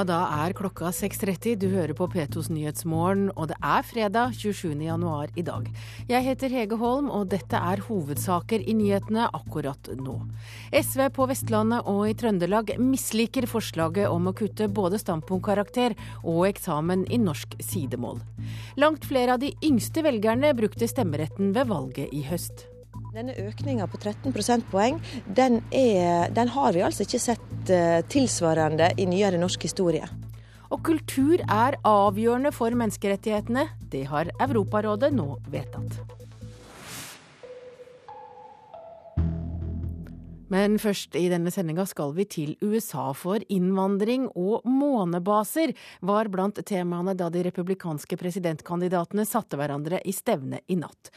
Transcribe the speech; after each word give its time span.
Da 0.00 0.20
er 0.46 0.54
klokka 0.56 0.88
6.30. 0.96 1.58
Du 1.60 1.66
hører 1.74 1.92
på 1.98 2.06
P2s 2.08 2.46
Nyhetsmorgen, 2.48 3.26
og 3.36 3.50
det 3.50 3.58
er 3.60 3.84
fredag 3.84 4.32
27. 4.38 4.78
januar 4.86 5.28
i 5.36 5.44
dag. 5.44 5.66
Jeg 6.08 6.24
heter 6.24 6.54
Hege 6.54 6.78
Holm, 6.80 7.10
og 7.12 7.28
dette 7.34 7.58
er 7.58 7.82
hovedsaker 7.84 8.64
i 8.64 8.76
nyhetene 8.78 9.26
akkurat 9.36 9.92
nå. 10.00 10.16
SV 10.72 11.10
på 11.18 11.28
Vestlandet 11.28 11.84
og 11.90 12.06
i 12.08 12.16
Trøndelag 12.16 12.72
misliker 12.80 13.44
forslaget 13.50 14.08
om 14.08 14.30
å 14.30 14.36
kutte 14.40 14.70
både 14.72 15.02
standpunktkarakter 15.02 15.98
og 16.22 16.46
eksamen 16.48 17.04
i 17.12 17.20
norsk 17.20 17.58
sidemål. 17.60 18.22
Langt 18.80 19.04
flere 19.04 19.36
av 19.36 19.44
de 19.44 19.52
yngste 19.60 20.06
velgerne 20.06 20.56
brukte 20.56 20.88
stemmeretten 20.88 21.52
ved 21.52 21.68
valget 21.68 22.08
i 22.16 22.24
høst. 22.30 22.69
Denne 23.10 23.34
økninga 23.42 23.88
på 23.90 23.98
13 23.98 24.30
prosentpoeng, 24.30 25.00
den, 25.26 25.58
den, 25.70 26.52
har 26.54 26.76
vi 26.76 26.84
altså 26.86 27.02
ikke 27.02 27.18
sett 27.22 27.72
uh, 27.72 27.98
tilsvarende 28.06 28.92
i 29.02 29.08
nyere 29.10 29.40
norsk 29.40 29.66
historie. 29.66 30.06
Og 30.70 30.84
kultur 30.86 31.42
er 31.42 31.80
avgjørende 31.82 32.54
for 32.54 32.70
menneskerettighetene. 32.78 33.66
Det 33.90 34.04
har 34.12 34.30
Europarådet 34.38 35.10
nå 35.16 35.32
vedtatt. 35.50 36.19
Men 40.50 40.78
først 40.82 41.14
i 41.18 41.28
denne 41.30 41.52
sendinga 41.54 41.84
skal 41.86 42.14
vi 42.16 42.26
til 42.26 42.56
USA, 42.64 43.10
for 43.14 43.42
innvandring 43.52 44.26
og 44.34 44.66
månebaser 44.66 45.72
var 46.06 46.30
blant 46.32 46.58
temaene 46.66 47.14
da 47.18 47.28
de 47.30 47.44
republikanske 47.46 48.18
presidentkandidatene 48.18 49.26
satte 49.28 49.58
hverandre 49.60 50.00
i 50.02 50.14
stevne 50.14 50.62
i 50.66 50.78
natt. 50.80 51.12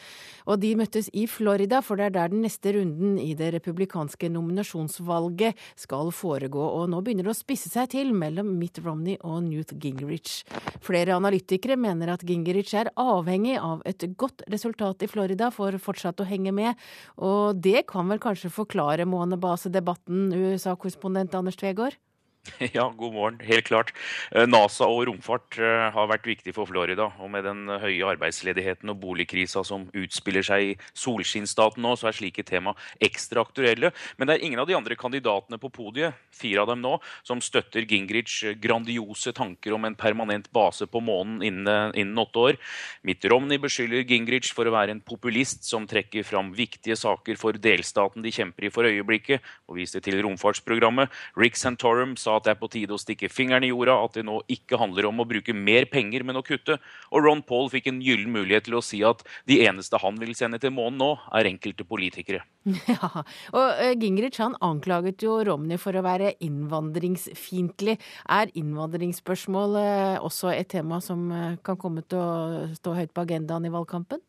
Og 0.45 0.59
de 0.61 0.73
møttes 0.77 1.09
i 1.15 1.25
Florida, 1.31 1.81
for 1.81 1.97
det 1.97 2.09
er 2.09 2.15
der 2.17 2.33
den 2.33 2.43
neste 2.45 2.75
runden 2.75 3.15
i 3.21 3.31
det 3.39 3.53
republikanske 3.55 4.29
nominasjonsvalget 4.33 5.59
skal 5.79 6.11
foregå. 6.13 6.61
Og 6.81 6.89
nå 6.91 7.01
begynner 7.01 7.29
det 7.29 7.33
å 7.33 7.37
spisse 7.37 7.71
seg 7.73 7.89
til 7.95 8.13
mellom 8.13 8.51
Mitt 8.59 8.81
Romney 8.83 9.17
og 9.23 9.41
Newt 9.47 9.73
Gingrich. 9.81 10.43
Flere 10.83 11.15
analytikere 11.17 11.77
mener 11.79 12.13
at 12.13 12.25
Gingrich 12.27 12.75
er 12.77 12.91
avhengig 12.99 13.55
av 13.57 13.81
et 13.89 14.05
godt 14.19 14.45
resultat 14.51 15.05
i 15.05 15.09
Florida 15.09 15.49
for 15.53 15.73
fortsatt 15.81 16.21
å 16.21 16.27
henge 16.27 16.53
med, 16.55 16.77
og 17.17 17.57
det 17.63 17.85
kan 17.89 18.09
vel 18.11 18.21
kanskje 18.21 18.51
forklare 18.53 19.07
månebaser 19.23 19.69
månebasedebatten, 19.71 20.33
USA-korrespondent 20.33 21.35
Anders 21.35 21.55
Tvegård? 21.55 21.95
Ja, 22.73 22.89
god 22.97 23.13
morgen. 23.13 23.39
Helt 23.43 23.65
klart. 23.67 23.93
Eh, 24.31 24.45
NASA 24.47 24.87
og 24.91 25.05
romfart 25.07 25.57
eh, 25.61 25.85
har 25.95 26.09
vært 26.11 26.27
viktig 26.27 26.53
for 26.55 26.67
Florida. 26.67 27.09
Og 27.23 27.31
med 27.31 27.45
den 27.47 27.69
høye 27.69 28.07
arbeidsledigheten 28.13 28.91
og 28.91 28.99
boligkrisa 29.01 29.63
som 29.67 29.85
utspiller 29.95 30.43
seg 30.45 30.73
i 30.73 30.73
solskinnsstaten 30.99 31.83
nå, 31.83 31.95
så 31.99 32.09
er 32.09 32.17
slike 32.17 32.43
tema 32.47 32.75
ekstra 33.03 33.45
aktuelle. 33.45 33.93
Men 34.17 34.29
det 34.29 34.35
er 34.35 34.47
ingen 34.47 34.61
av 34.61 34.67
de 34.67 34.75
andre 34.77 34.97
kandidatene 34.99 35.59
på 35.61 35.71
podiet, 35.73 36.19
fire 36.33 36.63
av 36.63 36.73
dem 36.73 36.83
nå, 36.83 36.97
som 37.25 37.41
støtter 37.43 37.87
Gingrichs 37.87 38.41
grandiose 38.61 39.33
tanker 39.35 39.75
om 39.75 39.87
en 39.87 39.97
permanent 39.97 40.49
base 40.53 40.87
på 40.89 41.03
månen 41.03 41.39
innen, 41.45 41.95
innen 41.95 42.19
åtte 42.19 42.43
år. 42.49 42.59
Mitt 43.07 43.23
Romney 43.31 43.61
beskylder 43.61 44.03
Gingrich 44.07 44.51
for 44.55 44.67
å 44.67 44.75
være 44.75 44.95
en 44.95 45.03
populist 45.03 45.63
som 45.67 45.87
trekker 45.89 46.27
fram 46.27 46.51
viktige 46.55 46.97
saker 46.99 47.39
for 47.39 47.55
delstaten 47.55 48.25
de 48.25 48.33
kjemper 48.33 48.67
i 48.67 48.73
for 48.73 48.89
øyeblikket, 48.89 49.43
og 49.69 49.79
viste 49.79 50.01
til 50.03 50.19
romfartsprogrammet. 50.25 51.11
Rick 51.39 51.59
Santorum 51.59 52.17
sa 52.19 52.32
at 52.35 52.47
det 52.47 52.53
er 52.53 52.59
på 52.59 52.69
tide 52.71 52.95
å 52.95 53.01
stikke 53.01 53.29
fingeren 53.31 53.65
i 53.65 53.71
jorda, 53.71 53.97
at 54.05 54.17
det 54.17 54.25
nå 54.27 54.39
ikke 54.51 54.79
handler 54.81 55.09
om 55.09 55.21
å 55.23 55.27
bruke 55.29 55.55
mer 55.55 55.87
penger, 55.91 56.25
men 56.27 56.39
å 56.39 56.45
kutte. 56.45 56.79
Og 57.11 57.25
Ron 57.25 57.43
Paul 57.45 57.69
fikk 57.73 57.89
en 57.91 58.01
gyllen 58.03 58.33
mulighet 58.33 58.67
til 58.67 58.77
å 58.79 58.83
si 58.85 59.01
at 59.05 59.23
de 59.49 59.61
eneste 59.67 59.99
han 60.01 60.19
vil 60.21 60.35
sende 60.37 60.59
til 60.61 60.73
månen 60.75 61.01
nå, 61.01 61.11
er 61.33 61.51
enkelte 61.51 61.87
politikere. 61.87 62.43
Ja, 62.93 63.23
og 63.51 63.81
eh, 63.81 63.93
Gingrich 63.99 64.37
han 64.39 64.55
anklaget 64.63 65.23
jo 65.25 65.35
Romney 65.47 65.79
for 65.81 65.95
å 65.95 66.03
være 66.05 66.33
innvandringsfiendtlig. 66.43 67.97
Er 68.31 68.53
innvandringsspørsmål 68.59 69.79
eh, 69.81 70.21
også 70.23 70.53
et 70.53 70.71
tema 70.71 71.01
som 71.03 71.25
eh, 71.31 71.57
kan 71.65 71.79
komme 71.79 72.05
til 72.07 72.21
å 72.21 72.69
stå 72.77 72.95
høyt 72.99 73.13
på 73.15 73.25
agendaen 73.25 73.67
i 73.67 73.73
valgkampen? 73.73 74.23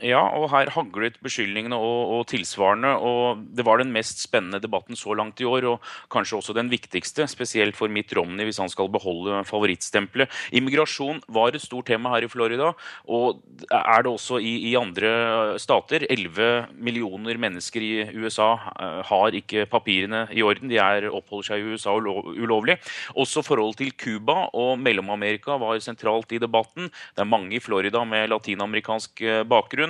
Ja, 0.00 0.20
og 0.32 0.48
her 0.52 0.70
haglet 0.72 1.18
beskyldningene 1.20 1.76
og, 1.76 2.12
og, 2.14 2.22
tilsvarende. 2.30 2.94
og 2.96 3.42
Det 3.56 3.64
var 3.66 3.80
den 3.80 3.92
mest 3.92 4.22
spennende 4.22 4.60
debatten 4.62 4.96
så 4.96 5.12
langt 5.16 5.40
i 5.40 5.48
år, 5.48 5.66
og 5.68 5.90
kanskje 6.12 6.38
også 6.38 6.56
den 6.56 6.70
viktigste, 6.72 7.26
spesielt 7.28 7.76
for 7.76 7.92
Mitt 7.92 8.12
Romney 8.16 8.48
hvis 8.48 8.60
han 8.62 8.72
skal 8.72 8.88
beholde 8.92 9.42
favorittstempelet. 9.48 10.32
Immigrasjon 10.56 11.20
var 11.28 11.52
et 11.52 11.64
stort 11.64 11.90
tema 11.90 12.14
her 12.14 12.24
i 12.24 12.30
Florida, 12.32 12.72
og 13.04 13.42
er 13.68 14.06
det 14.06 14.12
også 14.12 14.40
i, 14.40 14.54
i 14.70 14.74
andre 14.78 15.58
stater. 15.60 16.06
11 16.10 16.72
millioner 16.80 17.36
mennesker 17.40 17.84
i 17.84 17.92
USA 18.16 18.54
uh, 18.56 19.00
har 19.06 19.36
ikke 19.36 19.66
papirene 19.70 20.26
i 20.32 20.44
orden. 20.46 20.70
De 20.72 20.80
er, 20.80 21.10
oppholder 21.10 21.52
seg 21.52 21.60
i 21.60 21.74
USA 21.74 21.94
ulovlig. 21.96 22.78
Også 23.20 23.44
forholdet 23.44 23.82
til 23.82 23.92
Cuba 24.00 24.46
og 24.56 24.78
Mellom-Amerika 24.80 25.58
var 25.60 25.80
sentralt 25.84 26.32
i 26.32 26.40
debatten. 26.40 26.88
Det 26.88 27.24
er 27.24 27.28
mange 27.28 27.56
i 27.56 27.62
Florida 27.62 28.02
med 28.08 28.30
latinamerikansk 28.32 29.22
eh, 29.26 29.42
bakgrunn. 29.48 29.89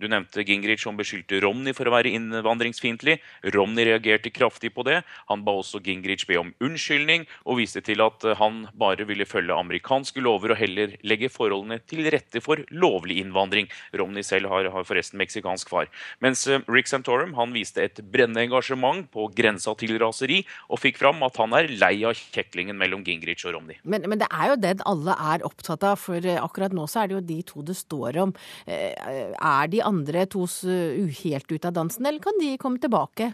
Du 0.00 0.06
nevnte 0.08 0.40
Gingrich 0.48 0.80
som 0.80 0.96
beskyldte 0.96 1.42
Romney 1.44 1.74
for 1.76 1.84
å 1.84 1.92
være 1.92 2.14
innvandringsfiendtlig. 2.16 3.18
Romney 3.52 3.84
reagerte 3.84 4.30
kraftig 4.32 4.70
på 4.72 4.84
det. 4.88 5.02
Han 5.28 5.42
ba 5.44 5.58
også 5.60 5.82
Gingrich 5.84 6.24
be 6.28 6.38
om 6.40 6.54
unnskyldning, 6.64 7.26
og 7.44 7.58
viste 7.60 7.82
til 7.84 8.00
at 8.00 8.24
eh, 8.24 8.38
han 8.40 8.62
bare 8.80 9.04
ville 9.04 9.28
følge 9.28 9.52
amerikanske 9.52 10.22
lover 10.24 10.54
og 10.54 10.60
heller 10.62 10.94
legge 11.04 11.28
forholdene 11.28 11.82
til 11.84 12.08
rette 12.12 12.40
for 12.40 12.62
lovlig 12.72 13.18
innvandring. 13.20 13.68
Romney 13.92 14.24
selv 14.24 14.48
har, 14.48 14.70
har 14.72 14.86
forresten 14.88 15.20
meksikansk 15.20 15.68
far. 15.68 15.90
Mens 16.24 16.46
eh, 16.48 16.64
Rick 16.72 16.88
Santorum 16.88 17.36
han 17.36 17.52
viste 17.52 17.84
et 17.84 18.00
brennende 18.00 18.46
engasjement 18.46 19.04
på 19.12 19.28
grensa 19.36 19.76
til 19.76 19.98
raseri, 20.00 20.40
og 20.72 20.80
fikk 20.80 21.02
fram 21.02 21.20
at 21.28 21.36
han 21.42 21.58
er 21.60 21.68
lei 21.76 21.92
av 22.08 22.16
kjeklingen 22.16 22.80
mellom 22.80 23.04
Gingrich 23.04 23.44
og 23.44 23.58
Romney. 23.58 23.76
Men, 23.84 24.08
men 24.08 24.24
det 24.24 24.30
er 24.32 24.54
jo 24.54 24.58
den 24.64 24.80
alle 24.88 25.18
er 25.34 25.44
opptatt 25.44 25.84
av, 25.84 26.00
for 26.00 26.24
eh, 26.24 26.40
akkurat 26.40 26.72
nå 26.72 26.88
så 26.88 27.04
er 27.04 27.12
det 27.12 27.18
jo 27.18 27.22
de 27.34 27.40
to 27.52 27.68
det 27.68 27.76
står 27.76 28.22
om. 28.24 28.32
Er 28.64 29.68
de 29.68 29.84
andre 29.90 30.24
tos 30.30 30.62
helt 31.20 31.52
ut 31.52 31.66
av 31.68 31.76
dansen, 31.76 32.06
eller 32.06 32.22
kan 32.22 32.38
de 32.40 32.56
komme 32.62 32.80
tilbake? 32.82 33.32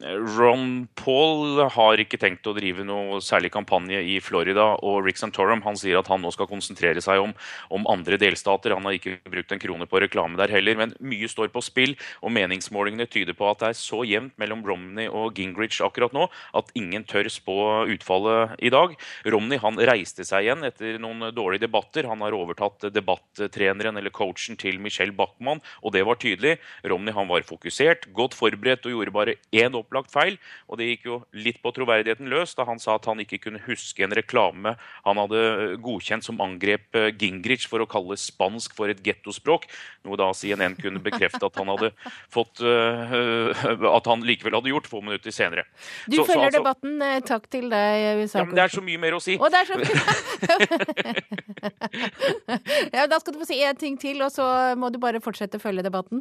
Ron 0.00 0.88
Paul 0.96 1.60
har 1.74 2.00
ikke 2.00 2.18
tenkt 2.20 2.46
å 2.48 2.54
drive 2.56 2.84
noe 2.88 3.18
særlig 3.24 3.50
kampanje 3.52 3.98
i 4.00 4.16
Florida. 4.24 4.72
Og 4.86 5.04
Rick 5.04 5.20
Santorum 5.20 5.60
han 5.66 5.76
sier 5.76 5.98
at 6.00 6.08
han 6.08 6.22
nå 6.24 6.32
skal 6.32 6.48
konsentrere 6.48 7.02
seg 7.04 7.20
om, 7.20 7.34
om, 7.68 7.84
andre 7.90 8.16
delstater. 8.20 8.72
Han 8.76 8.88
har 8.88 8.96
ikke 8.96 9.18
brukt 9.28 9.52
en 9.52 9.60
krone 9.60 9.88
på 9.90 10.00
reklame 10.00 10.40
der 10.40 10.52
heller. 10.54 10.78
Men 10.80 10.94
mye 11.04 11.28
står 11.28 11.52
på 11.52 11.62
spill, 11.64 11.96
og 12.24 12.32
meningsmålingene 12.32 13.08
tyder 13.12 13.36
på 13.36 13.50
at 13.50 13.60
det 13.60 13.72
er 13.72 13.80
så 13.80 14.00
jevnt 14.08 14.36
mellom 14.40 14.64
Romney 14.66 15.10
og 15.10 15.36
Gingrich 15.36 15.82
akkurat 15.84 16.16
nå 16.16 16.30
at 16.56 16.72
ingen 16.78 17.04
tør 17.08 17.28
spå 17.32 17.58
utfallet 17.92 18.56
i 18.64 18.72
dag. 18.72 18.96
Romney 19.28 19.60
han 19.60 19.80
reiste 19.90 20.24
seg 20.24 20.46
igjen 20.46 20.64
etter 20.66 20.96
noen 21.02 21.28
dårlige 21.36 21.66
debatter. 21.66 22.08
Han 22.08 22.24
har 22.24 22.36
overtatt 22.36 22.88
debattreneren 22.94 24.00
eller 24.00 24.14
coachen 24.14 24.56
til 24.60 24.80
Michelle 24.80 25.12
Bachmann, 25.16 25.60
og 25.84 25.92
det 25.92 26.06
var 26.08 26.20
tydelig. 26.22 26.56
Romney 26.88 27.12
han 27.12 27.28
var 27.28 27.44
fokusert, 27.44 28.08
godt 28.16 28.38
forberedt 28.38 28.88
og 28.88 28.96
gjorde 28.96 29.16
bare 29.20 29.38
én 29.52 29.76
opp 29.76 29.89
opplagt 29.90 30.14
feil. 30.14 30.38
Og 30.70 30.78
det 30.78 30.86
gikk 30.92 31.02
jo 31.08 31.16
litt 31.34 31.58
på 31.62 31.72
troverdigheten 31.74 32.30
løs 32.30 32.54
da 32.54 32.64
han 32.68 32.78
sa 32.78 32.94
at 32.96 33.06
han 33.10 33.20
ikke 33.22 33.38
kunne 33.42 33.62
huske 33.66 34.04
en 34.06 34.14
reklame 34.14 34.76
han 35.04 35.18
hadde 35.18 35.40
eh, 35.40 35.76
godkjent 35.82 36.24
som 36.24 36.40
angrep 36.42 36.96
eh, 36.96 37.10
Gingrich 37.18 37.68
for 37.70 37.80
å 37.82 37.86
kalle 37.90 38.16
spansk 38.20 38.74
for 38.76 38.88
et 38.92 39.02
gettospråk. 39.04 39.66
Noe 40.06 40.16
da 40.20 40.32
CNN 40.36 40.76
kunne 40.78 41.00
bekrefte 41.02 41.46
at 41.46 41.56
han 41.58 41.68
hadde 41.72 41.90
fått 42.34 42.60
uh, 42.62 43.90
At 43.96 44.06
han 44.08 44.22
likevel 44.26 44.54
hadde 44.58 44.72
gjort 44.72 44.88
få 44.90 44.98
minutter 45.04 45.30
senere. 45.34 45.64
Du 46.06 46.16
så, 46.20 46.24
følger 46.28 46.50
så, 46.54 46.56
altså, 46.60 46.60
debatten. 46.60 46.92
Takk 47.26 47.44
til 47.52 47.66
deg. 47.72 47.90
Ja, 48.30 48.44
det 48.54 48.62
er 48.64 48.70
så 48.72 48.82
mye 48.84 48.98
mer 49.00 49.12
å 49.16 49.20
si. 49.22 49.34
Å, 49.40 49.42
det 49.50 49.58
er 49.62 49.66
så 49.68 49.74
ja, 52.96 53.02
Da 53.10 53.16
skal 53.20 53.32
du 53.34 53.38
få 53.40 53.46
si 53.48 53.56
én 53.64 53.76
ting 53.78 53.94
til, 54.00 54.22
og 54.24 54.30
så 54.34 54.44
må 54.78 54.86
du 54.92 54.98
bare 55.02 55.20
fortsette 55.24 55.56
å 55.60 55.62
følge 55.62 55.82
debatten. 55.86 56.18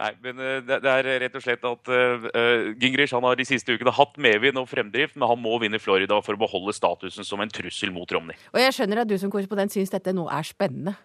Nei, 0.00 0.10
men 0.24 0.38
eh, 0.40 0.60
det, 0.64 0.80
er 0.88 1.08
rett 1.20 1.34
og 1.36 1.44
slett 1.44 1.64
at 1.68 1.90
uh, 1.92 2.26
Gingrich 2.80 3.12
han 3.12 3.26
har 3.28 3.36
de 3.36 3.44
siste 3.44 3.74
ukene 3.76 3.92
hatt 3.92 4.16
medvind 4.16 4.56
og 4.60 4.70
fremdrift, 4.70 5.18
men 5.18 5.28
han 5.28 5.40
må 5.42 5.58
vinne 5.60 5.80
Florida 5.82 6.16
for 6.24 6.38
å 6.38 6.40
beholde 6.40 6.72
statusen 6.76 7.28
som 7.28 7.42
en 7.44 7.52
trussel 7.52 7.92
mot 7.92 8.08
Romney. 8.08 8.38
Og 8.54 8.62
jeg 8.62 8.76
skjønner 8.78 9.02
at 9.02 9.10
du 9.10 9.18
som 9.20 9.32
korrespondent 9.32 9.74
syns 9.74 9.92
dette 9.92 10.14
nå 10.16 10.24
er 10.32 10.48
spennende? 10.48 10.96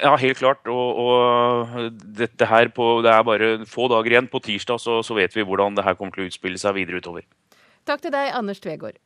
Ja, 0.00 0.14
helt 0.16 0.40
klart. 0.40 0.64
Og, 0.72 1.02
og 1.04 2.00
dette 2.16 2.48
her 2.48 2.72
på, 2.72 2.88
det 3.04 3.12
er 3.12 3.28
bare 3.28 3.52
få 3.68 3.90
dager 3.92 4.14
igjen. 4.14 4.30
På 4.32 4.40
tirsdag 4.40 4.80
så, 4.80 5.02
så 5.04 5.16
vet 5.18 5.36
vi 5.36 5.44
hvordan 5.44 5.76
det 5.76 5.84
her 5.84 5.98
kommer 5.98 6.16
til 6.16 6.24
å 6.24 6.32
utspille 6.32 6.60
seg 6.60 6.78
videre 6.80 7.04
utover. 7.04 7.28
Takk 7.84 8.00
til 8.00 8.14
deg, 8.14 8.32
Anders 8.32 8.62
Tvegård. 8.64 8.96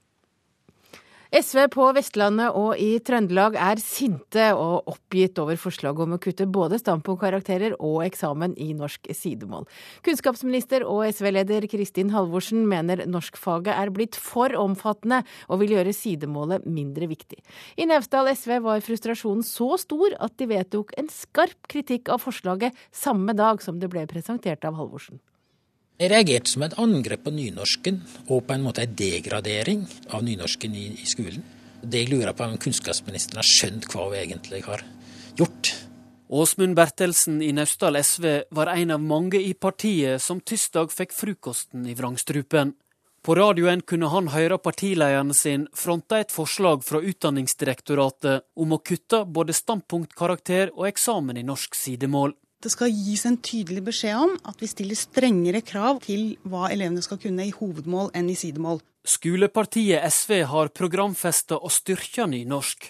SV 1.34 1.64
på 1.74 1.88
Vestlandet 1.96 2.54
og 2.54 2.78
i 2.78 3.00
Trøndelag 3.02 3.56
er 3.58 3.80
sinte 3.82 4.44
og 4.54 4.86
oppgitt 4.92 5.40
over 5.42 5.58
forslaget 5.58 6.04
om 6.04 6.14
å 6.14 6.20
kutte 6.22 6.46
både 6.46 6.78
standpunktkarakterer 6.78 7.74
og 7.82 8.04
eksamen 8.04 8.54
i 8.62 8.68
norsk 8.78 9.10
sidemål. 9.10 9.66
Kunnskapsminister 10.06 10.86
og 10.86 11.02
SV-leder 11.10 11.66
Kristin 11.72 12.14
Halvorsen 12.14 12.62
mener 12.70 13.02
norskfaget 13.10 13.74
er 13.74 13.90
blitt 13.90 14.14
for 14.14 14.54
omfattende 14.54 15.24
og 15.50 15.64
vil 15.64 15.74
gjøre 15.74 15.96
sidemålet 15.96 16.68
mindre 16.70 17.10
viktig. 17.10 17.42
I 17.74 17.90
Naustdal 17.90 18.30
SV 18.30 18.60
var 18.62 18.84
frustrasjonen 18.86 19.42
så 19.46 19.72
stor 19.82 20.14
at 20.22 20.38
de 20.38 20.52
vedtok 20.54 20.94
en 21.00 21.10
skarp 21.10 21.66
kritikk 21.66 22.12
av 22.14 22.22
forslaget 22.22 22.86
samme 22.94 23.34
dag 23.34 23.58
som 23.64 23.82
det 23.82 23.90
ble 23.90 24.06
presentert 24.06 24.62
av 24.62 24.78
Halvorsen. 24.78 25.18
Jeg 25.96 26.10
reagerte 26.12 26.50
som 26.52 26.60
et 26.66 26.74
angrep 26.76 27.22
på 27.24 27.32
nynorsken, 27.32 28.02
og 28.28 28.42
på 28.44 28.52
en 28.52 28.64
måte 28.66 28.82
en 28.84 28.96
degradering 28.98 29.86
av 30.12 30.26
nynorsken 30.26 30.74
i, 30.76 30.90
i 31.00 31.08
skolen. 31.08 31.40
Det 31.80 32.02
jeg 32.02 32.10
lurer 32.10 32.36
på 32.36 32.44
om 32.44 32.58
kunnskapsministeren 32.60 33.40
har 33.40 33.48
skjønt 33.48 33.88
hva 33.88 34.10
hun 34.10 34.18
egentlig 34.18 34.60
har 34.66 34.84
gjort. 35.40 35.72
Åsmund 36.28 36.76
Bertelsen 36.76 37.40
i 37.40 37.48
Naustdal 37.56 37.96
SV 38.02 38.26
var 38.52 38.74
en 38.74 38.92
av 38.92 39.00
mange 39.00 39.40
i 39.40 39.54
partiet 39.54 40.20
som 40.20 40.42
tirsdag 40.44 40.92
fikk 40.92 41.16
frokosten 41.16 41.88
i 41.88 41.96
vrangstrupen. 41.96 42.74
På 43.24 43.34
radioen 43.38 43.80
kunne 43.80 44.12
han 44.12 44.28
høre 44.34 44.60
partilederen 44.60 45.32
sin 45.34 45.64
fronte 45.74 46.20
et 46.20 46.34
forslag 46.34 46.84
fra 46.84 47.00
Utdanningsdirektoratet 47.00 48.44
om 48.54 48.76
å 48.76 48.84
kutte 48.84 49.24
både 49.24 49.56
standpunktkarakter 49.56 50.76
og 50.76 50.90
eksamen 50.92 51.40
i 51.40 51.46
norsk 51.46 51.74
sidemål. 51.74 52.36
Det 52.62 52.72
skal 52.72 52.88
gis 52.88 53.26
en 53.28 53.36
tydelig 53.36 53.82
beskjed 53.84 54.16
om 54.16 54.34
at 54.48 54.62
vi 54.62 54.68
stiller 54.70 54.96
strengere 54.98 55.60
krav 55.60 56.00
til 56.06 56.36
hva 56.48 56.70
elevene 56.72 57.04
skal 57.04 57.20
kunne 57.20 57.44
i 57.44 57.54
hovedmål 57.54 58.10
enn 58.16 58.30
i 58.32 58.36
sidemål. 58.38 58.80
Skolepartiet 59.06 60.02
SV 60.08 60.40
har 60.50 60.72
programfesta 60.74 61.60
å 61.60 61.70
styrke 61.70 62.26
nynorsk. 62.26 62.88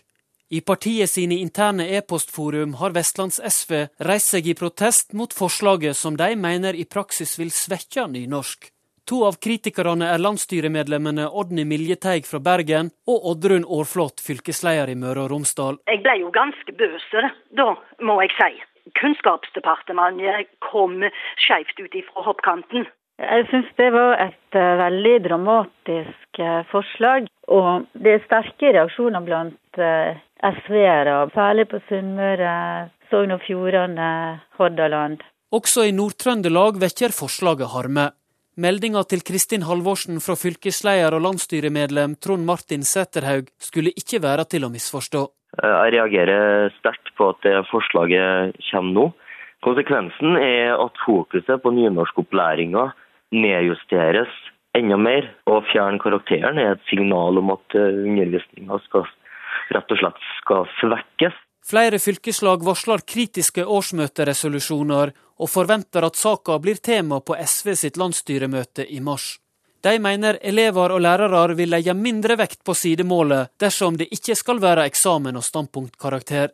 I 0.48 0.60
partiet 0.62 1.10
sine 1.10 1.40
interne 1.42 1.88
e-postforum 1.98 2.76
har 2.78 2.94
Vestlands 2.94 3.40
SV 3.42 3.72
reist 4.06 4.30
seg 4.30 4.46
i 4.46 4.54
protest 4.54 5.10
mot 5.18 5.34
forslaget 5.34 5.98
som 5.98 6.14
de 6.16 6.30
mener 6.38 6.78
i 6.78 6.86
praksis 6.86 7.34
vil 7.40 7.50
svekke 7.50 8.06
nynorsk. 8.12 8.70
To 9.10 9.24
av 9.26 9.40
kritikerne 9.42 10.06
er 10.10 10.22
landsstyremedlemmene 10.22 11.26
Odny 11.42 11.66
Miljeteig 11.66 12.24
fra 12.30 12.38
Bergen 12.42 12.92
og 13.10 13.26
Oddrun 13.32 13.66
Aarflot, 13.66 14.22
fylkesleder 14.22 14.90
i 14.90 14.96
Møre 14.98 15.26
og 15.26 15.34
Romsdal. 15.34 15.82
Jeg 15.90 16.02
ble 16.06 16.16
jo 16.22 16.30
ganske 16.34 16.74
bøs 16.78 17.10
da, 17.58 17.68
må 18.02 18.18
jeg 18.22 18.34
si. 18.38 18.64
Kunnskapsdepartementet 18.94 20.52
kom 20.62 21.02
skjevt 21.40 21.80
ut 21.82 21.98
ifra 21.98 22.26
hoppkanten. 22.28 22.86
Jeg 23.16 23.46
syns 23.48 23.68
det 23.80 23.88
var 23.94 24.18
et 24.20 24.58
uh, 24.58 24.74
veldig 24.82 25.14
dramatisk 25.24 26.40
uh, 26.42 26.60
forslag. 26.68 27.30
Og 27.48 27.86
det 27.96 28.12
er 28.12 28.26
sterke 28.26 28.74
reaksjoner 28.76 29.24
blant 29.24 29.80
uh, 29.80 30.12
SV-ere, 30.44 31.22
særlig 31.34 31.64
på 31.70 31.80
Sunnmøre, 31.88 32.52
Sogn 33.10 33.32
og 33.32 33.40
Fjordane, 33.46 34.10
Hordaland. 34.58 35.24
Også 35.56 35.86
i 35.88 35.94
Nord-Trøndelag 35.96 36.80
vekker 36.82 37.14
forslaget 37.16 37.72
harme. 37.72 38.10
Meldinga 38.56 39.02
til 39.04 39.20
Kristin 39.24 39.64
Halvorsen 39.68 40.20
fra 40.24 40.36
fylkesleder 40.36 41.12
og 41.16 41.24
landsstyremedlem 41.26 42.16
Trond 42.20 42.44
Martin 42.44 42.84
Sæterhaug 42.84 43.50
skulle 43.60 43.92
ikke 43.96 44.22
være 44.24 44.46
til 44.48 44.64
å 44.64 44.72
misforstå. 44.72 45.24
Eh, 45.62 45.76
jeg 45.86 45.94
reagerer 45.96 46.74
sterkt 46.80 47.12
på 47.16 47.30
at 47.32 47.40
det 47.46 47.56
forslaget 47.70 48.58
kommer 48.70 48.96
nå. 48.98 49.06
Konsekvensen 49.64 50.36
er 50.38 50.76
at 50.76 51.00
fokuset 51.04 51.62
på 51.62 51.72
nynorskopplæringa 51.74 52.90
nedjusteres 53.34 54.32
enda 54.76 54.98
mer. 55.00 55.30
Å 55.48 55.62
fjerne 55.72 56.00
karakteren 56.02 56.60
er 56.60 56.74
et 56.74 56.84
signal 56.90 57.40
om 57.40 57.54
at 57.56 57.78
eh, 57.78 58.02
undervisninga 58.04 58.80
rett 59.74 59.92
og 59.92 60.00
slett 60.02 60.30
skal 60.42 60.68
svekkes. 60.80 61.42
Flere 61.66 61.98
fylkeslag 61.98 62.62
varsler 62.62 63.02
kritiske 63.02 63.64
årsmøteresolusjoner, 63.66 65.10
og 65.42 65.50
forventer 65.50 66.06
at 66.06 66.16
saka 66.16 66.60
blir 66.62 66.78
tema 66.78 67.18
på 67.20 67.34
SV 67.34 67.72
sitt 67.74 67.98
landsstyremøte 67.98 68.86
i 68.86 69.00
mars. 69.02 69.34
De 69.86 69.98
mener 70.02 70.34
elever 70.42 70.90
og 70.90 70.98
lærere 71.04 71.54
vil 71.54 71.70
legge 71.70 71.92
mindre 71.94 72.34
vekt 72.40 72.64
på 72.66 72.74
sidemålet 72.74 73.52
dersom 73.62 73.94
det 74.00 74.08
ikke 74.16 74.34
skal 74.34 74.58
være 74.58 74.86
eksamen 74.90 75.38
og 75.38 75.44
standpunktkarakter. 75.46 76.48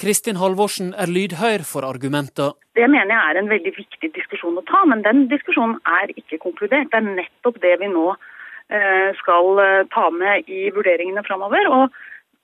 Kristin 0.00 0.38
Halvorsen 0.40 0.94
er 0.96 1.12
lydhør 1.12 1.66
for 1.68 1.84
argumenter. 1.84 2.54
Det 2.78 2.88
mener 2.88 3.12
jeg 3.12 3.20
er 3.28 3.40
en 3.42 3.52
veldig 3.52 3.74
viktig 3.76 4.12
diskusjon 4.16 4.56
å 4.56 4.64
ta, 4.70 4.86
men 4.88 5.04
den 5.04 5.26
diskusjonen 5.28 5.76
er 6.00 6.14
ikke 6.14 6.40
konkludert. 6.46 6.88
Det 6.88 7.02
er 7.02 7.08
nettopp 7.20 7.60
det 7.60 7.74
vi 7.82 7.92
nå 7.92 8.06
eh, 8.14 9.08
skal 9.20 9.60
eh, 9.66 9.84
ta 9.92 10.08
med 10.14 10.48
i 10.48 10.70
vurderingene 10.72 11.26
framover. 11.28 11.68
Og, 11.68 11.98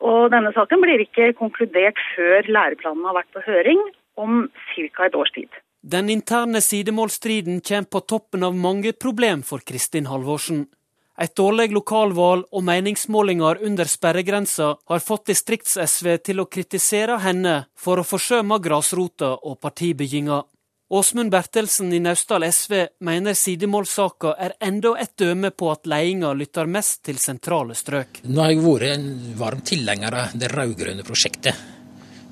og 0.05 0.23
denne 0.35 0.53
saken 0.53 0.85
blir 0.85 1.07
ikke 1.07 1.33
konkludert 1.41 2.05
før 2.13 2.53
læreplanen 2.59 3.09
har 3.09 3.23
vært 3.23 3.33
på 3.33 3.47
høring 3.49 3.81
om 4.21 4.51
ca. 4.75 5.09
et 5.09 5.17
års 5.17 5.33
tid. 5.33 5.64
Den 5.87 6.09
interne 6.11 6.61
sidemålstriden 6.61 7.61
kommer 7.61 7.83
på 7.83 8.01
toppen 8.01 8.43
av 8.43 8.55
mange 8.57 8.93
problem 8.93 9.43
for 9.43 9.61
Kristin 9.61 10.07
Halvorsen. 10.07 10.63
Et 11.21 11.35
dårlig 11.37 11.67
lokalvalg 11.77 12.47
og 12.49 12.65
meningsmålinger 12.65 13.61
under 13.69 13.91
sperregrensa 13.93 14.71
har 14.89 15.03
fått 15.05 15.29
distrikts-SV 15.29 16.09
til 16.25 16.41
å 16.41 16.47
kritisere 16.49 17.19
henne 17.21 17.53
for 17.77 18.01
å 18.01 18.07
forsømme 18.09 18.59
grasrota 18.65 19.35
og 19.37 19.59
partibygginga. 19.61 20.41
Åsmund 20.89 21.31
Bertelsen 21.31 21.93
i 21.93 22.01
Naustdal 22.01 22.49
SV 22.49 22.75
mener 23.05 23.37
sidemålsaka 23.37 24.35
er 24.41 24.57
enda 24.65 24.95
et 25.05 25.13
døme 25.21 25.53
på 25.53 25.69
at 25.75 25.85
ledelsen 25.85 26.41
lytter 26.41 26.73
mest 26.79 27.03
til 27.05 27.21
sentrale 27.21 27.77
strøk. 27.77 28.23
Nå 28.25 28.41
har 28.41 28.55
jeg 28.55 28.65
vært 28.65 28.89
en 28.95 29.07
varm 29.37 29.61
tilhenger 29.61 30.19
av 30.23 30.33
det 30.33 30.49
rød-grønne 30.57 31.05
prosjektet, 31.05 31.61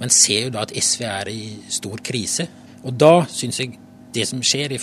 men 0.01 0.09
ser 0.09 0.49
jo 0.49 0.57
da 0.57 0.65
at 0.65 0.73
SV 0.73 1.07
er 1.11 1.35
i 1.37 1.43
stor 1.69 2.01
krise. 2.01 2.49
Og 2.83 2.95
da 2.99 3.13
syns 3.31 3.61
jeg 3.63 3.77
det 4.15 4.27
som 4.29 4.43
skjer 4.45 4.75
i 4.75 4.81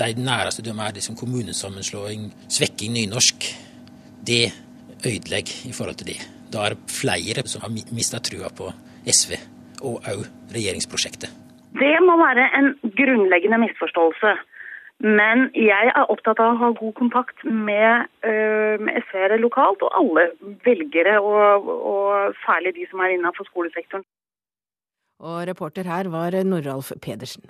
de 0.00 0.08
næreste 0.20 0.64
de 0.64 0.72
er 0.74 0.96
liksom 0.96 1.16
kommunesammenslåing, 1.16 2.28
svekking 2.50 2.92
nynorsk, 2.96 3.46
det 4.26 4.50
ødelegger 5.06 5.70
i 5.70 5.72
forhold 5.72 5.96
til 6.00 6.12
det. 6.12 6.20
Da 6.52 6.66
er 6.66 6.74
det 6.74 6.92
flere 7.00 7.46
som 7.48 7.62
har 7.64 7.72
mista 7.72 8.18
trua 8.18 8.50
på 8.50 8.68
SV, 9.06 9.38
og 9.86 10.04
òg 10.12 10.26
regjeringsprosjektet. 10.52 11.30
Det 11.78 11.96
må 12.02 12.18
være 12.18 12.50
en 12.58 12.74
grunnleggende 12.98 13.62
misforståelse. 13.64 14.36
Men 15.00 15.46
jeg 15.56 15.92
er 15.96 16.10
opptatt 16.12 16.42
av 16.44 16.52
å 16.52 16.60
ha 16.60 16.68
god 16.76 16.92
kontakt 16.98 17.44
med, 17.44 18.10
uh, 18.26 18.76
med 18.82 18.98
SV-ere 19.06 19.38
lokalt, 19.40 19.80
og 19.80 19.94
alle 19.96 20.26
velgere, 20.66 21.14
og, 21.24 21.70
og 21.92 22.34
særlig 22.44 22.74
de 22.76 22.84
som 22.90 23.00
er 23.00 23.14
innenfor 23.14 23.48
skolesektoren. 23.48 24.04
Og 25.20 25.42
reporter 25.50 25.88
her 25.88 26.08
var 26.12 26.36
Noralf 26.48 26.92
Pedersen. 27.04 27.44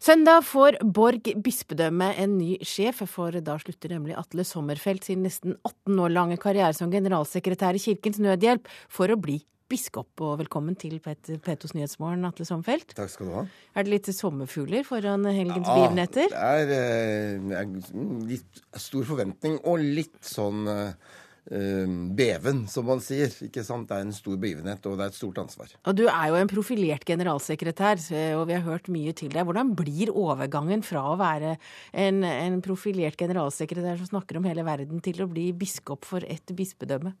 Søndag 0.00 0.46
får 0.48 0.78
Borg 0.96 1.26
bispedømme 1.44 2.06
en 2.22 2.38
ny 2.38 2.54
sjef, 2.64 3.02
for 3.12 3.36
da 3.44 3.58
slutter 3.60 3.92
nemlig 3.92 4.14
Atle 4.16 4.46
Sommerfelt 4.48 5.04
sin 5.04 5.20
nesten 5.26 5.58
18 5.60 6.00
år 6.00 6.14
lange 6.14 6.38
karriere 6.40 6.72
som 6.72 6.88
generalsekretær 6.92 7.76
i 7.76 7.82
Kirkens 7.84 8.16
Nødhjelp 8.24 8.70
for 8.88 9.12
å 9.12 9.18
bli 9.20 9.42
biskop. 9.70 10.08
Og 10.24 10.38
velkommen 10.40 10.78
til 10.80 10.96
Petos 11.04 11.76
Nyhetsmorgen, 11.76 12.24
Atle 12.24 12.48
Sommerfelt. 12.48 12.94
Takk 12.96 13.12
skal 13.12 13.28
du 13.28 13.34
ha. 13.36 13.44
Er 13.76 13.84
det 13.84 13.92
litt 13.92 14.08
sommerfugler 14.16 14.88
foran 14.88 15.28
helgens 15.28 15.68
ja, 15.68 15.76
begivenheter? 15.76 16.32
Det 16.32 16.48
er, 16.48 17.60
er 17.60 18.24
litt 18.32 18.64
stor 18.80 19.04
forventning 19.12 19.60
og 19.68 19.84
litt 19.84 20.16
sånn 20.26 20.64
eh, 20.64 21.18
beven, 21.48 22.64
som 22.70 22.86
man 22.86 23.00
sier. 23.02 23.32
ikke 23.46 23.64
sant? 23.66 23.88
Det 23.88 23.96
er 23.96 24.04
en 24.04 24.14
stor 24.14 24.36
begivenhet, 24.40 24.84
og 24.86 24.98
det 24.98 25.06
er 25.06 25.12
et 25.12 25.18
stort 25.18 25.40
ansvar. 25.42 25.72
Og 25.88 25.96
Du 25.96 26.04
er 26.06 26.26
jo 26.30 26.38
en 26.38 26.50
profilert 26.50 27.06
generalsekretær, 27.08 28.02
og 28.38 28.44
vi 28.50 28.56
har 28.56 28.66
hørt 28.66 28.90
mye 28.92 29.14
til 29.16 29.32
deg. 29.32 29.46
Hvordan 29.48 29.74
blir 29.78 30.12
overgangen 30.12 30.84
fra 30.86 31.02
å 31.10 31.16
være 31.20 31.56
en, 31.92 32.22
en 32.24 32.60
profilert 32.64 33.18
generalsekretær 33.18 33.98
som 34.02 34.12
snakker 34.12 34.38
om 34.38 34.46
hele 34.50 34.66
verden, 34.66 35.00
til 35.04 35.24
å 35.24 35.30
bli 35.30 35.50
biskop 35.56 36.06
for 36.08 36.26
et 36.28 36.54
bispedømme? 36.56 37.14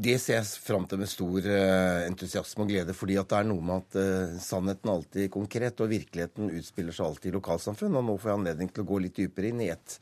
Det 0.00 0.16
ser 0.18 0.38
jeg 0.38 0.62
fram 0.64 0.86
til 0.88 1.00
med 1.02 1.10
stor 1.10 1.44
uh, 1.44 2.06
entusiasme 2.06 2.64
og 2.64 2.70
glede, 2.70 2.94
fordi 2.96 3.18
at 3.20 3.28
det 3.30 3.40
er 3.40 3.48
noe 3.50 3.62
med 3.62 3.82
at 3.82 3.98
uh, 4.00 4.38
sannheten 4.42 4.90
alltid 4.90 5.26
er 5.26 5.32
konkret, 5.34 5.82
og 5.82 5.92
virkeligheten 5.92 6.54
utspiller 6.56 6.96
seg 6.96 7.06
alltid 7.06 7.30
i 7.30 7.34
lokalsamfunn. 7.36 7.98
Og 8.00 8.06
nå 8.06 8.16
får 8.16 8.32
jeg 8.32 8.38
anledning 8.40 8.72
til 8.72 8.86
å 8.86 8.88
gå 8.88 9.00
litt 9.04 9.18
dypere 9.20 9.52
inn 9.52 9.60
i 9.66 9.68
et 9.74 9.98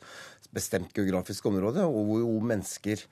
bestemt 0.53 0.93
geografisk 0.95 1.45
område, 1.45 1.85
og 1.85 2.01
hvor 2.07 2.23
jo 2.23 2.33
mennesker 2.41 3.05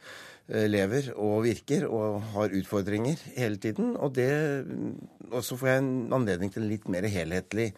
Eh, 0.48 0.64
lever 0.72 1.10
og 1.20 1.42
virker 1.44 1.84
og 1.92 2.22
har 2.32 2.54
utfordringer 2.56 3.20
hele 3.36 3.60
tiden. 3.60 3.98
Og, 4.00 4.14
det, 4.16 4.30
og 5.28 5.42
så 5.44 5.58
får 5.60 5.68
jeg 5.68 5.82
en 5.82 6.14
anledning 6.16 6.54
til 6.54 6.64
en 6.64 6.70
litt 6.72 6.86
mer 6.88 7.04
helhetlig 7.12 7.74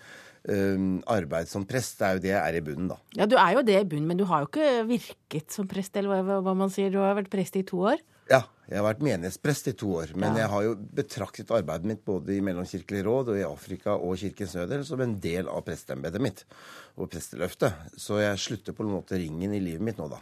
um, 0.45 0.99
arbeid 1.09 1.49
som 1.49 1.65
prest. 1.65 1.97
Det 1.97 2.05
er 2.05 2.19
jo 2.19 2.23
det 2.27 2.31
jeg 2.35 2.43
er 2.43 2.59
i 2.59 2.61
bunnen, 2.67 2.91
da. 2.91 2.99
Ja, 3.17 3.25
du 3.25 3.39
er 3.41 3.55
jo 3.57 3.65
det 3.65 3.79
i 3.79 3.87
bunnen, 3.89 4.05
men 4.11 4.21
du 4.21 4.27
har 4.29 4.45
jo 4.45 4.51
ikke 4.51 4.85
virket 4.91 5.49
som 5.55 5.69
prest, 5.71 5.97
eller 5.97 6.21
hva, 6.21 6.37
hva 6.45 6.53
man 6.61 6.69
sier. 6.73 6.93
Du 6.93 6.99
har 7.01 7.17
vært 7.17 7.33
prest 7.33 7.57
i 7.57 7.65
to 7.65 7.81
år? 7.89 8.05
Ja, 8.29 8.43
jeg 8.69 8.77
har 8.77 8.85
vært 8.85 9.01
menighetsprest 9.01 9.71
i 9.71 9.75
to 9.77 9.91
år. 9.97 10.11
Men 10.13 10.35
ja. 10.35 10.43
jeg 10.43 10.53
har 10.53 10.65
jo 10.67 10.73
betraktet 10.99 11.53
arbeidet 11.57 11.89
mitt 11.89 12.03
både 12.05 12.35
i 12.35 12.41
Mellomkirkelig 12.45 13.01
råd 13.07 13.31
og 13.33 13.39
i 13.39 13.45
Afrika 13.47 13.95
og 13.97 14.19
Kirkens 14.21 14.53
Nødhjelp 14.59 14.85
som 14.85 15.01
en 15.01 15.15
del 15.23 15.49
av 15.49 15.63
presteembetet 15.65 16.21
mitt 16.21 16.43
og 16.93 17.09
presteløftet. 17.09 17.97
Så 17.97 18.21
jeg 18.21 18.43
slutter 18.43 18.77
på 18.77 18.85
en 18.85 18.93
måte 18.93 19.17
ringen 19.17 19.55
i 19.57 19.63
livet 19.63 19.85
mitt 19.85 19.97
nå, 19.97 20.09
da. 20.13 20.21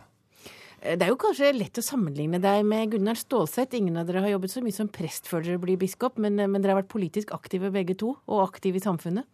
Det 0.77 1.03
er 1.03 1.09
jo 1.09 1.19
kanskje 1.19 1.49
lett 1.57 1.79
å 1.81 1.83
sammenligne 1.83 2.39
deg 2.39 2.61
med 2.69 2.93
Gunnar 2.93 3.17
Stålseth. 3.19 3.75
Ingen 3.75 3.97
av 3.99 4.07
dere 4.07 4.21
har 4.23 4.35
jobbet 4.37 4.53
så 4.53 4.61
mye 4.63 4.75
som 4.75 4.91
prest 4.93 5.27
før 5.27 5.43
dere 5.43 5.59
blir 5.59 5.79
biskop, 5.81 6.21
men, 6.21 6.37
men 6.37 6.61
dere 6.61 6.75
har 6.75 6.83
vært 6.83 6.93
politisk 6.93 7.33
aktive 7.35 7.73
begge 7.73 7.97
to, 7.99 8.13
og 8.29 8.43
aktive 8.45 8.79
i 8.79 8.85
samfunnet. 8.85 9.27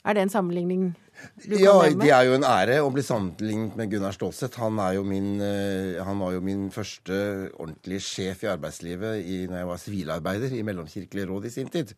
Er 0.00 0.16
det 0.16 0.22
en 0.24 0.32
sammenligning 0.32 0.90
du 1.44 1.50
kan 1.50 1.60
ja, 1.60 1.74
nevne? 1.84 2.04
det 2.04 2.12
er 2.16 2.24
jo 2.24 2.36
en 2.38 2.46
ære 2.48 2.76
å 2.80 2.90
bli 2.94 3.02
sammenlignet 3.04 3.74
med 3.76 3.90
Gunnar 3.92 4.14
Stålseth. 4.16 4.56
Han, 4.62 4.78
er 4.80 4.94
jo 4.96 5.04
min, 5.04 5.34
eh, 5.44 6.00
han 6.04 6.20
var 6.22 6.32
jo 6.32 6.40
min 6.44 6.68
første 6.72 7.18
ordentlige 7.60 8.04
sjef 8.06 8.46
i 8.46 8.50
arbeidslivet 8.54 9.20
i, 9.20 9.42
når 9.50 9.60
jeg 9.60 9.68
var 9.68 9.82
sivilarbeider 9.82 10.54
i 10.56 10.62
Mellomkirkelig 10.64 11.26
råd 11.28 11.50
i 11.50 11.52
sin 11.52 11.68
tid. 11.72 11.92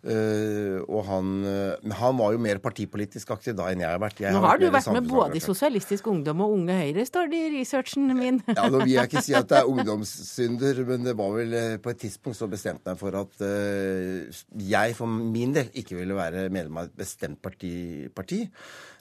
Eh, 0.00 0.78
og 0.88 1.02
han, 1.04 1.32
uh, 1.44 1.92
han 1.98 2.16
var 2.16 2.32
jo 2.32 2.40
mer 2.40 2.56
partipolitisk 2.64 3.34
aktiv 3.34 3.52
da 3.58 3.66
enn 3.68 3.82
jeg 3.82 3.90
har 3.90 4.00
vært. 4.00 4.22
Jeg 4.24 4.32
Nå 4.32 4.40
har 4.46 4.60
du 4.60 4.64
mer 4.64 4.78
vært 4.78 4.94
med 4.96 5.08
både 5.10 5.36
i. 5.36 5.42
Sosialistisk 5.44 6.08
Ungdom 6.08 6.40
og 6.44 6.54
Unge 6.54 6.76
Høyre, 6.78 7.04
står 7.08 7.28
det 7.32 7.40
i 7.40 7.50
researchen 7.58 8.08
min. 8.16 8.40
Ja, 8.56 8.68
Nå 8.72 8.80
vil 8.80 8.94
jeg 8.94 9.10
ikke 9.10 9.24
si 9.24 9.34
at 9.36 9.50
det 9.50 9.58
er 9.60 9.68
ungdomssynder, 9.68 10.80
men 10.88 11.04
det 11.04 11.14
var 11.18 11.34
vel 11.36 11.52
eh, 11.56 11.74
på 11.82 11.92
et 11.92 12.00
tidspunkt 12.06 12.38
så 12.38 12.48
bestemte 12.48 12.88
jeg 12.88 12.96
meg 12.96 13.02
for 13.02 13.18
at 13.20 13.44
uh, 13.44 14.40
jeg 14.70 14.96
for 14.96 15.20
min 15.36 15.52
del 15.56 15.68
ikke 15.76 15.98
ville 15.98 16.16
være 16.16 16.48
medlem 16.48 16.80
av 16.80 16.88
et 16.88 16.96
bestemt 17.04 17.42
parti, 17.44 18.08
parti 18.14 18.46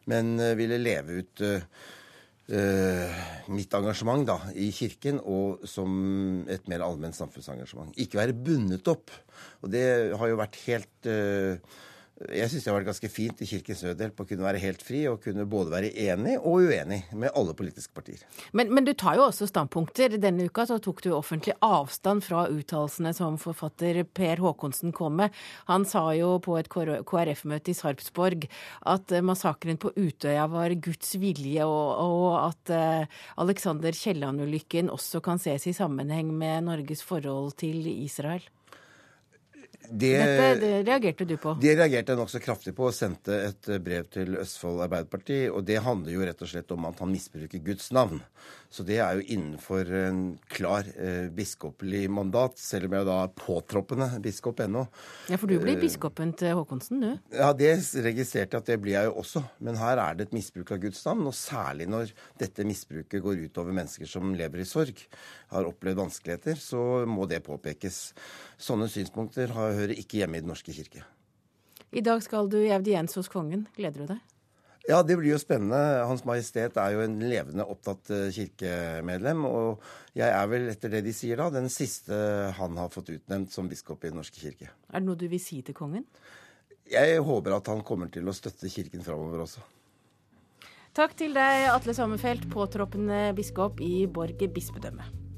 men 0.09 0.39
ville 0.57 0.79
leve 0.81 1.19
ut 1.21 1.41
mitt 2.49 3.73
engasjement 3.77 4.23
da, 4.25 4.39
i 4.57 4.71
kirken 4.73 5.19
og 5.21 5.67
som 5.69 5.91
et 6.49 6.65
mer 6.71 6.81
allment 6.81 7.13
samfunnsengasjement. 7.13 7.93
Ikke 8.01 8.17
være 8.21 8.33
bundet 8.33 8.89
opp. 8.89 9.13
Og 9.61 9.69
det 9.73 9.85
har 10.17 10.31
jo 10.31 10.39
vært 10.39 10.57
helt 10.65 11.09
eh, 11.09 11.61
jeg 12.27 12.51
syns 12.51 12.65
det 12.65 12.71
har 12.71 12.77
vært 12.79 12.89
ganske 12.89 13.09
fint 13.11 13.41
i 13.43 13.47
Kirkens 13.47 13.81
Nødhjelp 13.85 14.19
å 14.19 14.25
kunne 14.27 14.43
være 14.43 14.59
helt 14.59 14.81
fri 14.83 15.05
og 15.07 15.21
kunne 15.23 15.45
både 15.49 15.71
være 15.71 15.91
enig 16.03 16.35
og 16.39 16.67
uenig 16.67 16.99
med 17.15 17.31
alle 17.37 17.55
politiske 17.57 17.95
partier. 17.95 18.25
Men, 18.51 18.73
men 18.75 18.87
du 18.87 18.91
tar 18.97 19.15
jo 19.15 19.27
også 19.29 19.47
standpunkter. 19.47 20.17
Denne 20.19 20.49
uka 20.49 20.65
så 20.67 20.79
tok 20.83 20.99
du 21.05 21.13
offentlig 21.15 21.55
avstand 21.65 22.25
fra 22.25 22.45
uttalelsene 22.51 23.13
som 23.15 23.39
forfatter 23.39 24.01
Per 24.03 24.43
Håkonsen 24.43 24.91
kom 24.95 25.19
med. 25.21 25.35
Han 25.71 25.87
sa 25.87 26.09
jo 26.17 26.35
på 26.43 26.57
et 26.59 26.69
KrF-møte 26.69 27.71
i 27.71 27.77
Sarpsborg 27.77 28.49
at 28.89 29.15
eh, 29.15 29.23
massakren 29.25 29.79
på 29.79 29.93
Utøya 29.95 30.49
var 30.51 30.75
Guds 30.75 31.15
vilje, 31.21 31.65
og, 31.65 32.03
og 32.03 32.29
at 32.43 32.75
eh, 32.75 33.19
Alexander 33.39 33.95
Kielland-ulykken 33.95 34.91
også 34.91 35.23
kan 35.23 35.39
ses 35.41 35.69
i 35.69 35.75
sammenheng 35.77 36.33
med 36.35 36.67
Norges 36.67 37.05
forhold 37.05 37.55
til 37.63 37.87
Israel. 37.87 38.43
Det, 39.89 40.11
Dette 40.17 40.49
det 40.61 40.71
reagerte 40.87 41.25
du 41.25 41.35
på. 41.41 41.55
Det 41.61 41.73
reagerte 41.75 42.13
jeg 42.13 42.19
nokså 42.19 42.41
kraftig 42.43 42.75
på 42.77 42.89
og 42.89 42.95
sendte 42.95 43.35
et 43.49 43.69
brev 43.83 44.09
til 44.13 44.37
Østfold 44.41 44.83
Arbeiderparti. 44.85 45.41
Og 45.49 45.63
det 45.65 45.79
handler 45.85 46.13
jo 46.13 46.25
rett 46.27 46.43
og 46.45 46.51
slett 46.51 46.73
om 46.75 46.85
at 46.89 47.01
han 47.01 47.11
misbruker 47.13 47.63
Guds 47.65 47.89
navn. 47.95 48.21
Så 48.69 48.83
det 48.85 48.99
er 49.01 49.17
jo 49.17 49.23
innenfor 49.33 49.87
en 49.97 50.19
klar 50.53 50.85
eh, 50.93 51.25
biskopelig 51.33 52.03
mandat, 52.13 52.59
selv 52.61 52.85
om 52.85 52.95
jeg 52.99 53.07
da 53.07 53.15
er 53.23 53.31
påtroppende 53.33 54.07
biskop 54.21 54.61
ennå. 54.61 54.83
Ja, 55.31 55.39
For 55.41 55.49
du 55.49 55.57
blir 55.57 55.73
Eh, 55.73 55.81
biskopen 55.81 56.35
til 56.37 56.53
Håkonsen, 56.53 57.01
du? 57.01 57.09
Ja, 57.33 57.49
det 57.57 57.71
registrerte 58.05 58.57
jeg 58.57 58.61
at 58.61 58.69
det 58.69 58.77
blir 58.83 58.93
jeg 58.93 59.09
jo 59.09 59.17
også. 59.23 59.41
Men 59.59 59.81
her 59.81 59.97
er 59.97 60.19
det 60.19 60.27
et 60.27 60.37
misbruk 60.37 60.69
av 60.75 60.83
Guds 60.85 61.01
navn. 61.07 61.25
Og 61.25 61.33
særlig 61.33 61.89
når 61.89 62.13
dette 62.37 62.65
misbruket 62.67 63.25
går 63.25 63.45
ut 63.47 63.57
over 63.57 63.73
mennesker 63.73 64.05
som 64.05 64.35
lever 64.37 64.61
i 64.61 64.69
sorg, 64.69 65.01
har 65.49 65.65
opplevd 65.65 66.03
vanskeligheter, 66.03 66.61
så 66.61 67.05
må 67.09 67.25
det 67.25 67.41
påpekes. 67.49 68.13
Sånne 68.61 68.89
synspunkter 68.91 69.49
hører 69.55 69.97
ikke 69.97 70.21
hjemme 70.21 70.37
i 70.37 70.45
Den 70.45 70.53
norske 70.53 70.75
kirke. 70.75 71.01
I 71.89 72.05
dag 72.05 72.21
skal 72.21 72.45
du 72.53 72.59
i 72.61 72.69
audiens 72.75 73.17
hos 73.17 73.31
kongen. 73.33 73.65
Gleder 73.73 74.05
du 74.05 74.13
deg? 74.13 74.21
Ja, 74.87 75.01
det 75.03 75.17
blir 75.19 75.33
jo 75.33 75.39
spennende. 75.41 76.05
Hans 76.07 76.23
Majestet 76.25 76.77
er 76.79 76.93
jo 76.95 77.03
en 77.03 77.17
levende 77.21 77.65
opptatt 77.67 78.09
eh, 78.15 78.29
kirkemedlem. 78.33 79.43
Og 79.45 79.83
jeg 80.17 80.29
er 80.31 80.49
vel, 80.49 80.69
etter 80.71 80.93
det 80.95 81.03
de 81.05 81.13
sier 81.13 81.41
da, 81.41 81.49
den 81.53 81.69
siste 81.73 82.15
han 82.57 82.79
har 82.79 82.93
fått 82.93 83.11
utnevnt 83.13 83.53
som 83.53 83.69
biskop 83.69 84.05
i 84.05 84.13
Den 84.13 84.21
norske 84.21 84.39
kirke. 84.41 84.71
Er 84.89 85.01
det 85.03 85.05
noe 85.09 85.19
du 85.19 85.27
vil 85.29 85.41
si 85.43 85.61
til 85.65 85.77
kongen? 85.77 86.07
Jeg 86.89 87.19
håper 87.21 87.59
at 87.59 87.69
han 87.69 87.83
kommer 87.85 88.09
til 88.09 88.25
å 88.25 88.33
støtte 88.33 88.71
kirken 88.71 89.05
framover 89.05 89.45
også. 89.45 89.61
Takk 90.97 91.13
til 91.19 91.35
deg, 91.37 91.67
Atle 91.69 91.93
Sommerfelt, 91.93 92.49
påtroppende 92.49 93.27
biskop 93.37 93.77
i 93.85 94.07
Borg 94.09 94.41
bispedømme. 94.55 95.28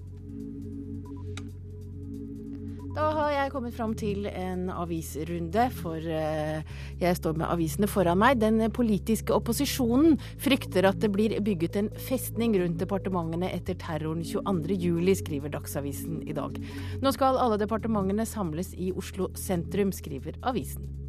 Da 2.91 3.05
har 3.15 3.29
jeg 3.31 3.51
kommet 3.53 3.75
fram 3.75 3.93
til 3.95 4.25
en 4.27 4.65
avisrunde, 4.73 5.63
for 5.77 5.95
eh, 5.95 6.59
jeg 6.99 7.19
står 7.19 7.37
med 7.39 7.47
avisene 7.47 7.87
foran 7.87 8.19
meg. 8.19 8.41
Den 8.41 8.59
politiske 8.75 9.31
opposisjonen 9.31 10.17
frykter 10.41 10.89
at 10.89 10.99
det 10.99 11.11
blir 11.13 11.37
bygget 11.39 11.79
en 11.79 11.87
festning 11.95 12.57
rundt 12.59 12.81
departementene 12.83 13.47
etter 13.55 13.79
terroren 13.79 14.25
22.07, 14.27 15.15
skriver 15.23 15.55
Dagsavisen 15.55 16.19
i 16.27 16.35
dag. 16.35 16.59
Nå 16.99 17.15
skal 17.15 17.39
alle 17.39 17.61
departementene 17.63 18.27
samles 18.27 18.75
i 18.75 18.91
Oslo 18.91 19.31
sentrum, 19.39 19.95
skriver 19.95 20.35
avisen. 20.43 21.00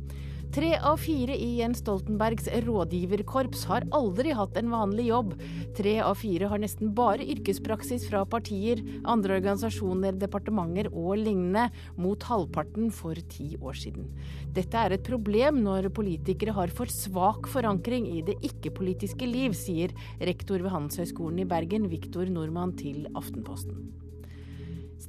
Tre 0.52 0.75
av 0.85 0.99
fire 1.00 1.32
i 1.32 1.47
Jens 1.62 1.78
Stoltenbergs 1.80 2.44
rådgiverkorps 2.66 3.62
har 3.71 3.87
aldri 3.97 4.35
hatt 4.37 4.59
en 4.61 4.68
vanlig 4.68 5.06
jobb. 5.06 5.30
Tre 5.78 5.94
av 6.04 6.18
fire 6.21 6.50
har 6.50 6.61
nesten 6.61 6.90
bare 6.92 7.25
yrkespraksis 7.25 8.04
fra 8.11 8.21
partier, 8.28 8.82
andre 9.09 9.38
organisasjoner, 9.38 10.18
departementer 10.21 10.90
og 10.90 11.16
lignende, 11.23 11.71
mot 11.97 12.28
halvparten 12.28 12.92
for 12.92 13.16
ti 13.32 13.54
år 13.62 13.80
siden. 13.80 14.12
Dette 14.52 14.76
er 14.76 14.99
et 14.99 15.09
problem 15.09 15.62
når 15.64 15.88
politikere 15.97 16.52
har 16.61 16.76
for 16.76 16.92
svak 16.92 17.49
forankring 17.49 18.12
i 18.12 18.21
det 18.28 18.37
ikke-politiske 18.44 19.32
liv, 19.32 19.56
sier 19.56 19.97
rektor 20.21 20.61
ved 20.61 20.76
Handelshøyskolen 20.76 21.40
i 21.40 21.49
Bergen, 21.49 21.88
Viktor 21.88 22.28
Normann, 22.28 22.76
til 22.76 23.09
Aftenposten. 23.16 24.01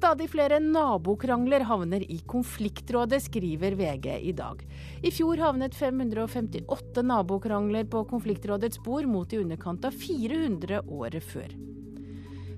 Stadig 0.03 0.25
flere 0.33 0.57
nabokrangler 0.60 1.63
havner 1.63 2.03
i 2.12 2.17
konfliktrådet, 2.27 3.22
skriver 3.24 3.72
VG 3.79 4.07
i 4.19 4.33
dag. 4.36 4.60
I 5.00 5.12
fjor 5.15 5.39
havnet 5.39 5.77
558 5.79 7.05
nabokrangler 7.07 7.88
på 7.88 8.01
konfliktrådets 8.10 8.81
bord, 8.83 9.07
mot 9.07 9.31
i 9.31 9.39
underkant 9.39 9.88
av 9.88 9.95
400 9.95 10.81
året 10.91 11.24
før. 11.24 11.55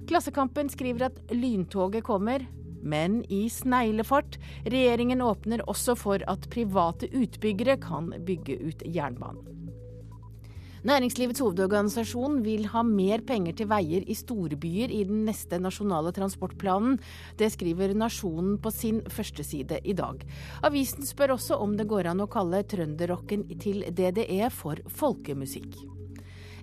Klassekampen 0.09 0.73
skriver 0.73 1.11
at 1.11 1.21
lyntoget 1.37 2.07
kommer, 2.09 2.47
men 2.81 3.21
i 3.29 3.43
sneglefart. 3.53 4.39
Regjeringen 4.65 5.21
åpner 5.21 5.61
også 5.69 5.93
for 6.01 6.25
at 6.25 6.49
private 6.49 7.13
utbyggere 7.13 7.77
kan 7.77 8.09
bygge 8.25 8.57
ut 8.71 8.81
jernbanen. 8.89 9.54
Næringslivets 10.85 11.41
hovedorganisasjon 11.41 12.43
vil 12.45 12.67
ha 12.69 12.83
mer 12.85 13.23
penger 13.25 13.55
til 13.57 13.69
veier 13.71 14.03
i 14.05 14.13
storbyer 14.13 14.91
i 14.93 14.99
den 15.09 15.23
neste 15.25 15.57
nasjonale 15.57 16.13
transportplanen. 16.13 16.99
Det 17.39 17.49
skriver 17.55 17.95
Nasjonen 17.97 18.59
på 18.61 18.69
sin 18.69 19.01
førsteside 19.09 19.81
i 19.81 19.97
dag. 19.97 20.21
Avisen 20.61 21.09
spør 21.09 21.39
også 21.39 21.57
om 21.57 21.73
det 21.79 21.89
går 21.89 22.11
an 22.13 22.21
å 22.21 22.29
kalle 22.29 22.61
trønderrocken 22.69 23.47
til 23.57 23.81
DDE 23.97 24.53
for 24.53 24.77
folkemusikk. 25.01 25.94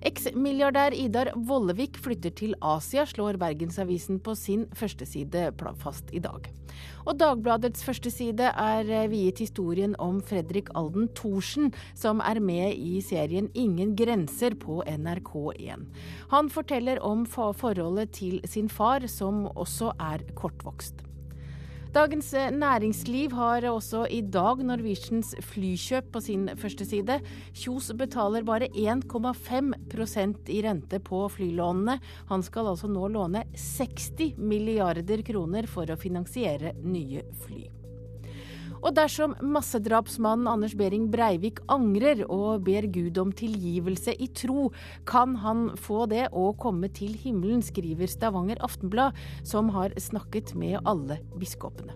Eks-milliardær 0.03 0.91
Idar 0.99 1.29
Vollevik 1.47 1.95
flytter 2.03 2.33
til 2.35 2.57
Asia, 2.59 3.05
slår 3.07 3.37
Bergensavisen 3.39 4.17
på 4.23 4.33
sin 4.35 4.65
førsteside 4.75 5.45
fast 5.79 6.11
i 6.11 6.19
dag. 6.19 6.49
Og 7.07 7.15
Dagbladets 7.19 7.85
førsteside 7.85 8.49
er 8.51 8.91
viet 9.11 9.39
historien 9.39 9.95
om 10.03 10.19
Fredrik 10.19 10.73
Alden 10.75 11.07
Thorsen, 11.15 11.71
som 11.95 12.19
er 12.19 12.41
med 12.43 12.75
i 12.75 12.99
serien 13.05 13.47
Ingen 13.55 13.95
grenser 13.95 14.57
på 14.59 14.81
NRK1. 14.83 15.87
Han 16.35 16.51
forteller 16.51 16.99
om 16.99 17.23
forholdet 17.25 18.11
til 18.19 18.41
sin 18.43 18.67
far, 18.67 19.07
som 19.07 19.45
også 19.55 19.95
er 19.99 20.27
kortvokst. 20.35 21.12
Dagens 21.93 22.31
Næringsliv 22.33 23.35
har 23.37 23.67
også 23.69 24.07
i 24.09 24.23
dag 24.25 24.63
Norwegians 24.65 25.35
flykjøp 25.45 26.07
på 26.15 26.21
sin 26.25 26.47
første 26.57 26.87
side. 26.89 27.19
Kjos 27.53 27.91
betaler 27.99 28.41
bare 28.47 28.71
1,5% 28.71 30.49
i 30.49 30.63
rente 30.65 30.97
på 31.05 31.21
flylånene. 31.35 31.99
Han 32.33 32.47
skal 32.49 32.71
altså 32.73 32.89
nå 32.89 33.11
låne 33.13 33.45
60 33.53 34.41
milliarder 34.41 35.21
kroner 35.21 35.69
for 35.69 35.85
å 35.93 36.01
finansiere 36.01 36.73
nye 36.81 37.21
fly. 37.45 37.82
Og 38.83 38.91
dersom 38.97 39.33
massedrapsmannen 39.39 40.49
Anders 40.51 40.73
Behring 40.75 41.07
Breivik 41.11 41.61
angrer 41.71 42.25
og 42.27 42.65
ber 42.67 42.89
Gud 42.91 43.17
om 43.21 43.31
tilgivelse 43.31 44.11
i 44.19 44.27
tro, 44.35 44.71
kan 45.07 45.37
han 45.39 45.69
få 45.79 46.03
det 46.11 46.25
og 46.31 46.57
komme 46.59 46.91
til 46.91 47.15
himmelen, 47.15 47.63
skriver 47.63 48.11
Stavanger 48.11 48.59
Aftenblad, 48.63 49.15
som 49.47 49.71
har 49.71 49.95
snakket 49.95 50.51
med 50.59 50.81
alle 50.83 51.21
biskopene. 51.39 51.95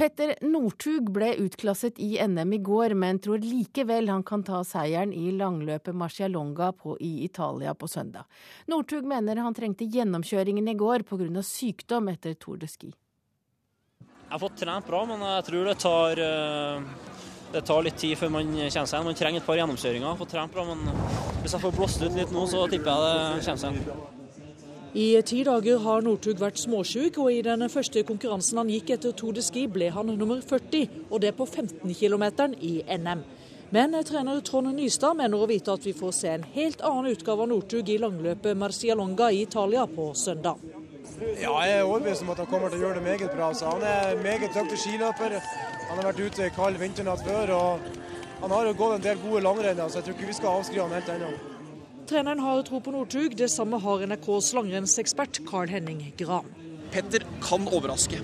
Petter 0.00 0.30
Northug 0.40 1.10
ble 1.12 1.34
utklasset 1.42 1.98
i 2.00 2.14
NM 2.24 2.54
i 2.56 2.58
går, 2.64 2.94
men 2.96 3.18
tror 3.20 3.42
likevel 3.44 4.06
han 4.08 4.22
kan 4.24 4.40
ta 4.40 4.62
seieren 4.64 5.10
i 5.12 5.26
langløpet 5.36 5.92
Marcialonga 5.92 6.70
i 7.04 7.10
Italia 7.26 7.74
på 7.74 7.84
søndag. 7.88 8.24
Northug 8.72 9.04
mener 9.04 9.36
han 9.44 9.52
trengte 9.52 9.84
gjennomkjøringen 9.84 10.70
i 10.72 10.74
går 10.74 11.04
pga. 11.04 11.42
sykdom 11.42 12.08
etter 12.08 12.32
Tour 12.32 12.56
de 12.56 12.66
Ski. 12.66 12.94
Jeg 14.00 14.32
har 14.32 14.40
fått 14.40 14.56
trent 14.56 14.86
bra, 14.86 15.04
men 15.04 15.20
jeg 15.20 15.44
tror 15.50 15.68
det 15.68 15.78
tar, 15.84 16.22
det 17.52 17.62
tar 17.66 17.82
litt 17.84 17.98
tid 18.00 18.16
før 18.16 18.32
man 18.38 18.54
kommer 18.56 18.70
seg 18.70 18.96
igjen. 18.96 19.04
Man 19.04 19.20
trenger 19.20 19.42
et 19.42 19.46
par 19.50 19.60
gjennomkjøringer, 19.60 20.16
få 20.16 20.30
trent 20.32 20.56
bra. 20.56 20.64
Men 20.64 20.96
hvis 21.42 21.52
jeg 21.52 21.60
får 21.60 21.76
blåst 21.76 22.00
ut 22.00 22.16
litt 22.16 22.32
nå, 22.32 22.46
så 22.48 22.64
tipper 22.72 22.88
jeg 22.88 23.04
det 23.04 23.44
kommer 23.44 23.62
seg 23.66 23.82
igjen. 23.82 24.19
I 24.92 25.22
ti 25.22 25.44
dager 25.46 25.78
har 25.84 26.02
Northug 26.02 26.40
vært 26.42 26.58
småsjuk, 26.58 27.20
og 27.22 27.30
i 27.30 27.42
den 27.46 27.62
første 27.70 28.02
konkurransen 28.02 28.58
han 28.58 28.70
gikk 28.72 28.88
etter 28.96 29.12
Tour 29.14 29.36
de 29.36 29.42
Ski, 29.46 29.68
ble 29.70 29.86
han 29.94 30.08
nummer 30.18 30.40
40, 30.42 31.04
og 31.10 31.20
det 31.22 31.30
på 31.38 31.46
15 31.46 31.94
km 31.94 32.24
i 32.58 32.80
NM. 32.98 33.22
Men 33.70 33.94
trener 34.02 34.40
Trond 34.42 34.72
Nystad 34.74 35.14
mener 35.14 35.38
å 35.38 35.46
vite 35.46 35.70
at 35.70 35.86
vi 35.86 35.94
får 35.94 36.16
se 36.16 36.32
en 36.34 36.46
helt 36.56 36.82
annen 36.82 37.12
utgave 37.12 37.46
av 37.46 37.52
Northug 37.52 37.86
i 37.86 38.00
langløpet 38.02 38.58
Marcialonga 38.58 39.28
i 39.30 39.44
Italia 39.44 39.86
på 39.86 40.08
søndag. 40.18 40.58
Ja, 41.38 41.52
jeg 41.62 41.76
er 41.76 41.86
overbevist 41.86 42.26
om 42.26 42.34
at 42.34 42.42
han 42.42 42.50
kommer 42.50 42.72
til 42.72 42.80
å 42.80 42.88
gjøre 42.88 42.98
det 42.98 43.06
meget 43.06 43.36
bra. 43.36 43.52
Så 43.54 43.70
han 43.70 43.86
er 43.86 44.18
meget 44.24 44.50
dyktig 44.56 44.80
skiløper. 44.88 45.38
Han 45.86 46.00
har 46.00 46.10
vært 46.10 46.24
ute 46.24 46.48
i 46.48 46.56
kald 46.56 46.82
vinternatt 46.82 47.22
før. 47.22 47.54
og 47.54 48.42
Han 48.42 48.50
har 48.56 48.66
jo 48.66 48.74
gått 48.74 48.98
en 48.98 49.06
del 49.06 49.22
gode 49.22 49.46
langrenn, 49.46 49.86
så 49.86 50.00
jeg 50.00 50.08
tror 50.08 50.18
ikke 50.18 50.32
vi 50.32 50.38
skal 50.40 50.58
avskrive 50.58 50.88
han 50.88 50.98
helt 50.98 51.14
ennå. 51.14 51.30
Treneren 52.10 52.40
har 52.42 52.62
tro 52.66 52.80
på 52.82 52.90
Northug. 52.90 53.36
Det 53.38 53.46
samme 53.48 53.78
har 53.78 54.00
NRKs 54.06 54.48
langrennsekspert 54.56 55.38
Carl 55.46 55.70
Henning 55.70 56.08
Gran. 56.18 56.48
Petter 56.90 57.22
kan 57.42 57.68
overraske. 57.70 58.18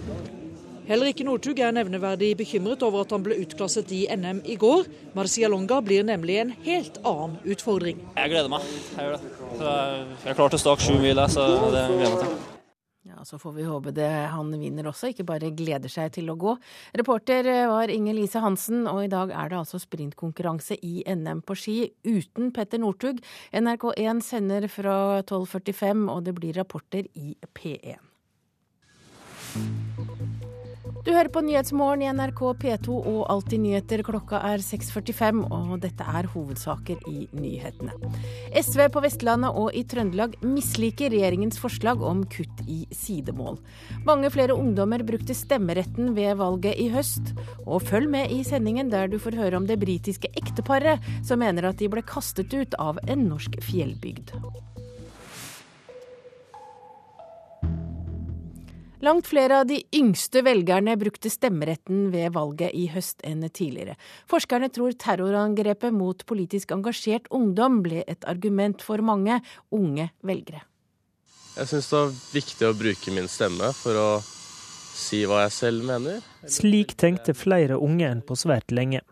Heller 0.88 1.12
ikke 1.12 1.26
Northug 1.28 1.62
er 1.62 1.70
nevneverdig 1.74 2.32
bekymret 2.40 2.82
over 2.82 3.04
at 3.06 3.14
han 3.14 3.22
ble 3.22 3.38
utklasset 3.44 3.94
i 3.94 4.00
NM 4.10 4.42
i 4.42 4.58
går. 4.58 4.90
Marcialonga 5.14 5.78
blir 5.86 6.02
nemlig 6.06 6.40
en 6.42 6.52
helt 6.66 6.98
annen 7.06 7.38
utfordring. 7.46 8.02
Jeg 8.18 8.34
gleder 8.34 8.50
meg. 8.56 8.66
Jeg 8.96 9.06
gjør 9.06 9.16
det. 9.22 9.64
Jeg 10.26 10.40
klarte 10.42 10.58
å 10.58 10.64
stake 10.66 10.88
sju 10.88 10.98
mil, 11.06 11.22
så 11.30 11.46
det 11.46 11.86
gleder 11.86 12.06
jeg 12.08 12.14
meg 12.18 12.20
til. 12.26 12.55
Ja, 13.06 13.24
Så 13.24 13.38
får 13.38 13.52
vi 13.52 13.62
håpe 13.62 13.92
det 13.94 14.08
han 14.32 14.50
vinner 14.58 14.88
også, 14.90 15.12
ikke 15.12 15.26
bare 15.28 15.52
gleder 15.54 15.90
seg 15.92 16.10
til 16.16 16.30
å 16.32 16.34
gå. 16.34 16.56
Reporter 16.98 17.46
var 17.70 17.92
Inger 17.92 18.16
Lise 18.18 18.42
Hansen, 18.42 18.82
og 18.90 19.04
i 19.04 19.10
dag 19.12 19.30
er 19.30 19.52
det 19.52 19.60
altså 19.60 19.78
sprintkonkurranse 19.78 20.78
i 20.82 21.04
NM 21.06 21.44
på 21.46 21.54
ski 21.54 21.76
uten 22.02 22.50
Petter 22.56 22.82
Northug. 22.82 23.22
NRK1 23.54 24.24
sender 24.26 24.66
fra 24.72 25.22
12.45, 25.22 26.06
og 26.10 26.26
det 26.26 26.34
blir 26.34 26.58
rapporter 26.58 27.06
i 27.14 27.36
P1. 27.54 28.02
Du 31.06 31.12
hører 31.14 31.30
på 31.30 31.38
Nyhetsmorgen 31.46 32.00
i 32.02 32.08
NRK 32.10 32.40
P2 32.58 32.96
og 32.98 33.20
Alltid 33.30 33.60
nyheter. 33.62 34.00
Klokka 34.02 34.40
er 34.48 34.58
6.45, 34.58 35.44
og 35.54 35.76
dette 35.84 36.02
er 36.02 36.26
hovedsaker 36.32 37.04
i 37.06 37.28
nyhetene. 37.30 37.94
SV 38.50 38.88
på 38.90 39.04
Vestlandet 39.04 39.54
og 39.54 39.70
i 39.70 39.84
Trøndelag 39.86 40.34
misliker 40.42 41.14
regjeringens 41.14 41.62
forslag 41.62 42.02
om 42.02 42.24
kutt 42.26 42.64
i 42.66 42.80
sidemål. 42.90 43.60
Mange 44.02 44.32
flere 44.34 44.58
ungdommer 44.58 45.06
brukte 45.06 45.38
stemmeretten 45.38 46.10
ved 46.18 46.40
valget 46.42 46.74
i 46.74 46.90
høst. 46.90 47.36
Og 47.62 47.86
følg 47.86 48.10
med 48.10 48.34
i 48.34 48.42
sendingen 48.42 48.90
der 48.90 49.06
du 49.06 49.20
får 49.22 49.38
høre 49.38 49.62
om 49.62 49.70
det 49.70 49.78
britiske 49.78 50.34
ekteparet 50.34 51.06
som 51.22 51.38
mener 51.38 51.70
at 51.70 51.78
de 51.78 51.86
ble 51.86 52.02
kastet 52.02 52.50
ut 52.50 52.74
av 52.82 52.98
en 53.06 53.28
norsk 53.30 53.60
fjellbygd. 53.62 54.34
Langt 59.06 59.26
flere 59.26 59.60
av 59.60 59.66
de 59.66 59.76
yngste 59.94 60.40
velgerne 60.42 60.96
brukte 60.98 61.30
stemmeretten 61.30 62.08
ved 62.10 62.32
valget 62.34 62.72
i 62.74 62.88
høst 62.90 63.20
enn 63.22 63.44
tidligere. 63.46 63.94
Forskerne 64.26 64.66
tror 64.74 64.96
terrorangrepet 64.98 65.94
mot 65.94 66.24
politisk 66.26 66.74
engasjert 66.74 67.30
ungdom 67.30 67.84
ble 67.84 68.02
et 68.10 68.26
argument 68.26 68.82
for 68.82 69.04
mange 69.06 69.38
unge 69.70 70.08
velgere. 70.26 70.64
Jeg 71.54 71.70
syns 71.70 71.92
det 71.92 72.00
var 72.00 72.18
viktig 72.34 72.66
å 72.66 72.74
bruke 72.82 73.14
min 73.14 73.30
stemme 73.30 73.70
for 73.78 74.02
å 74.02 74.10
si 74.26 75.22
hva 75.22 75.44
jeg 75.44 75.54
selv 75.60 75.86
mener. 75.86 76.18
Slik 76.50 76.98
tenkte 76.98 77.38
flere 77.38 77.78
unge 77.78 78.10
enn 78.10 78.26
på 78.26 78.34
svært 78.34 78.74
lenge. 78.74 79.06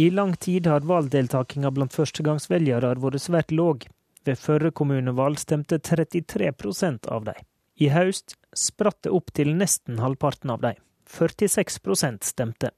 I 0.00 0.08
lang 0.08 0.38
tid 0.40 0.72
har 0.72 0.88
valgdeltakinga 0.88 1.68
blant 1.74 1.92
førstegangsvelgere 1.92 2.96
vært 2.96 3.28
svært 3.28 3.52
låg. 3.52 3.84
Ved 4.24 4.40
førre 4.40 4.72
kommunevalg 4.72 5.36
stemte 5.36 5.76
33% 5.84 7.12
av 7.12 7.28
dem. 7.28 7.44
I 7.80 7.90
høst 7.90 8.36
spratt 8.54 9.02
det 9.02 9.12
opp 9.14 9.32
til 9.34 9.54
nesten 9.58 9.98
halvparten 10.02 10.52
av 10.54 10.62
dem. 10.62 10.78
46% 11.10 12.24
stemte. 12.26 12.70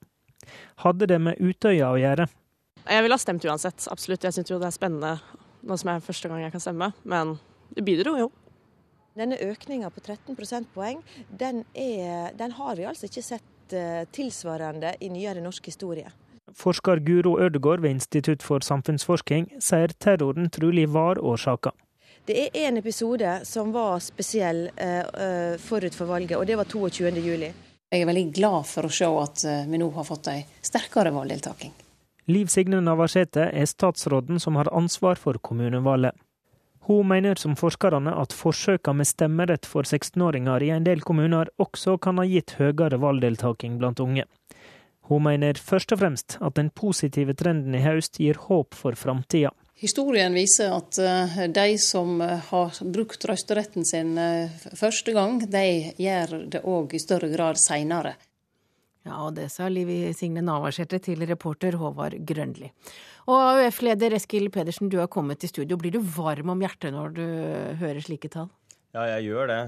Hadde 0.83 1.09
det 1.11 1.19
med 1.23 1.41
Utøya 1.41 1.91
å 1.93 2.01
gjøre? 2.01 2.27
Jeg 2.87 3.03
ville 3.03 3.17
ha 3.17 3.21
stemt 3.21 3.45
uansett, 3.45 3.87
absolutt. 3.91 4.25
Jeg 4.25 4.37
syns 4.37 4.51
jo 4.53 4.61
det 4.63 4.71
er 4.71 4.77
spennende 4.77 5.17
nå 5.67 5.77
som 5.81 5.91
er 5.91 6.05
første 6.05 6.31
gang 6.31 6.45
jeg 6.45 6.55
kan 6.55 6.63
stemme, 6.63 6.91
men 7.05 7.37
det 7.75 7.85
bidro 7.87 8.15
jo. 8.21 8.29
Denne 9.17 9.39
økninga 9.41 9.89
på 9.91 10.03
13 10.05 10.37
prosentpoeng, 10.37 11.01
den, 11.41 11.65
er, 11.75 12.35
den 12.37 12.53
har 12.59 12.77
vi 12.77 12.85
altså 12.87 13.09
ikke 13.09 13.25
sett 13.25 13.75
uh, 13.75 14.05
tilsvarende 14.13 14.93
i 15.01 15.09
nyere 15.11 15.43
norsk 15.45 15.73
historie. 15.73 16.13
Forsker 16.57 17.01
Guro 17.03 17.35
Ødegård 17.43 17.83
ved 17.83 17.97
Institutt 17.97 18.45
for 18.45 18.63
samfunnsforskning 18.63 19.49
sier 19.59 19.93
terroren 19.99 20.53
trolig 20.53 20.87
var 20.93 21.19
årsaka. 21.19 21.73
Det 22.27 22.37
er 22.43 22.67
en 22.67 22.81
episode 22.81 23.33
som 23.47 23.71
var 23.75 24.01
spesiell 24.03 24.67
uh, 24.75 25.55
forut 25.63 25.95
for 25.95 26.11
valget, 26.11 26.37
og 26.39 26.47
det 26.49 26.59
var 26.59 26.67
22.07. 26.67 27.47
Jeg 27.87 28.03
er 28.03 28.09
veldig 28.09 28.29
glad 28.35 28.67
for 28.67 28.89
å 28.89 28.91
se 28.91 29.07
at 29.07 29.45
vi 29.71 29.79
nå 29.79 29.87
har 29.95 30.07
fått 30.09 30.33
ei 30.33 30.41
sterkere 30.67 31.13
valgdeltaking. 31.15 31.71
Liv 32.27 32.51
Signe 32.51 32.81
Navarsete 32.83 33.45
er 33.55 33.69
statsråden 33.71 34.43
som 34.43 34.59
har 34.59 34.73
ansvar 34.75 35.15
for 35.23 35.39
kommunevalget. 35.39 36.19
Hun 36.87 37.09
mener 37.09 37.35
som 37.35 37.57
forskerne 37.59 38.13
at 38.15 38.35
forsøkene 38.35 39.01
med 39.01 39.09
stemmerett 39.11 39.67
for 39.67 39.83
16-åringer 39.83 40.63
i 40.63 40.69
en 40.71 40.85
del 40.87 41.01
kommuner 41.03 41.49
også 41.63 41.97
kan 41.99 42.19
ha 42.19 42.25
gitt 42.27 42.57
høyere 42.61 43.01
valgdeltaking 43.03 43.79
blant 43.81 44.03
unge. 44.03 44.23
Hun 45.11 45.25
mener 45.27 45.59
først 45.59 45.95
og 45.95 45.99
fremst 46.03 46.37
at 46.39 46.55
den 46.59 46.71
positive 46.71 47.35
trenden 47.35 47.75
i 47.75 47.83
høst 47.83 48.21
gir 48.23 48.39
håp 48.47 48.75
for 48.75 48.95
framtida. 48.99 49.51
Historien 49.77 50.33
viser 50.33 50.73
at 50.73 50.97
de 51.53 51.67
som 51.77 52.21
har 52.21 52.79
brukt 52.95 53.27
røysteretten 53.29 53.85
sin 53.85 54.15
første 54.73 55.13
gang, 55.13 55.43
de 55.53 55.93
gjør 56.01 56.33
det 56.49 56.63
òg 56.65 56.95
i 56.97 57.01
større 57.03 57.29
grad 57.29 57.61
seinere. 57.61 58.15
Ja, 59.05 59.21
og 59.27 59.37
det 59.37 59.51
sa 59.53 59.69
Liv 59.69 59.91
Signe 60.17 60.41
Navarsete 60.43 60.99
til 61.05 61.21
reporter 61.29 61.77
Håvard 61.79 62.17
Grønli. 62.27 62.73
Og 63.29 63.37
AUF-leder 63.37 64.17
Eskil 64.17 64.49
Pedersen, 64.55 64.89
du 64.89 64.97
har 64.99 65.13
kommet 65.13 65.39
til 65.45 65.53
studio. 65.53 65.77
Blir 65.77 65.93
du 65.95 66.01
varm 66.01 66.57
om 66.57 66.65
hjertet 66.65 66.97
når 66.97 67.13
du 67.15 67.27
hører 67.83 68.01
slike 68.01 68.33
tall? 68.33 68.49
Ja, 68.97 69.05
jeg 69.13 69.29
gjør 69.29 69.53
det. 69.53 69.63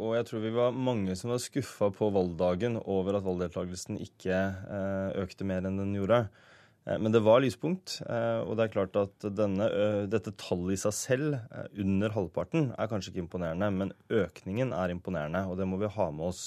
Og 0.00 0.16
jeg 0.16 0.26
tror 0.30 0.44
vi 0.48 0.56
var 0.56 0.72
mange 0.72 1.12
som 1.20 1.34
var 1.34 1.44
skuffa 1.44 1.92
på 1.92 2.08
valgdagen 2.14 2.80
over 2.88 3.20
at 3.20 3.26
valgdeltakelsen 3.28 4.00
ikke 4.00 4.40
økte 5.20 5.44
mer 5.44 5.68
enn 5.68 5.76
den 5.82 5.92
gjorde. 6.00 6.24
Men 6.86 7.10
det 7.10 7.24
var 7.26 7.40
lyspunkt. 7.42 7.96
Og 8.06 8.52
det 8.54 8.66
er 8.66 8.70
klart 8.70 8.96
at 9.00 9.26
denne, 9.34 9.66
dette 10.06 10.30
tallet 10.38 10.76
i 10.76 10.78
seg 10.78 10.94
selv, 10.94 11.36
under 11.82 12.14
halvparten, 12.14 12.68
er 12.78 12.90
kanskje 12.90 13.10
ikke 13.10 13.24
imponerende. 13.24 13.72
Men 13.74 13.90
økningen 14.06 14.70
er 14.70 14.94
imponerende, 14.94 15.42
og 15.50 15.58
det 15.58 15.66
må 15.66 15.80
vi 15.82 15.90
ha 15.90 16.06
med 16.14 16.28
oss. 16.28 16.44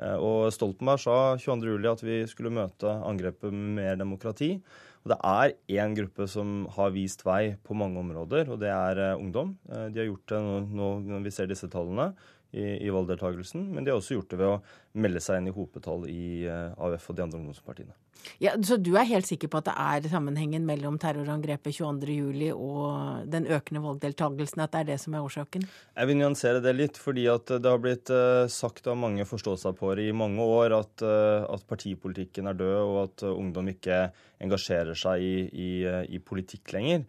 Og 0.00 0.46
Stoltenberg 0.54 1.02
sa 1.02 1.16
22.07. 1.36 1.90
at 1.90 2.04
vi 2.06 2.20
skulle 2.30 2.54
møte 2.54 2.94
angrepet 3.04 3.52
med 3.52 3.74
mer 3.80 3.98
demokrati. 4.00 4.54
Og 5.02 5.10
det 5.10 5.18
er 5.26 5.56
én 5.82 5.96
gruppe 5.98 6.28
som 6.30 6.62
har 6.76 6.94
vist 6.94 7.24
vei 7.26 7.56
på 7.66 7.74
mange 7.74 7.98
områder, 8.00 8.52
og 8.54 8.60
det 8.62 8.70
er 8.70 9.16
ungdom. 9.16 9.56
De 9.66 9.98
har 9.98 10.06
gjort 10.06 10.30
det 10.30 10.42
nå 10.78 10.92
når 11.08 11.26
vi 11.26 11.34
ser 11.34 11.50
disse 11.50 11.68
tallene 11.72 12.12
i, 12.54 12.86
i 12.86 12.92
valgdeltakelsen, 12.94 13.66
men 13.74 13.82
de 13.82 13.90
har 13.90 13.98
også 13.98 14.20
gjort 14.20 14.30
det 14.30 14.38
ved 14.38 14.52
å 14.54 14.62
melde 15.02 15.24
seg 15.24 15.40
inn 15.40 15.50
i 15.50 15.56
hopetall 15.56 16.06
i 16.06 16.46
AUF 16.46 17.10
og 17.10 17.18
de 17.18 17.26
andre 17.26 17.42
ungdomspartiene. 17.42 18.01
Ja, 18.42 18.54
Så 18.62 18.76
du 18.78 18.92
er 18.98 19.06
helt 19.06 19.26
sikker 19.28 19.50
på 19.50 19.60
at 19.60 19.68
det 19.68 19.74
er 19.78 20.08
sammenhengen 20.10 20.64
mellom 20.66 20.98
terrorangrepet 21.02 21.76
22.07. 21.78 22.50
og 22.52 23.30
den 23.30 23.46
økende 23.46 23.82
valgdeltakelsen, 23.84 24.62
at 24.64 24.74
det 24.74 24.80
er 24.82 24.88
det 24.92 24.98
som 25.02 25.14
er 25.14 25.26
årsaken? 25.26 25.66
Jeg 25.96 26.10
vil 26.10 26.18
nyansere 26.18 26.62
det 26.64 26.74
litt, 26.76 26.98
fordi 26.98 27.26
det 27.26 27.66
har 27.66 27.82
blitt 27.82 28.12
sagt 28.52 28.86
av 28.90 28.98
mange 28.98 29.26
forståsegpåere 29.28 30.08
i 30.08 30.16
mange 30.16 30.42
år 30.42 30.76
at, 30.78 31.02
at, 31.02 31.66
partipolitikken 31.70 32.50
er 32.50 32.58
død, 32.58 32.78
og 32.82 33.02
at 33.04 33.26
ungdom 33.30 33.70
ikke 33.72 34.08
engasjerer 34.42 34.98
seg 34.98 35.22
i, 35.22 35.36
i, 35.46 35.70
i 36.16 36.18
politikk 36.18 36.74
lenger. 36.74 37.06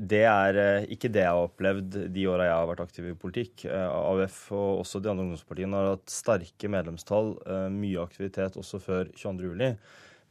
Det 0.00 0.22
er 0.24 0.86
ikke 0.88 1.10
det 1.12 1.24
jeg 1.24 1.32
har 1.32 1.44
opplevd 1.44 1.96
de 2.12 2.28
åra 2.28 2.46
jeg 2.48 2.56
har 2.56 2.68
vært 2.70 2.84
aktiv 2.86 3.08
i 3.10 3.18
politikk. 3.20 3.66
AUF 3.68 4.38
og 4.56 4.84
også 4.84 5.00
de 5.00 5.10
andre 5.12 5.26
ungdomspartiene 5.26 5.80
har 5.80 5.90
hatt 5.96 6.12
sterke 6.12 6.70
medlemstall, 6.72 7.34
mye 7.72 8.04
aktivitet 8.04 8.56
også 8.60 8.80
før 8.84 9.12
22.07. 9.12 9.76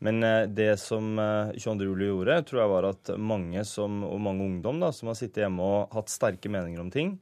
Men 0.03 0.19
det 0.51 0.73
som 0.81 1.15
22. 1.55 1.85
juli 1.87 2.09
gjorde, 2.09 2.41
tror 2.49 2.59
jeg 2.59 2.71
var 2.73 2.87
at 2.89 3.11
mange 3.15 3.61
som, 3.67 4.01
og 4.03 4.19
mange 4.19 4.43
ungdom 4.43 4.81
da, 4.83 4.89
som 4.91 5.07
har 5.07 5.15
sittet 5.15 5.45
hjemme 5.45 5.63
og 5.63 5.95
hatt 5.95 6.11
sterke 6.11 6.51
meninger 6.51 6.81
om 6.83 6.89
ting, 6.91 7.13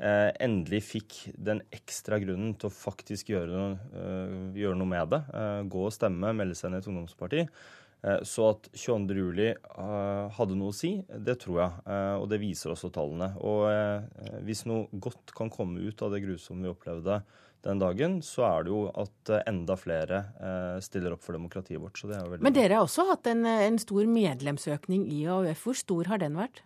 eh, 0.00 0.30
endelig 0.40 0.82
fikk 0.88 1.18
den 1.36 1.62
ekstra 1.74 2.20
grunnen 2.22 2.54
til 2.58 2.70
å 2.70 2.74
faktisk 2.74 3.32
gjøre, 3.34 3.66
uh, 3.94 4.56
gjøre 4.56 4.78
noe 4.78 4.92
med 4.94 5.12
det. 5.12 5.20
Eh, 5.34 5.60
gå 5.72 5.84
og 5.86 5.94
stemme, 5.94 6.32
melde 6.36 6.56
seg 6.58 6.70
inn 6.70 6.78
i 6.78 6.80
et 6.80 6.90
ungdomsparti. 6.90 7.44
Eh, 8.00 8.22
så 8.24 8.48
at 8.54 8.70
22.07 8.72 9.20
juli 9.20 9.50
hadde 10.38 10.56
noe 10.56 10.72
å 10.72 10.76
si, 10.76 10.94
det 11.10 11.36
tror 11.42 11.60
jeg. 11.60 11.84
Eh, 11.92 12.16
og 12.16 12.26
det 12.32 12.40
viser 12.42 12.72
også 12.72 12.92
tallene. 12.94 13.34
Og 13.44 13.68
hvis 14.46 14.64
noe 14.70 14.88
godt 14.92 15.34
kan 15.36 15.52
komme 15.52 15.84
ut 15.84 16.06
av 16.06 16.14
det 16.14 16.24
grusomme 16.24 16.66
vi 16.66 16.72
opplevde 16.72 17.20
den 17.66 17.80
dagen, 17.82 18.20
så 18.24 18.46
er 18.48 18.64
det 18.64 18.72
jo 18.72 18.82
at 18.88 19.32
enda 19.44 19.76
flere 19.76 20.22
stiller 20.80 21.12
opp 21.16 21.24
for 21.26 21.36
demokratiet 21.36 21.80
vårt. 21.82 22.00
Men 22.40 22.56
dere 22.56 22.78
har 22.78 22.86
også 22.86 23.04
hatt 23.10 23.28
en, 23.28 23.44
en 23.44 23.76
stor 23.80 24.08
medlemsøkning 24.08 25.04
i 25.12 25.26
AUF. 25.28 25.66
Hvor 25.66 25.76
stor 25.76 26.08
har 26.12 26.22
den 26.22 26.38
vært? 26.40 26.62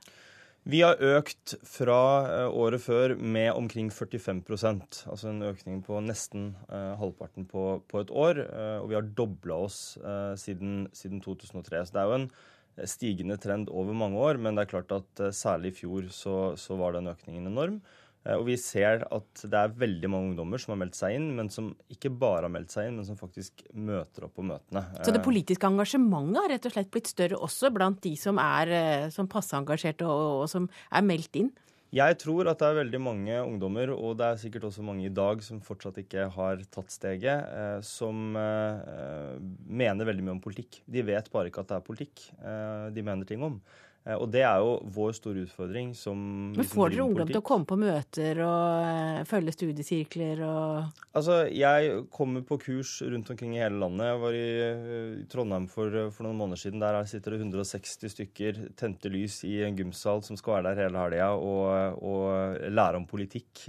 Vi 0.65 0.79
har 0.81 0.97
økt 0.97 1.59
fra 1.69 1.97
eh, 2.25 2.47
året 2.49 2.81
før 2.81 3.13
med 3.21 3.51
omkring 3.53 3.91
45% 3.93 5.03
altså 5.13 5.29
en 5.29 5.45
økning 5.45 5.83
på 5.85 5.99
nesten 6.01 6.55
eh, 6.73 6.95
halvparten 6.97 7.45
på, 7.51 7.83
på, 7.85 8.01
et 8.01 8.09
år. 8.09 8.41
Eh, 8.47 8.79
og 8.81 8.89
vi 8.89 8.97
har 8.97 9.11
dobla 9.19 9.59
oss 9.67 9.99
eh, 10.01 10.33
siden, 10.41 10.87
siden, 10.97 11.21
2003. 11.21 11.83
Så 11.85 11.93
det 11.93 12.01
er 12.01 12.09
jo 12.09 12.17
en 12.23 12.89
stigende 12.89 13.37
trend 13.37 13.69
over 13.69 13.93
mange 13.93 14.17
år, 14.17 14.41
men 14.41 14.57
det 14.57 14.65
er 14.65 14.73
klart 14.73 14.97
at 14.97 15.27
særlig 15.37 15.75
i 15.75 15.77
fjor 15.83 16.09
så, 16.09 16.39
så 16.57 16.81
var 16.81 16.97
den 16.97 17.13
økningen 17.13 17.53
enorm. 17.53 17.77
Eh, 17.85 18.04
og 18.33 18.47
vi 18.49 18.55
ser 18.61 19.03
at 19.13 19.43
det 19.45 19.59
er 19.59 19.75
veldig 19.77 20.09
mange 20.09 20.31
ungdommer 20.31 20.61
som 20.63 20.73
har 20.73 20.81
meldt 20.81 20.97
seg 20.97 21.19
inn, 21.19 21.27
men 21.37 21.51
som 21.53 21.73
ikke 21.93 22.09
bare 22.09 22.47
har 22.47 22.55
meldt 22.55 22.73
seg 22.73 22.89
inn, 22.89 22.97
men 23.01 23.09
som 23.09 23.19
faktisk 23.21 23.67
møter 23.77 24.25
opp 24.29 24.39
på 24.39 24.47
møtene. 24.49 24.85
Så 25.05 25.13
det 25.13 25.21
politiske 25.25 25.69
engasjementet 25.69 26.41
har 26.41 26.55
rett 26.55 26.69
og 26.71 26.77
slett 26.77 26.93
blitt 26.95 27.11
større 27.13 27.43
også 27.45 27.73
blant 27.75 28.01
de 28.07 28.15
som 28.21 28.41
er 28.41 28.73
eh, 28.73 29.11
som 29.13 29.29
passeengasjerte 29.31 30.09
og, 30.09 30.25
og 30.45 30.49
som 30.53 30.71
er 30.89 31.05
meldt 31.05 31.43
inn? 31.43 31.53
Jeg 31.95 32.17
tror 32.19 32.49
at 32.51 32.59
det 32.59 32.67
er 32.67 32.79
veldig 32.81 32.99
mange 32.99 33.35
ungdommer, 33.39 33.93
og 33.95 34.17
det 34.19 34.27
er 34.27 34.39
sikkert 34.41 34.67
også 34.67 34.83
mange 34.83 35.05
i 35.07 35.13
dag 35.15 35.43
som 35.47 35.61
fortsatt 35.63 36.01
ikke 36.03 36.27
har 36.35 36.63
tatt 36.75 36.91
steget, 36.91 37.45
eh, 37.55 37.79
som 37.87 38.35
eh, 38.41 39.37
mener 39.69 40.09
veldig 40.09 40.25
mye 40.27 40.35
om 40.35 40.43
politikk. 40.43 40.81
De 40.91 41.05
vet 41.07 41.31
bare 41.31 41.53
ikke 41.53 41.63
at 41.63 41.71
det 41.71 41.77
er 41.79 41.87
politikk 41.87 42.25
eh, 42.41 42.89
de 42.97 43.05
mener 43.07 43.29
ting 43.29 43.45
om. 43.47 43.61
Eh, 44.05 44.17
og 44.21 44.29
det 44.33 44.43
er 44.45 44.61
jo 44.61 44.77
vår 44.95 45.14
store 45.17 45.45
utfordring 45.47 45.95
som 45.97 46.19
Men 46.55 46.69
Får 46.69 46.93
dere 46.93 47.07
ungdom 47.07 47.31
til 47.31 47.40
å 47.40 47.47
komme 47.47 47.69
på 47.69 47.79
møter 47.81 48.40
og 48.45 48.85
uh, 48.85 49.23
følge 49.29 49.55
studiesirkler 49.57 50.45
og 50.45 51.01
Altså, 51.14 51.45
jeg 51.55 52.01
kommer 52.11 52.43
på 52.43 52.59
kurs 52.59 52.97
rundt 53.07 53.29
omkring 53.31 53.53
i 53.55 53.61
hele 53.62 53.79
landet. 53.79 54.09
Jeg 54.09 54.21
var 54.25 54.35
i, 54.35 54.49
uh, 54.75 55.21
Trondheim 55.31 55.69
for, 55.71 55.95
for, 56.11 56.27
noen 56.27 56.40
måneder 56.40 56.61
siden. 56.61 56.83
Der 56.83 56.99
sitter 57.09 57.37
det 57.37 57.45
160 57.45 58.12
stykker 58.17 58.59
tente 58.77 59.12
lys 59.12 59.38
i 59.47 59.61
en 59.64 59.79
gymsal 59.79 60.25
som 60.27 60.38
skal 60.38 60.59
være 60.59 60.73
der 60.73 60.83
hele 60.85 61.05
helga 61.05 61.31
og, 61.38 62.03
og, 62.03 62.59
lære 62.75 62.99
om 62.99 63.07
politikk. 63.09 63.69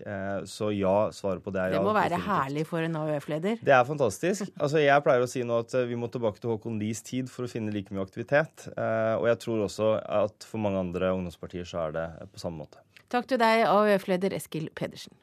Så 0.49 0.71
ja, 0.73 1.11
svaret 1.13 1.43
på 1.45 1.53
det 1.53 1.61
er 1.61 1.75
ja. 1.75 1.79
Det 1.79 1.85
må 1.85 1.93
være 1.95 2.19
herlig 2.25 2.65
for 2.67 2.85
en 2.85 2.97
AUF-leder? 2.97 3.61
Det 3.65 3.75
er 3.75 3.85
fantastisk. 3.87 4.49
Altså, 4.57 4.81
jeg 4.81 5.05
pleier 5.05 5.25
å 5.25 5.29
si 5.29 5.43
nå 5.45 5.61
at 5.63 5.75
vi 5.87 5.99
må 5.99 6.09
tilbake 6.11 6.41
til 6.41 6.55
Håkon 6.55 6.79
Lies 6.81 7.03
tid 7.05 7.29
for 7.31 7.45
å 7.45 7.51
finne 7.51 7.73
like 7.75 7.93
mye 7.93 8.03
aktivitet. 8.05 8.67
og 8.75 9.27
jeg 9.29 9.41
tror 9.45 9.65
også 9.67 9.91
at 10.27 10.47
for 10.47 10.61
mange 10.61 10.81
andre 10.81 11.13
ungdomspartier 11.15 11.67
så 11.67 11.87
er 11.87 11.95
det 11.95 12.07
på 12.33 12.41
samme 12.41 12.65
måte. 12.65 12.81
Takk 13.13 13.29
til 13.29 13.39
deg, 13.41 13.67
AUF-leder 13.69 14.33
Eskil 14.35 14.71
Pedersen. 14.75 15.13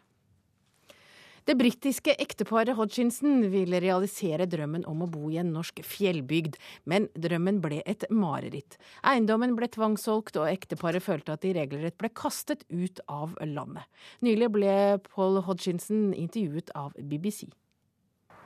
Det 1.43 1.57
britiske 1.59 2.13
ekteparet 2.23 2.77
Hodgkinson 2.79 3.41
ville 3.51 3.81
realisere 3.83 4.47
drømmen 4.47 4.85
om 4.87 5.01
å 5.03 5.09
bo 5.11 5.27
i 5.33 5.41
en 5.43 5.51
norsk 5.51 5.81
fjellbygd, 5.83 6.55
men 6.87 7.09
drømmen 7.19 7.59
ble 7.65 7.81
et 7.83 8.05
mareritt. 8.15 8.77
Eiendommen 9.03 9.57
ble 9.59 9.67
tvangssolgt, 9.75 10.39
og 10.39 10.47
ekteparet 10.53 11.03
følte 11.03 11.35
at 11.35 11.43
de 11.43 11.57
regelrett 11.57 11.99
ble 11.99 12.13
kastet 12.15 12.63
ut 12.71 13.03
av 13.11 13.35
landet. 13.43 13.83
Nylig 14.23 14.53
ble 14.55 14.77
Paul 15.09 15.41
Hodgkinson 15.43 16.13
intervjuet 16.15 16.71
av 16.79 16.95
BBC. 16.95 17.49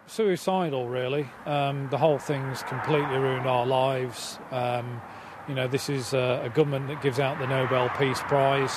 Suicidal, 0.07 0.89
really. 0.89 1.27
Um, 1.45 1.89
the 1.91 1.99
whole 1.99 2.19
thing's 2.19 2.63
completely 2.63 3.19
ruined 3.19 3.47
our 3.47 3.67
lives. 3.67 4.39
Um, 4.51 5.03
You 5.49 5.55
know, 5.55 5.69
this 5.69 5.89
is 5.89 6.13
a, 6.13 6.43
a 6.45 6.49
government 6.49 6.89
that 6.89 7.03
gives 7.03 7.21
out 7.21 7.39
the 7.39 7.47
Nobel 7.47 7.89
Peace 7.99 8.21
Prize. 8.27 8.75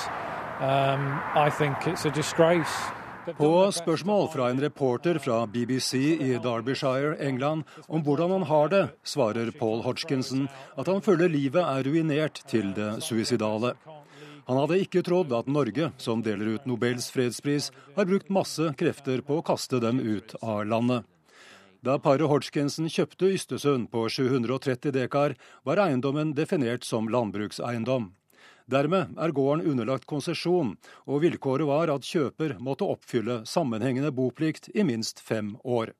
Um, 0.60 1.20
I 1.34 1.50
think 1.50 1.76
it's 1.86 2.04
a 2.04 2.10
disgrace. 2.10 2.92
På 3.36 3.72
spørsmål 3.72 4.28
fra 4.32 4.50
en 4.50 4.60
reporter 4.60 5.18
fra 5.18 5.46
BBC 5.46 5.94
i 5.94 6.38
Derbyshire, 6.42 7.16
England, 7.18 7.64
om 7.88 8.02
hvordan 8.02 8.30
han 8.30 8.42
har 8.42 8.68
det, 8.68 8.88
svarer 9.04 9.50
Paul 9.50 9.82
Hodgkinson 9.82 10.48
at 10.78 10.86
han 10.86 11.02
føler 11.02 11.28
livet 11.28 11.62
er 11.62 11.84
ruinert 11.84 12.42
til 12.48 12.72
det 12.74 13.02
suicidale. 13.02 13.74
Han 14.46 14.58
hadde 14.58 14.80
ikke 14.82 15.02
trodd 15.06 15.32
at 15.36 15.46
Norge, 15.46 15.92
som 15.98 16.22
deler 16.22 16.56
ut 16.56 16.66
Nobels 16.66 17.10
fredspris, 17.12 17.70
har 17.96 18.08
brukt 18.08 18.30
masse 18.30 18.72
krefter 18.78 19.22
på 19.26 19.38
å 19.38 19.46
kaste 19.46 19.82
dem 19.82 20.00
ut 20.00 20.34
av 20.40 20.64
landet. 20.66 21.06
Da 21.80 21.94
paret 21.96 22.28
Hodgkinson 22.28 22.90
kjøpte 22.92 23.30
Ystesund 23.32 23.86
på 23.88 24.02
730 24.12 24.92
dekar, 24.92 25.34
var 25.64 25.80
eiendommen 25.80 26.34
definert 26.36 26.84
som 26.84 27.08
landbrukseiendom. 27.08 28.10
Dermed 28.70 29.16
er 29.16 29.32
gården 29.32 29.64
underlagt 29.64 30.04
konsesjon, 30.06 30.74
og 31.08 31.24
vilkåret 31.24 31.66
var 31.66 31.88
at 31.94 32.04
kjøper 32.04 32.58
måtte 32.60 32.84
oppfylle 32.84 33.40
sammenhengende 33.48 34.12
boplikt 34.12 34.68
i 34.76 34.84
minst 34.84 35.24
fem 35.24 35.54
år. 35.64 35.94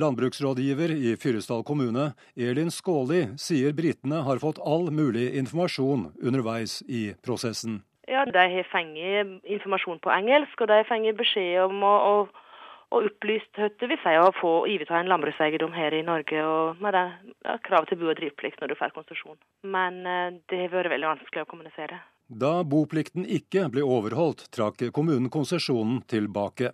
Landbruksrådgiver 0.00 0.94
i 0.96 1.12
Fyresdal 1.20 1.66
kommune, 1.68 2.14
Elin 2.34 2.72
Skåli, 2.72 3.26
sier 3.36 3.76
britene 3.76 4.22
har 4.24 4.40
fått 4.40 4.62
all 4.64 4.88
mulig 4.88 5.34
informasjon 5.36 6.14
underveis 6.16 6.80
i 6.88 7.10
prosessen. 7.20 7.82
Ja, 8.08 8.24
De 8.24 8.40
har 8.56 8.70
fått 8.72 9.44
informasjon 9.44 10.00
på 10.00 10.16
engelsk, 10.16 10.56
og 10.60 10.70
de 10.72 10.80
har 10.80 10.88
fått 10.88 11.18
beskjed 11.20 11.66
om 11.68 11.84
å, 11.84 11.96
å 12.00 12.49
og 12.90 13.06
opplyst 13.06 13.58
det 13.80 13.88
vil 13.90 14.00
si 14.02 14.14
å 14.18 14.30
få 14.34 14.52
overta 14.64 14.98
en 14.98 15.10
landbrukseiendom 15.10 15.74
her 15.76 15.94
i 15.94 16.02
Norge, 16.06 16.42
og 16.42 16.80
med 16.82 16.96
det 16.96 17.04
ja, 17.46 17.56
krav 17.66 17.86
til 17.86 18.00
bo- 18.00 18.10
og 18.10 18.18
driveplikt 18.18 18.62
når 18.62 18.72
du 18.72 18.78
får 18.80 18.94
konsesjon. 18.96 19.38
Men 19.62 20.02
eh, 20.06 20.40
det 20.50 20.64
har 20.64 20.74
vært 20.74 20.94
veldig 20.94 21.12
vanskelig 21.12 21.44
å 21.44 21.50
kommunisere. 21.50 22.00
Da 22.30 22.60
boplikten 22.66 23.26
ikke 23.26 23.68
ble 23.74 23.86
overholdt, 23.86 24.48
trakk 24.54 24.82
kommunen 24.94 25.30
konsesjonen 25.30 26.02
tilbake. 26.10 26.70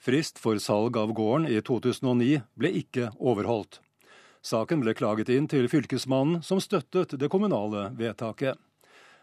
Frist 0.00 0.40
for 0.40 0.56
salg 0.60 0.96
av 0.96 1.12
gården 1.16 1.48
i 1.48 1.60
2009 1.64 2.40
ble 2.56 2.72
ikke 2.80 3.10
overholdt. 3.20 3.82
Saken 4.40 4.80
ble 4.80 4.94
klaget 4.96 5.28
inn 5.28 5.48
til 5.52 5.68
Fylkesmannen, 5.68 6.40
som 6.40 6.60
støttet 6.64 7.12
det 7.20 7.28
kommunale 7.28 7.90
vedtaket. 7.98 8.56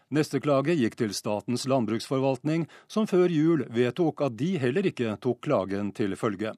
Neste 0.08 0.40
klage 0.40 0.72
gikk 0.80 0.96
til 0.96 1.12
Statens 1.12 1.66
landbruksforvaltning, 1.68 2.64
som 2.88 3.08
før 3.10 3.28
jul 3.28 3.66
vedtok 3.76 4.24
at 4.24 4.38
de 4.40 4.54
heller 4.62 4.88
ikke 4.88 5.18
tok 5.20 5.42
klagen 5.44 5.92
til 5.92 6.16
følge. 6.16 6.54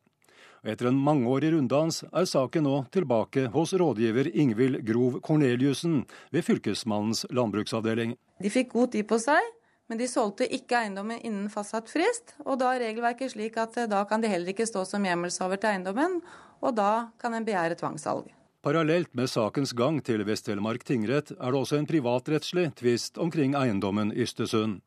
Etter 0.61 0.89
en 0.89 0.99
mangeårig 0.99 1.53
runddans 1.55 2.03
er 2.11 2.27
saken 2.29 2.67
nå 2.67 2.75
tilbake 2.93 3.47
hos 3.53 3.73
rådgiver 3.73 4.29
Ingvild 4.29 4.83
Grov 4.85 5.21
Korneliussen 5.25 6.03
ved 6.35 6.45
Fylkesmannens 6.45 7.23
landbruksavdeling. 7.33 8.17
De 8.43 8.51
fikk 8.53 8.75
god 8.75 8.91
tid 8.93 9.07
på 9.09 9.17
seg, 9.23 9.41
men 9.89 9.97
de 9.97 10.07
solgte 10.11 10.45
ikke 10.45 10.83
eiendommen 10.83 11.17
innen 11.23 11.49
fastsatt 11.49 11.89
frist. 11.89 12.35
Og 12.45 12.59
da 12.61 12.75
er 12.75 12.85
regelverket 12.85 13.33
slik 13.33 13.57
at 13.57 13.79
eh, 13.79 13.89
da 13.89 14.03
kan 14.05 14.21
de 14.21 14.29
heller 14.29 14.53
ikke 14.53 14.69
stå 14.69 14.85
som 14.85 15.07
hjemmelshaver 15.07 15.57
til 15.57 15.73
eiendommen, 15.73 16.19
og 16.61 16.75
da 16.77 17.09
kan 17.17 17.33
en 17.33 17.47
begjære 17.47 17.79
tvangssalg. 17.79 18.27
Parallelt 18.61 19.13
med 19.15 19.29
sakens 19.31 19.71
gang 19.71 20.01
til 20.03 20.19
Vest-Telemark 20.27 20.83
tingrett 20.83 21.29
er 21.31 21.53
det 21.53 21.59
også 21.61 21.77
en 21.79 21.85
privatrettslig 21.87 22.65
tvist 22.75 23.15
omkring 23.17 23.53
eiendommen 23.55 24.11
Ystesund. 24.11 24.81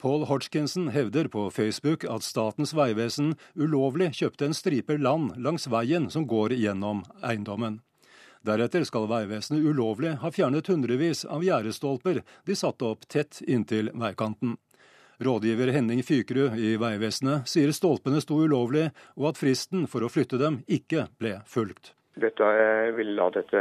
Paul 0.00 0.24
Hodgkinson 0.30 0.88
hevder 0.94 1.28
på 1.28 1.44
Facebook 1.52 2.06
at 2.08 2.24
Statens 2.24 2.72
vegvesen 2.72 3.34
ulovlig 3.52 4.14
kjøpte 4.16 4.48
en 4.48 4.56
stripe 4.56 4.96
land 4.96 5.36
langs 5.36 5.68
veien 5.68 6.08
som 6.10 6.24
går 6.24 6.56
gjennom 6.56 7.04
eiendommen. 7.20 7.82
Deretter 8.42 8.88
skal 8.88 9.06
Vegvesenet 9.12 9.60
ulovlig 9.60 10.16
ha 10.24 10.32
fjernet 10.32 10.72
hundrevis 10.72 11.26
av 11.28 11.44
gjerdestolper 11.44 12.24
de 12.48 12.56
satte 12.58 12.88
opp 12.88 13.04
tett 13.12 13.44
inntil 13.44 13.92
veikanten. 13.92 14.56
Rådgiver 15.22 15.70
Henning 15.76 16.00
Fykerud 16.02 16.56
i 16.58 16.78
Vegvesenet 16.80 17.44
sier 17.46 17.76
stolpene 17.76 18.24
sto 18.24 18.40
ulovlig, 18.40 18.88
og 19.20 19.34
at 19.34 19.38
fristen 19.44 19.84
for 19.86 20.02
å 20.02 20.10
flytte 20.10 20.40
dem 20.40 20.64
ikke 20.66 21.10
ble 21.20 21.42
fulgt. 21.46 21.92
Dette 22.20 22.44
vil 22.96 23.16
da 23.16 23.28
dette 23.32 23.60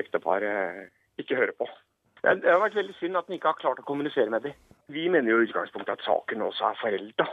ekteparet 0.00 0.90
ikke 1.20 1.38
høre 1.38 1.54
på. 1.58 1.68
Det 2.24 2.48
har 2.48 2.62
vært 2.62 2.78
veldig 2.78 2.94
synd 2.98 3.18
at 3.20 3.28
en 3.28 3.36
ikke 3.36 3.50
har 3.52 3.60
klart 3.60 3.80
å 3.82 3.86
kommunisere 3.86 4.32
med 4.32 4.46
dem. 4.48 4.54
Vi 4.92 5.08
mener 5.12 5.30
jo 5.30 5.42
i 5.42 5.48
utgangspunktet 5.48 5.98
at 5.98 6.06
saken 6.06 6.42
også 6.42 6.70
er 6.70 6.80
forelda. 6.80 7.26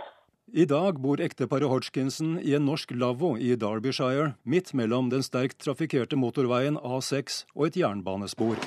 I 0.51 0.65
dag 0.67 0.97
bor 0.99 1.21
ekteparet 1.23 1.69
Hodgkinson 1.71 2.33
i 2.43 2.51
en 2.57 2.65
norsk 2.67 2.91
lavvo 2.91 3.37
i 3.39 3.53
Derbyshire, 3.55 4.33
midt 4.43 4.73
mellom 4.75 5.07
den 5.13 5.23
sterkt 5.23 5.61
trafikkerte 5.63 6.19
motorveien 6.19 6.75
A6 6.75 7.45
og 7.55 7.69
et 7.69 7.77
jernbanespor. 7.79 8.59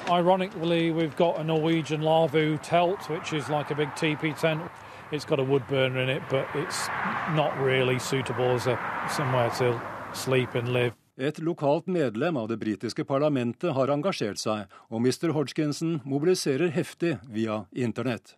It's 5.12 5.26
got 5.26 5.38
a 5.38 5.44
wood 5.44 5.66
burner 5.68 6.00
in 6.00 6.08
it, 6.08 6.22
but 6.30 6.46
it's 6.54 6.88
not 7.36 7.52
really 7.60 7.98
suitable 7.98 8.54
as 8.54 8.66
a 8.66 8.78
somewhere 9.08 9.50
to 9.50 9.78
sleep 10.14 10.54
and 10.54 10.72
live. 10.72 11.03
Et 11.16 11.38
lokalt 11.38 11.86
medlem 11.86 12.36
av 12.36 12.48
det 12.50 12.56
britiske 12.58 13.04
parlamentet 13.06 13.70
har 13.76 13.90
engasjert 13.94 14.40
seg, 14.40 14.64
og 14.90 15.04
Mr. 15.04 15.30
Hodgkinson 15.36 16.00
mobiliserer 16.02 16.72
heftig 16.74 17.20
via 17.30 17.60
internett. 17.70 18.34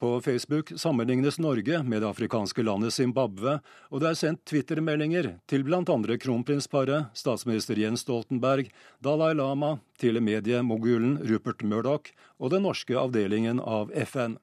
På 0.00 0.20
Facebook 0.20 0.72
sammenlignes 0.76 1.38
Norge 1.40 1.82
med 1.82 2.02
det 2.02 2.08
afrikanske 2.08 2.64
landet 2.64 2.92
Zimbabwe, 2.92 3.58
og 3.88 4.00
det 4.00 4.10
er 4.10 4.20
sendt 4.20 4.44
Twitter-meldinger 4.48 5.30
til 5.48 5.64
bl.a. 5.64 5.80
kronprinsparet, 6.20 7.08
statsminister 7.16 7.80
Jens 7.80 8.04
Stoltenberg, 8.04 8.68
Dalai 9.00 9.32
Lama, 9.34 9.78
telemediemogulen 10.00 11.18
Rupert 11.24 11.64
Murdoch 11.64 12.12
og 12.38 12.52
den 12.52 12.64
norske 12.68 12.96
avdelingen 13.00 13.60
av 13.60 13.92
FN. 13.96 14.36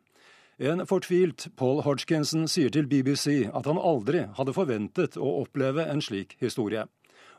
En 0.57 0.85
fortvilt 0.89 1.51
Paul 1.57 1.83
Hodgkinson 1.85 2.49
sier 2.49 2.73
til 2.73 2.89
BBC 2.89 3.45
at 3.53 3.69
han 3.69 3.77
aldri 3.77 4.25
hadde 4.37 4.53
forventet 4.57 5.17
å 5.17 5.43
oppleve 5.43 5.85
en 5.85 6.01
slik 6.01 6.37
historie 6.41 6.87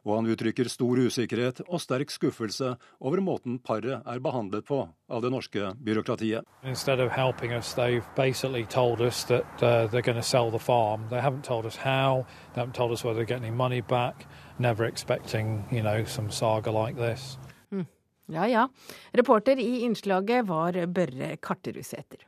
og 0.04 0.16
han 0.16 0.28
uttrykker 0.32 0.68
stor 0.70 1.00
usikkerhet 1.08 1.62
og 1.66 1.80
sterk 1.82 2.12
skuffelse 2.12 2.74
over 3.00 3.22
måten 3.24 3.58
paret 3.58 4.02
er 4.04 4.22
behandlet 4.22 4.66
på 4.68 4.84
av 5.08 5.22
det 5.22 5.30
norske 5.32 5.72
byråkratiet. 5.84 6.44
Instead 6.62 7.00
of 7.00 7.10
helping 7.12 7.52
us, 7.52 7.74
they've 7.74 8.04
basically 8.16 8.64
told 8.64 9.00
us 9.00 9.24
that 9.24 9.44
uh, 9.62 9.88
they're 9.90 10.02
going 10.02 10.20
to 10.20 10.22
sell 10.22 10.50
the 10.50 10.58
farm. 10.58 11.08
They 11.10 11.20
haven't 11.20 11.44
told 11.44 11.66
us 11.66 11.76
how, 11.76 12.26
they 12.54 12.60
haven't 12.60 12.76
told 12.76 12.92
us 12.92 13.04
whether 13.04 13.18
they 13.18 13.26
get 13.26 13.42
any 13.42 13.50
money 13.50 13.80
back, 13.80 14.26
never 14.58 14.84
expecting, 14.84 15.64
you 15.70 15.82
know, 15.82 16.04
some 16.04 16.30
saga 16.30 16.70
like 16.70 16.96
this. 16.96 17.38
Mm. 17.72 17.86
Ja 18.26 18.48
ja. 18.48 18.68
Reporter 19.12 19.58
i 19.58 19.80
innslaget 19.80 20.46
var 20.46 20.86
Børre 20.86 21.36
Karterudseter. 21.36 22.27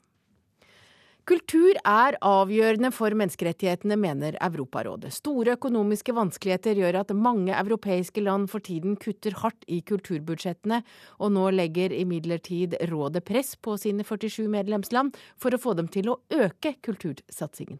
Kultur 1.30 1.76
er 1.86 2.16
avgjørende 2.26 2.88
for 2.90 3.14
menneskerettighetene, 3.14 3.94
mener 4.02 4.34
Europarådet. 4.42 5.12
Store 5.14 5.52
økonomiske 5.54 6.10
vanskeligheter 6.16 6.74
gjør 6.74 6.96
at 7.04 7.12
mange 7.14 7.54
europeiske 7.54 8.24
land 8.24 8.48
for 8.50 8.58
tiden 8.66 8.96
kutter 8.98 9.36
hardt 9.38 9.62
i 9.70 9.78
kulturbudsjettene, 9.86 10.80
og 11.22 11.30
nå 11.30 11.44
legger 11.54 11.94
imidlertid 11.94 12.74
rådet 12.90 13.22
press 13.28 13.54
på 13.54 13.76
sine 13.78 14.02
47 14.02 14.48
medlemsland 14.50 15.14
for 15.38 15.54
å 15.54 15.60
få 15.62 15.76
dem 15.78 15.86
til 15.94 16.10
å 16.10 16.16
øke 16.34 16.74
kultursatsingen. 16.82 17.78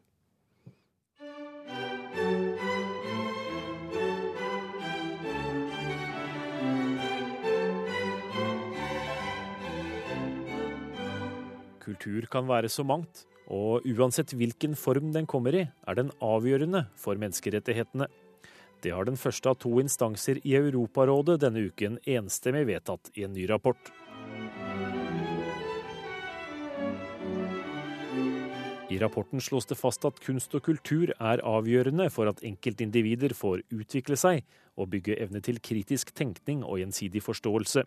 Kultur 11.83 12.31
kan 12.31 12.47
være 12.47 12.71
så 12.71 12.87
mangt, 12.87 13.25
og 13.51 13.87
uansett 13.91 14.33
hvilken 14.39 14.77
form 14.79 15.11
den 15.15 15.27
kommer 15.27 15.57
i, 15.59 15.67
er 15.67 15.99
den 15.99 16.13
avgjørende 16.23 16.85
for 16.99 17.19
menneskerettighetene. 17.19 18.07
Det 18.81 18.95
har 18.95 19.05
den 19.05 19.19
første 19.21 19.51
av 19.51 19.59
to 19.61 19.75
instanser 19.83 20.39
i 20.47 20.55
Europarådet 20.57 21.41
denne 21.43 21.67
uken 21.69 21.99
enstemmig 22.09 22.65
vedtatt 22.71 23.11
i 23.19 23.27
en 23.27 23.35
ny 23.35 23.49
rapport. 23.51 23.91
I 28.91 28.99
rapporten 28.99 29.41
slås 29.41 29.69
det 29.71 29.79
fast 29.79 30.05
at 30.09 30.19
kunst 30.25 30.55
og 30.59 30.65
kultur 30.67 31.13
er 31.13 31.43
avgjørende 31.47 32.09
for 32.11 32.31
at 32.31 32.43
enkeltindivider 32.47 33.37
får 33.39 33.63
utvikle 33.71 34.19
seg 34.19 34.43
og 34.75 34.91
bygge 34.95 35.19
evne 35.23 35.43
til 35.47 35.61
kritisk 35.63 36.11
tenkning 36.17 36.65
og 36.65 36.81
gjensidig 36.81 37.23
forståelse. 37.23 37.85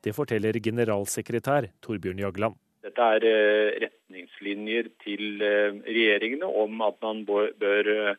Det 0.00 0.16
forteller 0.16 0.56
generalsekretær 0.64 1.68
Torbjørn 1.84 2.22
Jagland. 2.24 2.56
Dette 2.84 3.06
er 3.14 3.26
eh, 3.28 3.78
retningslinjer 3.84 4.88
til 5.04 5.42
eh, 5.44 5.76
regjeringene 5.84 6.48
om 6.62 6.80
at 6.86 6.96
man 7.04 7.24
bør 7.28 7.90
eh, 7.92 8.14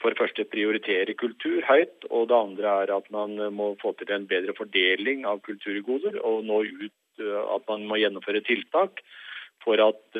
for 0.00 0.08
det 0.10 0.18
første 0.18 0.46
prioritere 0.48 1.14
kultur 1.20 1.60
høyt, 1.68 2.06
og 2.08 2.30
det 2.30 2.38
andre 2.38 2.76
er 2.82 2.92
at 2.96 3.10
man 3.12 3.36
må 3.54 3.74
få 3.82 3.92
til 3.98 4.10
en 4.14 4.24
bedre 4.26 4.54
fordeling 4.56 5.26
av 5.28 5.42
kulturgoder, 5.44 6.16
og 6.24 6.46
nå 6.48 6.62
ut 6.64 7.22
at 7.22 7.68
man 7.68 7.84
må 7.86 8.00
gjennomføre 8.00 8.40
tiltak 8.48 9.04
for 9.62 9.80
at 9.82 10.18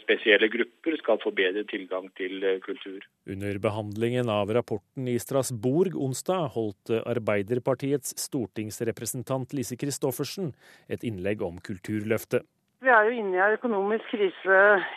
spesielle 0.00 0.48
grupper 0.50 0.96
skal 0.98 1.20
få 1.22 1.30
bedre 1.34 1.62
tilgang 1.70 2.08
til 2.18 2.42
kultur. 2.64 3.04
Under 3.30 3.60
behandlingen 3.62 4.30
av 4.32 4.50
rapporten 4.56 5.06
i 5.10 5.14
Strasbourg 5.22 5.94
onsdag 5.94 6.50
holdt 6.56 6.90
Arbeiderpartiets 7.04 8.16
stortingsrepresentant 8.24 9.54
Lise 9.54 9.78
Christoffersen 9.78 10.50
et 10.90 11.06
innlegg 11.06 11.44
om 11.46 11.62
Kulturløftet. 11.62 12.42
Vi 12.84 12.90
er 12.92 13.06
jo 13.06 13.14
inne 13.16 13.38
i 13.38 13.40
en 13.40 13.54
økonomisk 13.56 14.10
krise 14.12 14.56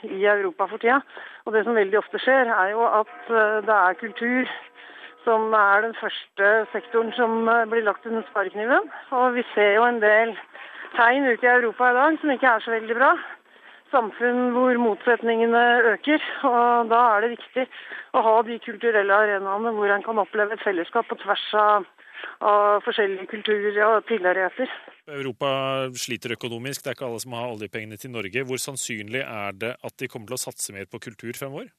i 0.10 0.26
Europa 0.28 0.66
for 0.68 0.82
tida. 0.84 0.98
Og 1.46 1.54
det 1.56 1.62
som 1.64 1.78
veldig 1.78 2.02
ofte 2.02 2.20
skjer, 2.20 2.50
er 2.52 2.74
jo 2.74 2.82
at 2.84 3.30
det 3.64 3.78
er 3.78 4.02
kultur 4.02 4.50
som 5.24 5.54
er 5.56 5.86
den 5.86 5.96
første 5.96 6.50
sektoren 6.74 7.14
som 7.16 7.48
blir 7.72 7.86
lagt 7.88 8.06
under 8.10 8.26
sparekniven. 8.28 8.92
Og 9.16 9.38
vi 9.40 9.46
ser 9.54 9.78
jo 9.78 9.88
en 9.88 10.02
del 10.04 10.36
tegn 10.98 11.30
ute 11.32 11.48
i 11.48 11.54
Europa 11.54 11.92
i 11.92 11.98
dag 12.02 12.20
som 12.20 12.34
ikke 12.36 12.52
er 12.52 12.66
så 12.66 12.76
veldig 12.76 13.00
bra 13.00 13.14
samfunn 13.92 14.52
hvor 14.56 14.80
motsetningene 14.82 15.64
øker. 15.94 16.24
Og 16.50 16.92
da 16.92 17.02
er 17.16 17.26
det 17.26 17.34
viktig 17.36 17.66
å 18.18 18.24
ha 18.26 18.36
de 18.48 18.60
kulturelle 18.66 19.22
arenaene 19.24 19.74
hvor 19.78 19.94
en 19.94 20.06
kan 20.06 20.22
oppleve 20.24 20.58
et 20.58 20.66
fellesskap 20.66 21.10
på 21.10 21.20
tvers 21.24 21.48
av, 21.62 21.88
av 22.42 22.86
forskjellige 22.86 23.30
kulturer 23.34 23.82
og 23.88 24.08
tilhørigheter. 24.12 24.72
Europa 25.08 25.50
sliter 25.96 26.36
økonomisk, 26.36 26.84
det 26.84 26.92
er 26.92 26.98
ikke 26.98 27.10
alle 27.10 27.24
som 27.24 27.36
har 27.38 27.52
oljepengene 27.54 28.00
til 28.00 28.12
Norge. 28.12 28.44
Hvor 28.48 28.60
sannsynlig 28.60 29.24
er 29.24 29.56
det 29.56 29.76
at 29.80 30.00
de 30.02 30.12
kommer 30.12 30.32
til 30.32 30.40
å 30.40 30.46
satse 30.48 30.76
mer 30.76 30.90
på 30.92 31.00
kultur 31.10 31.32
fremover? 31.38 31.72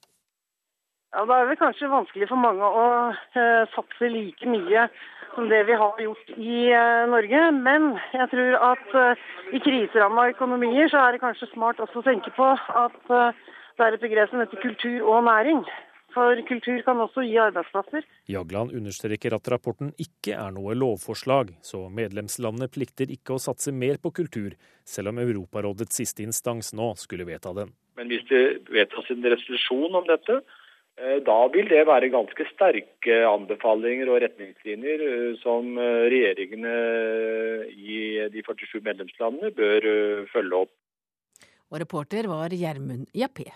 Ja, 1.15 1.25
Da 1.25 1.41
er 1.41 1.49
det 1.49 1.61
kanskje 1.61 1.89
vanskelig 1.89 2.29
for 2.29 2.41
mange 2.41 2.65
å 2.65 2.87
uh, 3.13 3.65
satse 3.75 4.11
like 4.13 4.49
mye 4.49 4.89
som 5.35 5.49
det 5.49 5.63
vi 5.69 5.77
har 5.81 6.01
gjort 6.05 6.33
i 6.37 6.69
uh, 6.75 7.09
Norge. 7.09 7.43
Men 7.57 7.91
jeg 8.13 8.29
tror 8.35 8.57
at 8.73 8.95
uh, 8.95 9.27
i 9.57 9.63
kriseramma 9.65 10.29
økonomier 10.35 10.93
så 10.93 11.01
er 11.07 11.17
det 11.17 11.23
kanskje 11.25 11.51
smart 11.55 11.81
også 11.81 12.03
å 12.03 12.09
tenke 12.11 12.33
på 12.37 12.53
at 12.53 12.99
det 13.09 13.87
er 13.87 13.95
et 13.95 14.03
begrep 14.03 14.33
som 14.33 14.43
heter 14.43 14.61
kultur 14.61 15.07
og 15.07 15.25
næring. 15.31 15.63
For 16.17 16.41
kultur 16.49 16.81
kan 16.83 17.01
også 17.05 17.23
gi 17.23 17.37
arbeidsplasser. 17.41 18.05
Jagland 18.33 18.73
understreker 18.75 19.37
at 19.37 19.49
rapporten 19.53 19.93
ikke 20.03 20.35
er 20.35 20.55
noe 20.57 20.75
lovforslag, 20.75 21.53
så 21.63 21.85
medlemslandene 21.93 22.71
plikter 22.73 23.13
ikke 23.13 23.37
å 23.37 23.43
satse 23.43 23.75
mer 23.77 24.01
på 24.03 24.13
kultur, 24.17 24.57
selv 24.89 25.13
om 25.13 25.21
Europarådets 25.23 26.01
siste 26.01 26.25
instans 26.25 26.73
nå 26.77 26.95
skulle 27.01 27.29
vedta 27.29 27.53
den. 27.57 27.71
Men 28.01 28.11
hvis 28.11 28.25
det 28.31 28.43
vedtas 28.73 29.13
en 29.13 29.27
resolusjon 29.27 30.01
om 30.01 30.09
dette, 30.09 30.41
da 31.27 31.37
vil 31.55 31.69
det 31.71 31.85
være 31.87 32.11
ganske 32.11 32.47
sterke 32.51 33.21
anbefalinger 33.29 34.11
og 34.11 34.21
retningslinjer 34.25 35.05
som 35.43 35.79
regjeringene 35.79 36.75
i 37.71 38.01
de 38.33 38.43
47 38.43 38.83
medlemslandene 38.83 39.53
bør 39.55 39.89
følge 40.33 40.65
opp. 40.65 40.75
Og 41.71 41.81
reporter 41.85 42.27
var 42.27 42.51
Gjermund 42.51 43.07
Jappé. 43.15 43.51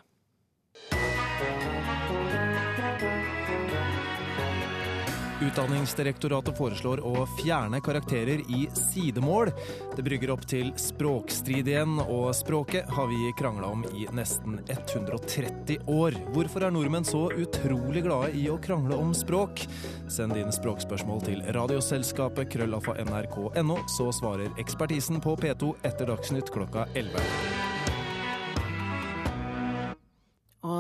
Utdanningsdirektoratet 5.43 6.55
foreslår 6.59 7.01
å 7.07 7.25
fjerne 7.41 7.81
karakterer 7.83 8.43
i 8.47 8.69
sidemål. 8.77 9.51
Det 9.97 10.05
brygger 10.07 10.31
opp 10.35 10.45
til 10.49 10.71
språkstrid 10.79 11.69
igjen, 11.73 11.99
og 12.03 12.31
språket 12.37 12.91
har 12.95 13.11
vi 13.11 13.33
krangla 13.39 13.73
om 13.75 13.83
i 13.91 14.07
nesten 14.15 14.61
130 14.69 15.83
år. 15.91 16.19
Hvorfor 16.37 16.67
er 16.67 16.75
nordmenn 16.75 17.07
så 17.09 17.25
utrolig 17.35 18.05
glade 18.07 18.31
i 18.39 18.47
å 18.53 18.61
krangle 18.63 18.99
om 18.99 19.11
språk? 19.17 19.65
Send 20.13 20.37
dine 20.39 20.55
språkspørsmål 20.55 21.27
til 21.27 21.43
Radioselskapet 21.59 22.53
krøllafa 22.55 22.97
nrk.no, 23.03 23.83
så 23.91 24.13
svarer 24.15 24.55
ekspertisen 24.63 25.23
på 25.25 25.35
P2 25.43 25.75
etter 25.83 26.13
Dagsnytt 26.13 26.55
klokka 26.55 26.87
11. 26.95 27.72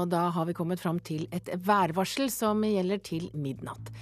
Da 0.08 0.28
har 0.34 0.48
vi 0.48 0.56
kommet 0.56 0.80
fram 0.80 0.98
til 0.98 1.28
et 1.32 1.48
værvarsel 1.66 2.30
som 2.32 2.64
gjelder 2.66 3.02
til 3.02 3.30
midnatt. 3.34 3.92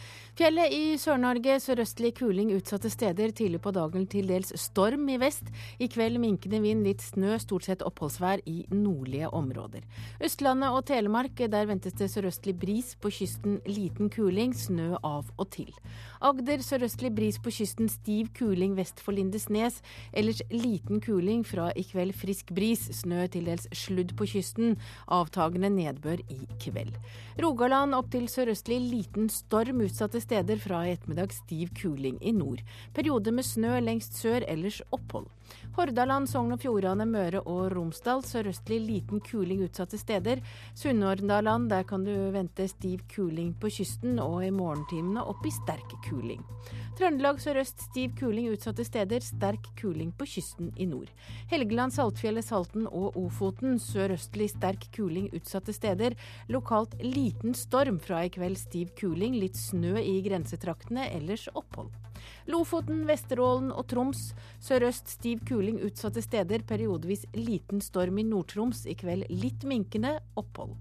Fjellet 0.40 0.72
i 0.72 0.94
Sør-Norge 0.96 1.58
sørøstlig 1.60 2.14
kuling 2.16 2.52
utsatte 2.54 2.88
steder. 2.88 3.32
Tidlig 3.36 3.58
på 3.60 3.74
dagen 3.76 4.06
til 4.08 4.30
dels 4.30 4.54
storm 4.56 5.08
i 5.12 5.18
vest. 5.20 5.50
I 5.76 5.88
kveld 5.90 6.16
minkende 6.22 6.62
vind, 6.64 6.86
litt 6.86 7.02
snø, 7.04 7.34
stort 7.42 7.66
sett 7.66 7.82
oppholdsvær 7.84 8.40
i 8.48 8.62
nordlige 8.72 9.28
områder. 9.36 9.84
Østlandet 10.24 10.72
og 10.72 10.86
Telemark, 10.88 11.42
der 11.52 11.68
ventes 11.68 11.98
det 11.98 12.08
sørøstlig 12.08 12.54
bris. 12.62 12.94
På 12.96 13.12
kysten 13.12 13.58
liten 13.68 14.08
kuling, 14.08 14.54
snø 14.56 14.94
av 15.04 15.28
og 15.36 15.50
til. 15.52 15.74
Agder 16.24 16.64
sørøstlig 16.64 17.12
bris 17.18 17.40
på 17.42 17.52
kysten, 17.58 17.90
stiv 17.92 18.32
kuling 18.38 18.78
vest 18.78 19.04
for 19.04 19.12
Lindesnes. 19.12 19.82
Ellers 20.16 20.40
liten 20.48 21.04
kuling, 21.04 21.44
fra 21.44 21.68
i 21.76 21.84
kveld 21.84 22.16
frisk 22.16 22.54
bris. 22.56 22.86
Snø 23.02 23.26
til 23.28 23.50
dels 23.50 23.68
sludd 23.76 24.16
på 24.16 24.30
kysten. 24.38 24.78
Avtagende 25.04 25.68
nedbør 25.90 26.22
i 26.30 26.38
kveld. 26.62 26.94
Rogaland 27.42 27.96
opp 27.98 28.10
til 28.14 28.28
sørøstlig 28.30 28.80
liten 28.86 29.28
storm 29.32 29.82
utsatte 29.84 30.22
steder 30.22 30.60
fra 30.62 30.84
i 30.86 30.94
ettermiddag 30.94 31.34
stiv 31.34 31.74
kuling 31.78 32.18
i 32.22 32.32
nord. 32.36 32.62
Perioder 32.94 33.34
med 33.34 33.46
snø 33.46 33.78
lengst 33.82 34.18
sør, 34.20 34.46
ellers 34.48 34.80
opphold. 34.94 35.28
Hordaland, 35.76 36.28
Sogn 36.28 36.54
og 36.54 36.60
Fjordane, 36.62 37.06
Møre 37.08 37.40
og 37.44 37.70
Romsdal 37.74 38.24
sørøstlig 38.26 38.80
liten 38.84 39.22
kuling 39.24 39.62
utsatte 39.64 39.98
steder. 40.00 40.42
Sunnhordland, 40.74 41.70
der 41.70 41.86
kan 41.88 42.04
du 42.04 42.12
vente 42.34 42.66
stiv 42.68 43.04
kuling 43.12 43.54
på 43.60 43.70
kysten, 43.72 44.18
og 44.20 44.44
i 44.44 44.50
morgentimene 44.54 45.24
opp 45.24 45.46
i 45.46 45.54
sterk 45.54 45.94
kuling. 46.08 46.42
Trøndelag 46.98 47.38
sørøst 47.40 47.86
stiv 47.86 48.12
kuling 48.18 48.50
utsatte 48.52 48.84
steder, 48.84 49.24
sterk 49.24 49.70
kuling 49.80 50.10
på 50.12 50.26
kysten 50.28 50.68
i 50.76 50.88
nord. 50.90 51.08
Helgeland, 51.48 51.94
Saltfjellet, 51.96 52.44
Salten 52.44 52.84
og 52.90 53.16
Ofoten 53.16 53.78
sørøstlig 53.80 54.50
sterk 54.52 54.90
kuling 54.96 55.30
utsatte 55.32 55.72
steder. 55.72 56.18
Lokalt 56.52 56.98
liten 57.00 57.56
storm 57.56 58.02
fra 58.02 58.26
i 58.26 58.34
kveld 58.34 58.60
stiv 58.60 58.92
kuling, 59.00 59.38
litt 59.40 59.56
snø 59.56 59.96
i 60.02 60.18
grensetraktene, 60.26 61.08
ellers 61.16 61.48
opphold. 61.54 61.88
Lofoten, 62.50 63.04
Vesterålen 63.08 63.70
og 63.72 63.86
Troms 63.90 64.30
sørøst 64.62 65.16
stiv 65.16 65.44
kuling 65.48 65.80
utsatte 65.86 66.22
steder, 66.24 66.64
periodevis 66.66 67.26
liten 67.36 67.82
storm 67.84 68.20
i 68.20 68.26
Nord-Troms, 68.28 68.86
i 68.90 68.96
kveld 68.98 69.28
litt 69.30 69.66
minkende 69.68 70.18
opphold. 70.40 70.76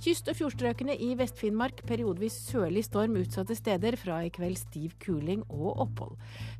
Kyst- 0.00 0.30
og 0.32 0.36
fjordstrøkene 0.38 0.94
i 0.96 1.10
Vest-Finnmark 1.12 1.82
periodevis 1.84 2.32
sørlig 2.46 2.86
storm 2.86 3.18
utsatte 3.20 3.52
steder, 3.52 3.98
fra 4.00 4.22
i 4.24 4.30
kveld 4.32 4.56
stiv 4.56 4.94
kuling 5.04 5.42
og 5.52 5.82
opphold. 5.84 6.14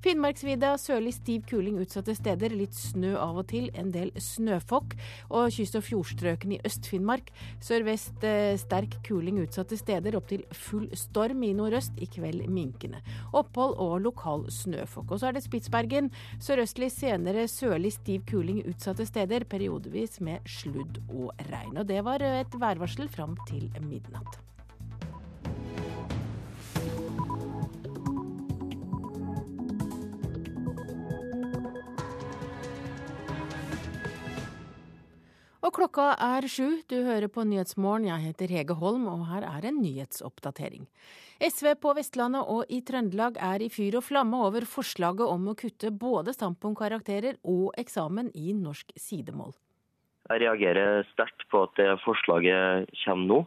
Finnmarksvidda 0.05 0.75
sørlig 0.77 1.15
stiv 1.17 1.47
kuling 1.49 1.79
utsatte 1.81 2.13
steder, 2.19 2.53
litt 2.53 2.77
snø 2.77 3.15
av 3.17 3.39
og 3.41 3.47
til, 3.49 3.71
en 3.81 3.89
del 3.95 4.13
snøfokk. 4.13 4.93
Og 5.33 5.49
kyst- 5.57 5.79
og 5.81 5.87
fjordstrøkene 5.87 6.59
i 6.59 6.61
Øst-Finnmark 6.69 7.31
sørvest 7.65 8.27
eh, 8.29 8.59
sterk 8.61 8.99
kuling 9.09 9.41
utsatte 9.41 9.81
steder, 9.81 10.21
opp 10.21 10.29
til 10.29 10.45
full 10.53 10.91
storm 10.93 11.41
i 11.49 11.55
nordøst, 11.57 11.97
i 11.97 12.11
kveld 12.13 12.45
minkende. 12.53 13.01
Opphold 13.33 13.79
og 13.81 14.05
lokal 14.05 14.45
snøfokk. 14.53 15.17
Og 15.17 15.25
så 15.25 15.31
er 15.31 15.39
det 15.39 15.47
Spitsbergen. 15.47 16.13
Sørøstlig 16.45 16.91
senere 16.93 17.49
sørlig 17.49 17.95
stiv 17.97 18.29
kuling 18.29 18.61
utsatte 18.69 19.09
steder, 19.09 19.49
periodevis 19.49 20.21
med 20.21 20.45
sludd 20.61 21.01
og 21.09 21.33
regn. 21.49 21.81
Og 21.81 21.89
det 21.89 22.05
var 22.05 22.21
et 22.21 22.61
værvarsel 22.61 23.09
fram 23.09 23.30
fram 23.31 23.37
til 23.47 23.71
midnatt. 23.85 24.39
Og 35.61 35.75
klokka 35.77 36.17
er 36.19 36.49
sju. 36.49 36.81
Du 36.89 36.97
hører 37.05 37.29
på 37.29 37.45
Nyhetsmorgen. 37.45 38.09
Jeg 38.09 38.33
heter 38.33 38.49
Hege 38.49 38.75
Holm, 38.75 39.07
og 39.07 39.27
her 39.29 39.45
er 39.45 39.69
en 39.69 39.81
nyhetsoppdatering. 39.83 40.89
SV 41.41 41.77
på 41.81 41.95
Vestlandet 41.95 42.49
og 42.49 42.65
i 42.69 42.81
Trøndelag 42.81 43.37
er 43.39 43.63
i 43.63 43.71
fyr 43.71 44.01
og 44.01 44.05
flamme 44.05 44.41
over 44.49 44.67
forslaget 44.67 45.29
om 45.29 45.49
å 45.49 45.57
kutte 45.57 45.93
både 45.93 46.35
standpunktkarakterer 46.35 47.39
og 47.45 47.71
eksamen 47.79 48.33
i 48.35 48.53
norsk 48.57 48.93
sidemål. 48.99 49.55
Jeg 50.31 50.45
reagerer 50.45 51.03
sterkt 51.11 51.43
på 51.51 51.65
at 51.67 51.73
det 51.79 51.89
forslaget 52.05 52.91
kommer 53.03 53.27
nå. 53.27 53.39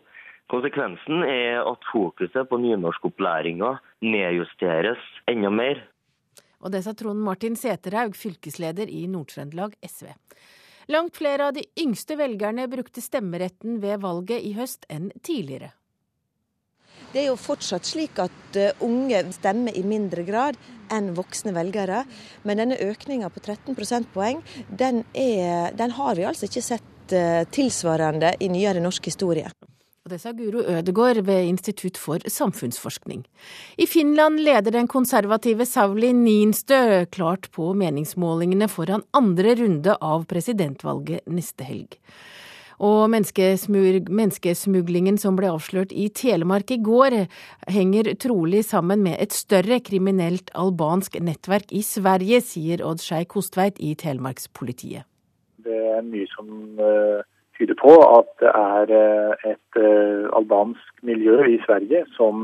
Konsekvensen 0.51 1.23
er 1.23 1.63
at 1.63 1.85
fokuset 1.87 2.49
på 2.49 2.59
nynorskopplæringa 2.59 3.77
nedjusteres 4.03 5.05
enda 5.31 5.49
mer. 5.49 5.79
Og 6.59 6.71
det 6.75 6.83
sa 6.83 6.93
Trond 6.95 7.23
Martin 7.23 7.55
Seterhaug, 7.59 8.17
fylkesleder 8.19 8.91
i 8.91 9.05
Nord-Trøndelag 9.11 9.77
SV. 9.87 10.11
Langt 10.91 11.15
flere 11.15 11.47
av 11.47 11.55
de 11.55 11.63
yngste 11.79 12.17
velgerne 12.19 12.67
brukte 12.71 13.03
stemmeretten 13.03 13.79
ved 13.83 14.03
valget 14.03 14.43
i 14.43 14.51
høst 14.57 14.83
enn 14.91 15.09
tidligere. 15.23 15.71
Det 17.13 17.21
er 17.21 17.27
jo 17.29 17.37
fortsatt 17.37 17.85
slik 17.85 18.17
at 18.23 18.57
eh, 18.57 18.71
unge 18.81 19.19
stemmer 19.35 19.75
i 19.77 19.83
mindre 19.85 20.23
grad 20.25 20.57
enn 20.93 21.11
voksne 21.13 21.53
velgere. 21.53 22.01
Men 22.41 22.57
denne 22.63 22.79
økninga 22.81 23.29
på 23.29 23.43
13 23.43 23.77
prosentpoeng, 23.77 24.41
den, 24.69 25.03
den 25.13 25.93
har 25.99 26.17
vi 26.17 26.25
altså 26.25 26.49
ikke 26.49 26.65
sett 26.65 27.13
eh, 27.13 27.43
tilsvarende 27.53 28.33
i 28.41 28.49
nyere 28.49 28.81
norsk 28.81 29.11
historie. 29.11 29.53
Og 30.03 30.11
det 30.11 30.17
sa 30.19 30.33
Guro 30.35 30.65
Ødegård 30.67 31.21
ved 31.23 31.45
Institutt 31.47 31.95
for 32.01 32.19
samfunnsforskning. 32.27 33.21
I 33.77 33.85
Finland 33.87 34.41
leder 34.43 34.73
den 34.75 34.89
konservative 34.91 35.63
Sauli 35.69 36.09
Niinstø 36.17 37.05
klart 37.13 37.47
på 37.53 37.69
meningsmålingene 37.77 38.67
foran 38.67 39.05
andre 39.15 39.53
runde 39.61 39.95
av 40.01 40.25
presidentvalget 40.27 41.29
neste 41.31 41.69
helg. 41.69 41.95
Og 42.81 43.09
menneskesmuglingen 43.13 45.19
som 45.21 45.37
ble 45.37 45.51
avslørt 45.53 45.93
i 45.93 46.07
Telemark 46.09 46.71
i 46.73 46.79
går, 46.83 47.15
henger 47.69 48.13
trolig 48.21 48.63
sammen 48.65 49.03
med 49.05 49.19
et 49.21 49.35
større 49.35 49.79
kriminelt 49.83 50.49
albansk 50.57 51.19
nettverk 51.21 51.73
i 51.73 51.83
Sverige, 51.85 52.41
sier 52.41 52.83
Odd 52.85 53.03
Skei 53.03 53.25
Kostveit 53.29 53.77
i 53.79 53.93
Telemarkspolitiet. 53.99 55.05
Det 55.63 55.83
er 55.95 56.01
mye 56.03 56.27
som 56.33 56.49
uh, 56.81 57.21
tyder 57.55 57.77
på 57.79 57.93
at 58.03 58.31
det 58.41 58.49
er 58.51 58.91
uh, 58.91 59.45
et 59.47 59.77
uh, 59.79 60.27
albansk 60.35 61.05
miljø 61.07 61.37
i 61.47 61.61
Sverige 61.67 62.03
som 62.17 62.43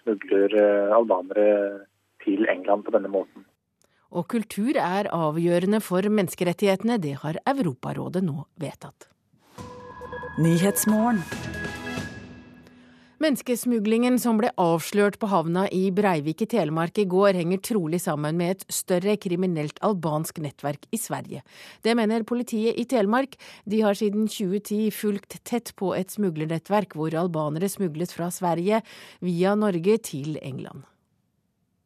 smugler 0.00 0.58
albanere 0.96 1.86
til 2.24 2.44
England 2.52 2.84
på 2.84 2.92
denne 2.96 3.12
måten. 3.12 3.46
Og 4.10 4.26
kultur 4.28 4.74
er 4.74 5.08
avgjørende 5.14 5.78
for 5.84 6.02
menneskerettighetene, 6.02 6.98
det 6.98 7.20
har 7.22 7.38
Europarådet 7.46 8.24
nå 8.26 8.42
vedtatt. 8.58 9.06
Nyhetsmorgen. 10.38 11.22
Menneskesmuglingen 13.20 14.14
som 14.22 14.38
ble 14.38 14.52
avslørt 14.62 15.16
på 15.20 15.26
havna 15.28 15.64
i 15.74 15.90
Breivik 15.92 16.44
i 16.44 16.46
Telemark 16.48 17.00
i 17.02 17.04
går, 17.10 17.34
henger 17.34 17.58
trolig 17.66 17.98
sammen 18.04 18.38
med 18.38 18.54
et 18.54 18.62
større 18.72 19.16
kriminelt 19.20 19.80
albansk 19.84 20.38
nettverk 20.40 20.86
i 20.94 21.00
Sverige. 21.02 21.42
Det 21.82 21.96
mener 21.98 22.22
politiet 22.22 22.78
i 22.78 22.86
Telemark. 22.88 23.34
De 23.66 23.82
har 23.82 23.98
siden 23.98 24.28
2010 24.30 24.92
fulgt 24.94 25.40
tett 25.44 25.74
på 25.76 25.90
et 25.98 26.14
smuglernettverk 26.14 26.94
hvor 26.94 27.16
albanere 27.18 27.68
smuglet 27.68 28.14
fra 28.14 28.30
Sverige 28.30 28.80
via 29.20 29.56
Norge 29.58 29.98
til 29.98 30.38
England. 30.40 30.86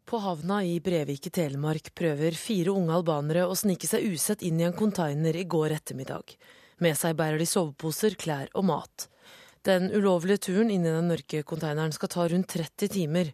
På 0.04 0.20
havna 0.20 0.60
i 0.68 0.76
Brevik 0.84 1.30
i 1.30 1.32
Telemark 1.32 1.94
prøver 1.96 2.36
fire 2.36 2.76
unge 2.76 2.92
albanere 2.92 3.48
å 3.48 3.56
snike 3.56 3.88
seg 3.88 4.04
usett 4.04 4.44
inn 4.44 4.60
i 4.60 4.68
en 4.68 4.76
konteiner 4.76 5.34
i 5.34 5.48
går 5.48 5.78
ettermiddag. 5.80 6.36
Med 6.84 6.98
seg 7.00 7.16
bærer 7.16 7.40
de 7.40 7.48
soveposer, 7.48 8.16
klær 8.20 8.50
og 8.52 8.66
mat. 8.68 9.08
Den 9.64 9.88
ulovlige 9.94 10.42
turen 10.50 10.72
inn 10.72 10.84
i 10.84 10.92
den 10.92 11.08
mørke 11.08 11.40
konteineren 11.48 11.94
skal 11.96 12.10
ta 12.12 12.26
rundt 12.28 12.50
30 12.52 12.90
timer. 12.92 13.30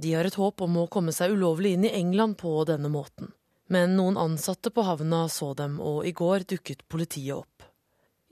De 0.00 0.14
har 0.16 0.24
et 0.24 0.38
håp 0.40 0.62
om 0.64 0.78
å 0.80 0.88
komme 0.90 1.12
seg 1.12 1.34
ulovlig 1.34 1.74
inn 1.76 1.84
i 1.84 1.92
England 1.92 2.38
på 2.40 2.54
denne 2.70 2.88
måten. 2.88 3.34
Men 3.68 3.96
noen 3.98 4.16
ansatte 4.20 4.72
på 4.72 4.84
havna 4.86 5.26
så 5.28 5.52
dem, 5.58 5.76
og 5.80 6.06
i 6.08 6.14
går 6.16 6.48
dukket 6.54 6.86
politiet 6.88 7.36
opp. 7.36 7.68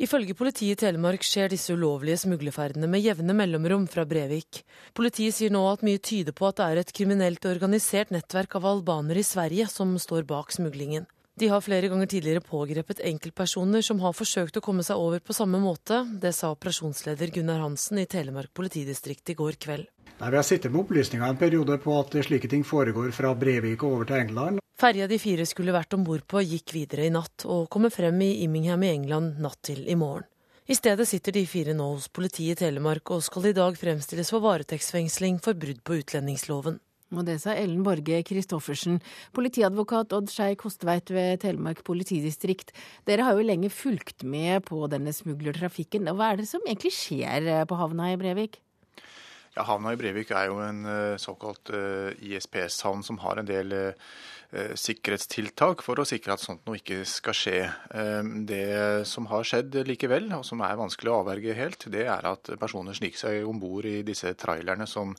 Ifølge 0.03 0.35
politiet 0.35 0.81
i 0.81 0.81
Telemark 0.87 1.23
skjer 1.23 1.53
disse 1.53 1.77
ulovlige 1.77 2.23
smuglerferdene 2.25 2.89
med 2.91 3.05
jevne 3.05 3.37
mellomrom 3.37 3.85
fra 3.93 4.07
Brevik. 4.09 4.63
Politiet 4.97 5.37
sier 5.37 5.53
nå 5.53 5.63
at 5.69 5.85
mye 5.87 6.01
tyder 6.01 6.35
på 6.35 6.49
at 6.49 6.59
det 6.59 6.69
er 6.69 6.81
et 6.81 6.95
kriminelt 6.97 7.45
organisert 7.47 8.11
nettverk 8.15 8.57
av 8.59 8.71
albanere 8.73 9.21
i 9.21 9.29
Sverige 9.29 9.69
som 9.71 9.93
står 10.01 10.25
bak 10.33 10.57
smuglingen. 10.57 11.07
De 11.41 11.49
har 11.49 11.63
flere 11.65 11.89
ganger 11.89 12.07
tidligere 12.07 12.45
pågrepet 12.45 12.99
enkeltpersoner 13.09 13.81
som 13.81 14.03
har 14.05 14.13
forsøkt 14.13 14.59
å 14.59 14.63
komme 14.65 14.85
seg 14.85 15.01
over 15.01 15.23
på 15.25 15.33
samme 15.33 15.57
måte. 15.63 16.03
Det 16.21 16.35
sa 16.37 16.51
operasjonsleder 16.53 17.33
Gunnar 17.33 17.63
Hansen 17.65 18.03
i 18.03 18.05
Telemark 18.05 18.53
politidistrikt 18.53 19.33
i 19.33 19.37
går 19.39 19.57
kveld. 19.57 19.87
Nei, 20.19 20.29
vi 20.29 20.37
har 20.37 20.45
sittet 20.45 20.71
med 20.71 20.83
opplysninger 20.85 21.25
en 21.25 21.41
periode 21.41 21.79
på 21.81 21.95
at 21.97 22.19
slike 22.29 22.51
ting 22.53 22.67
foregår 22.69 23.15
fra 23.17 23.33
Brevik 23.35 23.81
og 23.83 23.97
over 23.97 24.11
til 24.11 24.21
England. 24.21 24.61
Ferja 24.77 25.09
de 25.09 25.17
fire 25.23 25.47
skulle 25.49 25.73
vært 25.73 25.97
om 25.97 26.05
bord 26.05 26.27
på, 26.29 26.45
gikk 26.45 26.77
videre 26.77 27.09
i 27.09 27.15
natt, 27.15 27.47
og 27.49 27.71
kommer 27.73 27.91
frem 27.95 28.21
i 28.21 28.45
Immingham 28.45 28.85
i 28.85 28.93
England 28.93 29.41
natt 29.41 29.61
til 29.65 29.83
i 29.89 29.97
morgen. 29.97 30.29
I 30.69 30.77
stedet 30.77 31.09
sitter 31.09 31.35
de 31.35 31.47
fire 31.49 31.73
nå 31.75 31.89
hos 31.95 32.13
politiet 32.13 32.61
i 32.61 32.67
Telemark 32.67 33.11
og 33.11 33.25
skal 33.25 33.49
i 33.49 33.57
dag 33.57 33.75
fremstilles 33.79 34.31
for 34.31 34.45
varetektsfengsling 34.45 35.41
for 35.43 35.59
brudd 35.59 35.81
på 35.83 35.99
utlendingsloven. 36.05 36.79
Og 37.13 37.27
det 37.29 37.39
sa 37.43 37.55
Ellen 37.57 37.85
Borge 37.85 38.23
Christoffersen, 38.25 38.99
politiadvokat 39.37 40.15
Odd 40.17 40.33
Skei 40.33 40.57
Kostveit 40.61 41.13
ved 41.13 41.43
Telemark 41.45 41.83
politidistrikt. 41.85 42.73
Dere 43.09 43.27
har 43.27 43.37
jo 43.37 43.47
lenge 43.47 43.73
fulgt 43.73 44.25
med 44.25 44.65
på 44.69 44.81
denne 44.93 45.13
smuglertrafikken. 45.13 46.09
Hva 46.17 46.33
er 46.33 46.41
det 46.41 46.49
som 46.49 46.65
egentlig 46.65 46.95
skjer 46.97 47.49
eh, 47.49 47.65
på 47.69 47.79
havna 47.81 48.13
i 48.13 48.21
Brevik? 48.21 48.61
Ja, 49.53 49.67
Havna 49.69 49.93
i 49.93 49.99
Brevik 50.01 50.31
er 50.33 50.47
jo 50.49 50.63
en 50.65 50.87
eh, 50.89 51.19
såkalt 51.21 51.69
eh, 51.77 52.15
ISPS-havn 52.33 53.05
som 53.05 53.21
har 53.25 53.41
en 53.41 53.51
del 53.51 53.77
sikkerhetstiltak 54.53 55.81
for 55.81 55.97
å 55.97 56.05
sikre 56.05 56.35
at 56.35 56.43
sånt 56.43 56.67
noe 56.69 56.77
ikke 56.77 56.99
skal 57.09 57.33
skje. 57.33 57.61
Det 58.45 58.67
som 59.09 59.25
har 59.31 59.47
skjedd 59.49 59.79
likevel, 59.89 60.27
og 60.37 60.45
som 60.45 60.61
er 60.61 60.77
vanskelig 60.77 61.09
å 61.09 61.23
avverge 61.23 61.55
helt, 61.57 61.87
det 61.89 62.03
er 62.05 62.29
at 62.29 62.51
personer 62.61 62.93
sniker 62.93 63.23
seg 63.23 63.49
om 63.49 63.57
bord 63.63 63.89
i 63.89 64.03
disse 64.05 64.35
trailerne 64.37 64.85
som 64.85 65.15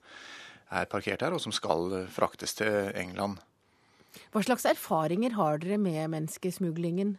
er 0.74 0.90
parkert 0.90 1.26
her, 1.26 1.36
og 1.36 1.42
som 1.44 1.54
skal 1.56 2.04
fraktes 2.14 2.58
til 2.60 2.92
England. 2.98 3.40
Hva 4.34 4.44
slags 4.46 4.66
erfaringer 4.70 5.36
har 5.38 5.62
dere 5.62 5.80
med 5.82 6.10
menneskesmuglingen? 6.14 7.18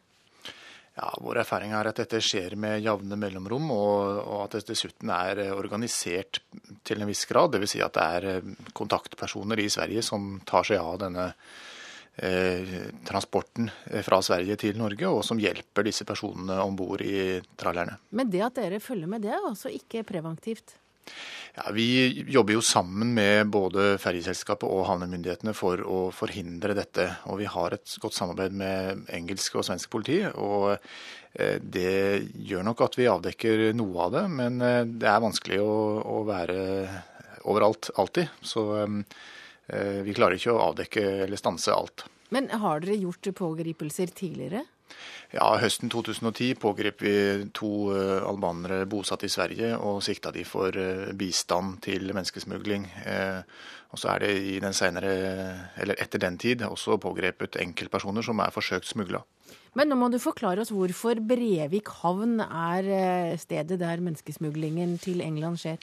Ja, 0.94 1.08
Vår 1.18 1.40
erfaring 1.42 1.72
er 1.74 1.88
at 1.90 1.98
dette 1.98 2.20
skjer 2.22 2.54
med 2.60 2.78
jevne 2.84 3.18
mellomrom, 3.18 3.66
og, 3.74 4.18
og, 4.22 4.40
at 4.44 4.58
det 4.58 4.68
dessuten 4.70 5.10
er 5.10 5.40
organisert 5.56 6.38
til 6.86 7.02
en 7.02 7.10
viss 7.10 7.24
grad. 7.26 7.56
Dvs. 7.56 7.74
Si 7.74 7.82
at 7.82 7.96
det 7.98 8.04
er 8.18 8.52
kontaktpersoner 8.78 9.58
i 9.58 9.70
Sverige 9.72 10.04
som 10.06 10.36
tar 10.46 10.66
seg 10.70 10.78
av 10.82 11.00
denne 11.02 11.32
transporten 12.14 13.66
fra 14.06 14.20
Sverige 14.22 14.54
til 14.62 14.76
Norge, 14.78 15.08
og 15.10 15.24
som 15.26 15.40
hjelper 15.42 15.82
disse 15.82 16.06
personene 16.06 16.60
om 16.62 16.76
bord 16.78 17.02
i 17.02 17.40
trallerne. 17.58 17.96
Men 18.14 18.30
det 18.30 18.44
at 18.46 18.60
dere 18.60 18.78
følger 18.78 19.10
med, 19.10 19.24
det 19.26 19.32
er 19.34 19.42
altså 19.42 19.72
ikke 19.74 20.04
preventivt? 20.06 20.76
Ja, 21.54 21.70
Vi 21.72 22.24
jobber 22.34 22.56
jo 22.56 22.62
sammen 22.66 23.12
med 23.14 23.50
både 23.54 23.94
ferjeselskapet 24.02 24.66
og 24.66 24.88
havnemyndighetene 24.88 25.54
for 25.54 25.78
å 25.86 25.98
forhindre 26.14 26.74
dette. 26.74 27.06
Og 27.30 27.38
vi 27.42 27.46
har 27.50 27.76
et 27.76 27.96
godt 28.02 28.16
samarbeid 28.16 28.56
med 28.58 29.04
engelsk 29.14 29.60
og 29.60 29.66
svensk 29.68 29.90
politi. 29.92 30.24
og 30.34 30.74
eh, 31.34 31.60
det 31.62 32.26
gjør 32.34 32.66
nok 32.66 32.82
at 32.88 32.98
vi 32.98 33.10
avdekker 33.10 33.70
noe 33.78 34.08
av 34.08 34.16
det, 34.16 34.24
men 34.34 34.60
eh, 34.60 34.82
det 34.84 35.08
er 35.10 35.22
vanskelig 35.22 35.60
å, 35.62 35.78
å 36.02 36.24
være 36.26 36.58
overalt 37.44 37.92
alltid. 37.94 38.34
Så 38.42 38.66
eh, 38.82 40.02
vi 40.02 40.16
klarer 40.16 40.40
ikke 40.40 40.56
å 40.56 40.72
avdekke 40.72 41.06
eller 41.28 41.38
stanse 41.38 41.70
alt. 41.70 42.08
Men 42.34 42.50
har 42.50 42.82
dere 42.82 42.98
gjort 42.98 43.30
pågripelser 43.38 44.10
tidligere? 44.10 44.64
Ja, 45.34 45.48
Høsten 45.58 45.90
2010 45.90 46.54
pågrep 46.62 47.00
vi 47.02 47.14
to 47.56 47.70
uh, 47.90 48.22
albanere 48.28 48.84
bosatt 48.86 49.24
i 49.26 49.30
Sverige 49.32 49.72
og 49.82 50.02
sikta 50.06 50.30
de 50.34 50.44
for 50.46 50.76
uh, 50.78 51.10
bistand 51.18 51.80
til 51.82 52.12
menneskesmugling. 52.14 52.86
Uh, 53.02 53.42
og 53.90 53.98
så 53.98 54.12
er 54.12 54.22
det 54.22 54.30
i 54.46 54.60
den 54.62 54.76
senere, 54.76 55.14
eller 55.82 55.98
etter 56.02 56.22
den 56.22 56.38
tid 56.38 56.62
også 56.66 57.00
pågrepet 57.02 57.58
enkeltpersoner 57.62 58.26
som 58.26 58.42
er 58.42 58.54
forsøkt 58.54 58.86
smugla. 58.90 59.24
Men 59.74 59.90
nå 59.90 59.98
må 59.98 60.08
du 60.10 60.20
forklare 60.22 60.62
oss 60.62 60.70
hvorfor 60.74 61.18
Brevik 61.18 61.90
havn 62.02 62.38
er 62.44 63.34
stedet 63.42 63.78
der 63.80 64.02
menneskesmuglingen 64.02 64.98
til 65.02 65.22
England 65.22 65.58
skjer? 65.62 65.82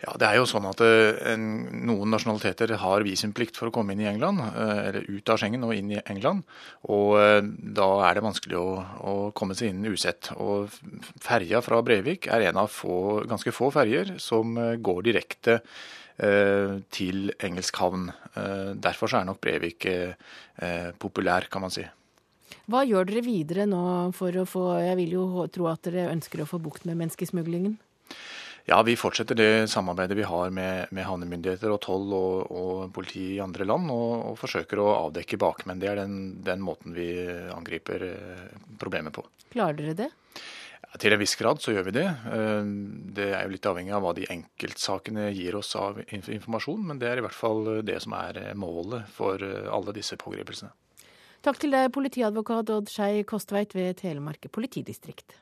Ja, 0.00 0.14
det 0.16 0.28
er 0.30 0.38
jo 0.38 0.46
sånn 0.48 0.64
at 0.70 0.80
eh, 0.84 1.18
en, 1.34 1.42
Noen 1.84 2.14
nasjonaliteter 2.14 2.72
har 2.80 3.04
visumplikt 3.04 3.58
for 3.60 3.68
å 3.68 3.74
komme 3.74 3.92
inn 3.92 4.00
i 4.00 4.08
England, 4.08 4.40
eh, 4.48 4.78
eller 4.88 5.08
ut 5.10 5.32
av 5.32 5.40
Schengen 5.40 5.66
og 5.66 5.74
inn 5.76 5.92
i 5.92 6.00
England. 6.00 6.46
og 6.88 7.18
eh, 7.20 7.40
Da 7.76 7.88
er 8.08 8.16
det 8.16 8.24
vanskelig 8.24 8.56
å, 8.56 8.70
å 8.80 9.14
komme 9.36 9.56
seg 9.58 9.74
inn 9.74 9.84
usett. 9.90 10.32
Og 10.40 10.72
Ferja 11.20 11.60
fra 11.64 11.82
Brevik 11.84 12.30
er 12.32 12.48
en 12.48 12.62
av 12.62 12.72
få, 12.72 13.26
ganske 13.28 13.52
få 13.52 13.68
ferjer 13.74 14.16
som 14.22 14.56
går 14.80 15.08
direkte 15.10 15.60
til 16.92 17.30
engelsk 17.40 17.78
havn. 17.80 18.10
Derfor 18.76 19.14
er 19.16 19.24
nok 19.24 19.38
Brevik 19.40 19.86
populær, 21.00 21.46
kan 21.48 21.64
man 21.64 21.72
si. 21.72 21.86
Hva 22.68 22.82
gjør 22.84 23.08
dere 23.08 23.22
videre 23.24 23.64
nå 23.64 23.80
for 24.12 24.36
å 24.36 24.44
få 24.44 24.64
Jeg 24.84 24.98
vil 24.98 25.14
jo 25.16 25.46
tro 25.54 25.70
at 25.70 25.80
dere 25.88 26.10
ønsker 26.12 26.44
å 26.44 26.48
få 26.50 26.60
bukt 26.60 26.84
med 26.84 27.00
menneskesmuglingen? 27.00 27.78
Ja, 28.70 28.82
Vi 28.86 28.94
fortsetter 28.94 29.34
det 29.34 29.66
samarbeidet 29.66 30.14
vi 30.14 30.22
har 30.22 30.50
med, 30.54 30.92
med 30.94 31.02
havnemyndigheter 31.02 31.72
og 31.74 31.80
toll 31.82 32.12
og, 32.14 32.52
og, 32.54 32.92
politi 32.94 33.24
i 33.34 33.40
andre 33.42 33.66
land, 33.66 33.90
og, 33.90 34.12
og 34.28 34.36
forsøker 34.38 34.78
å 34.78 34.92
avdekke 35.08 35.40
bakmenn. 35.42 35.80
Det 35.82 35.88
er 35.90 35.98
den, 35.98 36.20
den, 36.46 36.62
måten 36.62 36.94
vi 36.94 37.08
angriper 37.50 38.04
eh, 38.06 38.44
problemet 38.78 39.16
på. 39.16 39.26
Klarer 39.50 39.74
dere 39.74 39.96
det? 40.04 40.08
Ja, 40.84 41.00
til 41.02 41.16
en 41.16 41.22
viss 41.24 41.34
grad 41.40 41.58
så 41.58 41.74
gjør 41.74 41.88
vi 41.88 41.96
det. 41.98 42.06
Eh, 42.30 42.70
det 43.18 43.28
er 43.32 43.42
jo 43.42 43.56
litt 43.56 43.68
avhengig 43.72 43.96
av 43.98 44.06
hva 44.06 44.14
de 44.14 44.30
enkeltsakene 44.36 45.26
gir 45.34 45.58
oss 45.58 45.74
av 45.74 45.98
informasjon, 46.14 46.86
men 46.92 47.02
det 47.02 47.10
er 47.10 47.18
i 47.18 47.26
hvert 47.26 47.40
fall 47.40 47.82
det 47.82 47.98
som 48.06 48.14
er 48.22 48.38
eh, 48.44 48.54
målet 48.54 49.10
for 49.18 49.42
alle 49.42 49.98
disse 49.98 50.14
pågripelsene. 50.14 50.70
Takk 51.42 51.58
til 51.58 51.74
deg, 51.74 51.90
politiadvokat 51.90 52.70
Odd 52.70 52.94
Skei 52.94 53.24
Kostveit 53.26 53.74
ved 53.74 53.96
Telemark 53.98 54.46
politidistrikt. 54.54 55.40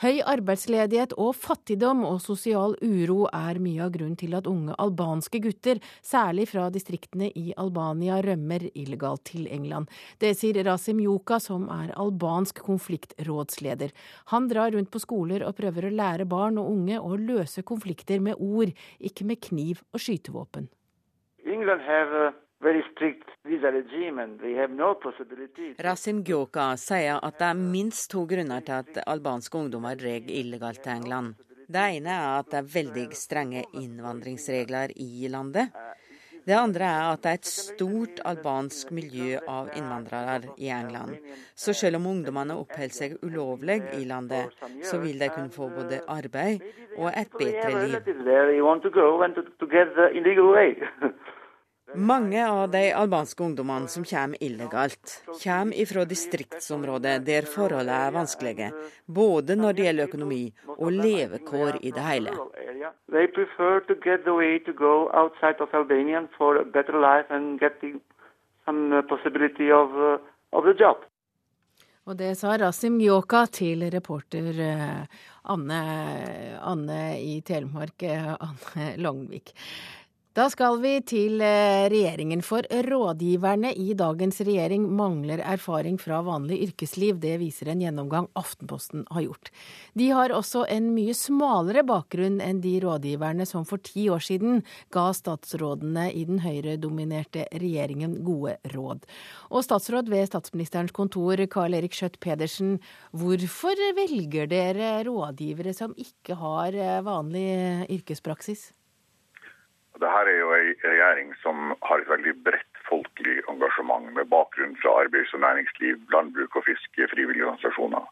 Høy 0.00 0.22
arbeidsledighet 0.24 1.10
og 1.20 1.34
fattigdom 1.36 2.06
og 2.08 2.22
sosial 2.24 2.72
uro 2.80 3.26
er 3.36 3.58
mye 3.60 3.82
av 3.84 3.90
grunnen 3.92 4.16
til 4.16 4.32
at 4.38 4.46
unge 4.48 4.72
albanske 4.80 5.42
gutter, 5.44 5.76
særlig 6.00 6.46
fra 6.48 6.70
distriktene 6.72 7.28
i 7.36 7.50
Albania, 7.60 8.16
rømmer 8.24 8.64
illegalt 8.70 9.26
til 9.28 9.44
England. 9.52 9.92
Det 10.16 10.32
sier 10.40 10.56
Rasim 10.64 11.02
Joka, 11.04 11.36
som 11.36 11.68
er 11.68 11.92
albansk 12.00 12.62
konfliktrådsleder. 12.64 13.92
Han 14.32 14.48
drar 14.48 14.72
rundt 14.72 14.88
på 14.88 15.04
skoler 15.04 15.44
og 15.44 15.58
prøver 15.60 15.90
å 15.90 15.94
lære 16.00 16.24
barn 16.24 16.56
og 16.62 16.72
unge 16.72 16.96
å 16.96 17.20
løse 17.20 17.60
konflikter 17.60 18.24
med 18.24 18.40
ord, 18.40 18.72
ikke 19.04 19.28
med 19.28 19.44
kniv 19.50 19.84
og 19.92 20.00
skytevåpen. 20.00 20.72
England 21.44 21.84
have 21.84 22.32
Rasim 25.80 26.18
Gyoka 26.24 26.66
sier 26.76 27.16
at 27.16 27.38
det 27.40 27.46
er 27.46 27.60
minst 27.60 28.10
to 28.12 28.26
grunner 28.28 28.60
til 28.66 28.76
at 28.82 28.98
albanske 29.08 29.56
ungdommer 29.62 29.96
drar 29.96 30.28
illegalt 30.28 30.82
til 30.84 30.92
England. 30.92 31.38
Det 31.70 31.86
ene 31.96 32.12
er 32.12 32.40
at 32.42 32.50
det 32.52 32.58
er 32.60 32.68
veldig 32.74 33.06
strenge 33.16 33.64
innvandringsregler 33.80 34.92
i 35.00 35.30
landet. 35.32 35.72
Det 36.44 36.56
andre 36.56 36.84
er 36.84 37.08
at 37.14 37.22
det 37.24 37.30
er 37.30 37.40
et 37.40 37.48
stort 37.48 38.20
albansk 38.28 38.92
miljø 38.96 39.40
av 39.48 39.72
innvandrere 39.76 40.52
i 40.58 40.68
England. 40.68 41.16
Så 41.56 41.72
selv 41.72 41.96
om 41.96 42.06
ungdommene 42.12 42.60
oppholder 42.60 42.96
seg 42.96 43.16
ulovlig 43.24 43.80
i 43.96 44.04
landet, 44.04 44.52
så 44.84 45.00
vil 45.00 45.20
de 45.20 45.32
kunne 45.32 45.52
få 45.54 45.72
både 45.72 46.04
arbeid 46.08 46.60
og 46.98 47.08
et 47.14 47.36
bedre 47.40 47.70
liv. 47.86 47.94
Mange 51.94 52.48
av 52.48 52.70
de 52.70 52.92
albanske 52.92 53.42
ungdommene 53.42 53.88
som 53.88 54.04
kommer 54.04 54.42
illegalt, 54.42 55.24
kommer 55.42 55.80
ifra 55.82 56.04
distriktsområder 56.04 57.18
der 57.26 57.48
forholdene 57.50 57.96
er 58.06 58.14
vanskelige, 58.14 58.68
både 59.06 59.56
når 59.58 59.74
det 59.74 59.86
gjelder 59.86 60.10
økonomi 60.10 60.42
og 60.76 60.92
levekår 60.94 61.80
i 61.82 61.90
det 61.90 62.04
hele. 62.06 62.34
Og 72.10 72.16
det 72.16 72.30
sa 72.38 72.54
Rasim 72.58 72.96
Gjoka 73.02 73.44
til 73.52 73.82
reporter 73.92 74.56
eh, 74.64 75.18
Anne, 75.52 75.80
Anne 76.64 77.00
i 77.20 77.40
Telemark, 77.46 78.02
Anne 78.06 78.94
Longvik. 78.98 79.52
Da 80.30 80.44
skal 80.46 80.76
vi 80.78 80.92
til 81.02 81.40
eh, 81.42 81.88
regjeringen, 81.90 82.38
for 82.46 82.62
rådgiverne 82.86 83.72
i 83.74 83.96
dagens 83.98 84.36
regjering 84.46 84.84
mangler 84.94 85.42
erfaring 85.42 85.96
fra 85.98 86.20
vanlig 86.22 86.60
yrkesliv. 86.68 87.18
Det 87.18 87.32
viser 87.40 87.72
en 87.72 87.82
gjennomgang 87.82 88.28
Aftenposten 88.38 89.02
har 89.10 89.24
gjort. 89.26 89.50
De 89.98 90.06
har 90.14 90.30
også 90.30 90.62
en 90.70 90.92
mye 90.94 91.18
smalere 91.18 91.82
bakgrunn 91.82 92.38
enn 92.46 92.62
de 92.62 92.76
rådgiverne 92.86 93.42
som 93.42 93.66
for 93.66 93.82
ti 93.82 94.06
år 94.06 94.22
siden 94.22 94.62
ga 94.94 95.08
statsrådene 95.18 96.12
i 96.14 96.22
den 96.30 96.44
høyredominerte 96.46 97.48
regjeringen 97.50 98.20
gode 98.22 98.54
råd. 98.70 99.02
Og 99.50 99.66
statsråd 99.66 100.14
ved 100.14 100.30
statsministerens 100.30 100.94
kontor, 100.94 101.42
Karl 101.50 101.74
Erik 101.82 101.98
Skjøtt 101.98 102.22
Pedersen, 102.22 102.76
hvorfor 103.10 103.88
velger 103.98 104.46
dere 104.46 105.00
rådgivere 105.10 105.74
som 105.74 105.98
ikke 105.98 106.38
har 106.38 106.70
eh, 106.78 107.00
vanlig 107.02 107.48
yrkespraksis? 107.98 108.70
Dette 110.00 110.20
er 110.32 110.38
jo 110.38 110.52
en 110.56 110.70
regjering 110.82 111.32
som 111.42 111.74
har 111.84 112.00
et 112.00 112.08
veldig 112.08 112.32
bredt 112.46 112.82
folkelig 112.88 113.40
engasjement 113.52 114.08
med 114.16 114.30
bakgrunn 114.32 114.76
fra 114.80 114.94
arbeids- 115.02 115.34
og 115.36 115.42
næringsliv, 115.44 116.00
landbruk 116.14 116.56
og 116.56 116.64
fiske, 116.64 117.08
frivillige 117.12 117.44
organisasjoner. 117.46 118.06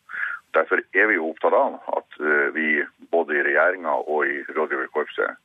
Derfor 0.57 0.83
er 1.01 1.07
vi 1.09 1.19
jo 1.19 1.31
opptatt 1.31 1.57
av 1.57 1.79
at 1.97 2.19
eh, 2.21 2.49
vi 2.57 2.69
både 3.13 3.37
i 3.39 3.45
regjeringa 3.49 3.95
og 4.05 4.27
i 4.27 4.41
rådgiverkorpset 4.57 5.37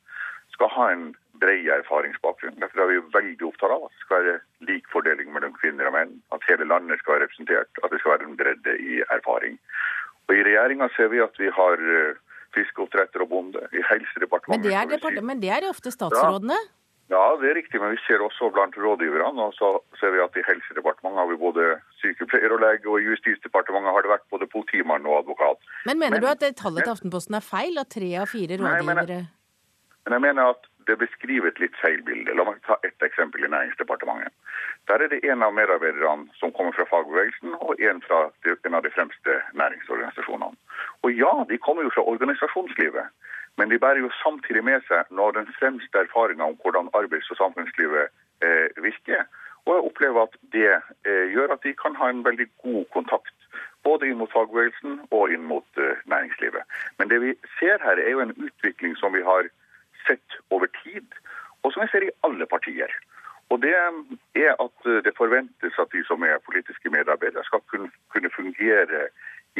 skal 0.54 0.70
ha 0.76 0.90
en 0.92 1.06
bred 1.42 1.68
erfaringsbakgrunn. 1.78 2.60
Derfor 2.62 2.84
er 2.84 2.92
vi 2.92 3.00
veldig 3.16 3.48
opptatt 3.48 3.74
av 3.74 3.88
at 3.88 3.96
det 3.96 4.04
skal 4.04 4.22
være 4.22 4.36
lik 4.68 4.88
fordeling 4.92 5.32
mellom 5.34 5.56
kvinner 5.58 5.90
og 5.90 5.96
menn, 5.96 6.14
at 6.34 6.46
hele 6.48 6.68
landet 6.70 7.00
skal 7.02 7.16
være 7.16 7.26
representert, 7.26 7.82
at 7.82 7.90
det 7.92 8.00
skal 8.00 8.14
være 8.14 8.28
en 8.28 8.38
bredde 8.40 8.76
i 8.80 9.00
erfaring. 9.16 9.58
Og 10.28 10.36
I 10.36 10.44
regjeringa 10.46 10.88
ser 10.96 11.10
vi 11.12 11.20
at 11.24 11.40
vi 11.40 11.50
har 11.52 11.88
eh, 11.98 12.20
fiskeoppdretter 12.54 13.24
og 13.24 13.28
bonde. 13.34 13.66
I 13.72 13.82
Helsedepartementet. 13.90 14.54
Men 14.54 14.64
det 14.66 14.78
er, 14.80 14.88
depart 14.94 15.20
men 15.30 15.42
det 15.42 15.52
er 15.56 15.68
ofte 15.68 15.92
statsrådene? 15.94 16.58
Ja. 17.12 17.16
ja. 17.16 17.22
det 17.40 17.50
er 17.50 17.58
riktig, 17.60 17.80
men 17.82 17.94
vi 17.94 18.00
ser 18.06 18.24
også 18.24 18.50
blant 18.54 18.76
rådgiverne. 18.80 19.48
Og 19.48 19.54
så 19.58 19.70
ser 20.00 20.14
vi 20.14 20.22
at 20.24 20.38
i 20.40 20.46
Helsedepartementet 20.48 21.22
har 21.22 21.30
vi 21.32 21.40
både 21.46 21.68
sykepleier 22.02 22.56
og 22.56 22.62
lege, 22.66 22.86
og 22.90 23.00
i 23.00 23.08
Justisdepartementet 23.10 23.96
har 23.96 24.06
det 24.06 24.14
vært 24.14 24.28
både 24.34 24.50
politimann 24.56 25.08
og 25.10 25.22
advokat. 25.22 25.72
Men 25.88 26.02
mener 26.02 26.20
men, 26.20 26.26
du 26.26 26.30
at 26.32 26.60
tallet 26.60 26.86
til 26.86 26.96
Aftenposten 26.96 27.40
er 27.40 27.48
feil, 27.54 27.80
at 27.82 27.92
tre 27.96 28.12
av 28.22 28.30
fire 28.32 28.60
rådgivere 28.60 29.08
nei, 29.08 29.18
men, 29.20 29.32
men 30.04 30.18
jeg 30.18 30.26
mener 30.28 30.54
at 30.54 30.70
det 30.88 30.98
beskriver 31.00 31.48
et 31.48 31.60
litt 31.62 31.76
feil 31.80 32.02
bilde. 32.06 32.34
La 32.36 32.44
meg 32.46 32.60
ta 32.66 32.76
ett 32.86 33.06
eksempel 33.06 33.46
i 33.46 33.50
Næringsdepartementet. 33.52 34.32
Der 34.88 35.00
er 35.00 35.08
det 35.08 35.24
en 35.24 35.42
av 35.42 35.54
medarbeiderne 35.56 36.28
som 36.40 36.52
kommer 36.52 36.72
fra 36.76 36.84
fagbevegelsen, 36.90 37.54
og 37.66 37.80
en 37.80 38.02
fra 38.06 38.18
en 38.66 38.74
av 38.74 38.82
de 38.84 38.90
fremste 38.96 39.36
næringsorganisasjonene. 39.60 40.56
Og 41.02 41.10
ja, 41.12 41.32
de 41.48 41.58
kommer 41.58 41.82
jo 41.86 41.94
fra 41.94 42.04
organisasjonslivet, 42.12 43.06
men 43.56 43.70
de 43.70 43.78
bærer 43.78 44.02
jo 44.04 44.10
samtidig 44.22 44.64
med 44.64 44.84
seg 44.88 45.08
når 45.10 45.38
den 45.38 45.48
fremste 45.58 45.98
erfaringa 46.04 46.44
om 46.44 46.58
hvordan 46.62 46.92
arbeids- 47.00 47.30
og 47.32 47.40
samfunnslivet 47.40 48.12
eh, 48.44 48.68
virker. 48.88 49.24
Og 49.64 49.74
jeg 49.74 49.86
opplever 49.88 50.22
at 50.22 50.36
det 50.52 50.72
eh, 51.08 51.26
gjør 51.32 51.56
at 51.56 51.64
de 51.64 51.72
kan 51.72 51.96
ha 51.96 52.10
en 52.10 52.24
veldig 52.24 52.48
god 52.66 52.84
kontakt 52.92 53.34
både 53.84 54.08
inn 54.08 54.20
mot 54.20 54.32
fagbevegelsen 54.32 55.00
og 55.14 55.32
inn 55.32 55.44
mot 55.48 55.80
uh, 55.80 55.92
næringslivet. 56.10 56.64
Men 56.98 57.10
det 57.12 57.20
vi 57.24 57.34
ser 57.58 57.82
her, 57.84 58.00
er 58.00 58.10
jo 58.10 58.22
en 58.24 58.36
utvikling 58.36 58.96
som 59.00 59.12
vi 59.16 59.22
har 59.26 59.50
sett 60.06 60.38
over 60.50 60.70
tid, 60.82 61.06
og 61.62 61.72
som 61.72 61.84
vi 61.84 61.90
ser 61.92 62.06
i 62.06 62.14
alle 62.26 62.48
partier. 62.48 62.92
Og 63.54 63.62
det 63.62 63.74
er 63.78 64.52
at 64.66 64.88
det 65.06 65.14
forventes 65.16 65.78
at 65.78 65.92
de 65.94 66.02
som 66.08 66.26
er 66.26 66.42
politiske 66.42 66.90
medarbeidere, 66.90 67.46
skal 67.46 67.62
kunne 67.70 68.30
fungere 68.34 69.06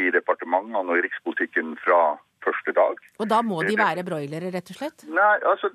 i 0.03 0.11
departementene 0.11 0.83
og 0.83 0.97
i 0.99 1.05
rikspolitikken 1.05 1.77
fra 1.85 2.17
første 2.45 2.73
dag. 2.77 2.99
Og 3.21 3.29
da 3.33 3.39
må 3.49 3.61
de 3.65 3.77
være 3.79 4.03
broilere, 4.07 4.51
rett 4.53 4.69
og 4.73 4.77
slett? 4.79 5.05
Nei, 5.09 5.35
altså 5.51 5.71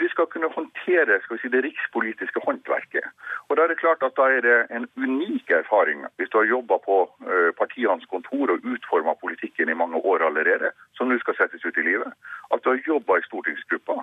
de 0.00 0.08
skal 0.12 0.28
kunne 0.32 0.50
håndtere 0.52 1.18
skal 1.24 1.36
vi 1.36 1.42
si, 1.42 1.52
det 1.54 1.62
rikspolitiske 1.66 2.42
håndverket. 2.44 3.08
Og 3.48 3.56
da 3.56 3.64
er 3.64 3.72
det 3.72 3.80
klart 3.80 4.04
at 4.06 4.16
da 4.18 4.28
er 4.36 4.44
det 4.46 4.58
en 4.76 4.88
unik 5.00 5.54
erfaring 5.62 6.04
hvis 6.18 6.32
du 6.32 6.40
har 6.40 6.50
jobba 6.52 6.80
på 6.84 6.98
uh, 7.08 7.50
partienes 7.60 8.06
kontor 8.12 8.52
og 8.54 8.70
utforma 8.74 9.16
politikken 9.22 9.72
i 9.72 9.80
mange 9.82 10.02
år 10.12 10.26
allerede, 10.28 10.72
som 10.98 11.08
nå 11.08 11.18
skal 11.22 11.38
settes 11.40 11.64
ut 11.64 11.80
i 11.80 11.88
livet. 11.90 12.12
At 12.52 12.64
du 12.64 12.72
har 12.72 12.82
jobba 12.92 13.18
i 13.18 13.28
stortingsgruppa, 13.28 14.00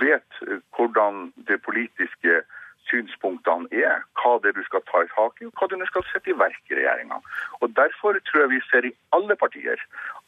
vet 0.00 0.44
uh, 0.48 0.60
hvordan 0.76 1.32
det 1.50 1.60
politiske 1.68 2.42
synspunktene 2.90 3.68
er, 3.72 4.02
hva 4.20 4.36
det 4.44 4.54
du 4.56 4.62
skal 4.66 4.82
ta 4.90 5.02
i 5.04 5.10
tak 5.14 5.40
i, 5.40 5.48
og 5.48 5.54
hva 5.58 5.68
du 5.70 5.86
skal 5.88 6.04
sette 6.10 6.32
i 6.32 6.36
verk 6.38 6.70
i 6.70 6.78
regjeringa. 6.78 7.20
Derfor 7.80 8.18
tror 8.28 8.44
jeg 8.44 8.52
vi 8.52 8.60
ser 8.70 8.86
i 8.88 8.94
alle 9.16 9.36
partier 9.36 9.80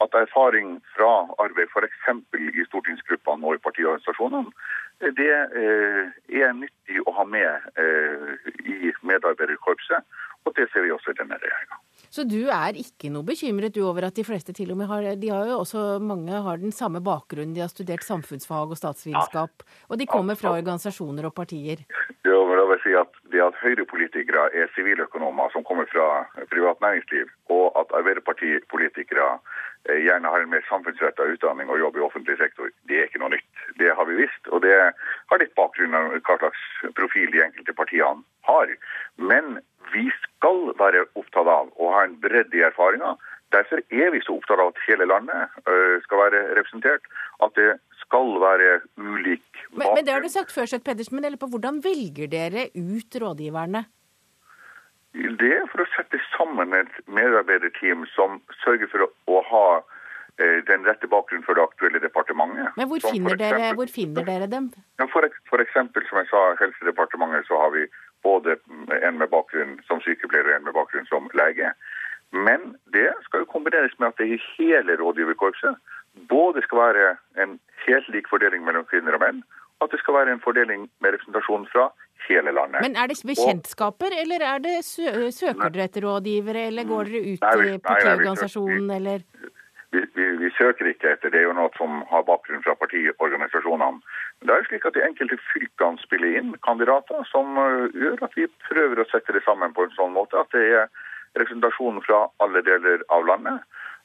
at 0.04 0.16
erfaring 0.18 0.80
fra 0.96 1.12
arbeid 1.42 1.68
f.eks. 1.72 2.08
i 2.36 2.66
stortingsgruppene 2.68 3.46
og 3.46 3.58
i 3.58 3.64
partiorganisasjonene, 3.66 4.52
det 5.20 5.32
eh, 5.62 6.04
er 6.40 6.54
nyttig 6.56 7.02
å 7.04 7.12
ha 7.18 7.24
med 7.28 7.68
eh, 7.76 8.52
i 8.64 8.92
medarbeiderkorpset. 9.04 10.04
Og 10.46 10.54
det 10.56 10.68
ser 10.72 10.86
vi 10.86 10.94
også 10.94 11.12
i 11.12 11.18
denne 11.18 11.38
regjeringa. 11.42 11.80
Så 12.16 12.22
du 12.24 12.46
er 12.52 12.78
ikke 12.78 13.10
noe 13.12 13.26
bekymret 13.26 13.74
du 13.74 13.82
over 13.84 14.06
at 14.08 14.16
de 14.16 14.24
fleste 14.24 14.54
til 14.56 14.70
og 14.72 14.78
med 14.80 14.88
har 14.88 15.08
De 15.20 15.30
har 15.32 15.48
jo 15.50 15.58
også 15.64 15.98
mange 16.00 16.38
har 16.46 16.60
den 16.62 16.72
samme 16.72 17.02
bakgrunnen, 17.04 17.54
de 17.56 17.64
har 17.64 17.72
studert 17.72 18.06
samfunnsfag 18.06 18.72
og 18.72 18.78
statsvitenskap. 18.78 19.66
Og 19.90 19.98
de 19.98 20.06
kommer 20.06 20.38
fra 20.38 20.54
organisasjoner 20.54 21.26
og 21.28 21.34
partier. 21.34 21.82
Jo, 22.24 22.38
men 22.46 22.60
jeg 22.62 22.70
vil 22.72 22.82
si 22.84 22.94
at 23.02 23.20
Det 23.32 23.42
at 23.42 23.58
Høyre-politikere 23.60 24.46
er 24.54 24.70
siviløkonomer 24.74 25.50
som 25.52 25.64
kommer 25.66 25.84
fra 25.90 26.06
privat 26.52 26.80
næringsliv, 26.80 27.26
og 27.50 27.74
at 27.80 27.90
Arbeiderpartipolitikere 27.98 29.26
gjerne 29.88 30.30
har 30.32 30.42
en 30.42 30.50
mer 30.50 30.64
samfunnsretta 30.68 31.26
utdanning 31.32 31.70
og 31.70 31.80
jobb 31.80 31.96
i 31.98 32.04
offentlig 32.06 32.36
sektor, 32.40 32.70
det 32.90 32.98
er 32.98 33.08
ikke 33.08 33.22
noe 33.22 33.34
nytt. 33.36 33.64
Det 33.80 33.92
har 33.98 34.08
vi 34.08 34.18
visst. 34.22 34.50
Og 34.50 34.62
det 34.64 34.74
har 34.74 35.42
litt 35.42 35.54
bakgrunn 35.58 35.96
av 35.96 36.16
hva 36.16 36.38
slags 36.40 36.66
profil 36.98 37.32
de 37.34 37.44
enkelte 37.46 37.76
partiene 37.78 38.24
har. 38.48 38.74
Men 39.16 39.58
vi 39.94 40.08
skal 40.24 40.72
være 40.80 41.06
opptatt 41.14 41.48
av 41.50 41.72
å 41.76 41.94
ha 41.94 42.04
en 42.06 42.18
bredde 42.22 42.58
i 42.58 42.64
erfaringer. 42.66 43.18
Derfor 43.54 43.82
er 43.94 44.10
vi 44.10 44.22
så 44.26 44.36
opptatt 44.36 44.60
av 44.62 44.72
at 44.72 44.80
hele 44.88 45.06
landet 45.06 45.58
øh, 45.70 45.98
skal 46.04 46.24
være 46.24 46.42
representert. 46.58 47.06
At 47.44 47.54
det 47.58 47.76
skal 48.02 48.36
være 48.42 48.80
ulik 48.98 49.44
bakgrunn. 49.46 49.78
Men, 49.78 49.92
men 49.94 50.06
det 50.06 50.14
har 50.16 50.24
du 50.24 50.32
sagt 50.32 50.54
før, 50.54 50.68
Søtt 50.70 50.86
Pedersen, 50.86 51.20
men 51.20 51.38
på 51.38 51.50
hvordan 51.52 51.82
velger 51.84 52.30
dere 52.32 52.68
ut 52.74 53.20
rådgiverne? 53.22 53.86
Det 55.16 55.52
er 55.56 55.68
for 55.72 55.82
å 55.82 55.90
sette 55.94 56.20
sammen 56.34 56.74
et 56.76 56.96
medarbeiderteam 57.08 58.04
som 58.12 58.40
sørger 58.62 58.90
for 58.92 59.06
å 59.06 59.42
ha 59.50 59.66
eh, 59.80 60.58
den 60.68 60.84
rette 60.88 61.08
bakgrunnen 61.08 61.44
for 61.46 61.56
det 61.56 61.64
aktuelle 61.64 62.02
departementet. 62.04 62.74
Men 62.76 62.90
hvor 62.90 63.00
finner, 63.00 63.36
eksempel, 63.36 63.40
dere, 63.40 63.74
hvor 63.78 63.92
finner 63.92 64.28
dere, 64.28 64.48
dem? 64.52 64.68
For, 65.12 65.28
for, 65.50 65.64
eksempel, 65.64 66.04
som 66.10 66.20
jeg 66.20 66.30
sa, 66.32 66.42
Helsedepartementet, 66.60 67.48
så 67.48 67.60
har 67.62 67.72
vi 67.76 67.86
både 68.26 68.58
en 69.00 69.20
med 69.20 69.32
bakgrunn 69.32 69.78
som 69.88 70.02
sykepleier 70.04 70.50
og 70.50 70.58
en 70.58 70.68
med 70.68 70.76
bakgrunn 70.76 71.08
som 71.08 71.30
lege. 71.38 71.72
Men 72.36 72.74
det 72.92 73.08
skal 73.24 73.44
jo 73.44 73.52
kombineres 73.52 73.94
med 73.98 74.10
at 74.12 74.20
det 74.20 74.28
i 74.34 74.42
hele 74.56 74.98
rådgiverkorpset 75.00 75.78
både 76.28 76.62
skal 76.64 76.82
være 76.82 77.10
en 77.42 77.58
helt 77.86 78.08
lik 78.12 78.28
fordeling 78.28 78.64
mellom 78.66 78.84
kvinner 78.90 79.16
og 79.16 79.22
menn, 79.22 79.44
at 79.84 79.92
det 79.92 80.00
skal 80.00 80.14
være 80.20 80.32
en 80.36 80.42
fordeling 80.44 80.86
med 81.04 81.16
representasjon 81.16 81.66
fra 81.72 81.90
hele 82.28 82.52
landet. 82.52 82.80
Men 82.82 82.96
er 82.96 83.10
det 83.10 83.18
bekjentskaper, 83.26 84.14
og, 84.14 84.22
eller 84.22 84.44
er 84.52 84.62
det 84.64 84.76
sø 84.84 85.30
søker 85.30 85.70
dere 85.74 85.88
etter 85.90 86.06
rådgivere, 86.06 86.66
eller 86.70 86.88
går 86.88 87.10
dere 87.10 87.34
ut 87.34 87.46
nei, 87.46 87.74
i 87.74 87.78
partiorganisasjonen, 87.84 88.90
eller? 88.98 89.24
Vi, 89.94 90.02
vi, 90.14 90.24
vi, 90.42 90.50
søker 90.58 90.88
ikke 90.90 91.12
etter 91.14 91.32
det, 91.32 91.40
er 91.40 91.46
jo 91.46 91.56
noe 91.56 91.70
som 91.78 92.00
har 92.10 92.24
bakgrunn 92.26 92.64
fra 92.64 92.74
partiorganisasjonene. 92.80 94.00
Men 94.38 94.48
Det 94.48 94.54
er 94.54 94.62
jo 94.62 94.68
slik 94.70 94.88
at 94.88 94.96
De 94.96 95.04
enkelte 95.06 95.38
fylkene 95.52 96.02
spiller 96.02 96.38
inn 96.40 96.56
kandidater 96.66 97.22
som 97.30 97.56
uh, 97.60 97.86
gjør 97.94 98.26
at 98.26 98.34
vi 98.36 98.48
prøver 98.68 99.00
å 99.00 99.08
sette 99.12 99.36
det 99.36 99.44
sammen 99.46 99.76
på 99.76 99.86
en 99.86 99.94
sånn 99.96 100.16
måte 100.16 100.40
at 100.40 100.50
det 100.56 100.64
er 100.82 100.90
representasjon 101.38 102.02
fra 102.04 102.26
alle 102.42 102.64
deler 102.66 103.04
av 103.12 103.28
landet, 103.28 103.62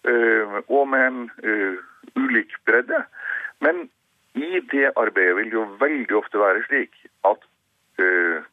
uh, 0.07 0.61
og 0.67 0.85
med 0.93 1.07
en 1.07 1.19
uh, 1.47 1.81
ulik 2.19 2.53
bredde. 2.69 3.01
Men 3.65 3.87
i 4.35 4.59
det 4.73 4.91
arbeidet 4.95 5.35
vil 5.37 5.49
det 5.51 5.59
jo 5.59 5.67
veldig 5.79 6.15
ofte 6.21 6.39
være 6.39 6.63
slik 6.67 6.95
at 7.27 7.49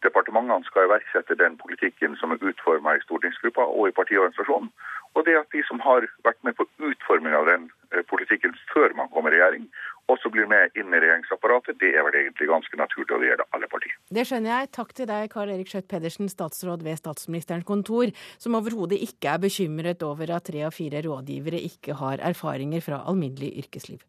departementene 0.05 0.67
skal 0.67 0.89
iverksette 0.89 1.37
den 1.43 1.57
politikken 1.63 2.17
som 2.21 2.33
er 2.35 2.43
utforma 2.51 2.97
i 2.97 3.05
stortingsgruppa 3.05 3.65
og 3.65 3.89
i 3.89 3.97
partiorganisasjonen. 3.99 4.71
Og 5.17 5.25
det 5.27 5.37
at 5.41 5.49
de 5.55 5.63
som 5.69 5.81
har 5.81 6.05
vært 6.27 6.41
med 6.47 6.57
på 6.59 6.67
utforming 6.91 7.35
av 7.35 7.47
den 7.49 7.71
eh, 7.95 8.05
politikken 8.11 8.53
før 8.73 8.93
man 8.99 9.09
kommer 9.15 9.33
i 9.33 9.39
regjering, 9.39 9.65
også 10.13 10.31
blir 10.33 10.49
med 10.49 10.77
inn 10.79 10.93
i 10.93 11.01
regjeringsapparatet, 11.01 11.79
det 11.81 11.95
er 11.97 12.05
vel 12.07 12.19
egentlig 12.21 12.49
ganske 12.49 12.81
naturlig, 12.81 13.09
og 13.15 13.25
det 13.25 13.31
gjelder 13.31 13.49
alle 13.57 13.71
partier. 13.73 13.97
Det 14.19 14.27
skjønner 14.29 14.53
jeg. 14.53 14.71
Takk 14.79 14.93
til 15.01 15.09
deg, 15.11 15.31
Karl 15.33 15.55
Erik 15.55 15.73
Skjøtt 15.73 15.89
Pedersen, 15.91 16.31
statsråd 16.33 16.85
ved 16.87 17.01
statsministerens 17.01 17.69
kontor, 17.69 18.13
som 18.41 18.57
overhodet 18.61 19.01
ikke 19.09 19.33
er 19.33 19.43
bekymret 19.49 20.05
over 20.07 20.37
at 20.37 20.49
tre 20.49 20.63
av 20.69 20.77
fire 20.77 21.03
rådgivere 21.09 21.61
ikke 21.73 21.99
har 22.01 22.25
erfaringer 22.31 22.85
fra 22.85 23.03
alminnelig 23.09 23.55
yrkesliv. 23.65 24.05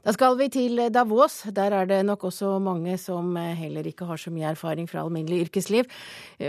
Da 0.00 0.14
skal 0.16 0.32
vi 0.38 0.46
til 0.48 0.80
Davos. 0.88 1.42
Der 1.52 1.74
er 1.76 1.84
det 1.84 1.98
nok 2.08 2.22
også 2.30 2.54
mange 2.64 2.94
som 2.96 3.34
eh, 3.36 3.52
heller 3.52 3.84
ikke 3.84 4.06
har 4.08 4.16
så 4.16 4.30
mye 4.32 4.48
erfaring 4.48 4.86
fra 4.88 5.02
alminnelig 5.04 5.42
yrkesliv. 5.44 5.90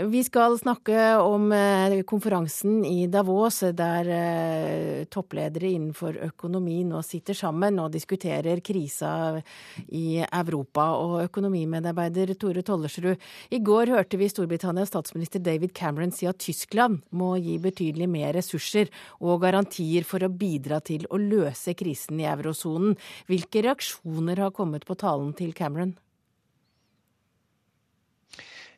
Vi 0.08 0.22
skal 0.24 0.56
snakke 0.56 1.18
om 1.20 1.52
eh, 1.52 1.98
konferansen 2.08 2.78
i 2.88 3.10
Davos, 3.12 3.58
der 3.76 4.08
eh, 4.08 5.02
toppledere 5.12 5.68
innenfor 5.68 6.16
økonomi 6.30 6.78
nå 6.88 7.02
sitter 7.04 7.36
sammen 7.36 7.76
og 7.82 7.90
diskuterer 7.92 8.62
krisa 8.64 9.12
i 9.92 10.22
Europa. 10.24 10.88
Og 11.02 11.26
økonomimedarbeider 11.26 12.32
Tore 12.40 12.64
Tollersrud, 12.64 13.20
i 13.52 13.60
går 13.60 13.92
hørte 13.98 14.16
vi 14.16 14.30
Storbritannias 14.32 14.94
statsminister 14.94 15.44
David 15.44 15.76
Cameron 15.76 16.16
si 16.16 16.24
at 16.30 16.40
Tyskland 16.40 17.02
må 17.12 17.34
gi 17.36 17.58
betydelig 17.60 18.08
mer 18.16 18.32
ressurser 18.40 18.88
og 19.20 19.44
garantier 19.44 20.08
for 20.08 20.24
å 20.24 20.32
bidra 20.32 20.80
til 20.80 21.04
å 21.12 21.20
løse 21.20 21.76
krisen 21.76 22.24
i 22.24 22.30
eurosonen. 22.32 22.96
Hvilke 23.42 23.64
reaksjoner 23.66 24.38
har 24.38 24.52
kommet 24.54 24.84
på 24.86 24.94
talen 24.94 25.32
til 25.34 25.50
Cameron? 25.50 25.96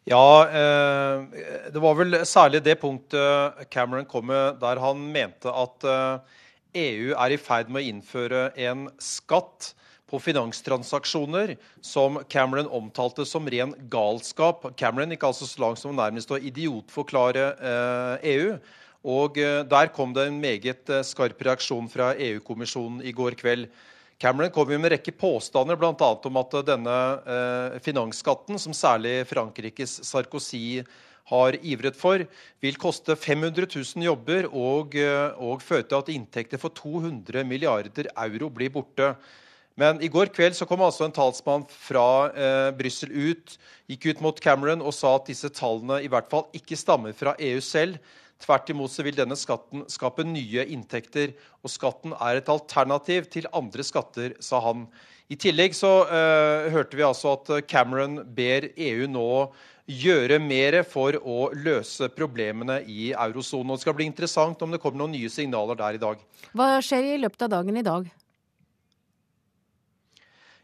Ja, 0.09 0.49
eh, 0.49 1.69
det 1.73 1.81
var 1.81 1.97
vel 1.99 2.17
særlig 2.25 2.63
det 2.65 2.79
punktet 2.81 3.69
Cameron 3.73 4.09
kom 4.09 4.29
med 4.29 4.57
der 4.61 4.81
han 4.81 5.05
mente 5.13 5.53
at 5.53 5.85
EU 5.85 7.13
eh, 7.13 7.13
e 7.13 7.13
er 7.13 7.37
i 7.37 7.41
ferd 7.41 7.69
med 7.69 7.83
å 7.83 7.89
innføre 7.93 8.43
en 8.57 8.89
skatt 8.97 9.75
på 10.09 10.21
finanstransaksjoner 10.21 11.57
som 11.85 12.23
Cameron 12.29 12.69
omtalte 12.69 13.25
som 13.29 13.45
ren 13.49 13.73
galskap. 13.93 14.65
Cameron 14.77 15.13
gikk 15.13 15.29
altså 15.29 15.49
så 15.49 15.61
langt 15.61 15.81
som 15.81 15.97
nærmest 15.97 16.33
å 16.33 16.41
idiotforklare 16.41 17.51
EU. 18.23 18.55
Eh, 18.57 18.57
e 18.57 18.83
Og 19.05 19.37
der 19.37 19.91
kom 19.93 20.15
det 20.17 20.23
en 20.31 20.41
meget 20.41 20.89
skarp 21.05 21.43
reaksjon 21.45 21.91
fra 21.93 22.15
EU-kommisjonen 22.17 23.03
i 23.05 23.13
går 23.13 23.37
kveld. 23.37 23.67
Cameron 24.19 24.53
kom 24.55 24.71
jo 24.71 24.79
med 24.79 24.89
en 24.89 24.95
rekke 24.95 25.13
påstander, 25.19 25.79
bl.a. 25.79 26.11
om 26.29 26.39
at 26.41 26.55
denne 26.69 26.99
eh, 27.27 27.79
finansskatten, 27.85 28.61
som 28.63 28.77
særlig 28.77 29.25
Frankrikes 29.31 29.99
Sarkozy 30.07 30.85
har 31.31 31.57
ivret 31.65 31.97
for, 31.97 32.23
vil 32.63 32.81
koste 32.81 33.17
500 33.17 33.67
000 33.67 34.05
jobber 34.07 34.49
og, 34.51 34.95
eh, 34.99 35.31
og 35.41 35.65
føre 35.65 35.87
til 35.89 35.99
at 35.99 36.13
inntekter 36.15 36.61
for 36.61 36.75
200 36.77 37.47
milliarder 37.49 38.11
euro 38.13 38.51
blir 38.53 38.73
borte. 38.75 39.15
Men 39.75 39.99
i 40.05 40.11
går 40.13 40.31
kveld 40.31 40.55
så 40.55 40.69
kom 40.71 40.85
altså 40.87 41.09
en 41.09 41.15
talsmann 41.15 41.65
fra 41.67 42.09
eh, 42.31 42.69
Brussel 42.79 43.11
ut, 43.11 43.57
gikk 43.91 44.13
ut 44.13 44.21
mot 44.23 44.39
Cameron 44.41 44.85
og 44.85 44.95
sa 44.95 45.17
at 45.17 45.27
disse 45.33 45.51
tallene 45.57 45.99
i 46.05 46.11
hvert 46.13 46.29
fall 46.31 46.47
ikke 46.55 46.79
stammer 46.79 47.17
fra 47.17 47.35
EU 47.43 47.59
selv. 47.65 47.99
Tvert 48.43 48.71
imot 48.73 48.93
så 48.93 49.05
vil 49.07 49.17
denne 49.17 49.37
skatten 49.39 49.85
skape 49.91 50.25
nye 50.27 50.65
inntekter, 50.75 51.33
og 51.63 51.73
skatten 51.73 52.17
er 52.19 52.41
et 52.41 52.51
alternativ 52.53 53.29
til 53.33 53.49
andre 53.55 53.87
skatter, 53.87 54.35
sa 54.43 54.61
han. 54.65 54.89
I 55.33 55.39
tillegg 55.41 55.77
så 55.77 55.93
uh, 56.05 56.67
hørte 56.75 56.99
vi 56.99 57.07
altså 57.07 57.37
at 57.39 57.55
Cameron 57.71 58.19
ber 58.37 58.69
EU 58.75 59.07
nå 59.09 59.29
gjøre 59.85 60.39
mer 60.41 60.81
for 60.89 61.17
å 61.21 61.51
løse 61.57 62.09
problemene 62.13 62.81
i 62.89 63.13
eurosonen. 63.13 63.75
Det 63.75 63.85
skal 63.85 63.97
bli 63.97 64.09
interessant 64.09 64.61
om 64.65 64.73
det 64.73 64.81
kommer 64.83 65.03
noen 65.03 65.17
nye 65.17 65.33
signaler 65.33 65.79
der 65.79 65.97
i 65.99 66.03
dag. 66.03 66.21
Hva 66.57 66.69
skjer 66.85 67.15
i 67.15 67.19
løpet 67.21 67.47
av 67.47 67.57
dagen 67.59 67.81
i 67.81 67.85
dag? 67.85 68.09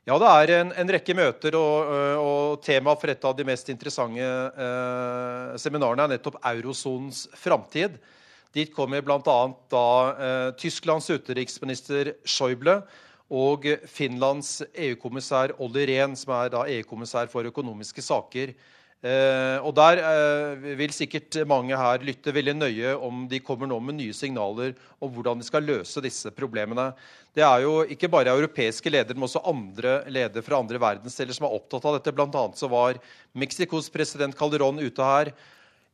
Ja, 0.08 0.16
det 0.16 0.28
er 0.32 0.50
en, 0.62 0.70
en 0.80 0.90
rekke 0.94 1.12
møter, 1.12 1.56
og, 1.58 1.90
og 2.16 2.62
tema 2.64 2.94
for 2.96 3.12
et 3.12 3.24
av 3.28 3.34
de 3.36 3.44
mest 3.44 3.68
interessante 3.68 4.24
eh, 4.24 5.58
seminarene 5.60 6.06
er 6.06 6.14
nettopp 6.14 6.38
eurosonens 6.50 7.26
framtid. 7.36 7.98
Dit 8.56 8.72
kommer 8.72 9.04
bl.a. 9.04 9.20
da 9.70 9.84
eh, 10.10 10.48
Tysklands 10.58 11.10
utenriksminister 11.12 12.14
Schäuble 12.24 12.80
Og 13.30 13.68
Finlands 13.86 14.56
EU-kommissær 14.72 15.52
Olli 15.62 15.84
Rehn, 15.92 16.16
som 16.18 16.32
er 16.34 16.56
EU-kommissær 16.78 17.28
for 17.30 17.46
økonomiske 17.46 18.02
saker. 18.02 18.56
Eh, 19.00 19.56
og 19.64 19.72
Der 19.72 19.96
eh, 20.04 20.74
vil 20.76 20.92
sikkert 20.92 21.38
mange 21.48 21.72
her 21.72 22.02
lytte 22.04 22.34
veldig 22.36 22.52
nøye 22.58 22.90
om 23.00 23.22
de 23.30 23.38
kommer 23.40 23.70
nå 23.70 23.78
med 23.80 23.96
nye 23.96 24.12
signaler 24.12 24.74
om 25.00 25.08
hvordan 25.14 25.40
de 25.40 25.46
skal 25.46 25.64
løse 25.64 26.02
disse 26.04 26.28
problemene. 26.36 26.90
Det 27.32 27.40
er 27.46 27.64
jo 27.64 27.78
ikke 27.88 28.10
bare 28.12 28.34
europeiske 28.36 28.92
ledere, 28.92 29.16
men 29.16 29.24
også 29.24 29.40
andre 29.48 30.02
ledere 30.12 30.44
fra 30.44 30.60
andre 30.60 30.82
verdensdeler 30.82 31.32
som 31.32 31.48
er 31.48 31.56
opptatt 31.56 31.88
av 31.88 31.96
dette. 31.96 32.12
Blant 32.12 32.36
annet 32.36 32.60
så 32.60 32.68
var 32.68 33.00
Mexicos 33.32 33.88
president 33.88 34.36
Calderón 34.36 34.82
ute 34.84 35.08
her 35.08 35.32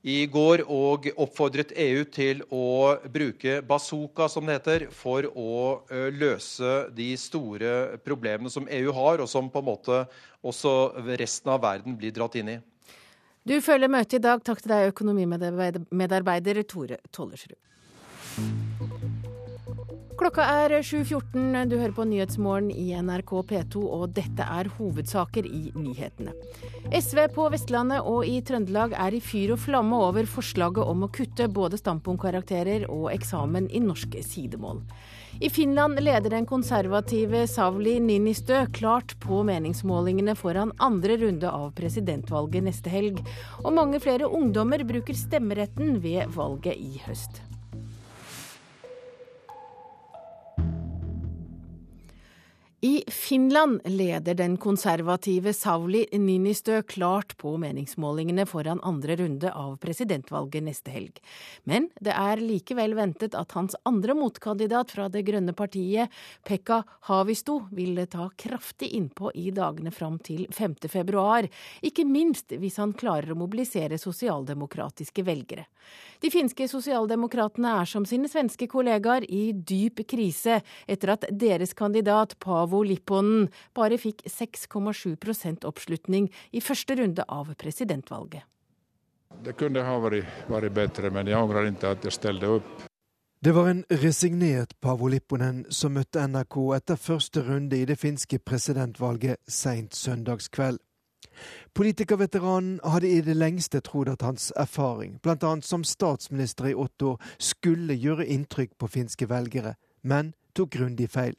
i 0.02 0.20
går 0.26 0.66
og 0.66 1.06
oppfordret 1.14 1.76
EU 1.78 2.04
til 2.10 2.42
å 2.50 2.94
bruke 3.06 3.60
bazooka, 3.66 4.26
som 4.30 4.46
det 4.46 4.60
heter, 4.60 4.90
for 4.94 5.26
å 5.34 5.82
løse 6.14 6.76
de 6.94 7.12
store 7.18 7.98
problemene 8.06 8.50
som 8.50 8.66
EU 8.70 8.94
har, 8.94 9.22
og 9.22 9.30
som 9.30 9.50
på 9.50 9.62
en 9.62 9.70
måte 9.74 10.06
også 10.46 10.78
resten 11.18 11.54
av 11.54 11.62
verden 11.66 11.98
blir 11.98 12.14
dratt 12.14 12.38
inn 12.38 12.54
i. 12.54 12.62
Du 13.46 13.54
følger 13.62 13.90
møtet 13.92 14.18
i 14.18 14.24
dag. 14.24 14.40
Takk 14.42 14.58
til 14.62 14.72
deg, 14.72 14.88
økonomimedarbeider 14.90 16.64
Tore 16.66 16.98
Tollersrud. 17.14 17.58
Klokka 20.16 20.46
er 20.64 20.72
7.14. 20.80 21.68
Du 21.70 21.76
hører 21.76 21.92
på 21.94 22.06
Nyhetsmorgen 22.08 22.72
i 22.72 22.88
NRK 23.04 23.30
P2, 23.50 23.82
og 23.84 24.14
dette 24.16 24.42
er 24.42 24.70
hovedsaker 24.78 25.46
i 25.46 25.68
nyhetene. 25.76 26.32
SV 26.90 27.26
på 27.36 27.46
Vestlandet 27.52 28.02
og 28.08 28.26
i 28.26 28.40
Trøndelag 28.40 28.96
er 28.96 29.14
i 29.14 29.20
fyr 29.22 29.52
og 29.54 29.60
flamme 29.62 30.00
over 30.08 30.26
forslaget 30.26 30.82
om 30.82 31.04
å 31.06 31.10
kutte 31.12 31.46
både 31.46 31.78
standpunktkarakterer 31.78 32.88
og 32.88 33.12
eksamen 33.12 33.68
i 33.70 33.84
norske 33.84 34.24
sidemål. 34.26 34.80
I 35.40 35.50
Finland 35.50 36.00
leder 36.00 36.30
den 36.30 36.46
konservative 36.46 37.46
Savli 37.46 37.98
Ninistø 38.00 38.62
klart 38.72 39.12
på 39.20 39.42
meningsmålingene 39.44 40.32
foran 40.38 40.72
andre 40.80 41.18
runde 41.20 41.50
av 41.52 41.74
presidentvalget 41.76 42.64
neste 42.64 42.92
helg, 42.92 43.20
og 43.60 43.74
mange 43.76 44.00
flere 44.00 44.30
ungdommer 44.32 44.80
bruker 44.88 45.18
stemmeretten 45.18 45.98
ved 46.00 46.32
valget 46.32 46.80
i 46.80 47.02
høst. 47.04 47.42
I 52.80 53.04
Finland 53.08 53.80
leder 53.84 54.34
den 54.34 54.56
konservative 54.56 55.52
Sauli 55.52 56.06
Ninistø 56.12 56.82
klart 56.82 57.36
på 57.36 57.54
meningsmålingene 57.56 58.44
foran 58.46 58.82
andre 58.84 59.16
runde 59.16 59.48
av 59.48 59.78
presidentvalget 59.80 60.66
neste 60.66 60.92
helg. 60.92 61.16
Men 61.64 61.88
det 62.04 62.12
er 62.12 62.42
likevel 62.42 62.92
ventet 62.98 63.32
at 63.34 63.56
hans 63.56 63.78
andre 63.88 64.12
motkandidat 64.18 64.92
fra 64.92 65.08
Det 65.08 65.24
grønne 65.24 65.54
partiet, 65.56 66.12
Pekka 66.44 66.82
Havisto, 67.08 67.62
vil 67.72 68.02
ta 68.12 68.28
kraftig 68.36 68.92
innpå 68.92 69.32
i 69.32 69.48
dagene 69.56 69.90
fram 69.90 70.18
til 70.20 70.44
5. 70.52 70.76
februar, 70.92 71.48
ikke 71.80 72.04
minst 72.04 72.52
hvis 72.52 72.76
han 72.76 72.92
klarer 72.92 73.32
å 73.32 73.40
mobilisere 73.40 73.96
sosialdemokratiske 73.96 75.24
velgere. 75.24 75.64
De 76.20 76.30
finske 76.32 76.66
sosialdemokratene 76.68 77.72
er 77.80 77.88
som 77.88 78.06
sine 78.08 78.28
svenske 78.28 78.68
kollegaer 78.70 79.24
i 79.28 79.52
dyp 79.52 80.02
krise 80.08 80.60
etter 80.88 81.12
at 81.14 81.26
deres 81.30 81.74
kandidat 81.76 82.36
Pavo 82.66 82.80
Lipponen 82.82 83.44
bare 83.78 83.94
fikk 83.94 84.24
6,7% 84.26 85.62
oppslutning 85.68 86.24
i 86.50 86.58
første 86.58 86.96
runde 86.98 87.22
av 87.30 87.52
presidentvalget. 87.54 88.42
Det 89.44 89.54
kunne 89.54 89.84
ha 89.86 89.94
vært, 90.02 90.26
vært 90.50 90.74
bedre, 90.74 91.12
men 91.14 91.30
jeg 91.30 91.38
angrer 91.38 91.68
ikke 91.70 91.92
at 91.94 92.08
jeg 92.08 92.16
stilte 92.16 92.50
opp. 92.56 92.82
Det 93.38 93.52
var 93.54 93.70
en 93.70 93.84
resignert 94.02 94.74
Pavo 94.82 95.06
Lipponen 95.12 95.62
som 95.70 95.94
møtte 95.94 96.24
NRK 96.26 96.58
etter 96.80 96.98
første 96.98 97.44
runde 97.46 97.78
i 97.78 97.86
det 97.86 98.00
finske 98.02 98.40
presidentvalget 98.42 99.38
seint 99.46 99.94
søndagskveld. 99.94 100.82
Politikerveteranen 101.76 102.80
hadde 102.82 103.12
i 103.12 103.22
det 103.22 103.38
lengste 103.38 103.78
trodd 103.84 104.10
at 104.10 104.26
hans 104.26 104.50
erfaring, 104.58 105.20
bl.a. 105.22 105.54
som 105.62 105.86
statsminister 105.86 106.72
i 106.72 106.74
åtte 106.74 107.12
år, 107.12 107.32
skulle 107.38 107.94
gjøre 107.94 108.26
inntrykk 108.26 108.74
på 108.74 108.90
finske 108.90 109.30
velgere, 109.30 109.76
men 110.02 110.34
tok 110.56 110.74
grundig 110.80 111.12
feil. 111.14 111.36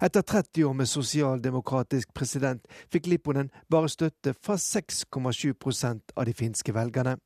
Etter 0.00 0.22
30 0.22 0.64
år 0.64 0.74
med 0.74 0.88
sosialdemokratisk 0.88 2.14
president 2.14 2.66
fikk 2.92 3.06
Lipponen 3.12 3.50
bare 3.70 3.90
støtte 3.92 4.34
fra 4.34 4.56
6,7% 4.60 6.16
av 6.16 6.28
de 6.28 6.34
finske 6.36 6.74
velgerne. 6.74 7.16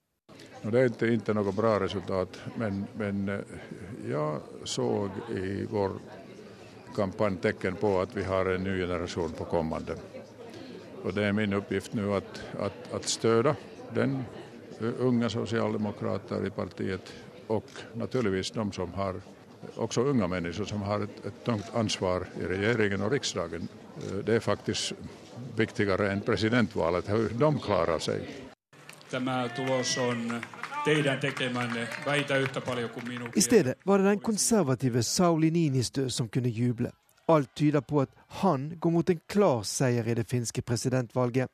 det 0.63 0.81
er 0.81 0.91
ikke, 0.91 1.11
ikke 1.15 1.35
noe 1.35 1.53
bra 1.55 1.77
resultat, 1.81 2.39
men, 2.59 2.87
men 2.99 3.29
eh, 3.29 3.59
jeg 4.11 4.65
så 4.65 4.87
i 5.31 5.65
vår 5.71 5.99
kampanje 6.97 7.53
tegn 7.53 7.77
på 7.81 7.93
at 8.01 8.17
vi 8.17 8.25
har 8.25 8.51
en 8.51 8.65
ny 8.65 8.79
generasjon 8.81 9.37
på 9.37 9.45
kommende. 9.51 9.97
Og 11.05 11.15
det 11.15 11.29
er 11.29 11.37
min 11.37 11.55
oppgift 11.55 11.95
nå 11.95 12.09
at, 12.17 12.43
at, 12.59 12.89
at 12.97 13.09
støtte 13.09 13.55
den 13.95 14.19
unge 15.01 15.31
sosialdemokrater 15.31 16.47
i 16.47 16.51
partiet 16.51 17.13
og 17.49 17.69
naturligvis 17.95 18.51
de 18.51 18.65
som 18.73 18.93
har, 18.97 19.21
också 19.77 20.01
unga 20.01 20.27
människor 20.27 20.65
som 20.65 20.83
har 20.83 21.01
ett, 21.01 21.27
ett 21.27 21.45
tungt 21.45 21.75
ansvar 21.75 22.27
i 22.41 22.45
regeringen 22.45 23.03
och 23.03 23.11
riksdagen. 23.11 23.69
Det 24.25 24.35
är 24.35 24.41
faktiskt 24.41 24.93
viktigare 25.57 26.13
än 26.13 26.21
presidentvalet, 26.21 27.09
hur 27.09 27.29
de 27.29 27.59
klarar 27.59 27.99
sig. 27.99 28.29
Tämä 29.11 29.49
tulos 29.49 29.99
on 29.99 30.41
teidän 30.85 31.21
tekemänne 31.21 31.89
väitä 32.07 32.37
yhtä 32.37 32.61
paljon 32.61 32.91
kuin 32.91 33.09
minun. 33.09 33.31
I 33.37 33.41
stedet 33.41 33.79
var 33.87 33.99
det 33.99 34.05
den 34.05 34.21
konservative 34.21 35.03
Sauli 35.03 35.51
Niinistö 35.51 36.11
som 36.11 36.29
kunne 36.29 36.49
juble. 36.49 36.91
Alt 37.29 37.55
tyder 37.55 37.81
på 37.81 38.01
at 38.01 38.11
han 38.29 38.73
går 38.81 38.91
mot 38.91 39.11
en 39.11 39.21
klar 39.27 39.63
seier 39.63 40.09
i 40.09 40.15
det 40.15 40.31
finske 40.31 40.63
presidentvalget. 40.63 41.51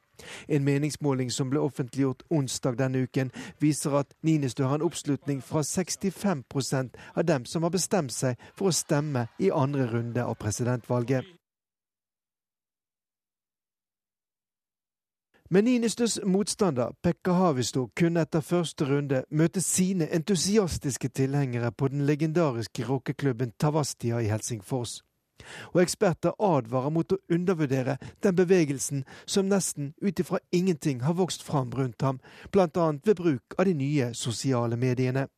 En 0.48 0.64
meningsmåling 0.64 1.30
som 1.30 1.50
ble 1.50 1.60
offentliggjort 1.60 2.22
onsdag 2.30 2.78
denne 2.78 3.04
uken, 3.06 3.30
viser 3.60 3.98
at 3.98 4.14
Ninistø 4.22 4.64
har 4.64 4.80
en 4.80 4.86
oppslutning 4.86 5.42
fra 5.42 5.62
65% 5.62 6.96
av 7.14 7.24
dem 7.24 7.44
som 7.44 7.62
har 7.62 7.70
bestemt 7.70 8.12
seg 8.12 8.40
for 8.54 8.70
å 8.70 8.76
stemme 8.76 9.26
i 9.38 9.50
andre 9.50 9.86
runde 9.92 10.24
av 10.24 10.38
presidentvalget. 10.40 11.24
Men 15.52 15.64
Ninistøs 15.64 16.14
motstander, 16.24 16.94
Pekka 17.04 17.34
Havisto, 17.36 17.90
kunne 17.96 18.22
etter 18.24 18.40
første 18.40 18.86
runde 18.88 19.24
møte 19.28 19.60
sine 19.60 20.06
entusiastiske 20.08 21.10
tilhengere 21.12 21.68
på 21.76 21.90
den 21.92 22.06
legendariske 22.08 22.86
rockeklubben 22.88 23.52
Tavastia 23.60 24.22
i 24.24 24.30
Helsingfors 24.32 25.02
og 25.72 25.82
eksperter 25.82 26.36
advarer 26.38 26.94
mot 26.94 27.12
å 27.12 27.20
undervurdere 27.32 27.98
den 28.22 28.38
bevegelsen 28.38 29.04
som 29.24 29.50
nesten 29.50 29.92
ut 30.02 30.20
ifra 30.20 30.40
ingenting 30.50 31.02
har 31.06 31.18
vokst 31.18 31.42
fram 31.42 31.70
rundt 31.70 32.02
ham, 32.02 32.20
bl.a. 32.50 32.88
ved 33.04 33.16
bruk 33.16 33.58
av 33.58 33.68
de 33.68 33.74
nye 33.74 34.12
sosiale 34.14 34.76
mediene. 34.76 35.28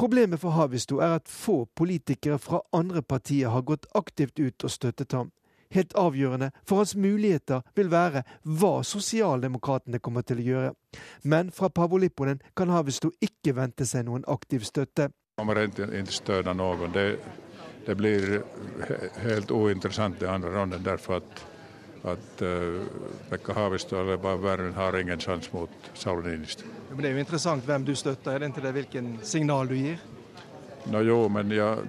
Problemet 0.00 0.40
for 0.40 0.56
Havisto 0.56 1.02
er 1.04 1.18
at 1.18 1.28
få 1.28 1.66
politikere 1.76 2.38
fra 2.38 2.62
andre 2.72 3.02
partier 3.02 3.52
har 3.52 3.66
gått 3.68 3.86
aktivt 3.94 4.38
ut 4.40 4.64
og 4.64 4.70
støttet 4.72 5.12
ham. 5.12 5.28
Helt 5.70 5.92
avgjørende 5.94 6.50
for 6.66 6.80
hans 6.80 6.96
muligheter 6.96 7.60
vil 7.76 7.90
være 7.92 8.22
hva 8.42 8.80
sosialdemokratene 8.86 10.00
kommer 10.02 10.24
til 10.26 10.40
å 10.40 10.46
gjøre. 10.46 10.72
Men 11.22 11.52
fra 11.54 11.68
Pavo 11.68 12.00
Lipponen 12.00 12.40
kan 12.56 12.72
Havisto 12.74 13.12
ikke 13.22 13.54
vente 13.54 13.86
seg 13.86 14.08
noen 14.08 14.24
aktiv 14.26 14.64
støtte. 14.66 15.10
Kommer 15.38 15.62
ikke 15.62 15.86
støtte 16.10 16.54
noen. 16.56 16.90
Det 16.96 17.06
det 17.86 17.94
blir 17.94 18.42
helt 19.22 19.50
uinteressant 19.50 20.22
i 20.22 20.26
andre 20.26 20.50
ronden 20.54 20.82
Derfor 20.84 21.20
at, 21.20 21.42
at 22.12 22.42
uh, 22.42 22.82
Pekka 23.30 23.52
Haavisto 23.56 24.00
eller 24.00 24.16
Verden 24.42 24.74
har 24.74 24.98
ingen 24.98 25.20
chans 25.20 25.52
mot 25.52 25.70
Sauli 25.94 26.30
Niinistö. 26.30 26.64
Ja, 26.64 26.94
men 26.94 27.02
det 27.02 27.10
er 27.10 27.16
jo 27.16 27.24
interessant 27.24 27.64
hvem 27.64 27.84
du 27.84 27.94
støtter, 27.96 28.34
er 28.34 28.38
det 28.44 28.52
ikke 28.52 28.66
det 28.66 28.74
hvilken 28.76 29.14
signal 29.22 29.68
du 29.68 29.76
gir? 29.78 30.02
Nå 30.90 31.02
jo, 31.04 31.22
men 31.28 31.52
jeg, 31.52 31.88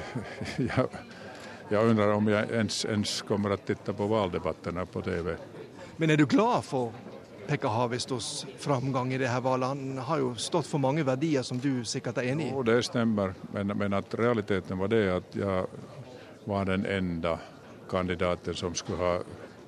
jeg, 0.70 0.86
jeg 1.70 1.88
undrer 1.92 2.14
om 2.16 2.28
jeg 2.32 2.52
ens, 2.60 2.84
ens 2.88 3.20
kommer 3.28 3.56
å 3.56 3.60
titte 3.60 3.94
på 3.96 4.08
valgdebattene 4.08 4.86
på 4.88 5.04
TV. 5.04 5.34
Men 5.96 6.10
er 6.10 6.16
du 6.16 6.26
glad 6.26 6.64
för 6.64 7.11
Pekka 7.46 7.68
Havistos 7.68 8.46
framgang 8.58 9.12
i 9.12 9.18
det 9.18 9.28
her 9.28 9.40
valget. 9.40 9.68
Han 9.68 9.98
har 9.98 10.18
jo 10.18 10.34
stått 10.34 10.66
for 10.66 10.78
mange 10.78 11.04
verdier 11.06 11.42
som 11.42 11.58
du 11.60 11.84
sikkert 11.84 12.18
er 12.18 12.32
enig 12.32 12.46
i? 12.46 12.52
Jo, 12.54 12.62
det 12.62 12.84
stemmer, 12.86 13.34
men, 13.52 13.72
men 13.76 13.96
at 13.98 14.14
realiteten 14.18 14.78
var 14.78 14.92
det 14.92 15.02
at 15.10 15.36
jeg 15.36 15.64
var 16.44 16.64
den 16.64 16.86
enda 16.86 17.38
kandidaten 17.90 18.54
som 18.54 18.74
skulle 18.74 18.98
ha 18.98 19.18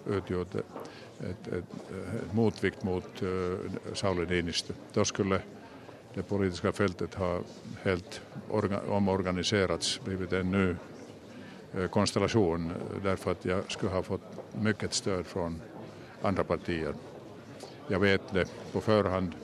utgjort 0.07 0.55
et, 0.55 0.79
et, 1.21 1.49
et, 1.59 1.75
et 2.21 2.33
motvikt 2.35 2.85
mot 2.85 3.23
uh, 3.23 3.77
Sauli 3.95 4.27
Niinistö. 4.27 4.75
Da 4.95 5.05
skulle 5.05 5.41
det 6.15 6.23
politiska 6.23 6.73
fältet 6.73 7.15
ha 7.15 7.39
helt 7.83 8.21
orga, 8.51 8.81
omorganiserats, 8.89 10.01
blivit 10.05 10.33
en 10.33 10.51
ny 10.51 10.69
uh, 11.75 11.87
konstellation 11.91 12.73
därför 13.03 13.33
att 13.33 13.45
jag 13.45 13.73
skulle 13.73 13.93
ha 13.93 14.03
fått 14.03 14.55
mycket 14.55 14.95
stöd 14.95 15.27
från 15.27 15.61
andra 16.23 16.45
partier. 16.45 16.95
Jag 17.89 18.01
vet 18.01 18.33
det 18.33 18.49
på 18.73 18.81
förhand. 18.81 19.35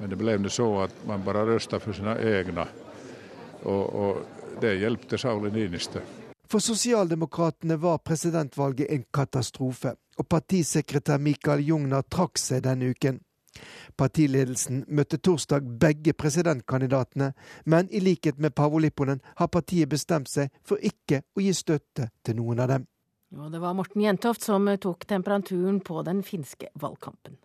Men 0.00 0.10
det 0.10 0.16
blev 0.16 0.42
det 0.42 0.50
så 0.50 0.80
att 0.80 1.06
man 1.06 1.24
bara 1.24 1.46
röstade 1.46 1.80
för 1.80 1.92
sina 1.92 2.20
egna. 2.20 2.68
Och, 3.62 3.86
och 3.86 4.16
det 4.60 4.74
hjälpte 4.74 5.18
Sauli 5.18 5.50
Niinistö. 5.50 6.00
For 6.48 6.58
sosialdemokratene 6.58 7.76
var 7.76 7.98
presidentvalget 7.98 8.90
en 8.90 9.04
katastrofe, 9.12 9.92
og 10.16 10.28
partisekretær 10.28 11.18
Mikael 11.20 11.60
Jungner 11.60 12.06
trakk 12.08 12.40
seg 12.40 12.62
denne 12.64 12.88
uken. 12.88 13.18
Partiledelsen 14.00 14.84
møtte 14.88 15.18
torsdag 15.20 15.66
begge 15.82 16.14
presidentkandidatene, 16.16 17.32
men 17.64 17.90
i 17.92 18.00
likhet 18.00 18.38
med 18.38 18.54
Pavolipponen 18.56 19.20
har 19.36 19.50
partiet 19.52 19.90
bestemt 19.92 20.30
seg 20.32 20.48
for 20.64 20.80
ikke 20.80 21.20
å 21.36 21.44
gi 21.44 21.52
støtte 21.52 22.08
til 22.24 22.40
noen 22.40 22.64
av 22.64 22.72
dem. 22.72 22.88
Og 23.36 23.52
det 23.52 23.60
var 23.60 23.76
Morten 23.76 24.06
Jentoft 24.06 24.46
som 24.46 24.70
tok 24.80 25.04
temperaturen 25.04 25.82
på 25.84 26.00
den 26.02 26.24
finske 26.24 26.72
valgkampen. 26.80 27.36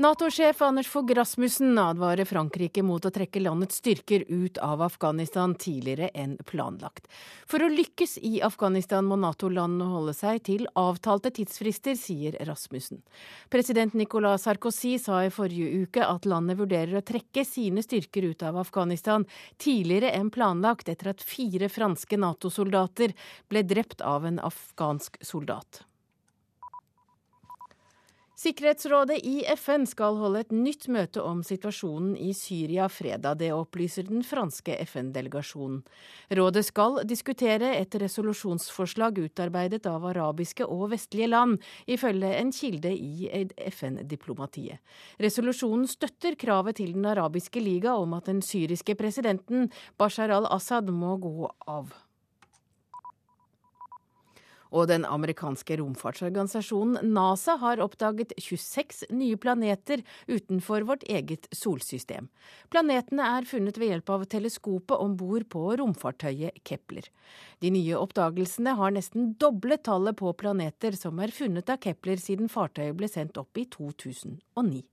Nato-sjef 0.00 0.62
Anders 0.62 0.86
Fogh 0.86 1.10
Rasmussen 1.14 1.78
advarer 1.78 2.22
Frankrike 2.24 2.84
mot 2.86 3.02
å 3.02 3.10
trekke 3.10 3.40
landets 3.42 3.80
styrker 3.80 4.22
ut 4.30 4.60
av 4.62 4.84
Afghanistan 4.86 5.56
tidligere 5.58 6.12
enn 6.14 6.36
planlagt. 6.46 7.08
For 7.50 7.66
å 7.66 7.70
lykkes 7.72 8.14
i 8.22 8.36
Afghanistan 8.46 9.08
må 9.10 9.18
Nato-landene 9.18 9.88
holde 9.90 10.14
seg 10.14 10.44
til 10.46 10.68
avtalte 10.78 11.32
tidsfrister, 11.34 11.98
sier 11.98 12.38
Rasmussen. 12.46 13.02
President 13.50 13.98
Nicolas 13.98 14.46
Sarkozy 14.46 14.94
sa 15.02 15.24
i 15.26 15.34
forrige 15.34 15.82
uke 15.82 16.06
at 16.06 16.30
landet 16.30 16.62
vurderer 16.62 17.00
å 17.00 17.04
trekke 17.10 17.42
sine 17.42 17.82
styrker 17.82 18.30
ut 18.30 18.46
av 18.46 18.62
Afghanistan 18.62 19.26
tidligere 19.58 20.14
enn 20.14 20.30
planlagt, 20.30 20.94
etter 20.94 21.10
at 21.10 21.26
fire 21.26 21.66
franske 21.66 22.22
Nato-soldater 22.22 23.18
ble 23.50 23.66
drept 23.66 24.06
av 24.06 24.30
en 24.30 24.38
afghansk 24.46 25.18
soldat. 25.26 25.87
Sikkerhetsrådet 28.38 29.18
i 29.26 29.40
FN 29.56 29.82
skal 29.90 30.14
holde 30.20 30.44
et 30.44 30.52
nytt 30.54 30.84
møte 30.94 31.18
om 31.26 31.40
situasjonen 31.42 32.12
i 32.22 32.30
Syria 32.38 32.84
fredag. 32.86 33.40
Det 33.40 33.48
opplyser 33.50 34.06
den 34.06 34.22
franske 34.22 34.76
FN-delegasjonen. 34.84 35.80
Rådet 36.38 36.62
skal 36.68 37.00
diskutere 37.02 37.72
et 37.80 37.98
resolusjonsforslag 37.98 39.18
utarbeidet 39.24 39.90
av 39.90 40.06
arabiske 40.06 40.70
og 40.70 40.92
vestlige 40.94 41.32
land, 41.32 41.58
ifølge 41.90 42.30
en 42.38 42.54
kilde 42.54 42.94
i 42.94 43.28
FN-diplomatiet. 43.74 44.78
Resolusjonen 45.18 45.90
støtter 45.90 46.38
kravet 46.38 46.78
til 46.78 46.94
Den 46.94 47.10
arabiske 47.10 47.58
liga 47.58 47.98
om 47.98 48.14
at 48.14 48.30
den 48.30 48.38
syriske 48.38 48.94
presidenten 48.94 49.72
Bashar 49.98 50.30
al-Assad 50.30 50.94
må 50.94 51.18
gå 51.18 51.50
av. 51.66 51.90
Og 54.74 54.88
den 54.90 55.06
amerikanske 55.08 55.78
romfartsorganisasjonen 55.80 57.12
NASA 57.14 57.56
har 57.62 57.80
oppdaget 57.84 58.34
26 58.36 59.08
nye 59.14 59.38
planeter 59.40 60.02
utenfor 60.28 60.84
vårt 60.88 61.06
eget 61.08 61.48
solsystem. 61.54 62.28
Planetene 62.72 63.30
er 63.38 63.48
funnet 63.48 63.80
ved 63.80 63.92
hjelp 63.92 64.12
av 64.16 64.26
teleskopet 64.28 64.96
om 64.98 65.16
bord 65.16 65.48
på 65.52 65.64
romfartøyet 65.80 66.60
Kepler. 66.68 67.08
De 67.64 67.72
nye 67.74 67.96
oppdagelsene 67.98 68.76
har 68.78 68.94
nesten 68.94 69.32
doblet 69.40 69.86
tallet 69.88 70.18
på 70.18 70.32
planeter 70.36 70.96
som 70.98 71.18
er 71.22 71.34
funnet 71.34 71.70
av 71.72 71.80
Kepler 71.82 72.20
siden 72.20 72.52
fartøyet 72.52 72.96
ble 72.98 73.10
sendt 73.10 73.40
opp 73.40 73.56
i 73.58 73.66
2009. 73.72 74.84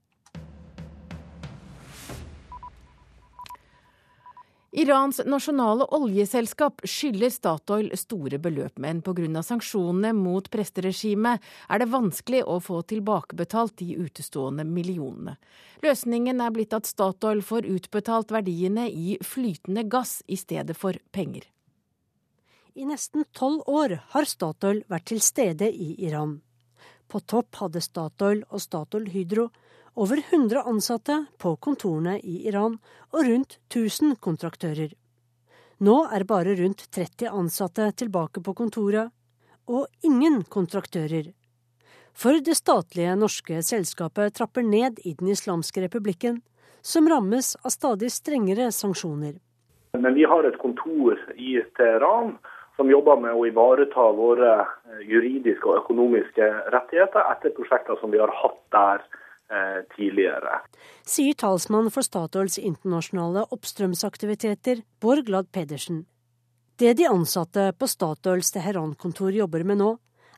Irans 4.76 5.22
nasjonale 5.24 5.86
oljeselskap 5.96 6.82
skylder 6.84 7.30
Statoil 7.32 7.86
store 7.96 8.36
beløp, 8.36 8.74
men 8.76 8.98
pga. 9.00 9.40
sanksjonene 9.42 10.10
mot 10.12 10.50
presteregimet 10.52 11.40
er 11.72 11.80
det 11.80 11.86
vanskelig 11.88 12.42
å 12.44 12.58
få 12.60 12.82
tilbakebetalt 12.82 13.78
de 13.80 13.96
utestående 13.96 14.66
millionene. 14.68 15.38
Løsningen 15.80 16.44
er 16.44 16.52
blitt 16.52 16.76
at 16.76 16.84
Statoil 16.84 17.40
får 17.40 17.64
utbetalt 17.72 18.34
verdiene 18.36 18.90
i 18.90 19.16
flytende 19.24 19.88
gass 19.88 20.18
i 20.26 20.36
stedet 20.36 20.76
for 20.76 20.92
penger. 21.10 21.48
I 22.76 22.84
nesten 22.84 23.24
tolv 23.32 23.64
år 23.64 24.02
har 24.12 24.28
Statoil 24.28 24.84
vært 24.92 25.08
til 25.08 25.24
stede 25.24 25.72
i 25.72 25.94
Iran. 26.04 26.42
På 27.08 27.24
topp 27.24 27.62
hadde 27.62 27.80
Statoil 27.80 28.44
og 28.50 28.60
Statoil 28.60 29.08
Hydro 29.08 29.48
over 29.96 30.20
100 30.30 30.62
ansatte 30.62 31.24
på 31.38 31.56
kontorene 31.56 32.18
i 32.20 32.48
Iran 32.48 32.76
og 33.12 33.22
rundt 33.24 33.56
1000 33.74 34.18
kontraktører. 34.20 34.90
Nå 35.80 35.96
er 36.12 36.24
bare 36.28 36.52
rundt 36.58 36.84
30 36.92 37.30
ansatte 37.32 37.88
tilbake 38.02 38.42
på 38.44 38.54
kontoret, 38.56 39.08
og 39.66 39.86
ingen 40.04 40.42
kontraktører. 40.52 41.32
For 42.12 42.40
det 42.44 42.58
statlige 42.60 43.16
norske 43.16 43.62
selskapet 43.64 44.36
trapper 44.36 44.64
ned 44.64 45.00
i 45.04 45.16
Den 45.18 45.32
islamske 45.32 45.82
republikken, 45.84 46.42
som 46.80 47.08
rammes 47.08 47.56
av 47.64 47.72
stadig 47.72 48.12
strengere 48.12 48.70
sanksjoner. 48.72 49.34
Men 49.96 50.14
vi 50.14 50.24
har 50.28 50.44
et 50.44 50.60
kontor 50.60 51.18
i 51.34 51.56
Teheran 51.76 52.36
som 52.76 52.92
jobber 52.92 53.16
med 53.20 53.32
å 53.32 53.46
ivareta 53.48 54.10
våre 54.12 54.66
juridiske 55.08 55.64
og 55.64 55.84
økonomiske 55.84 56.48
rettigheter 56.72 57.32
etter 57.32 57.56
prosjekter 57.56 57.96
som 58.00 58.12
vi 58.12 58.20
har 58.20 58.32
hatt 58.44 58.60
der 58.76 59.04
Eh, 59.04 59.25
tidligere. 59.94 60.60
Sier 61.06 61.36
talsmann 61.38 61.92
for 61.94 62.02
Statoils 62.02 62.58
internasjonale 62.58 63.44
oppstrømsaktiviteter, 63.54 64.80
Bård 64.98 65.22
Glad 65.28 65.52
Pedersen. 65.54 66.00
Det 66.76 66.96
de 66.98 67.06
ansatte 67.08 67.70
på 67.78 67.86
Statoils 67.88 68.50
Teheran-kontor 68.52 69.30
jobber 69.32 69.62
med 69.64 69.78
nå, 69.80 69.94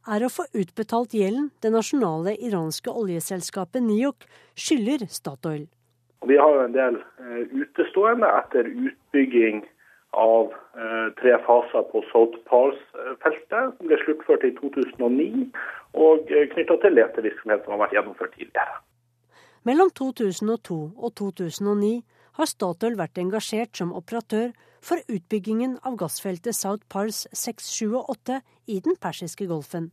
er 0.07 0.25
å 0.25 0.31
få 0.33 0.45
utbetalt 0.57 1.17
gjelden 1.17 1.49
det 1.65 1.73
nasjonale 1.75 2.37
iranske 2.47 2.93
oljeselskapet 2.93 3.83
NIOK 3.83 4.27
skylder 4.55 5.05
Statoil. 5.11 5.67
Vi 6.27 6.39
har 6.39 6.55
jo 6.55 6.63
en 6.65 6.77
del 6.77 7.01
uh, 7.01 7.43
utestående 7.63 8.31
etter 8.41 8.71
utbygging 8.71 9.65
av 10.19 10.55
uh, 10.55 11.09
tre 11.21 11.37
faser 11.47 11.85
på 11.93 12.03
South 12.13 12.39
Pars-feltet, 12.49 13.75
som 13.77 13.91
ble 13.91 13.99
sluttført 14.03 14.47
i 14.49 14.55
2009, 14.59 15.49
og 15.99 16.31
knytta 16.55 16.79
til 16.83 16.97
letevirksomhet 16.99 17.65
som 17.65 17.77
har 17.77 17.85
vært 17.87 17.99
gjennomført 17.99 18.35
tidligere. 18.39 18.79
Mellom 19.69 19.91
2002 19.93 20.77
og 20.97 21.11
2009 21.21 21.99
har 22.39 22.49
Statoil 22.49 22.95
vært 22.97 23.19
engasjert 23.21 23.77
som 23.77 23.91
operatør 23.93 24.55
for 24.81 25.03
utbyggingen 25.13 25.75
av 25.85 25.99
gassfeltet 26.01 26.57
South 26.57 26.87
Pars 26.89 27.27
6, 27.37 27.67
7 27.85 27.99
og 27.99 28.13
8 28.15 28.39
i 28.73 28.79
den 28.87 28.97
persiske 28.97 29.49
golfen. 29.51 29.91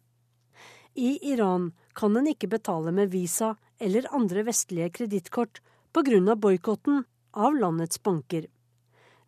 I 0.95 1.17
Iran 1.27 1.73
kan 1.97 2.15
en 2.15 2.29
ikke 2.31 2.47
betale 2.53 2.93
med 2.95 3.11
visa 3.11 3.55
eller 3.83 4.07
andre 4.15 4.45
vestlige 4.47 4.93
kredittkort 5.01 5.59
pga. 5.91 6.35
boikotten 6.35 7.03
av 7.33 7.59
landets 7.59 7.99
banker. 7.99 8.47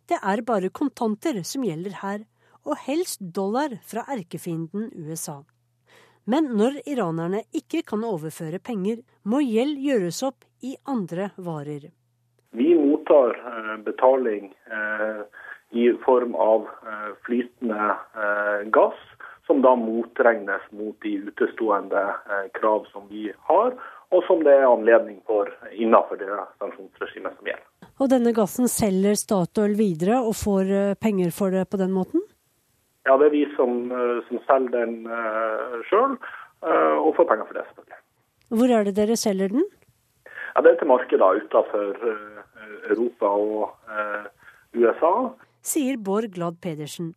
Det 0.07 0.19
er 0.23 0.47
bare 0.47 0.69
kontanter 0.69 1.43
som 1.43 1.67
gjelder 1.67 1.99
her, 1.99 2.23
og 2.63 2.79
helst 2.87 3.19
dollar 3.19 3.79
fra 3.83 4.05
erkefienden 4.07 4.91
USA. 4.95 5.43
Men 6.27 6.49
når 6.59 6.81
iranerne 6.91 7.45
ikke 7.55 7.85
kan 7.87 8.03
overføre 8.03 8.59
penger, 8.59 8.99
må 9.23 9.39
gjeld 9.45 9.79
gjøres 9.79 10.19
opp 10.27 10.43
i 10.59 10.73
andre 10.83 11.29
varer. 11.39 11.87
Vi 12.57 12.73
mottar 12.75 13.31
eh, 13.37 13.73
betaling 13.85 14.49
eh, 14.51 15.21
i 15.71 15.87
form 16.03 16.35
av 16.35 16.67
eh, 16.67 17.09
flytende 17.23 17.95
gass, 18.75 18.99
som 19.47 19.61
da 19.63 19.71
motregnes 19.79 20.63
mot 20.75 20.95
de 21.05 21.13
utestående 21.29 22.01
krav 22.59 22.89
som 22.91 23.05
vi 23.07 23.29
har, 23.47 23.77
og 24.11 24.23
som 24.27 24.43
det 24.43 24.51
er 24.51 24.67
anledning 24.67 25.21
for 25.27 25.47
innenfor 25.71 26.19
det 26.19 26.27
sanksjonsregimet 26.59 27.37
som 27.37 27.47
gjelder. 27.47 27.67
Og 28.03 28.11
denne 28.11 28.33
gassen 28.35 28.67
selger 28.67 29.15
Statoil 29.15 29.77
videre 29.79 30.19
og 30.19 30.35
får 30.35 30.73
penger 30.99 31.31
for 31.31 31.55
det 31.55 31.63
på 31.71 31.79
den 31.79 31.95
måten? 31.95 32.25
Ja, 33.07 33.15
det 33.17 33.29
er 33.29 33.35
vi 33.35 33.45
som, 33.55 33.91
eh, 33.91 34.17
som 34.27 34.39
selger 34.47 34.73
den 34.75 35.07
uh, 35.07 35.77
sjøl, 35.87 36.17
uh, 36.65 36.97
og 36.99 37.13
får 37.15 37.29
penger 37.29 37.47
for 37.47 37.59
det, 37.59 37.63
selvfølgelig. 37.69 37.99
Hvor 38.59 38.73
er 38.75 38.87
det 38.87 38.95
dere 38.97 39.15
selger 39.19 39.53
den? 39.53 39.63
Ja, 40.55 40.61
Det 40.61 40.71
er 40.71 40.79
til 40.79 40.89
markeder 40.91 41.39
utenfor 41.39 41.95
uh, 42.03 42.41
Europa 42.89 43.25
og 43.25 43.75
uh, 43.87 44.25
USA. 44.75 45.13
Sier 45.63 45.97
Bård 45.97 46.27
Glad 46.33 46.59
Pedersen. 46.61 47.13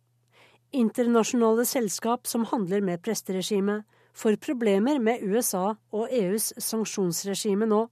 Internasjonale 0.71 1.65
selskap 1.65 2.27
som 2.27 2.45
handler 2.47 2.81
med 2.81 3.01
presteregimet, 3.03 3.83
får 4.13 4.39
problemer 4.43 4.99
med 4.99 5.23
USA 5.23 5.73
og 5.91 6.07
EUs 6.11 6.53
sanksjonsregime 6.59 7.67
nå. 7.67 7.85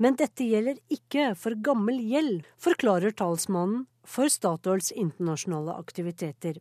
Men 0.00 0.16
dette 0.16 0.46
gjelder 0.48 0.80
ikke 0.88 1.34
for 1.36 1.56
gammel 1.60 2.00
gjeld, 2.00 2.46
forklarer 2.56 3.12
talsmannen 3.12 3.84
for 4.04 4.32
Statoils 4.32 4.92
internasjonale 4.92 5.76
aktiviteter. 5.76 6.60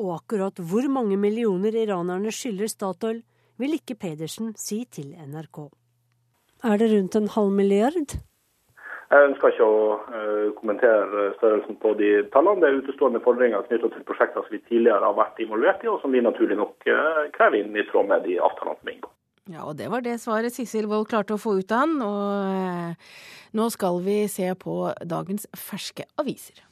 Og 0.00 0.14
akkurat 0.16 0.56
hvor 0.64 0.86
mange 0.88 1.18
millioner 1.20 1.76
iranerne 1.76 2.32
skylder 2.32 2.70
Statoil, 2.72 3.20
vil 3.60 3.76
ikke 3.76 3.98
Pedersen 4.00 4.54
si 4.56 4.86
til 4.88 5.12
NRK. 5.12 5.68
Er 6.64 6.80
det 6.80 6.90
rundt 6.94 7.16
en 7.16 7.28
halv 7.34 7.52
milliard? 7.52 8.16
Jeg 9.10 9.26
ønsker 9.26 9.50
ikke 9.50 9.66
å 9.66 9.78
uh, 9.98 10.48
kommentere 10.56 11.24
størrelsen 11.38 11.76
på 11.82 11.92
de 11.98 12.10
tallene. 12.30 12.62
Det 12.62 12.68
er 12.68 12.78
utestående 12.78 13.22
fordringer 13.24 13.64
knyttet 13.66 13.96
til 13.96 14.04
prosjekter 14.06 14.44
som 14.46 14.54
vi 14.54 14.62
tidligere 14.68 15.02
har 15.02 15.16
vært 15.18 15.40
involvert 15.42 15.82
i, 15.82 15.90
og 15.90 15.98
som 16.00 16.14
vi 16.14 16.22
naturlig 16.22 16.60
nok 16.60 16.86
uh, 16.86 17.26
krever 17.34 17.58
inn 17.58 17.74
i 17.74 17.84
tråd 17.90 18.06
med 18.12 18.22
de 18.28 18.38
avtalene 18.38 18.78
som 18.78 18.92
inngått. 18.94 19.16
Ja, 19.50 19.64
og 19.66 19.74
det 19.80 19.90
var 19.90 20.04
det 20.06 20.20
svaret 20.22 20.54
Sissel 20.54 20.86
Wold 20.86 21.08
klarte 21.10 21.34
å 21.34 21.42
få 21.42 21.56
ut 21.58 21.74
av 21.74 21.82
han. 21.82 21.98
Og 22.06 22.94
uh, 22.94 23.12
nå 23.58 23.68
skal 23.74 23.98
vi 24.06 24.20
se 24.30 24.46
på 24.54 24.78
dagens 25.02 25.50
ferske 25.58 26.06
aviser. 26.20 26.62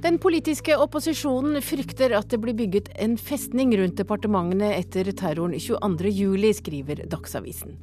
Den 0.00 0.16
politiske 0.16 0.72
opposisjonen 0.80 1.60
frykter 1.60 2.14
at 2.16 2.30
det 2.32 2.38
blir 2.40 2.56
bygget 2.56 2.86
en 3.04 3.18
festning 3.20 3.74
rundt 3.76 3.98
departementene 4.00 4.70
etter 4.78 5.10
terroren 5.12 5.52
22.07, 5.60 6.54
skriver 6.56 7.02
Dagsavisen. 7.12 7.76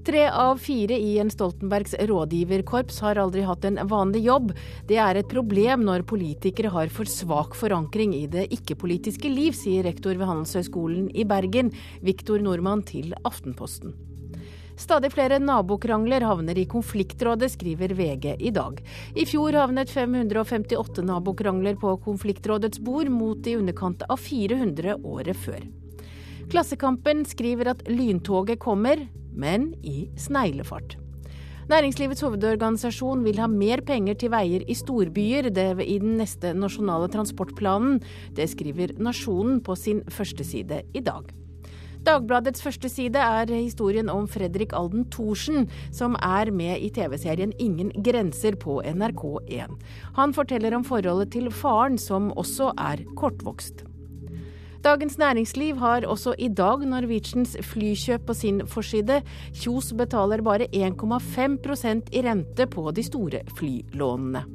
Tre 0.00 0.22
av 0.32 0.56
fire 0.64 0.96
i 0.96 1.18
Jens 1.18 1.36
Stoltenbergs 1.36 1.92
rådgiverkorps 2.08 3.02
har 3.04 3.20
aldri 3.20 3.44
hatt 3.44 3.66
en 3.68 3.76
vanlig 3.92 4.22
jobb. 4.24 4.54
Det 4.88 4.96
er 5.04 5.20
et 5.20 5.28
problem 5.28 5.84
når 5.84 6.06
politikere 6.08 6.72
har 6.72 6.88
for 6.88 7.04
svak 7.04 7.52
forankring 7.52 8.16
i 8.16 8.24
det 8.32 8.46
ikke-politiske 8.56 9.28
liv, 9.28 9.52
sier 9.52 9.84
rektor 9.84 10.16
ved 10.16 10.32
Handelshøyskolen 10.32 11.10
i 11.12 11.28
Bergen, 11.28 11.74
Viktor 12.00 12.40
Nordmann, 12.40 12.86
til 12.88 13.12
Aftenposten. 13.20 13.92
Stadig 14.80 15.10
flere 15.12 15.36
nabokrangler 15.42 16.24
havner 16.24 16.58
i 16.58 16.64
konfliktrådet, 16.64 17.50
skriver 17.52 17.92
VG 17.98 18.30
i 18.40 18.52
dag. 18.54 18.78
I 19.12 19.26
fjor 19.28 19.58
havnet 19.58 19.92
558 19.92 21.04
nabokrangler 21.04 21.76
på 21.80 21.98
konfliktrådets 22.06 22.80
bord, 22.80 23.10
mot 23.12 23.46
i 23.46 23.58
underkant 23.60 24.06
av 24.08 24.16
400 24.24 24.96
året 25.04 25.36
før. 25.36 25.66
Klassekampen 26.50 27.26
skriver 27.28 27.74
at 27.74 27.84
lyntoget 27.92 28.58
kommer, 28.62 29.04
men 29.36 29.74
i 29.84 30.08
sneglefart. 30.18 30.96
Næringslivets 31.70 32.24
hovedorganisasjon 32.24 33.20
vil 33.22 33.38
ha 33.38 33.46
mer 33.52 33.84
penger 33.86 34.16
til 34.18 34.32
veier 34.32 34.64
i 34.64 34.74
storbyer 34.74 35.52
det 35.54 35.68
i 35.84 36.00
den 36.02 36.16
neste 36.18 36.50
nasjonale 36.56 37.06
transportplanen. 37.12 38.00
Det 38.34 38.48
skriver 38.50 38.96
Nasjonen 38.98 39.60
på 39.62 39.76
sin 39.78 40.02
første 40.10 40.46
side 40.46 40.82
i 40.96 41.04
dag. 41.04 41.28
Dagbladets 42.00 42.62
første 42.64 42.88
side 42.88 43.20
er 43.20 43.50
historien 43.52 44.08
om 44.08 44.24
Fredrik 44.30 44.72
Alden 44.76 45.04
Thorsen, 45.12 45.66
som 45.92 46.16
er 46.24 46.48
med 46.54 46.80
i 46.80 46.88
TV-serien 46.96 47.52
Ingen 47.60 47.90
grenser 47.92 48.56
på 48.56 48.78
NRK1. 48.80 49.74
Han 50.16 50.32
forteller 50.32 50.76
om 50.78 50.86
forholdet 50.86 51.34
til 51.36 51.50
faren, 51.52 51.98
som 52.00 52.32
også 52.40 52.72
er 52.80 53.04
kortvokst. 53.20 53.84
Dagens 54.80 55.18
Næringsliv 55.20 55.76
har 55.76 56.06
også 56.08 56.32
i 56.40 56.48
dag 56.48 56.86
Norwegians 56.88 57.52
flykjøp 57.68 58.24
på 58.30 58.34
sin 58.34 58.64
forside. 58.64 59.20
Kjos 59.52 59.92
betaler 59.92 60.40
bare 60.40 60.70
1,5% 60.72 62.08
i 62.16 62.24
rente 62.24 62.66
på 62.66 62.88
de 62.96 63.04
store 63.04 63.44
flylånene. 63.58 64.46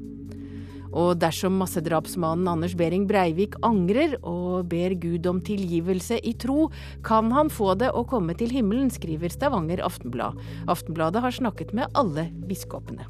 Og 0.95 1.17
dersom 1.19 1.57
massedrapsmannen 1.59 2.47
Anders 2.47 2.75
Behring 2.79 3.03
Breivik 3.09 3.57
angrer 3.67 4.15
og 4.21 4.69
ber 4.71 4.95
Gud 4.95 5.27
om 5.27 5.41
tilgivelse 5.43 6.21
i 6.23 6.31
tro, 6.39 6.69
kan 7.03 7.33
han 7.35 7.51
få 7.51 7.73
det 7.79 7.91
å 7.91 8.05
komme 8.07 8.37
til 8.39 8.53
himmelen, 8.55 8.87
skriver 8.93 9.33
Stavanger 9.33 9.83
Aftenblad. 9.83 10.39
Aftenbladet 10.71 11.25
har 11.25 11.35
snakket 11.35 11.75
med 11.75 11.91
alle 11.99 12.29
biskopene. 12.47 13.09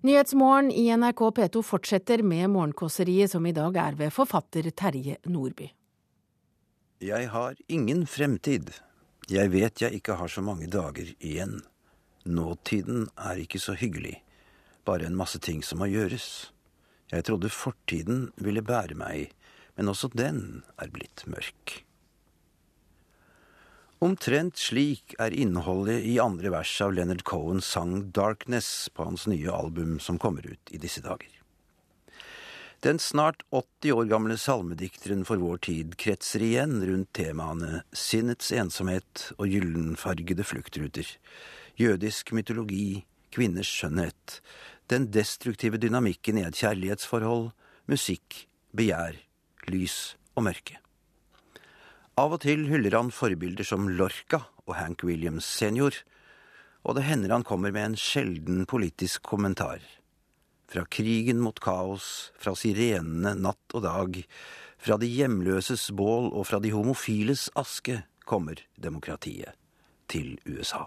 Nyhetsmorgen 0.00 0.70
i 0.72 0.86
NRK 0.96 1.26
P2 1.36 1.60
fortsetter 1.60 2.22
med 2.24 2.48
morgenkåseriet 2.50 3.34
som 3.34 3.44
i 3.46 3.52
dag 3.52 3.76
er 3.76 3.98
ved 3.98 4.14
forfatter 4.16 4.70
Terje 4.72 5.18
Nordby. 5.28 5.68
Jeg 7.04 7.28
har 7.32 7.58
ingen 7.68 8.06
fremtid. 8.08 8.72
Jeg 9.28 9.52
vet 9.52 9.84
jeg 9.84 10.00
ikke 10.00 10.16
har 10.16 10.32
så 10.32 10.42
mange 10.44 10.66
dager 10.72 11.12
igjen. 11.20 11.60
Nåtiden 12.24 13.08
er 13.16 13.40
ikke 13.40 13.60
så 13.62 13.74
hyggelig, 13.78 14.18
bare 14.84 15.06
en 15.08 15.16
masse 15.16 15.40
ting 15.40 15.62
som 15.64 15.80
må 15.80 15.88
gjøres. 15.88 16.50
Jeg 17.10 17.24
trodde 17.26 17.52
fortiden 17.52 18.28
ville 18.36 18.62
bære 18.62 18.94
meg, 18.98 19.30
men 19.76 19.88
også 19.88 20.10
den 20.12 20.62
er 20.76 20.92
blitt 20.92 21.24
mørk. 21.30 21.80
Omtrent 24.00 24.56
slik 24.56 25.12
er 25.20 25.34
innholdet 25.36 26.06
i 26.08 26.14
andre 26.22 26.52
vers 26.54 26.72
av 26.80 26.94
Leonard 26.96 27.20
Cohens 27.28 27.66
sang 27.68 28.06
Darkness 28.16 28.88
på 28.96 29.04
hans 29.04 29.26
nye 29.28 29.52
album 29.52 29.98
som 30.00 30.16
kommer 30.20 30.46
ut 30.48 30.72
i 30.72 30.80
disse 30.80 31.02
dager. 31.04 31.28
Den 32.80 32.96
snart 32.98 33.42
80 33.52 33.92
år 33.92 34.06
gamle 34.08 34.38
salmedikteren 34.40 35.26
for 35.28 35.36
vår 35.36 35.60
tid 35.66 35.98
kretser 36.00 36.40
igjen 36.40 36.78
rundt 36.80 37.10
temaene 37.12 37.82
sinnets 37.92 38.48
ensomhet 38.56 39.26
og 39.36 39.52
gyllenfargede 39.52 40.46
fluktruter, 40.48 41.04
jødisk 41.80 42.34
mytologi, 42.36 43.04
kvinners 43.32 43.70
skjønnhet, 43.70 44.40
den 44.90 45.08
destruktive 45.14 45.78
dynamikken 45.80 46.40
i 46.40 46.44
et 46.44 46.58
kjærlighetsforhold, 46.60 47.50
musikk, 47.90 48.44
begjær, 48.76 49.16
lys 49.70 50.16
og 50.36 50.46
mørke. 50.50 50.80
Av 52.20 52.34
og 52.36 52.42
til 52.42 52.66
hyller 52.68 52.96
han 52.98 53.12
forbilder 53.14 53.64
som 53.64 53.88
Lorca 53.88 54.42
og 54.66 54.74
Hank 54.76 55.04
Williams 55.06 55.46
senior, 55.48 55.94
og 56.84 56.96
det 56.96 57.06
hender 57.06 57.32
han 57.32 57.46
kommer 57.46 57.72
med 57.72 57.92
en 57.92 57.98
sjelden 58.00 58.66
politisk 58.68 59.24
kommentar. 59.30 59.80
Fra 60.70 60.84
krigen 60.86 61.40
mot 61.42 61.58
kaos, 61.62 62.30
fra 62.38 62.54
sirenene 62.58 63.34
natt 63.38 63.74
og 63.74 63.84
dag, 63.86 64.20
fra 64.80 64.96
de 65.00 65.08
hjemløses 65.10 65.90
bål 65.96 66.30
og 66.30 66.46
fra 66.48 66.60
de 66.62 66.72
homofiles 66.72 67.48
aske 67.58 68.02
kommer 68.28 68.62
demokratiet 68.80 69.56
til 70.10 70.36
USA. 70.48 70.86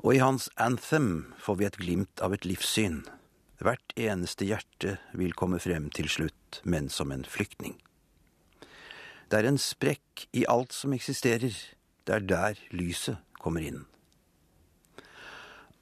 Og 0.00 0.14
i 0.16 0.22
hans 0.22 0.48
anthem 0.56 1.34
får 1.36 1.58
vi 1.60 1.66
et 1.68 1.76
glimt 1.80 2.22
av 2.24 2.32
et 2.32 2.46
livssyn. 2.48 3.02
Hvert 3.60 3.92
eneste 4.00 4.46
hjerte 4.48 4.96
vil 5.12 5.36
komme 5.36 5.60
frem 5.60 5.90
til 5.92 6.08
slutt, 6.08 6.62
men 6.64 6.88
som 6.88 7.12
en 7.12 7.26
flyktning. 7.28 7.76
Det 9.28 9.38
er 9.38 9.50
en 9.50 9.60
sprekk 9.60 10.24
i 10.32 10.46
alt 10.48 10.72
som 10.72 10.96
eksisterer. 10.96 11.52
Det 12.08 12.16
er 12.16 12.24
der 12.24 12.62
lyset 12.72 13.20
kommer 13.38 13.62
inn. 13.62 13.84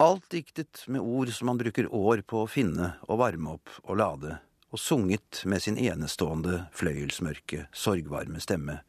Alt 0.03 0.27
diktet 0.35 0.83
med 0.87 1.03
ord 1.03 1.31
som 1.35 1.51
man 1.51 1.59
bruker 1.59 1.89
år 1.95 2.21
på 2.27 2.43
å 2.43 2.51
finne 2.51 2.93
og 3.07 3.23
varme 3.23 3.57
opp 3.57 3.71
og 3.85 3.97
lade, 3.99 4.37
og 4.71 4.83
sunget 4.83 5.45
med 5.47 5.62
sin 5.62 5.79
enestående, 5.79 6.66
fløyelsmørke, 6.75 7.66
sorgvarme 7.73 8.43
stemme, 8.43 8.81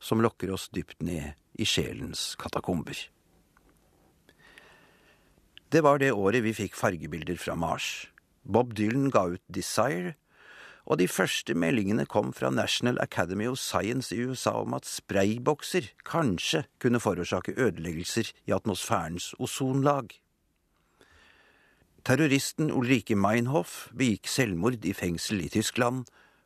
som 0.00 0.22
lokker 0.24 0.52
oss 0.54 0.68
dypt 0.72 1.02
ned 1.04 1.34
i 1.56 1.68
sjelens 1.68 2.32
katakomber. 2.40 2.96
Det 5.72 5.82
var 5.82 5.98
det 5.98 6.12
året 6.12 6.44
vi 6.44 6.52
fikk 6.54 6.76
fargebilder 6.78 7.38
fra 7.40 7.54
Mars. 7.58 8.06
Bob 8.44 8.74
Dylan 8.76 9.10
ga 9.10 9.24
ut 9.34 9.42
Desire, 9.48 10.14
og 10.84 10.98
de 11.00 11.08
første 11.08 11.54
meldingene 11.56 12.04
kom 12.04 12.32
fra 12.36 12.50
National 12.52 12.98
Academy 13.00 13.46
of 13.48 13.56
Science 13.58 14.12
i 14.12 14.20
USA 14.20 14.52
om 14.60 14.74
at 14.76 14.84
spraybokser 14.84 15.88
kanskje 16.04 16.66
kunne 16.82 17.00
forårsake 17.00 17.56
ødeleggelser 17.56 18.34
i 18.46 18.52
atmosfærens 18.52 19.32
ozonlag. 19.40 20.12
Terroristen 22.04 22.68
Ulrike 22.68 23.16
Meinhof 23.16 23.88
begikk 23.96 24.28
selvmord 24.28 24.84
i 24.84 24.92
fengsel 24.92 25.40
i 25.40 25.48
Tyskland, 25.48 26.04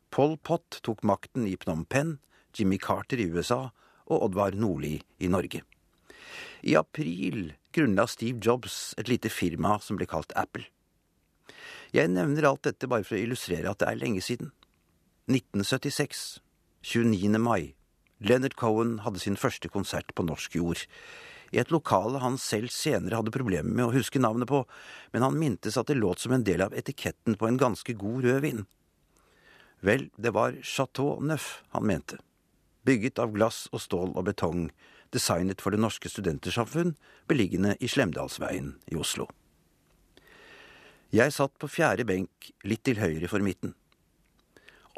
Pol 0.09 0.37
Pot 0.39 0.79
tok 0.87 1.03
makten 1.03 1.43
i 1.45 1.57
Phnom 1.59 1.83
Penh, 1.85 2.15
Jimmy 2.55 2.79
Carter 2.79 3.19
i 3.19 3.27
USA 3.27 3.67
og 4.07 4.23
Oddvar 4.29 4.55
Nordli 4.55 5.01
i 5.19 5.27
Norge. 5.27 5.61
I 6.63 6.75
april 6.79 7.53
grunnla 7.75 8.07
Steve 8.07 8.39
Jobs 8.43 8.93
et 8.97 9.09
lite 9.11 9.29
firma 9.29 9.77
som 9.83 9.99
ble 9.99 10.07
kalt 10.09 10.33
Apple. 10.35 10.65
Jeg 11.93 12.11
nevner 12.13 12.45
alt 12.45 12.67
dette 12.67 12.89
bare 12.89 13.05
for 13.05 13.17
å 13.17 13.23
illustrere 13.23 13.71
at 13.71 13.81
det 13.81 13.89
er 13.89 14.01
lenge 14.01 14.21
siden. 14.21 14.51
1976. 15.29 16.39
29. 16.81 17.39
mai. 17.41 17.73
Leonard 18.19 18.55
Cohen 18.59 18.99
hadde 19.05 19.21
sin 19.21 19.37
første 19.39 19.69
konsert 19.71 20.13
på 20.15 20.25
norsk 20.27 20.55
jord. 20.59 20.83
I 21.51 21.61
et 21.61 21.71
lokale 21.73 22.21
han 22.21 22.37
selv 22.37 22.69
senere 22.73 23.17
hadde 23.17 23.33
problemer 23.33 23.71
med 23.71 23.87
å 23.87 23.93
huske 23.95 24.21
navnet 24.21 24.49
på, 24.49 24.63
men 25.13 25.25
han 25.25 25.39
mintes 25.39 25.79
at 25.79 25.89
det 25.89 25.97
låt 25.97 26.21
som 26.21 26.35
en 26.35 26.45
del 26.45 26.61
av 26.61 26.75
etiketten 26.77 27.39
på 27.39 27.47
en 27.47 27.57
ganske 27.57 27.95
god 27.97 28.27
rødvin. 28.27 28.65
Vel, 29.81 30.09
det 30.17 30.33
var 30.35 30.59
Chateau 30.61 31.23
Neuf 31.23 31.63
han 31.73 31.87
mente. 31.87 32.19
Bygget 32.85 33.19
av 33.19 33.33
glass 33.33 33.67
og 33.71 33.81
stål 33.81 34.13
og 34.13 34.27
betong, 34.27 34.67
designet 35.15 35.61
for 35.61 35.73
Det 35.73 35.81
Norske 35.81 36.09
Studentersamfunn, 36.11 36.95
beliggende 37.27 37.75
i 37.79 37.89
Slemdalsveien 37.91 38.75
i 38.91 38.97
Oslo. 38.99 39.27
Jeg 41.09 41.33
satt 41.33 41.55
på 41.57 41.69
fjerde 41.71 42.05
benk, 42.05 42.51
litt 42.69 42.83
til 42.85 42.99
høyre 43.01 43.29
for 43.31 43.41
midten. 43.41 43.73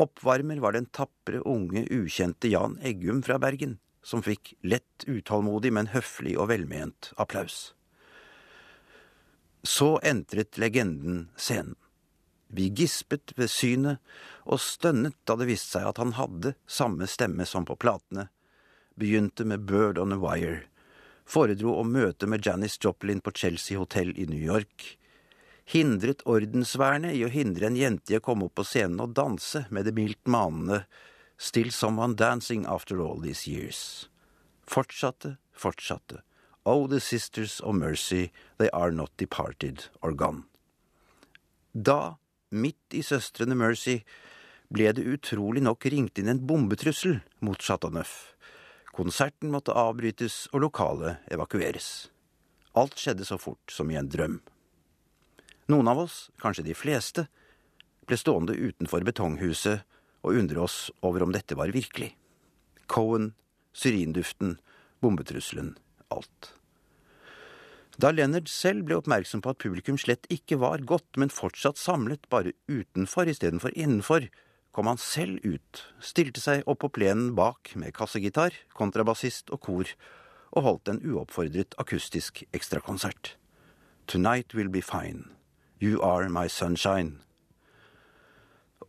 Oppvarmer 0.02 0.60
var 0.64 0.76
den 0.76 0.90
tapre, 0.92 1.40
unge, 1.48 1.86
ukjente 1.88 2.50
Jan 2.52 2.78
Eggum 2.84 3.22
fra 3.24 3.38
Bergen, 3.40 3.78
som 4.04 4.24
fikk 4.26 4.56
lett 4.66 5.06
utålmodig, 5.06 5.72
men 5.72 5.92
høflig 5.94 6.36
og 6.40 6.50
velment 6.52 7.12
applaus. 7.22 7.72
Så 9.64 10.00
entret 10.04 10.58
legenden 10.58 11.30
scenen. 11.38 11.78
Vi 12.52 12.68
gispet 12.76 13.32
ved 13.38 13.48
synet 13.48 14.02
og 14.44 14.60
stønnet 14.60 15.16
da 15.24 15.38
det 15.40 15.48
viste 15.48 15.78
seg 15.78 15.86
at 15.88 16.02
han 16.02 16.18
hadde 16.18 16.58
samme 16.68 17.08
stemme 17.08 17.46
som 17.48 17.64
på 17.64 17.78
platene, 17.80 18.28
begynte 18.96 19.46
med 19.46 19.66
Bird 19.68 19.98
on 19.98 20.14
a 20.14 20.20
Wire, 20.20 20.64
foredro 21.26 21.78
om 21.80 21.92
møte 21.94 22.28
med 22.28 22.46
Janis 22.46 22.80
Joplin 22.82 23.22
på 23.22 23.32
Chelsea 23.36 23.78
Hotel 23.80 24.12
i 24.16 24.26
New 24.30 24.42
York, 24.42 24.98
hindret 25.72 26.26
ordensvernet 26.26 27.16
i 27.16 27.24
å 27.26 27.32
hindre 27.32 27.70
en 27.70 27.80
jente 27.80 28.14
i 28.14 28.20
å 28.20 28.24
komme 28.24 28.50
opp 28.50 28.58
på 28.60 28.68
scenen 28.68 29.00
og 29.04 29.16
danse 29.16 29.66
med 29.70 29.88
det 29.88 29.96
mildt 29.96 30.28
manende 30.28 30.84
Still 31.42 31.72
Someone 31.72 32.16
Dancing 32.16 32.66
After 32.70 33.00
All 33.02 33.22
These 33.24 33.48
Years. 33.50 34.10
Fortsatte, 34.68 35.38
fortsatte, 35.54 36.22
Oh, 36.64 36.86
the 36.86 37.00
sisters 37.00 37.60
of 37.60 37.74
mercy, 37.76 38.32
they 38.60 38.70
are 38.70 38.92
not 38.92 39.10
departed 39.18 39.86
or 40.02 40.12
gone. 40.12 40.44
Da, 41.74 42.18
midt 42.52 42.94
i 42.94 43.02
Søstrene 43.02 43.56
Mercy, 43.58 44.04
ble 44.70 44.92
det 44.94 45.08
utrolig 45.08 45.64
nok 45.66 45.88
ringt 45.90 46.22
inn 46.22 46.30
en 46.30 46.44
bombetrussel 46.46 47.22
mot 47.42 47.58
Chateau 47.58 47.90
Neuf. 47.90 48.36
Konserten 48.92 49.52
måtte 49.54 49.76
avbrytes 49.78 50.50
og 50.52 50.66
lokalet 50.66 51.32
evakueres. 51.32 52.10
Alt 52.76 52.98
skjedde 53.00 53.28
så 53.28 53.38
fort 53.40 53.72
som 53.72 53.92
i 53.92 53.98
en 54.00 54.10
drøm. 54.12 54.40
Noen 55.72 55.88
av 55.88 56.02
oss, 56.04 56.30
kanskje 56.42 56.66
de 56.68 56.76
fleste, 56.76 57.28
ble 58.08 58.18
stående 58.20 58.58
utenfor 58.58 59.06
betonghuset 59.08 59.86
og 60.22 60.40
undre 60.42 60.66
oss 60.66 60.90
over 61.06 61.24
om 61.24 61.32
dette 61.32 61.56
var 61.56 61.72
virkelig. 61.72 62.12
Cohen, 62.92 63.32
syrinduften, 63.72 64.58
bombetrusselen, 65.00 65.78
alt. 66.12 66.52
Da 68.02 68.12
Leonard 68.12 68.50
selv 68.52 68.88
ble 68.88 68.98
oppmerksom 69.00 69.44
på 69.44 69.52
at 69.54 69.60
publikum 69.62 69.98
slett 70.00 70.28
ikke 70.34 70.60
var 70.62 70.84
godt, 70.88 71.20
men 71.20 71.32
fortsatt 71.32 71.80
samlet 71.80 72.28
bare 72.32 72.56
utenfor 72.68 73.30
istedenfor 73.32 73.76
innenfor, 73.76 74.28
kom 74.72 74.88
han 74.88 75.00
selv 75.00 75.44
ut, 75.44 75.84
stilte 76.00 76.42
seg 76.44 76.64
opp 76.70 76.82
på 76.84 76.92
plenen 76.96 77.34
bak 77.36 77.74
med 77.80 77.94
kassegitar, 77.96 78.56
kontrabassist 78.78 79.52
og 79.52 79.62
kor, 79.68 79.92
og 80.52 80.66
holdt 80.66 80.92
en 80.92 81.02
uoppfordret 81.04 81.76
akustisk 81.80 82.44
ekstrakonsert. 82.56 83.36
Tonight 84.08 84.56
will 84.56 84.72
be 84.72 84.82
fine. 84.82 85.30
You 85.80 86.02
are 86.04 86.30
my 86.30 86.48
sunshine. 86.48 87.20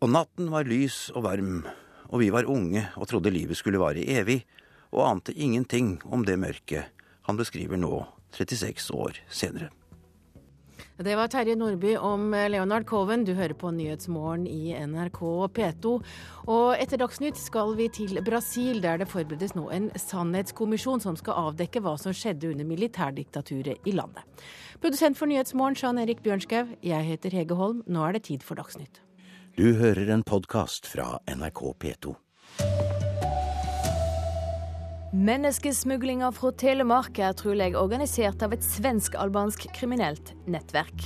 Og 0.03 0.11
natten 0.11 0.51
var 0.51 0.67
lys 0.67 1.11
og 1.15 1.27
varm, 1.29 1.63
og 2.11 2.23
vi 2.23 2.33
var 2.35 2.49
unge 2.51 2.89
og 2.97 3.07
trodde 3.11 3.31
livet 3.31 3.59
skulle 3.59 3.83
vare 3.83 4.03
evig, 4.03 4.43
og 4.93 5.07
ante 5.09 5.33
ingenting 5.33 6.01
om 6.05 6.27
det 6.27 6.39
mørket 6.39 6.91
han 7.29 7.39
beskriver 7.39 7.79
nå, 7.79 8.03
36 8.35 8.91
år 8.99 9.23
senere. 9.31 9.71
Det 10.97 11.15
var 11.17 11.29
Terje 11.29 11.55
Nordby 11.57 11.97
om 11.97 12.31
Leonard 12.31 12.85
Coven. 12.87 13.25
Du 13.25 13.33
hører 13.35 13.55
på 13.57 13.71
Nyhetsmorgen 13.73 14.45
i 14.47 14.75
NRK 14.77 15.21
P2. 15.57 15.93
Og 16.53 16.67
etter 16.77 17.01
Dagsnytt 17.01 17.41
skal 17.41 17.73
vi 17.79 17.89
til 17.89 18.21
Brasil, 18.25 18.83
der 18.85 19.01
det 19.01 19.09
forberedes 19.09 19.57
nå 19.57 19.71
en 19.73 19.89
sannhetskommisjon 19.97 21.01
som 21.01 21.17
skal 21.17 21.49
avdekke 21.49 21.81
hva 21.81 21.97
som 21.99 22.13
skjedde 22.13 22.53
under 22.53 22.69
militærdiktaturet 22.69 23.89
i 23.89 23.97
landet. 23.97 24.45
Produsent 24.85 25.17
for 25.17 25.33
Nyhetsmorgen, 25.33 25.79
Jean 25.81 25.99
Erik 26.03 26.21
Bjørnskaug. 26.23 26.77
Jeg 26.85 27.09
heter 27.09 27.41
Hege 27.41 27.57
Holm. 27.57 27.81
Nå 27.89 28.05
er 28.05 28.19
det 28.19 28.27
tid 28.29 28.45
for 28.45 28.61
Dagsnytt. 28.61 29.01
Du 29.57 29.73
hører 29.81 30.13
en 30.13 30.27
podkast 30.29 30.87
fra 30.93 31.17
NRK 31.29 31.65
P2. 31.81 32.15
Menneskesmuglinga 35.13 36.31
fra 36.33 36.49
Telemark 36.57 37.19
er 37.21 37.35
trolig 37.37 37.75
organisert 37.77 38.41
av 38.41 38.55
et 38.57 38.65
svensk-albansk 38.65 39.67
kriminelt 39.77 40.31
nettverk. 40.49 41.05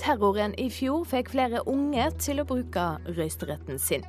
Terroren 0.00 0.54
i 0.56 0.70
fjor 0.72 1.04
fikk 1.10 1.34
flere 1.34 1.60
unge 1.68 2.06
til 2.24 2.40
å 2.40 2.46
bruke 2.48 2.86
røysteretten 3.04 3.76
sin. 3.76 4.06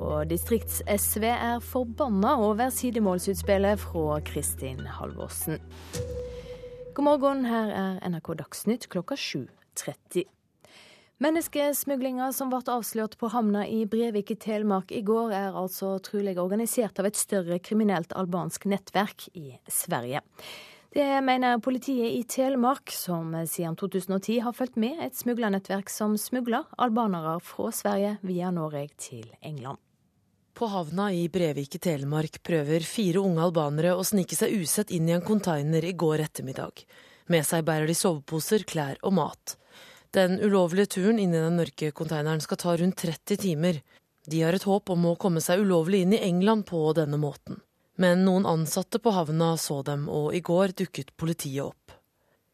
Og 0.00 0.30
distrikts-SV 0.32 1.28
er 1.28 1.60
forbanna 1.60 2.38
over 2.40 2.72
sidemålsutspillet 2.72 3.84
fra 3.84 4.22
Kristin 4.24 4.80
Halvorsen. 4.88 5.60
God 6.96 7.04
morgen, 7.04 7.44
her 7.52 7.68
er 7.68 8.00
NRK 8.08 8.32
Dagsnytt 8.40 8.88
klokka 8.88 9.20
7.30. 9.20 10.24
Menneskesmuglinga 11.22 12.32
som 12.34 12.48
ble 12.50 12.58
avslørt 12.72 13.12
på 13.20 13.28
havna 13.30 13.62
i 13.68 13.84
Brevik 13.86 14.32
i 14.34 14.36
Telemark 14.42 14.90
i 14.90 15.04
går, 15.06 15.30
er 15.36 15.58
altså 15.58 15.92
trolig 16.02 16.34
organisert 16.40 16.98
av 16.98 17.06
et 17.06 17.20
større 17.20 17.60
kriminelt 17.62 18.14
albansk 18.18 18.66
nettverk 18.72 19.28
i 19.38 19.52
Sverige. 19.70 20.24
Det 20.90 21.06
mener 21.22 21.62
politiet 21.62 22.10
i 22.16 22.24
Telemark, 22.26 22.90
som 22.90 23.36
siden 23.46 23.78
2010 23.78 24.40
har 24.48 24.56
fulgt 24.56 24.80
med 24.82 24.98
et 25.06 25.14
smuglernettverk 25.14 25.94
som 25.94 26.18
smugler 26.18 26.66
albanere 26.82 27.38
fra 27.46 27.70
Sverige 27.70 28.16
via 28.26 28.50
Norge 28.50 28.88
til 28.98 29.30
England. 29.40 29.78
På 30.58 30.66
havna 30.74 31.12
i 31.14 31.28
Brevik 31.32 31.78
i 31.78 31.84
Telemark 31.86 32.42
prøver 32.42 32.82
fire 32.82 33.22
unge 33.22 33.46
albanere 33.46 33.94
å 33.94 34.02
snike 34.02 34.36
seg 34.36 34.58
usett 34.58 34.90
inn 34.90 35.06
i 35.06 35.14
en 35.14 35.24
konteiner 35.24 35.86
i 35.86 35.94
går 35.94 36.26
ettermiddag. 36.26 36.82
Med 37.30 37.46
seg 37.46 37.62
bærer 37.64 37.86
de 37.86 37.94
soveposer, 37.94 38.66
klær 38.66 38.98
og 39.06 39.20
mat. 39.22 39.56
Den 40.12 40.36
ulovlige 40.44 40.90
turen 40.98 41.18
inn 41.18 41.32
i 41.32 41.40
den 41.40 41.54
mørke 41.56 41.88
konteineren 41.96 42.42
skal 42.44 42.58
ta 42.60 42.74
rundt 42.76 42.98
30 43.00 43.38
timer. 43.40 43.78
De 44.28 44.42
har 44.44 44.52
et 44.52 44.66
håp 44.68 44.90
om 44.92 45.06
å 45.08 45.16
komme 45.16 45.40
seg 45.40 45.62
ulovlig 45.64 46.02
inn 46.04 46.12
i 46.12 46.20
England 46.26 46.66
på 46.68 46.82
denne 46.98 47.16
måten. 47.16 47.62
Men 47.96 48.26
noen 48.26 48.44
ansatte 48.44 49.00
på 49.00 49.14
havna 49.16 49.54
så 49.56 49.80
dem, 49.86 50.04
og 50.12 50.36
i 50.36 50.42
går 50.44 50.76
dukket 50.76 51.16
politiet 51.16 51.64
opp. 51.64 51.96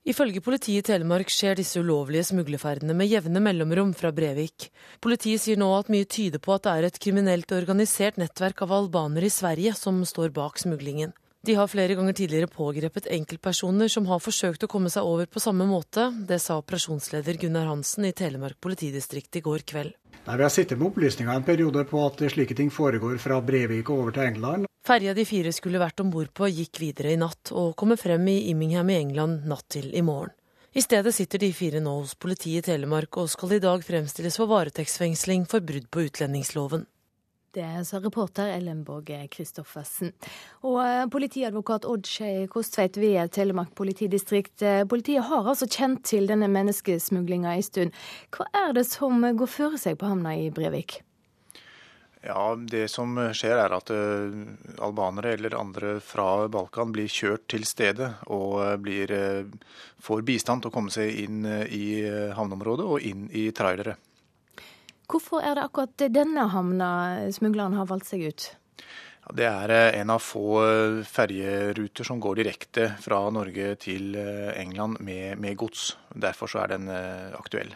Ifølge 0.09 0.41
politiet 0.41 0.87
i 0.87 0.93
Telemark 0.93 1.35
skjer 1.35 1.59
disse 1.59 1.83
ulovlige 1.83 2.31
smuglerferdene 2.31 2.95
med 2.97 3.11
jevne 3.11 3.43
mellomrom 3.43 3.91
fra 3.93 4.15
Brevik. 4.15 4.71
Politiet 5.03 5.43
sier 5.43 5.59
nå 5.59 5.69
at 5.77 5.91
mye 5.93 6.07
tyder 6.07 6.39
på 6.39 6.55
at 6.55 6.65
det 6.65 6.77
er 6.77 6.87
et 6.89 7.01
kriminelt 7.03 7.53
organisert 7.53 8.23
nettverk 8.23 8.63
av 8.65 8.77
albanere 8.79 9.27
i 9.27 9.35
Sverige 9.35 9.75
som 9.75 9.99
står 10.07 10.31
bak 10.39 10.63
smuglingen. 10.63 11.11
De 11.49 11.55
har 11.55 11.69
flere 11.73 11.95
ganger 11.97 12.13
tidligere 12.13 12.47
pågrepet 12.53 13.07
enkeltpersoner 13.09 13.89
som 13.89 14.05
har 14.11 14.19
forsøkt 14.21 14.67
å 14.67 14.69
komme 14.69 14.91
seg 14.93 15.07
over 15.09 15.25
på 15.33 15.41
samme 15.41 15.65
måte. 15.65 16.11
Det 16.29 16.37
sa 16.45 16.59
operasjonsleder 16.61 17.39
Gunnar 17.41 17.71
Hansen 17.71 18.05
i 18.05 18.11
Telemark 18.13 18.59
politidistrikt 18.61 19.39
i 19.41 19.43
går 19.47 19.65
kveld. 19.71 19.95
Nei, 20.27 20.37
Vi 20.37 20.45
har 20.45 20.53
sittet 20.53 20.77
med 20.77 20.91
opplysninger 20.91 21.33
en 21.33 21.47
periode 21.47 21.87
på 21.89 22.03
at 22.05 22.21
slike 22.35 22.53
ting 22.59 22.69
foregår 22.69 23.17
fra 23.17 23.41
Brevik 23.41 23.89
og 23.89 24.03
over 24.03 24.19
til 24.19 24.27
England. 24.27 24.69
Ferja 24.85 25.15
de 25.17 25.25
fire 25.25 25.55
skulle 25.57 25.81
vært 25.81 26.05
om 26.05 26.11
bord 26.13 26.35
på 26.37 26.51
gikk 26.53 26.83
videre 26.85 27.15
i 27.17 27.17
natt, 27.17 27.49
og 27.57 27.73
kommer 27.81 27.97
frem 27.97 28.29
i 28.29 28.51
Immingham 28.53 28.93
i 28.93 29.01
England 29.01 29.49
natt 29.49 29.71
til 29.73 29.89
i 29.89 30.05
morgen. 30.05 30.37
I 30.77 30.85
stedet 30.85 31.15
sitter 31.17 31.41
de 31.41 31.53
fire 31.57 31.81
nå 31.81 31.97
hos 32.03 32.13
politiet 32.13 32.61
i 32.61 32.73
Telemark 32.75 33.17
og 33.17 33.33
skal 33.33 33.57
i 33.57 33.65
dag 33.65 33.81
fremstilles 33.81 34.37
for 34.37 34.53
varetektsfengsling 34.53 35.49
for 35.49 35.65
brudd 35.65 35.89
på 35.89 36.11
utlendingsloven. 36.11 36.85
Det 37.57 37.85
sa 37.89 37.97
reporter 38.01 38.51
Ellenborg 38.53 39.09
Christoffersen. 39.33 40.13
Og 40.69 40.79
eh, 40.85 41.07
politiadvokat 41.09 41.87
Odd 41.89 42.09
Kostveit 42.53 42.99
ved 43.01 43.33
Telemark 43.33 43.73
politidistrikt. 43.79 44.61
Eh, 44.61 44.85
politiet 44.85 45.25
har 45.25 45.49
altså 45.49 45.65
kjent 45.65 46.03
til 46.05 46.29
denne 46.29 46.51
menneskesmuglinga 46.53 47.55
en 47.57 47.65
stund. 47.65 48.01
Hva 48.37 48.45
er 48.53 48.75
det 48.77 48.85
som 48.91 49.25
går 49.25 49.49
føre 49.49 49.81
seg 49.81 49.97
på 49.97 50.11
havna 50.11 50.35
i 50.37 50.51
Brevik? 50.53 51.01
Ja, 52.21 52.53
Det 52.59 52.89
som 52.93 53.15
skjer 53.33 53.63
er 53.63 53.73
at 53.73 53.93
uh, 53.95 54.35
albanere 54.85 55.37
eller 55.37 55.55
andre 55.57 55.95
fra 56.05 56.49
Balkan 56.53 56.93
blir 56.93 57.09
kjørt 57.09 57.47
til 57.49 57.65
stedet 57.65 58.11
og 58.27 58.83
blir, 58.83 59.15
får 60.03 60.27
bistand 60.27 60.67
til 60.67 60.73
å 60.73 60.75
komme 60.75 60.93
seg 60.93 61.15
inn 61.23 61.47
i 61.47 62.03
havneområdet 62.37 62.85
og 62.91 63.07
inn 63.07 63.31
i 63.31 63.47
trailere. 63.55 63.97
Hvorfor 65.09 65.41
er 65.41 65.57
det 65.57 65.65
akkurat 65.65 66.09
denne 66.13 66.49
havna 66.53 66.89
smuglerne 67.33 67.81
har 67.81 67.89
valgt 67.89 68.11
seg 68.11 68.27
ut? 68.29 68.49
Det 69.37 69.45
er 69.45 69.73
eh, 69.73 70.01
en 70.01 70.11
av 70.11 70.23
få 70.25 70.61
eh, 70.63 71.01
ferjeruter 71.05 72.07
som 72.07 72.21
går 72.21 72.41
direkte 72.41 72.87
fra 73.03 73.21
Norge 73.33 73.75
til 73.81 74.15
eh, 74.17 74.55
England 74.61 75.03
med, 75.05 75.37
med 75.41 75.57
gods. 75.61 75.91
Derfor 76.09 76.55
er 76.63 76.73
den 76.77 76.89
aktuell. 77.37 77.75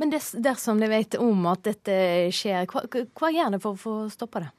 Men 0.00 0.10
dersom 0.12 0.80
de 0.80 0.88
vet 0.90 1.14
om 1.22 1.46
at 1.50 1.62
dette 1.68 1.94
skjer, 2.34 2.66
hva, 2.70 2.82
hva 2.88 3.30
gjør 3.32 3.54
de 3.54 3.60
for 3.62 3.76
å 3.76 3.82
få 3.82 3.94
stoppa 4.12 4.42
det? 4.42 4.50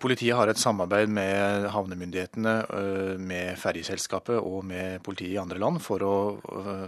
Politiet 0.00 0.36
har 0.36 0.48
et 0.48 0.58
samarbeid 0.58 1.10
med 1.12 1.66
havnemyndighetene, 1.68 2.54
med 3.20 3.58
ferjeselskapet 3.60 4.38
og 4.40 4.64
med 4.64 5.02
politiet 5.04 5.34
i 5.34 5.40
andre 5.40 5.60
land 5.60 5.82
for 5.84 6.02
å 6.02 6.14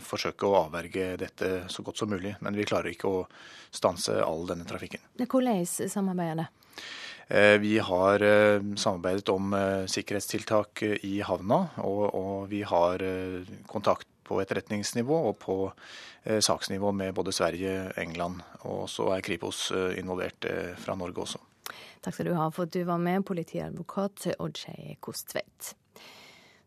forsøke 0.00 0.48
å 0.48 0.62
avverge 0.64 1.10
dette 1.20 1.50
så 1.68 1.84
godt 1.84 2.00
som 2.00 2.08
mulig. 2.08 2.32
Men 2.40 2.56
vi 2.56 2.64
klarer 2.68 2.94
ikke 2.94 3.10
å 3.12 3.26
stanse 3.70 4.16
all 4.24 4.46
denne 4.48 4.64
trafikken. 4.68 5.04
Hvordan 5.20 5.66
samarbeider 5.68 6.40
det? 6.40 6.48
Vi 7.60 7.74
har 7.84 8.24
samarbeidet 8.80 9.28
om 9.34 9.52
sikkerhetstiltak 9.92 10.80
i 11.04 11.18
havna, 11.28 11.66
og, 11.84 12.06
og 12.16 12.46
vi 12.48 12.62
har 12.64 13.04
kontakt 13.68 14.08
på 14.24 14.40
etterretningsnivå 14.40 15.18
og 15.28 15.36
på 15.44 15.58
saksnivå 16.24 16.94
med 16.96 17.12
både 17.16 17.36
Sverige, 17.36 17.92
England, 18.00 18.40
og 18.64 18.88
så 18.88 19.12
er 19.12 19.24
Kripos 19.28 19.66
involvert 20.00 20.48
fra 20.80 20.96
Norge 20.96 21.26
også. 21.26 21.44
Takk 22.02 22.14
skal 22.14 22.30
du 22.30 22.36
ha 22.38 22.48
for 22.54 22.68
at 22.68 22.74
du 22.74 22.82
var 22.88 23.00
med, 23.02 23.26
politiadvokat 23.26 24.30
Oddskei 24.38 24.96
Kostveit. 25.04 25.74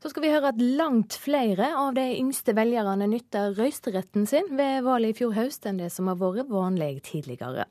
Så 0.02 0.10
skal 0.10 0.24
vi 0.24 0.32
høre 0.34 0.50
at 0.50 0.58
langt 0.58 1.14
flere 1.22 1.68
av 1.78 1.92
de 1.94 2.08
yngste 2.18 2.56
velgerne 2.58 3.06
nytter 3.06 3.52
røysteretten 3.54 4.26
sin 4.26 4.48
ved 4.58 4.82
valget 4.88 5.14
i 5.14 5.18
fjor 5.20 5.36
høst 5.36 5.68
enn 5.70 5.78
det 5.78 5.92
som 5.94 6.10
har 6.10 6.18
vært 6.18 6.50
vanlig 6.50 7.04
tidligere. 7.06 7.68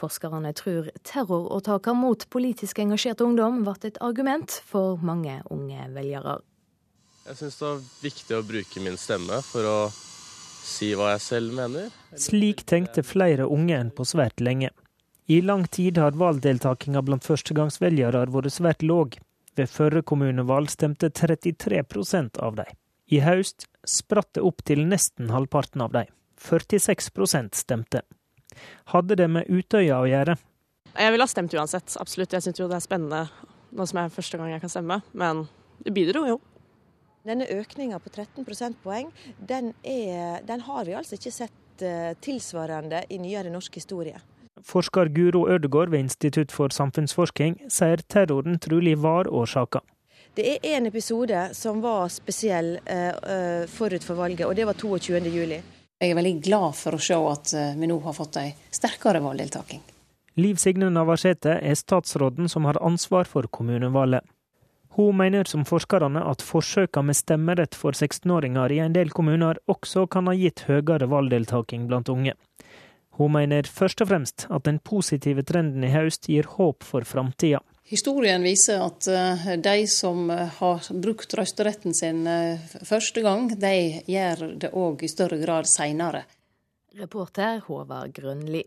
Forskerne 0.00 0.54
tror 0.56 0.88
terroråtaker 1.04 1.98
mot 1.98 2.24
politisk 2.32 2.80
engasjert 2.80 3.20
ungdom 3.20 3.60
ble 3.66 3.76
et 3.84 4.00
argument 4.00 4.56
for 4.64 4.96
mange 5.04 5.36
unge 5.52 5.90
velgere. 5.92 6.38
Jeg 7.28 7.40
syns 7.42 7.60
det 7.60 7.68
var 7.68 7.84
viktig 8.00 8.38
å 8.38 8.46
bruke 8.48 8.84
min 8.84 8.96
stemme 9.00 9.42
for 9.44 9.68
å 9.68 9.78
si 10.64 10.90
hva 10.96 11.12
jeg 11.12 11.24
selv 11.26 11.52
mener. 11.56 11.92
Slik 12.16 12.64
tenkte 12.64 13.04
flere 13.04 13.44
unge 13.44 13.76
enn 13.76 13.92
på 13.92 14.08
svært 14.08 14.40
lenge. 14.40 14.72
I 15.26 15.40
lang 15.40 15.66
tid 15.68 15.98
har 15.98 16.12
valgdeltakinga 16.20 17.00
blant 17.02 17.24
førstegangsvelgere 17.24 18.26
vært 18.28 18.52
svært 18.52 18.82
låg. 18.84 19.16
Ved 19.56 19.70
førre 19.70 20.02
kommunevalg 20.02 20.68
stemte 20.72 21.08
33% 21.08 22.40
av 22.42 22.58
dem. 22.58 22.72
I 23.08 23.20
høst 23.24 23.68
spratt 23.86 24.34
det 24.34 24.42
opp 24.44 24.64
til 24.66 24.82
nesten 24.90 25.30
halvparten 25.32 25.84
av 25.84 25.94
dem. 25.94 26.10
46% 26.40 27.56
stemte. 27.56 28.02
Hadde 28.92 29.16
det 29.16 29.30
med 29.30 29.48
Utøya 29.48 30.02
å 30.02 30.10
gjøre? 30.10 30.36
Jeg 30.94 31.14
ville 31.14 31.24
ha 31.24 31.30
stemt 31.30 31.54
uansett, 31.56 31.96
absolutt. 32.00 32.34
Jeg 32.34 32.44
syns 32.44 32.60
jo 32.60 32.68
det 32.68 32.76
er 32.76 32.84
spennende 32.84 33.22
nå 33.74 33.86
som 33.88 34.02
er 34.02 34.12
første 34.12 34.38
gang 34.38 34.52
jeg 34.52 34.62
kan 34.62 34.70
stemme, 34.70 35.00
men 35.16 35.46
det 35.82 35.94
bidro 35.96 36.26
jo. 36.28 36.36
Denne 37.24 37.48
økninga 37.48 37.98
på 38.02 38.12
13 38.12 38.44
prosentpoeng, 38.44 39.08
den, 39.40 39.72
den 39.82 40.64
har 40.68 40.84
vi 40.84 40.94
altså 40.98 41.16
ikke 41.16 41.32
sett 41.32 41.82
uh, 41.82 42.12
tilsvarende 42.22 43.06
i 43.08 43.18
nyere 43.22 43.50
norsk 43.50 43.80
historie. 43.80 44.20
Forsker 44.62 45.08
Guro 45.14 45.48
Ødegård 45.48 45.90
ved 45.90 46.04
Institutt 46.06 46.52
for 46.52 46.70
samfunnsforskning 46.74 47.56
sier 47.68 48.02
terroren 48.08 48.58
trolig 48.58 48.98
var 49.02 49.26
årsaka. 49.26 49.80
Det 50.34 50.46
er 50.56 50.76
en 50.76 50.86
episode 50.86 51.48
som 51.54 51.80
var 51.82 52.08
spesiell 52.10 52.76
uh, 52.86 53.64
forut 53.70 54.04
for 54.04 54.18
valget, 54.18 54.46
og 54.46 54.54
det 54.56 54.66
var 54.66 54.78
22.07. 54.78 55.58
Jeg 56.00 56.10
er 56.10 56.18
veldig 56.18 56.36
glad 56.42 56.74
for 56.74 56.96
å 56.96 57.02
se 57.02 57.16
at 57.16 57.56
vi 57.78 57.88
nå 57.88 57.98
har 58.02 58.16
fått 58.16 58.40
ei 58.42 58.48
sterkere 58.74 59.22
valgdeltaking. 59.24 59.82
Liv 60.36 60.58
Signe 60.58 60.88
Navarsete 60.90 61.60
er 61.62 61.76
statsråden 61.78 62.48
som 62.50 62.66
har 62.66 62.80
ansvar 62.82 63.28
for 63.30 63.46
kommunevalget. 63.46 64.26
Hun 64.96 65.16
mener 65.16 65.44
som 65.44 65.64
forskerne 65.66 66.20
at 66.22 66.42
forsøkene 66.42 67.10
med 67.10 67.18
stemmerett 67.18 67.74
for 67.74 67.94
16-åringer 67.94 68.72
i 68.74 68.80
en 68.82 68.94
del 68.94 69.10
kommuner 69.10 69.58
også 69.70 70.04
kan 70.06 70.26
ha 70.30 70.34
gitt 70.38 70.64
høyere 70.68 71.08
valgdeltaking 71.10 71.88
blant 71.90 72.10
unge. 72.10 72.34
Hun 73.18 73.36
mener 73.36 73.68
først 73.70 74.02
og 74.02 74.10
fremst 74.10 74.46
at 74.50 74.66
den 74.66 74.80
positive 74.82 75.44
trenden 75.46 75.86
i 75.86 75.92
høst 75.92 76.26
gir 76.30 76.48
håp 76.56 76.82
for 76.86 77.06
framtida. 77.06 77.60
Historien 77.84 78.42
viser 78.42 78.80
at 78.80 79.06
eh, 79.12 79.50
de 79.60 79.84
som 79.92 80.30
eh, 80.32 80.48
har 80.58 80.86
brukt 81.04 81.34
røysteretten 81.36 81.94
sin 81.94 82.24
eh, 82.26 82.62
første 82.82 83.20
gang, 83.22 83.50
de 83.60 83.74
gjør 84.08 84.46
det 84.62 84.70
òg 84.72 85.04
i 85.04 85.10
større 85.12 85.36
grad 85.42 85.68
seinere. 85.68 86.24
Reporter 86.96 87.60
Håvard 87.66 88.14
Grønli. 88.16 88.64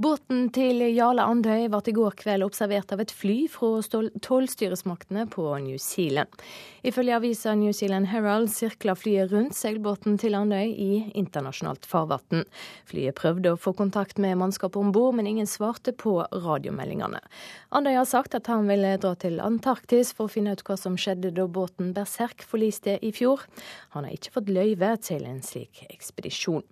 Båten 0.00 0.46
til 0.48 0.80
Jarle 0.94 1.26
Andøy 1.28 1.66
ble 1.68 1.78
i 1.90 1.92
går 1.92 2.14
kveld 2.16 2.44
observert 2.46 2.92
av 2.94 3.02
et 3.02 3.10
fly 3.12 3.42
fra 3.52 3.82
tollstyresmaktene 4.24 5.26
på 5.28 5.44
New 5.60 5.76
Zealand. 5.76 6.32
Ifølge 6.80 7.18
avisa 7.18 7.52
New 7.52 7.74
Zealand 7.76 8.08
Herald 8.08 8.48
sirkla 8.48 8.94
flyet 8.96 9.28
rundt 9.34 9.58
seilbåten 9.58 10.16
til 10.22 10.38
Andøy 10.38 10.72
i 10.72 10.88
internasjonalt 11.20 11.84
farvann. 11.84 12.46
Flyet 12.88 13.18
prøvde 13.20 13.52
å 13.52 13.60
få 13.60 13.74
kontakt 13.76 14.16
med 14.16 14.40
mannskapet 14.40 14.80
om 14.80 14.88
bord, 14.96 15.18
men 15.20 15.28
ingen 15.28 15.50
svarte 15.50 15.92
på 15.92 16.16
radiomeldingene. 16.32 17.20
Andøy 17.68 17.98
har 17.98 18.08
sagt 18.08 18.40
at 18.40 18.48
han 18.48 18.72
ville 18.72 18.96
dra 19.04 19.12
til 19.20 19.36
Antarktis 19.44 20.16
for 20.16 20.30
å 20.30 20.32
finne 20.32 20.56
ut 20.56 20.64
hva 20.64 20.80
som 20.80 20.96
skjedde 20.96 21.36
da 21.36 21.44
båten 21.44 21.92
Berserk 21.92 22.40
forliste 22.40 22.96
i 23.04 23.12
fjor. 23.12 23.44
Han 23.92 24.08
har 24.08 24.16
ikke 24.16 24.38
fått 24.40 24.48
løyve 24.48 24.96
til 25.04 25.28
en 25.28 25.44
slik 25.44 25.84
ekspedisjon. 25.92 26.64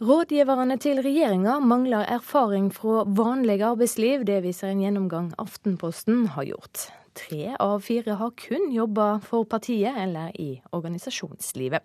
Rådgiverne 0.00 0.78
til 0.80 0.96
regjeringa 1.04 1.58
mangler 1.60 2.06
erfaring 2.08 2.70
fra 2.72 3.02
vanlig 3.04 3.58
arbeidsliv. 3.60 4.22
Det 4.24 4.38
viser 4.46 4.70
en 4.72 4.80
gjennomgang 4.80 5.26
Aftenposten 5.36 6.22
har 6.32 6.46
gjort. 6.48 6.86
Tre 7.20 7.50
av 7.60 7.82
fire 7.84 8.14
har 8.16 8.30
kun 8.40 8.70
jobba 8.72 9.18
for 9.20 9.44
partiet 9.44 9.98
eller 10.00 10.32
i 10.40 10.62
organisasjonslivet. 10.72 11.84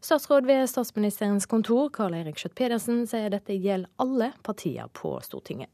Statsråd 0.00 0.48
ved 0.48 0.70
statsministerens 0.72 1.44
kontor, 1.44 1.90
Karl 1.92 2.16
Eirik 2.16 2.40
Skjøtt-Pedersen, 2.40 3.04
sier 3.10 3.28
dette 3.28 3.52
gjelder 3.52 3.92
alle 4.00 4.30
partier 4.46 4.88
på 4.96 5.18
Stortinget 5.20 5.68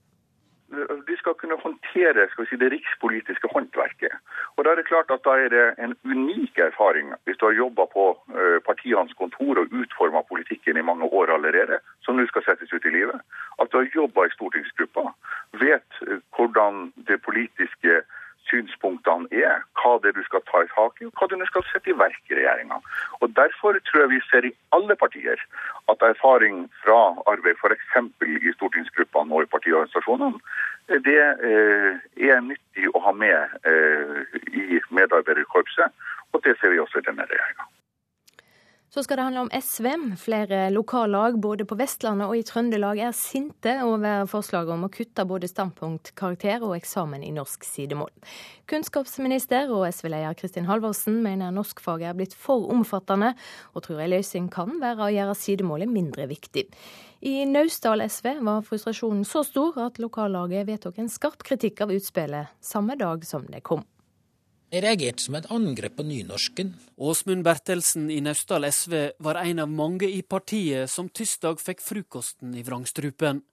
de 1.09 1.17
skal 1.17 1.35
kunne 1.35 1.57
håndtere 1.63 2.27
skal 2.31 2.47
si, 2.49 2.57
det 2.57 2.73
rikspolitiske 2.73 3.49
håndverket. 3.53 4.15
Og 4.57 4.65
Da 4.65 4.71
er 4.71 4.77
det 4.81 4.89
klart 4.91 5.11
at 5.11 5.25
da 5.25 5.31
er 5.31 5.49
det 5.49 5.67
en 5.79 5.95
unik 6.05 6.59
erfaring 6.59 7.15
hvis 7.25 7.39
du 7.39 7.47
har 7.47 7.53
jobba 7.53 7.87
på 7.87 8.05
uh, 8.35 8.59
partienes 8.67 9.15
kontor 9.15 9.61
og 9.63 9.73
utforma 9.81 10.23
politikken 10.23 10.77
i 10.77 10.83
mange 10.91 11.05
år 11.05 11.35
allerede, 11.35 11.79
som 12.03 12.17
nå 12.17 12.27
skal 12.27 12.45
settes 12.45 12.73
ut 12.73 12.85
i 12.85 12.95
livet. 12.99 13.21
At 13.63 13.71
du 13.73 13.79
har 13.79 13.95
jobba 13.95 14.27
i 14.27 14.35
stortingsgruppa, 14.35 15.13
vet 15.63 15.91
uh, 16.03 16.19
hvordan 16.37 16.93
det 17.09 17.23
politiske 17.23 18.03
synspunktene 18.51 19.29
er, 19.33 19.63
hva 19.81 19.97
det 20.03 20.13
er 20.13 20.19
du 20.19 20.25
skal 20.27 20.45
ta 20.51 20.63
i 20.65 20.71
tak 20.73 21.01
i, 21.01 21.09
og 21.09 21.19
hva 21.19 21.29
du 21.31 21.47
skal 21.51 21.67
sette 21.71 21.93
i 21.93 21.97
verk 21.99 22.31
i 22.31 22.39
regjeringa. 22.39 22.81
Derfor 23.37 23.79
tror 23.89 24.05
jeg 24.05 24.13
vi 24.15 24.21
ser 24.31 24.49
i 24.49 24.55
alle 24.77 24.97
partier 24.97 25.43
at 25.93 26.03
erfaring 26.09 26.67
fra 26.83 27.01
arbeid 27.33 27.59
f.eks. 27.61 27.95
i 28.27 28.53
stortingsgruppene 28.57 29.35
og 29.35 29.47
i 29.47 29.53
partiorganisasjonene, 29.55 30.41
det 31.07 31.23
eh, 31.51 32.03
er 32.31 32.45
nyttig 32.47 32.91
å 32.95 33.03
ha 33.07 33.13
med 33.13 33.57
eh, 33.67 34.37
i 34.55 34.81
medarbeiderkorpset. 34.91 36.07
Og 36.33 36.43
det 36.45 36.57
ser 36.61 36.75
vi 36.75 36.83
også 36.83 37.01
i 37.01 37.07
denne 37.07 37.27
regjeringa. 37.27 37.67
Så 38.89 39.03
skal 39.03 39.19
det 39.19 39.25
handle 39.27 39.41
om 39.41 39.51
SV. 39.51 39.87
Flere 40.17 40.71
lokallag 40.71 41.41
både 41.43 41.67
på 41.67 41.77
Vestlandet 41.77 42.31
og 42.31 42.39
i 42.39 42.45
Trøndelag 42.47 43.01
er 43.03 43.17
sinte 43.17 43.73
over 43.85 44.29
forslaget 44.31 44.73
om 44.73 44.87
å 44.87 44.91
kutte 44.95 45.25
både 45.27 45.51
standpunkt, 45.51 46.13
karakter 46.17 46.63
og 46.63 46.77
eksamen 46.79 47.25
i 47.27 47.33
norsk 47.35 47.67
sidemål. 47.67 48.13
Kunnskapsminister 48.71 49.73
og 49.75 49.89
SV-leder 49.91 50.39
Kristin 50.39 50.69
Halvorsen 50.71 51.19
mener 51.25 51.51
norskfaget 51.55 52.13
er 52.13 52.17
blitt 52.21 52.39
for 52.39 52.71
omfattende, 52.73 53.35
og 53.75 53.85
tror 53.89 54.05
ei 54.05 54.09
løsning 54.15 54.47
kan 54.55 54.79
være 54.83 55.09
å 55.09 55.13
gjøre 55.17 55.37
sidemålet 55.43 55.91
mindre 55.91 56.29
viktig. 56.31 56.69
I 57.27 57.43
Naustdal 57.51 58.05
SV 58.07 58.37
var 58.47 58.63
frustrasjonen 58.65 59.27
så 59.27 59.43
stor 59.45 59.81
at 59.83 59.99
lokallaget 59.99 60.69
vedtok 60.71 61.03
en 61.03 61.11
skarp 61.11 61.43
kritikk 61.43 61.83
av 61.83 61.95
utspillet 61.97 62.55
samme 62.63 62.95
dag 63.01 63.27
som 63.27 63.45
det 63.51 63.65
kom. 63.67 63.83
Jeg 64.67 64.83
reagerte 64.83 65.23
som 65.23 65.37
et 65.39 65.47
angrep 65.55 65.95
på 65.95 66.03
nynorsken. 66.03 66.73
Åsmund 66.99 67.45
Bertelsen 67.47 68.09
i 68.11 68.19
Naustdal 68.19 68.67
SV 68.67 68.97
var 69.23 69.39
en 69.39 69.63
av 69.63 69.71
mange 69.71 70.09
i 70.11 70.25
partiet 70.27 70.91
som 70.91 71.07
tirsdag 71.07 71.63
fikk 71.63 71.85
frokosten 71.87 72.57
i 72.59 72.65
vrangstrupen. 72.67 73.45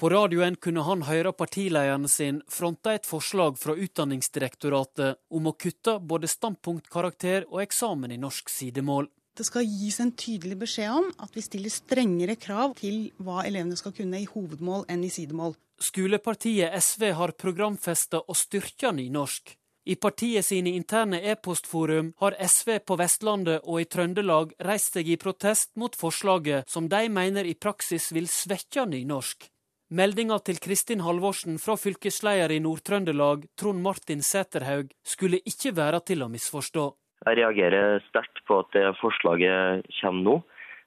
På 0.00 0.08
radioen 0.08 0.56
kunne 0.56 0.86
han 0.88 1.04
høre 1.04 1.34
partilederen 1.36 2.08
sin 2.08 2.40
fronte 2.48 2.96
et 2.96 3.04
forslag 3.06 3.60
fra 3.60 3.76
Utdanningsdirektoratet 3.76 5.20
om 5.28 5.50
å 5.50 5.52
kutte 5.52 5.98
både 6.00 6.32
standpunktkarakter 6.32 7.50
og 7.52 7.60
eksamen 7.66 8.16
i 8.16 8.20
norsk 8.24 8.48
sidemål. 8.48 9.12
Det 9.36 9.44
skal 9.48 9.68
gis 9.68 10.00
en 10.00 10.16
tydelig 10.16 10.56
beskjed 10.64 10.90
om 10.92 11.12
at 11.20 11.36
vi 11.36 11.44
stiller 11.44 11.72
strengere 11.72 12.40
krav 12.40 12.78
til 12.80 13.10
hva 13.20 13.44
elevene 13.44 13.76
skal 13.76 13.92
kunne 13.96 14.24
i 14.24 14.28
hovedmål 14.28 14.88
enn 14.92 15.04
i 15.04 15.12
sidemål. 15.12 15.52
Skolepartiet 15.82 16.72
SV 16.80 17.10
har 17.18 17.36
programfesta 17.36 18.24
å 18.24 18.36
styrke 18.36 18.92
nynorsk. 18.96 19.58
I 19.84 19.96
partiet 19.96 20.46
sine 20.46 20.70
interne 20.78 21.18
e-postforum 21.26 22.12
har 22.22 22.36
SV 22.38 22.76
på 22.86 22.96
Vestlandet 23.00 23.64
og 23.66 23.80
i 23.82 23.86
Trøndelag 23.90 24.52
reist 24.62 24.94
seg 24.94 25.08
i 25.10 25.16
protest 25.18 25.72
mot 25.74 25.96
forslaget, 25.98 26.70
som 26.70 26.86
de 26.86 27.08
mener 27.10 27.48
i 27.50 27.56
praksis 27.58 28.12
vil 28.14 28.28
svekke 28.30 28.86
nynorsk. 28.86 29.48
Meldinga 29.92 30.38
til 30.46 30.60
Kristin 30.62 31.02
Halvorsen 31.02 31.58
fra 31.58 31.74
fylkesleder 31.76 32.54
i 32.54 32.60
Nord-Trøndelag, 32.62 33.42
Trond 33.58 33.82
Martin 33.82 34.22
Sæterhaug, 34.22 34.94
skulle 35.02 35.42
ikke 35.42 35.74
være 35.76 36.00
til 36.12 36.22
å 36.22 36.30
misforstå. 36.30 36.86
Jeg 37.26 37.38
reagerer 37.42 37.98
sterkt 38.06 38.38
på 38.46 38.62
at 38.62 38.70
det 38.74 38.86
forslaget 39.02 39.90
kommer 39.98 40.22
nå. 40.22 40.38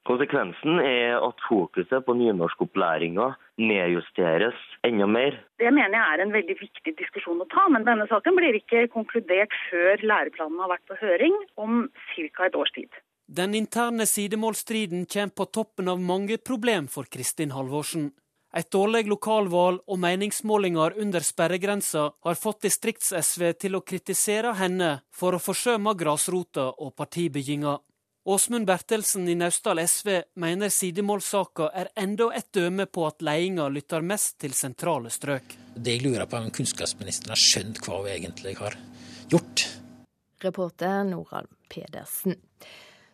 Konsekvensen 0.05 0.77
er 0.85 1.15
at 1.17 1.39
fokuset 1.47 2.05
på 2.05 2.13
nynorskopplæringa 2.13 3.31
nedjusteres 3.57 4.57
enda 4.85 5.07
mer. 5.09 5.39
Det 5.57 5.71
mener 5.73 5.97
jeg 5.97 6.13
er 6.13 6.21
en 6.21 6.33
veldig 6.35 6.57
viktig 6.59 6.93
diskusjon 6.99 7.41
å 7.41 7.47
ta, 7.49 7.63
men 7.73 7.87
denne 7.87 8.05
saken 8.11 8.37
blir 8.37 8.53
ikke 8.59 8.85
konkludert 8.93 9.55
før 9.71 10.03
læreplanen 10.05 10.61
har 10.61 10.69
vært 10.75 10.85
på 10.91 10.99
høring 11.01 11.39
om 11.57 11.87
ca. 12.13 12.45
et 12.45 12.59
års 12.59 12.73
tid. 12.77 13.01
Den 13.25 13.55
interne 13.57 14.05
sidemålstriden 14.05 15.07
kommer 15.09 15.33
på 15.33 15.49
toppen 15.49 15.89
av 15.89 15.97
mange 15.97 16.37
problem 16.37 16.85
for 16.87 17.09
Kristin 17.09 17.55
Halvorsen. 17.57 18.11
Et 18.55 18.69
dårlig 18.71 19.07
lokalvalg 19.09 19.81
og 19.89 19.97
meningsmålinger 19.99 21.01
under 21.01 21.25
sperregrensa 21.25 22.05
har 22.23 22.37
fått 22.39 22.61
distrikts-SV 22.69 23.49
til 23.59 23.75
å 23.75 23.81
kritisere 23.81 24.53
henne 24.61 24.99
for 25.11 25.35
å 25.35 25.41
forsømme 25.41 25.97
grasrota 25.97 26.69
og 26.77 26.93
partibygginga. 26.95 27.79
Åsmund 28.27 28.65
Bertelsen 28.65 29.27
i 29.29 29.35
Naustdal 29.35 29.79
SV 29.87 30.07
mener 30.33 30.69
sidemålssaka 30.73 31.67
er 31.77 31.91
enda 32.01 32.31
et 32.33 32.47
døme 32.57 32.87
på 32.89 33.03
at 33.05 33.21
ledelsen 33.21 33.75
lytter 33.75 34.01
mest 34.01 34.39
til 34.41 34.55
sentrale 34.57 35.11
strøk. 35.13 35.53
Det 35.77 35.93
jeg 35.93 36.01
lurer 36.07 36.25
på 36.25 36.39
er 36.39 36.47
om 36.47 36.55
kunnskapsministeren 36.57 37.35
har 37.35 37.41
skjønt 37.43 37.83
hva 37.85 37.99
hun 37.99 38.09
egentlig 38.09 38.55
har 38.57 38.79
gjort. 39.29 39.67
Reporter 40.41 41.03
Noralm 41.05 41.51
Pedersen. 41.69 42.39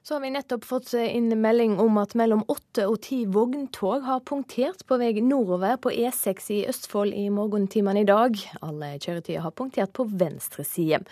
Så 0.04 0.16
har 0.16 0.22
vi 0.22 0.32
nettopp 0.34 0.64
fått 0.66 0.94
inn 0.98 1.30
melding 1.42 1.76
om 1.80 2.00
at 2.02 2.16
mellom 2.18 2.42
åtte 2.50 2.88
og 2.90 3.04
ti 3.06 3.20
vogntog 3.30 4.02
har 4.08 4.24
punktert 4.26 4.82
på 4.90 4.98
vei 4.98 5.12
nordover 5.22 5.78
på 5.78 5.92
E6 5.94 6.50
i 6.56 6.58
Østfold 6.72 7.14
i 7.14 7.28
morgentimene 7.30 8.02
i 8.02 8.08
dag. 8.10 8.40
Alle 8.66 8.96
kjøretøyer 8.98 9.46
har 9.46 9.54
punktert 9.54 9.94
på 9.94 10.08
venstre 10.10 10.66
side. 10.66 11.04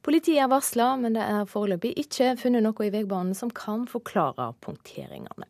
Politiet 0.00 0.46
er 0.46 0.48
varsla, 0.48 0.94
men 0.96 1.18
det 1.18 1.26
er 1.28 1.50
foreløpig 1.50 1.92
ikke 2.00 2.38
funnet 2.40 2.64
noe 2.64 2.88
i 2.88 2.94
veibanen 2.94 3.36
som 3.36 3.52
kan 3.52 3.84
forklare 3.90 4.54
punkteringene. 4.64 5.44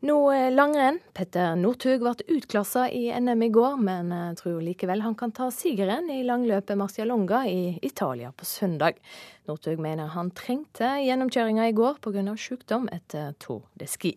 Nå 0.00 0.16
langrenn. 0.50 0.96
Petter 1.12 1.58
Northug 1.60 2.00
ble 2.00 2.14
utklassa 2.32 2.86
i 2.88 3.10
NM 3.12 3.42
i 3.44 3.50
går, 3.52 3.74
men 3.84 4.08
jeg 4.14 4.38
tror 4.38 4.62
likevel 4.64 5.02
han 5.04 5.16
kan 5.18 5.34
ta 5.36 5.50
sigeren 5.52 6.08
i 6.08 6.22
langløpet 6.24 6.78
Marcialonga 6.80 7.42
i 7.50 7.74
Italia 7.84 8.30
på 8.32 8.48
søndag. 8.48 8.96
Northug 9.50 9.82
mener 9.82 10.08
han 10.14 10.32
trengte 10.32 10.94
gjennomkjøringa 11.04 11.68
i 11.68 11.76
går 11.76 12.00
pga. 12.00 12.24
sykdom 12.32 12.88
etter 12.88 13.34
Tour 13.38 13.66
de 13.76 13.86
Ski. 13.86 14.14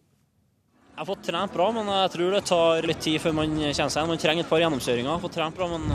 Jeg 0.93 1.01
har 1.01 1.10
fått 1.10 1.26
trent 1.26 1.53
bra, 1.53 1.72
men 1.73 1.88
jeg 1.89 2.14
tror 2.14 2.31
det 2.31 2.43
tar 2.45 2.88
litt 2.88 3.01
tid 3.01 3.19
før 3.19 3.35
man 3.41 3.57
kjenner 3.57 3.73
seg 3.73 3.97
igjen. 3.97 4.11
Man 4.14 4.23
trenger 4.23 4.45
et 4.45 4.49
par 4.53 4.61
gjennomkjøringer. 4.61 5.10
Jeg 5.10 5.18
har 5.18 5.26
fått 5.26 5.35
trent 5.39 5.57
bra, 5.57 5.68
men 5.73 5.89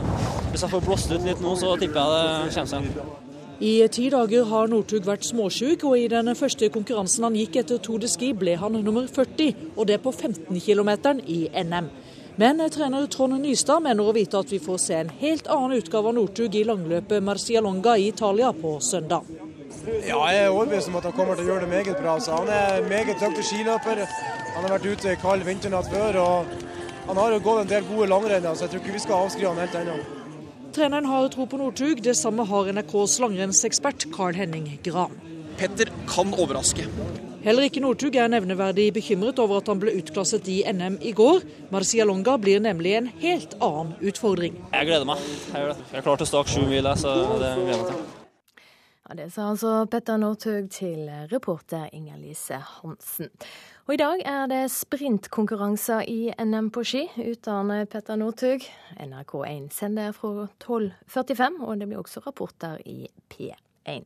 hvis 0.51 0.67
jeg 0.67 0.73
får 0.75 0.85
blåst 0.85 1.15
ut 1.15 1.25
litt 1.25 1.41
nå, 1.41 1.55
så 1.57 1.73
tipper 1.79 2.03
jeg 2.03 2.13
det 2.13 2.53
kommer 2.59 2.73
seg 2.75 2.91
igjen. 2.91 3.28
I 3.59 3.87
ti 3.91 4.05
dager 4.07 4.45
har 4.47 4.69
Northug 4.71 5.03
vært 5.03 5.25
småsjuk, 5.27 5.81
og 5.83 5.97
i 5.99 6.05
den 6.07 6.31
første 6.39 6.69
konkurransen 6.71 7.25
han 7.27 7.35
gikk 7.35 7.57
etter 7.59 7.81
Tour 7.83 7.99
de 7.99 8.07
Ski, 8.07 8.29
ble 8.31 8.53
han 8.55 8.77
nummer 8.79 9.03
40, 9.03 9.73
og 9.75 9.87
det 9.89 9.97
på 9.99 10.13
15 10.13 10.61
km 10.63 10.91
i 11.27 11.41
NM. 11.51 11.89
Men 12.39 12.61
trener 12.71 13.09
Trond 13.11 13.35
Nystad 13.43 13.83
mener 13.83 14.07
å 14.07 14.13
vite 14.15 14.39
at 14.39 14.53
vi 14.53 14.61
får 14.63 14.77
se 14.79 14.95
en 14.95 15.09
helt 15.19 15.49
annen 15.51 15.75
utgave 15.75 16.07
av 16.07 16.15
Northug 16.15 16.55
i 16.55 16.61
langløpet 16.63 17.25
Marcialonga 17.27 17.97
i 17.99 18.05
Italia 18.13 18.53
på 18.55 18.77
søndag. 18.79 19.27
Ja, 20.07 20.21
jeg 20.31 20.45
er 20.45 20.53
overbevist 20.53 20.87
om 20.87 20.95
at 21.01 21.09
han 21.09 21.17
kommer 21.17 21.35
til 21.35 21.49
å 21.49 21.51
gjøre 21.51 21.65
det 21.65 21.73
meget 21.73 21.99
bra. 21.99 22.15
Så 22.23 22.37
han 22.39 22.47
er 22.53 22.87
meget 22.87 23.19
dyktig 23.19 23.43
skiløper. 23.49 24.05
Han 24.53 24.63
har 24.63 24.77
vært 24.77 24.87
ute 24.87 25.11
i 25.11 25.19
kald 25.19 25.43
vinternatt 25.43 25.91
før. 25.91 26.21
og 26.23 26.55
Han 27.09 27.19
har 27.19 27.35
jo 27.35 27.43
gått 27.43 27.65
en 27.65 27.73
del 27.75 27.91
gode 27.91 28.07
langrenn, 28.07 28.47
så 28.55 28.69
jeg 28.69 28.71
tror 28.71 28.83
ikke 28.85 28.95
vi 28.95 29.03
skal 29.03 29.25
avskrive 29.25 29.51
han 29.51 29.61
helt 29.65 29.77
ennå. 29.81 29.99
Treneren 30.73 31.05
har 31.05 31.27
tro 31.33 31.47
på 31.49 31.57
Northug. 31.57 32.03
Det 32.03 32.15
samme 32.17 32.45
har 32.45 32.69
NRKs 32.73 33.19
langrennsekspert 33.19 34.05
Carl 34.13 34.37
Henning 34.37 34.79
Gran. 34.83 35.15
Petter 35.57 35.89
kan 36.07 36.33
overraske. 36.37 36.85
Heller 37.43 37.65
ikke 37.65 37.81
Northug 37.83 38.15
er 38.19 38.29
nevneverdig 38.31 38.89
bekymret 38.93 39.39
over 39.39 39.61
at 39.61 39.71
han 39.71 39.79
ble 39.81 39.95
utklasset 39.99 40.47
i 40.51 40.59
NM 40.67 40.99
i 41.01 41.13
går. 41.15 41.41
Marcialonga 41.73 42.37
blir 42.37 42.61
nemlig 42.63 42.93
en 42.99 43.09
helt 43.23 43.55
annen 43.63 43.95
utfordring. 44.03 44.59
Jeg 44.75 44.89
gleder 44.91 45.07
meg. 45.07 45.25
Jeg 45.49 45.63
gjør 45.63 45.73
det. 45.73 45.89
Jeg 45.95 46.05
klarte 46.05 46.27
å 46.27 46.31
stake 46.33 46.53
sju 46.53 46.63
mil, 46.69 46.93
så 46.99 47.15
det 47.17 47.53
gleder 47.57 47.73
jeg 47.73 47.81
meg 47.81 47.91
til. 47.91 48.07
Ja, 49.09 49.15
det 49.17 49.31
sa 49.33 49.47
altså 49.49 49.73
Petter 49.89 50.19
Northug 50.21 50.67
til 50.69 51.07
reporter 51.31 51.87
Inger-Lise 51.97 52.59
Hansen. 52.75 53.31
Og 53.89 53.95
I 53.95 53.97
dag 53.97 54.19
er 54.21 54.43
det 54.45 54.67
sprintkonkurranser 54.69 56.03
i 56.05 56.27
NM 56.37 56.67
på 56.69 56.83
ski 56.85 56.99
uten 57.17 57.71
Petter 57.89 58.19
Northug. 58.21 58.61
NRK1 59.01 59.71
sender 59.73 60.11
fra 60.13 60.45
12.45, 60.61 61.57
og 61.65 61.81
det 61.81 61.87
blir 61.89 61.97
også 61.97 62.21
rapporter 62.21 62.77
i 62.85 63.09
P1. 63.33 64.05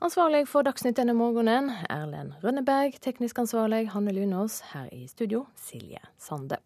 Ansvarlig 0.00 0.46
for 0.48 0.64
Dagsnytt 0.64 0.96
denne 0.96 1.12
morgenen, 1.12 1.74
Erlend 1.92 2.38
Rønneberg. 2.40 2.96
Teknisk 3.04 3.44
ansvarlig, 3.44 3.90
Hanne 3.92 4.16
Lunås. 4.16 4.62
Her 4.72 4.88
i 4.96 5.04
studio, 5.12 5.44
Silje 5.60 6.00
Sande. 6.16 6.56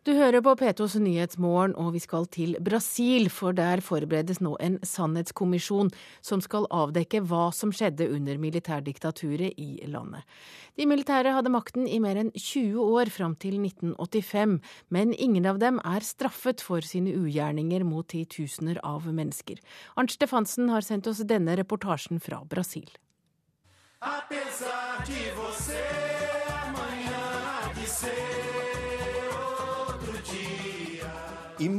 Du 0.00 0.14
hører 0.16 0.40
på 0.40 0.54
P2s 0.56 0.94
Nyhetsmorgen, 0.96 1.74
og 1.76 1.90
vi 1.92 2.00
skal 2.00 2.24
til 2.32 2.54
Brasil, 2.64 3.26
for 3.28 3.52
der 3.52 3.82
forberedes 3.84 4.38
nå 4.40 4.54
en 4.64 4.78
sannhetskommisjon 4.80 5.90
som 6.24 6.40
skal 6.40 6.64
avdekke 6.72 7.20
hva 7.28 7.50
som 7.52 7.68
skjedde 7.68 8.06
under 8.08 8.40
militærdiktaturet 8.40 9.60
i 9.60 9.84
landet. 9.92 10.24
De 10.80 10.86
militære 10.88 11.34
hadde 11.36 11.52
makten 11.52 11.84
i 11.84 12.00
mer 12.00 12.16
enn 12.16 12.32
20 12.32 12.80
år 12.80 13.12
fram 13.12 13.34
til 13.44 13.58
1985, 13.60 14.56
men 14.88 15.12
ingen 15.12 15.50
av 15.52 15.60
dem 15.60 15.82
er 15.84 16.08
straffet 16.08 16.64
for 16.64 16.80
sine 16.80 17.12
ugjerninger 17.12 17.84
mot 17.84 18.08
titusener 18.08 18.80
av 18.80 19.04
mennesker. 19.04 19.60
Arnt 20.00 20.16
Stefansen 20.16 20.72
har 20.72 20.80
sendt 20.80 21.12
oss 21.12 21.20
denne 21.28 21.60
reportasjen 21.60 22.24
fra 22.24 22.40
Brasil. 22.48 22.88
Apesar 24.00 25.04
de 25.04 25.28
você, 25.36 25.84
amanhã 26.64 27.74
de 27.76 27.84
ser 27.84 28.29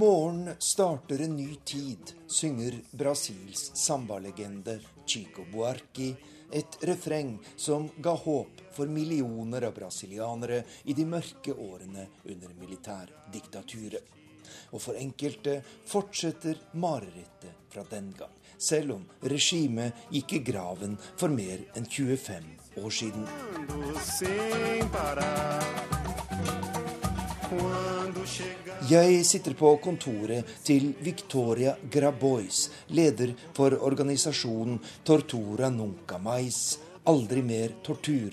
morgen 0.01 0.49
starter 0.57 1.21
en 1.21 1.35
ny 1.35 1.55
tid, 1.55 2.13
synger 2.27 2.73
Brasils 2.91 3.71
sambalegende 3.73 4.79
Chico 5.05 5.45
Buarque 5.53 6.15
et 6.51 6.77
refreng 6.81 7.39
som 7.55 7.89
ga 7.97 8.11
håp 8.11 8.47
for 8.73 8.87
millioner 8.87 9.61
av 9.61 9.75
brasilianere 9.75 10.63
i 10.83 10.93
de 10.97 11.05
mørke 11.05 11.53
årene 11.53 12.07
under 12.23 12.49
militærdiktaturet. 12.63 14.03
Og 14.73 14.81
for 14.81 14.97
enkelte 14.97 15.61
fortsetter 15.85 16.57
marerittet 16.73 17.69
fra 17.69 17.85
den 17.93 18.09
gang, 18.17 18.33
selv 18.57 18.97
om 18.97 19.05
regimet 19.21 20.09
gikk 20.09 20.33
i 20.33 20.43
graven 20.49 20.97
for 21.13 21.29
mer 21.29 21.61
enn 21.77 21.85
25 21.85 22.81
år 22.81 22.89
siden. 23.03 23.25
Jeg 27.51 29.25
sitter 29.27 29.55
på 29.59 29.73
kontoret 29.83 30.47
til 30.63 30.93
Victoria 31.03 31.73
Grabois, 31.91 32.69
leder 32.95 33.33
for 33.57 33.75
organisasjonen 33.75 34.79
Tortura 35.03 35.67
Nunca 35.69 36.19
Mais, 36.23 36.79
aldri 37.11 37.43
mer 37.43 37.75
tortur, 37.83 38.31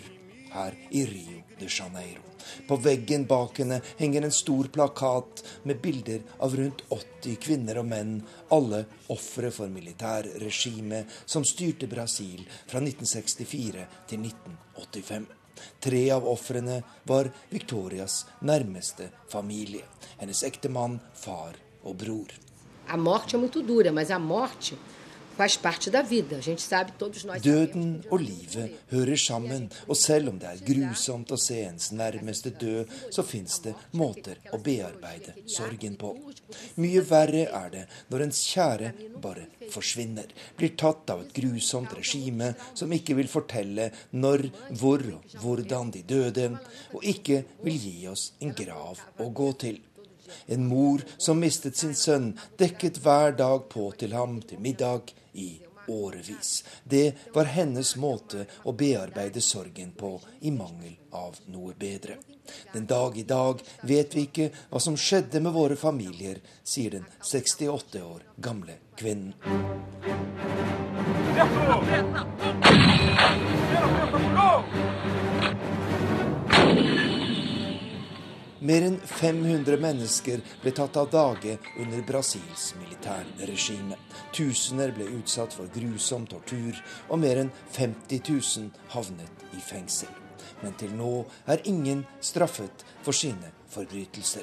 her 0.53 0.77
i 0.91 1.03
Rio 1.07 1.43
de 1.59 1.67
Janeiro. 1.67 2.23
På 2.69 2.79
veggen 2.81 3.27
bak 3.27 3.59
henne 3.59 3.81
henger 3.99 4.25
en 4.25 4.35
stor 4.35 4.71
plakat 4.73 5.43
med 5.69 5.83
bilder 5.83 6.23
av 6.39 6.55
rundt 6.57 6.85
80 6.95 7.41
kvinner 7.43 7.83
og 7.83 7.89
menn, 7.91 8.21
alle 8.55 8.85
ofre 9.15 9.51
for 9.55 9.73
militærregimet 9.73 11.19
som 11.27 11.47
styrte 11.47 11.91
Brasil 11.91 12.47
fra 12.71 12.79
1964 12.85 13.89
til 14.07 14.31
1985. 14.31 15.38
Tre 15.81 16.03
av 16.15 16.27
ofrene 16.29 16.83
var 17.09 17.31
Victorias 17.51 18.25
nærmeste 18.41 19.11
familie. 19.29 19.85
Hennes 20.19 20.43
ektemann, 20.47 20.99
far 21.15 21.57
og 21.85 21.97
bror. 21.97 22.35
A 22.89 22.97
morte 22.97 23.37
er 23.37 23.43
muito 23.43 23.63
dura, 23.63 23.93
mas 23.93 24.11
a 24.11 24.19
morte 24.19 24.77
Døden 27.43 27.91
og 28.11 28.19
livet 28.19 28.73
hører 28.91 29.17
sammen, 29.17 29.69
og 29.87 29.97
selv 29.97 30.33
om 30.33 30.39
det 30.43 30.49
er 30.51 30.65
grusomt 30.67 31.31
å 31.31 31.39
se 31.39 31.61
ens 31.63 31.93
nærmeste 31.95 32.51
dø, 32.59 32.83
så 33.15 33.23
fins 33.23 33.61
det 33.63 33.75
måter 34.01 34.41
å 34.51 34.59
bearbeide 34.59 35.37
sorgen 35.47 35.95
på. 36.01 36.11
Mye 36.83 37.05
verre 37.07 37.45
er 37.55 37.71
det 37.75 37.85
når 38.11 38.25
ens 38.27 38.41
kjære 38.51 38.91
bare 39.23 39.47
forsvinner, 39.71 40.27
blir 40.59 40.75
tatt 40.81 41.13
av 41.15 41.23
et 41.23 41.35
grusomt 41.37 41.95
regime 41.95 42.55
som 42.73 42.93
ikke 42.99 43.15
vil 43.21 43.31
fortelle 43.31 43.93
når, 44.19 44.49
hvor 44.81 45.07
og 45.15 45.37
hvordan 45.39 45.93
de 45.95 46.03
døde, 46.03 46.49
og 46.95 47.05
ikke 47.07 47.45
vil 47.63 47.79
gi 47.79 48.09
oss 48.11 48.33
en 48.43 48.57
grav 48.59 48.99
å 49.23 49.31
gå 49.31 49.53
til. 49.63 49.79
En 50.51 50.67
mor 50.69 51.05
som 51.17 51.39
mistet 51.41 51.79
sin 51.79 51.95
sønn, 51.97 52.33
dekket 52.61 53.01
hver 53.05 53.39
dag 53.39 53.65
på 53.73 53.89
til 54.01 54.19
ham 54.19 54.41
til 54.45 54.61
middag 54.65 55.15
i 55.33 55.61
årevis. 55.89 56.65
Det 56.85 57.13
var 57.35 57.45
hennes 57.45 57.97
måte 57.97 58.47
å 58.63 58.73
bearbeide 58.73 59.41
sorgen 59.41 59.93
på, 59.97 60.21
i 60.41 60.51
mangel 60.51 60.97
av 61.11 61.39
noe 61.47 61.75
bedre. 61.79 62.19
Den 62.73 62.87
dag 62.87 63.19
i 63.19 63.23
dag 63.23 63.61
vet 63.83 64.17
vi 64.17 64.25
ikke 64.29 64.51
hva 64.71 64.81
som 64.81 64.97
skjedde 64.97 65.41
med 65.45 65.53
våre 65.53 65.77
familier, 65.77 66.41
sier 66.65 66.97
den 66.99 67.09
68 67.21 68.05
år 68.05 68.25
gamle 68.37 68.79
kvinnen. 68.97 69.35
Mer 78.61 78.83
enn 78.83 78.97
500 79.07 79.79
mennesker 79.79 80.41
ble 80.63 80.73
tatt 80.75 80.97
av 80.99 81.13
dage 81.13 81.53
under 81.79 82.01
Brasils 82.03 82.73
militærregime. 82.81 83.95
Tusener 84.35 84.91
ble 84.97 85.07
utsatt 85.21 85.55
for 85.55 85.71
grusom 85.71 86.27
tortur, 86.27 86.75
og 87.07 87.23
mer 87.23 87.39
enn 87.45 87.53
50 87.77 88.19
000 88.27 88.89
havnet 88.97 89.47
i 89.55 89.63
fengsel. 89.63 90.11
Men 90.65 90.75
til 90.75 90.91
nå 90.99 91.13
er 91.47 91.63
ingen 91.71 92.03
straffet 92.19 92.83
for 93.07 93.15
sine 93.15 93.53
forbrytelser. 93.71 94.43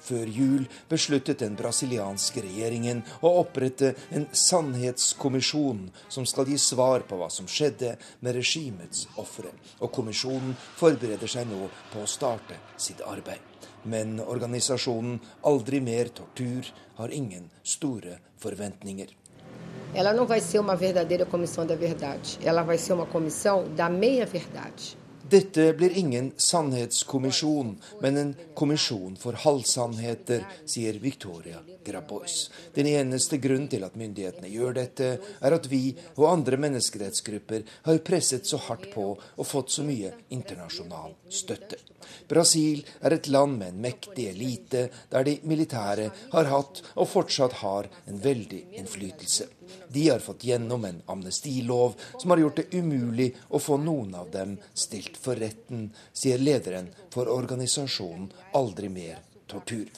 Før 0.00 0.32
jul 0.32 0.64
besluttet 0.88 1.42
den 1.44 1.52
brasilianske 1.60 2.40
regjeringen 2.46 3.04
å 3.20 3.34
opprette 3.42 3.92
en 4.16 4.24
sannhetskommisjon 4.32 5.84
som 6.08 6.24
skal 6.24 6.48
gi 6.48 6.56
svar 6.56 7.04
på 7.04 7.20
hva 7.20 7.28
som 7.28 7.44
skjedde 7.44 7.92
med 8.24 8.40
regimets 8.40 9.04
ofre. 9.20 9.52
Og 9.84 9.92
kommisjonen 9.92 10.56
forbereder 10.80 11.28
seg 11.28 11.52
nå 11.52 11.68
på 11.92 12.00
å 12.00 12.08
starte 12.08 12.56
sitt 12.80 13.04
arbeid. 13.04 13.49
Men 13.82 14.20
organisasjonen 14.20 15.20
Aldri 15.42 15.80
mer 15.80 16.08
tortur 16.08 16.66
har 16.96 17.08
ingen 17.08 17.50
store 17.62 18.18
forventninger. 18.38 19.16
Ela 19.94 20.12
não 20.12 20.26
vai 20.26 20.40
ser 20.40 20.58
uma 20.60 20.76
verdadeira 20.76 21.26
comissão 21.26 21.66
da 21.66 21.74
verdade. 21.74 22.38
Ela 22.44 22.62
vai 22.62 22.78
ser 22.78 22.92
uma 22.92 23.06
comissão 23.06 23.64
da 23.74 23.88
meia-verdade. 23.88 24.96
Dette 25.30 25.72
blir 25.78 25.90
ingen 25.98 26.32
sannhetskommisjon, 26.36 27.76
men 28.00 28.16
en 28.16 28.30
kommisjon 28.54 29.14
for 29.16 29.38
halvsannheter, 29.38 30.42
sier 30.66 30.98
Victoria 30.98 31.60
Grabois. 31.86 32.48
Den 32.74 32.88
eneste 32.90 33.38
grunnen 33.38 33.68
til 33.70 33.86
at 33.86 33.94
myndighetene 34.00 34.50
gjør 34.50 34.74
dette, 34.80 35.10
er 35.38 35.54
at 35.54 35.68
vi 35.70 35.92
og 36.16 36.26
andre 36.32 36.58
menneskerettsgrupper 36.64 37.62
har 37.86 38.02
presset 38.06 38.50
så 38.50 38.58
hardt 38.66 38.90
på 38.94 39.06
og 39.14 39.46
fått 39.46 39.70
så 39.76 39.86
mye 39.86 40.10
internasjonal 40.34 41.14
støtte. 41.30 41.78
Brasil 42.26 42.82
er 42.98 43.14
et 43.14 43.30
land 43.30 43.60
med 43.60 43.70
en 43.70 43.80
mektig 43.86 44.26
elite, 44.32 44.88
der 45.14 45.30
de 45.30 45.38
militære 45.46 46.10
har 46.34 46.52
hatt 46.56 46.82
og 46.96 47.06
fortsatt 47.12 47.60
har 47.62 47.86
en 48.10 48.18
veldig 48.18 48.64
innflytelse. 48.82 49.46
De 49.88 50.08
har 50.08 50.18
fått 50.18 50.44
gjennom 50.44 50.84
en 50.84 51.02
amnestilov 51.06 51.96
som 52.18 52.30
har 52.30 52.38
gjort 52.38 52.56
det 52.56 52.74
umulig 52.74 53.32
å 53.48 53.58
få 53.58 53.76
noen 53.80 54.14
av 54.14 54.30
dem 54.30 54.56
stilt 54.74 55.16
for 55.20 55.40
retten, 55.40 55.90
sier 56.12 56.38
lederen 56.38 56.92
for 57.10 57.30
organisasjonen 57.30 58.30
Aldri 58.54 58.88
mer 58.88 59.18
tortur. 59.50 59.88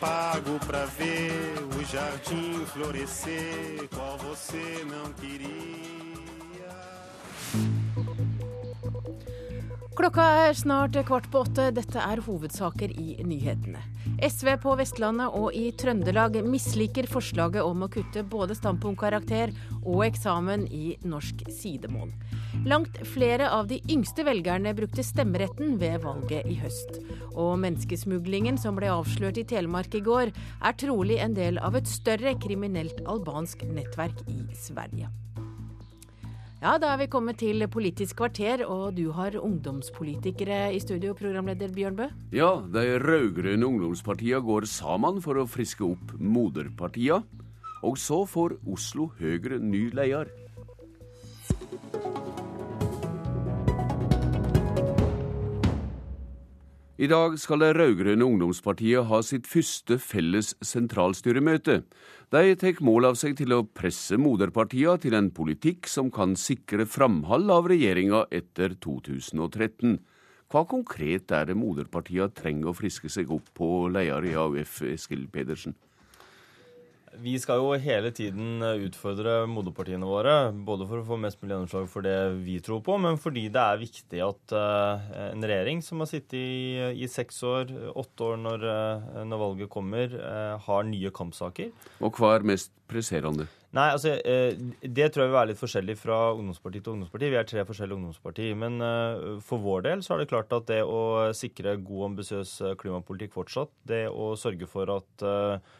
Pago 0.00 0.58
pra 0.66 0.84
ver 0.84 1.32
o 1.78 1.82
jardim 1.82 2.66
florescer, 2.66 3.88
qual 3.88 4.18
você 4.18 4.84
não 4.84 5.12
queria. 5.14 5.86
Klokka 9.96 10.24
er 10.44 10.52
snart 10.52 10.96
kvart 11.08 11.30
på 11.32 11.40
åtte. 11.40 11.70
Dette 11.72 11.96
er 11.96 12.20
hovedsaker 12.20 12.90
i 13.00 13.14
nyhetene. 13.24 13.80
SV 14.20 14.50
på 14.60 14.74
Vestlandet 14.76 15.32
og 15.38 15.56
i 15.56 15.70
Trøndelag 15.72 16.36
misliker 16.44 17.08
forslaget 17.08 17.64
om 17.64 17.86
å 17.86 17.88
kutte 17.88 18.20
både 18.20 18.52
standpunktkarakter 18.58 19.54
og 19.80 20.04
eksamen 20.04 20.68
i 20.68 20.98
norsk 21.00 21.46
sidemål. 21.48 22.12
Langt 22.68 23.00
flere 23.08 23.48
av 23.48 23.72
de 23.72 23.80
yngste 23.88 24.28
velgerne 24.28 24.76
brukte 24.76 25.00
stemmeretten 25.00 25.78
ved 25.80 26.02
valget 26.04 26.44
i 26.44 26.60
høst. 26.60 27.00
Og 27.32 27.56
menneskesmuglingen 27.64 28.60
som 28.60 28.76
ble 28.76 28.92
avslørt 28.92 29.40
i 29.40 29.48
Telemark 29.48 29.96
i 29.96 30.04
går, 30.04 30.34
er 30.60 30.76
trolig 30.76 31.22
en 31.24 31.40
del 31.40 31.56
av 31.56 31.80
et 31.80 31.88
større 31.88 32.36
kriminelt 32.44 33.00
albansk 33.08 33.64
nettverk 33.64 34.26
i 34.28 34.42
Sverige. 34.60 35.08
Ja, 36.56 36.78
da 36.80 36.94
er 36.94 37.02
vi 37.02 37.06
kommet 37.12 37.36
til 37.42 37.60
Politisk 37.68 38.16
kvarter, 38.16 38.62
og 38.64 38.94
du 38.96 39.10
har 39.12 39.34
ungdomspolitikere 39.36 40.70
i 40.72 40.78
studio, 40.80 41.12
programleder 41.12 41.68
Bjørn 41.68 41.98
Bø. 41.98 42.06
Ja, 42.32 42.62
de 42.72 42.96
rød-grønne 43.02 43.66
ungdomspartiene 43.68 44.40
går 44.40 44.64
sammen 44.64 45.20
for 45.20 45.36
å 45.36 45.44
friske 45.44 45.84
opp 45.84 46.14
moderpartiene. 46.16 47.20
Og 47.84 48.00
så 48.00 48.22
får 48.24 48.56
Oslo 48.72 49.10
Høyre 49.20 49.60
ny 49.60 49.90
leder. 49.92 50.32
I 56.96 57.12
dag 57.12 57.36
skal 57.36 57.60
de 57.60 57.74
rød-grønne 57.76 58.24
ungdomspartiene 58.24 59.04
ha 59.12 59.20
sitt 59.20 59.44
første 59.44 60.00
felles 60.00 60.54
sentralstyremøte. 60.64 61.82
De 62.34 62.56
tar 62.58 62.80
mål 62.82 63.12
av 63.12 63.14
seg 63.14 63.36
til 63.38 63.52
å 63.54 63.60
presse 63.70 64.16
moderpartiene 64.18 64.98
til 64.98 65.14
en 65.14 65.28
politikk 65.30 65.86
som 65.86 66.08
kan 66.10 66.32
sikre 66.34 66.82
framhold 66.90 67.52
av 67.54 67.68
regjeringa 67.70 68.24
etter 68.34 68.74
2013. 68.82 70.00
Hva 70.50 70.64
konkret 70.66 71.30
er 71.30 71.46
det 71.46 71.54
moderpartiene 71.54 72.34
trenger 72.34 72.72
å 72.72 72.74
friske 72.74 73.06
seg 73.14 73.30
opp 73.30 73.52
på, 73.54 73.86
leder 73.94 74.26
i 74.26 74.34
AUF, 74.42 74.80
Eskil 74.90 75.28
Pedersen? 75.30 75.78
Vi 77.22 77.34
skal 77.40 77.60
jo 77.62 77.72
hele 77.80 78.10
tiden 78.14 78.62
utfordre 78.62 79.38
moderpartiene 79.50 80.06
våre, 80.08 80.34
både 80.52 80.86
for 80.88 81.00
å 81.00 81.06
få 81.06 81.18
mest 81.20 81.40
mulig 81.42 81.54
gjennomslag 81.54 81.88
for 81.90 82.06
det 82.06 82.16
vi 82.44 82.58
tror 82.64 82.82
på, 82.86 82.96
men 83.02 83.18
fordi 83.20 83.46
det 83.52 83.62
er 83.62 83.80
viktig 83.80 84.22
at 84.24 84.54
uh, 84.56 85.10
en 85.30 85.44
regjering 85.46 85.82
som 85.84 86.02
har 86.02 86.10
sittet 86.10 86.38
i, 86.38 87.04
i 87.04 87.10
seks 87.10 87.42
år, 87.46 87.72
åtte 87.96 88.30
år 88.30 88.40
når, 88.40 88.66
når 89.28 89.42
valget 89.42 89.72
kommer, 89.72 90.16
har 90.66 90.88
nye 90.88 91.12
kampsaker. 91.14 91.70
Og 92.04 92.18
hva 92.18 92.36
er 92.36 92.46
mest 92.52 92.72
presserende? 92.90 93.48
Nei, 93.76 93.90
altså, 93.92 94.14
Det 94.16 95.08
tror 95.12 95.24
jeg 95.24 95.28
vil 95.28 95.36
være 95.36 95.50
litt 95.50 95.60
forskjellig 95.60 95.96
fra 96.00 96.18
ungdomsparti 96.32 96.80
til 96.80 96.94
ungdomsparti. 96.94 97.28
Vi 97.32 97.36
er 97.36 97.48
tre 97.48 97.64
forskjellige 97.68 97.98
ungdomsparti. 97.98 98.46
Men 98.56 98.78
for 99.44 99.60
vår 99.60 99.84
del 99.88 100.04
så 100.06 100.14
er 100.14 100.22
det 100.22 100.30
klart 100.30 100.54
at 100.56 100.70
det 100.70 100.80
å 100.86 101.28
sikre 101.36 101.76
god, 101.76 102.06
ambisiøs 102.12 102.54
klimapolitikk 102.80 103.34
fortsatt, 103.36 103.74
det 103.90 104.06
å 104.08 104.30
sørge 104.40 104.70
for 104.70 104.94
at 104.96 105.26
Eh, 105.26 105.74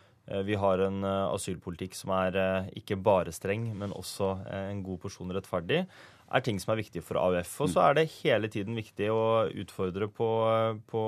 vi 0.46 0.58
har 0.58 0.82
en 0.82 1.04
eh, 1.06 1.28
asylpolitikk 1.30 1.94
som 1.94 2.12
er 2.16 2.36
eh, 2.40 2.68
ikke 2.82 2.98
bare 2.98 3.34
streng, 3.34 3.70
men 3.78 3.94
også 3.94 4.32
en 4.50 4.82
god 4.86 5.02
porsjon 5.04 5.34
rettferdig, 5.36 5.84
er 6.26 6.42
ting 6.42 6.56
som 6.58 6.72
er 6.72 6.80
viktige 6.80 7.04
for 7.06 7.20
AUF. 7.20 7.52
Og 7.62 7.68
så 7.70 7.84
er 7.84 7.94
det 7.94 8.08
hele 8.16 8.48
tiden 8.50 8.74
viktig 8.74 9.06
å 9.14 9.46
utfordre 9.62 10.08
på, 10.10 10.28
på 10.90 11.02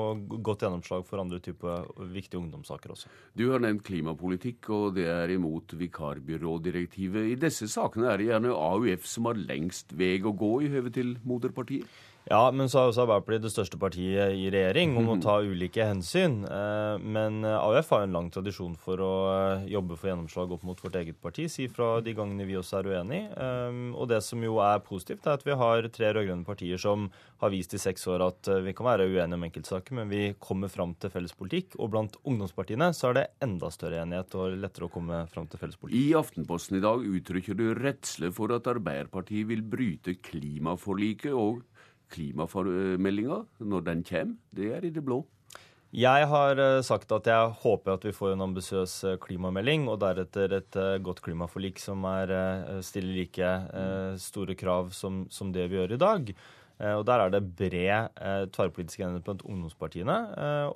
godt 0.46 0.62
gjennomslag 0.62 1.06
for 1.08 1.22
andre 1.22 1.40
typer 1.42 1.88
viktige 2.14 2.38
ungdomssaker 2.38 2.94
også. 2.94 3.10
Du 3.34 3.48
har 3.50 3.62
nevnt 3.64 3.82
klimapolitikk, 3.88 4.70
og 4.74 4.94
det 4.98 5.08
er 5.10 5.34
imot 5.34 5.74
vikarbyrådirektivet. 5.80 7.32
I 7.32 7.40
disse 7.40 7.66
sakene 7.72 8.12
er 8.12 8.20
det 8.22 8.30
gjerne 8.30 8.54
AUF 8.54 9.10
som 9.10 9.26
har 9.30 9.42
lengst 9.42 9.96
vei 9.98 10.16
å 10.22 10.34
gå 10.38 10.52
i 10.62 10.70
høve 10.76 10.94
til 10.94 11.16
moderpartiet? 11.26 11.90
Ja, 12.28 12.50
men 12.52 12.68
så 12.68 12.82
er 12.82 12.90
også 12.90 13.06
Arbeiderpartiet 13.06 13.44
det 13.46 13.50
største 13.54 13.78
partiet 13.80 14.34
i 14.36 14.50
regjering 14.52 14.98
om 15.00 15.06
å 15.14 15.16
ta 15.22 15.38
ulike 15.40 15.86
hensyn. 15.88 16.42
Eh, 16.44 17.00
men 17.00 17.40
AUF 17.48 17.88
har 17.94 18.04
en 18.04 18.16
lang 18.18 18.26
tradisjon 18.32 18.74
for 18.76 19.00
å 19.00 19.12
eh, 19.32 19.62
jobbe 19.72 19.96
for 19.96 20.10
gjennomslag 20.10 20.52
opp 20.52 20.66
mot 20.68 20.82
vårt 20.84 20.98
eget 21.00 21.16
parti, 21.24 21.46
si 21.48 21.70
fra 21.72 22.02
de 22.04 22.12
gangene 22.18 22.44
vi 22.44 22.58
også 22.60 22.82
er 22.82 22.90
uenige. 22.92 23.30
Eh, 23.32 23.78
og 23.94 24.10
det 24.12 24.20
som 24.26 24.44
jo 24.44 24.58
er 24.60 24.84
positivt, 24.84 25.24
er 25.24 25.38
at 25.38 25.46
vi 25.46 25.56
har 25.56 25.88
tre 25.94 26.10
rød-grønne 26.18 26.44
partier 26.44 26.82
som 26.82 27.08
har 27.40 27.54
vist 27.54 27.72
i 27.72 27.80
seks 27.80 28.04
år 28.12 28.26
at 28.26 28.52
vi 28.66 28.74
kan 28.76 28.90
være 28.90 29.08
uenige 29.08 29.38
om 29.38 29.48
enkeltsaker, 29.48 29.96
men 29.96 30.12
vi 30.12 30.34
kommer 30.42 30.68
fram 30.68 30.92
til 31.00 31.14
felles 31.14 31.32
politikk. 31.38 31.78
Og 31.78 31.94
blant 31.94 32.20
ungdomspartiene 32.28 32.90
så 32.98 33.08
er 33.08 33.20
det 33.22 33.26
enda 33.46 33.72
større 33.72 34.02
enighet 34.02 34.36
og 34.36 34.58
lettere 34.58 34.90
å 34.90 34.92
komme 34.92 35.22
fram 35.32 35.48
til 35.48 35.62
felles 35.62 35.80
politikk. 35.80 35.96
I 35.96 36.18
Aftenposten 36.18 36.76
i 36.76 36.84
dag 36.84 37.08
uttrykker 37.08 37.56
du 37.56 37.70
redsle 37.78 38.34
for 38.36 38.52
at 38.58 38.68
Arbeiderpartiet 38.68 39.48
vil 39.48 39.64
bryte 39.64 40.18
klimaforliket 40.28 41.32
og 41.32 41.62
klimameldinga, 42.12 43.42
når 43.60 43.90
den 43.90 44.04
kommer, 44.06 44.38
det 44.54 44.72
er 44.76 44.86
i 44.86 44.94
det 44.94 45.04
blå. 45.04 45.22
Jeg 45.88 46.26
har 46.28 46.58
eh, 46.60 46.82
sagt 46.84 47.08
at 47.16 47.28
jeg 47.30 47.52
håper 47.62 47.94
at 47.94 48.02
vi 48.04 48.12
får 48.12 48.34
en 48.34 48.44
ambisiøs 48.44 48.94
eh, 49.08 49.16
klimamelding, 49.24 49.86
og 49.88 50.02
deretter 50.02 50.52
et 50.58 50.76
eh, 50.76 50.98
godt 51.00 51.22
klimaforlik 51.24 51.80
som 51.80 52.04
er, 52.04 52.34
stiller 52.84 53.14
like 53.16 53.52
store 54.20 54.56
krav 54.58 54.92
som, 54.92 55.24
som 55.32 55.52
det 55.52 55.64
vi 55.70 55.78
gjør 55.80 55.96
i 55.96 56.00
dag. 56.02 56.32
Og 56.78 57.00
Der 57.08 57.18
er 57.18 57.30
det 57.32 57.40
bred 57.58 58.20
tverrpolitisk 58.54 59.00
enighet 59.00 59.24
blant 59.26 59.40
ungdomspartiene. 59.42 60.14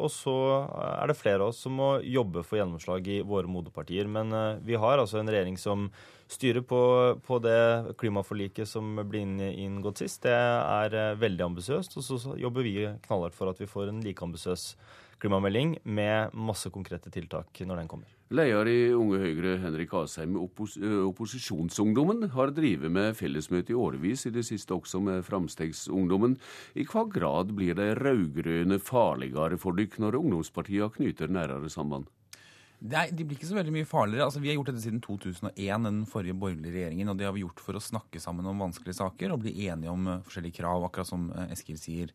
Og 0.03 0.09
så 0.11 0.35
er 0.67 1.07
det 1.07 1.15
flere 1.15 1.45
av 1.45 1.53
oss 1.53 1.61
som 1.63 1.77
må 1.79 1.93
jobbe 2.03 2.43
for 2.43 2.59
gjennomslag 2.59 3.07
i 3.07 3.21
våre 3.23 3.47
moderpartier. 3.47 4.11
Men 4.11 4.35
vi 4.67 4.75
har 4.75 4.99
altså 4.99 5.21
en 5.21 5.31
regjering 5.31 5.61
som 5.63 5.93
styrer 6.33 6.65
på, 6.67 6.81
på 7.25 7.39
det 7.45 7.95
klimaforliket 8.01 8.69
som 8.69 8.97
ble 9.09 9.23
inngått 9.53 10.03
sist. 10.03 10.25
Det 10.25 10.33
er 10.35 11.17
veldig 11.21 11.47
ambisiøst. 11.51 11.99
Og 12.01 12.09
så 12.09 12.37
jobber 12.41 12.67
vi 12.67 12.77
knallhardt 13.07 13.37
for 13.37 13.53
at 13.53 13.61
vi 13.61 13.71
får 13.71 13.93
en 13.93 14.03
like 14.05 14.25
ambisiøs 14.25 14.73
klimamelding 15.23 15.77
med 15.85 16.35
masse 16.35 16.71
konkrete 16.75 17.11
tiltak 17.15 17.63
når 17.63 17.83
den 17.83 17.91
kommer. 17.91 18.11
Leder 18.33 18.69
i 18.71 18.95
Unge 18.97 19.19
Høyre, 19.21 19.59
Henrik 19.61 19.93
Asheim. 19.95 20.39
Oppos 20.41 20.79
opposisjonsungdommen 20.81 22.31
har 22.33 22.53
drevet 22.57 22.91
med 22.91 23.17
fellesmøte 23.19 23.75
i 23.75 23.77
årevis, 23.77 24.25
i 24.27 24.33
det 24.33 24.47
siste 24.49 24.73
også 24.75 25.03
med 25.05 25.21
Framstegsungdommen. 25.27 26.39
I 26.75 26.87
hva 26.89 27.05
grad 27.13 27.53
blir 27.59 27.77
de 27.79 27.91
rød-grønne 27.99 28.81
farligere 28.81 29.61
for 29.61 29.77
dere 29.77 30.01
når 30.01 30.19
ungdomspartiene 30.23 30.91
knyter 30.97 31.29
nærere 31.29 31.71
samband? 31.71 32.09
Nei, 32.83 33.05
De 33.15 33.23
blir 33.23 33.39
ikke 33.39 33.47
så 33.47 33.55
veldig 33.55 33.73
mye 33.77 33.87
farligere. 33.87 34.27
Altså, 34.27 34.41
Vi 34.43 34.51
har 34.51 34.57
gjort 34.57 34.73
dette 34.73 34.83
siden 34.83 35.01
2001, 35.05 35.85
den 35.87 36.01
forrige 36.11 36.35
borgerlige 36.35 36.75
regjeringen. 36.75 37.09
og 37.09 37.19
Det 37.19 37.27
har 37.29 37.35
vi 37.37 37.45
gjort 37.45 37.63
for 37.63 37.79
å 37.79 37.83
snakke 37.83 38.19
sammen 38.21 38.47
om 38.47 38.59
vanskelige 38.59 38.99
saker 38.99 39.33
og 39.33 39.45
bli 39.45 39.69
enige 39.69 39.93
om 39.93 40.09
uh, 40.09 40.19
forskjellige 40.27 40.59
krav, 40.59 40.83
akkurat 40.89 41.07
som 41.07 41.29
uh, 41.31 41.47
Eskil 41.55 41.79
sier. 41.79 42.11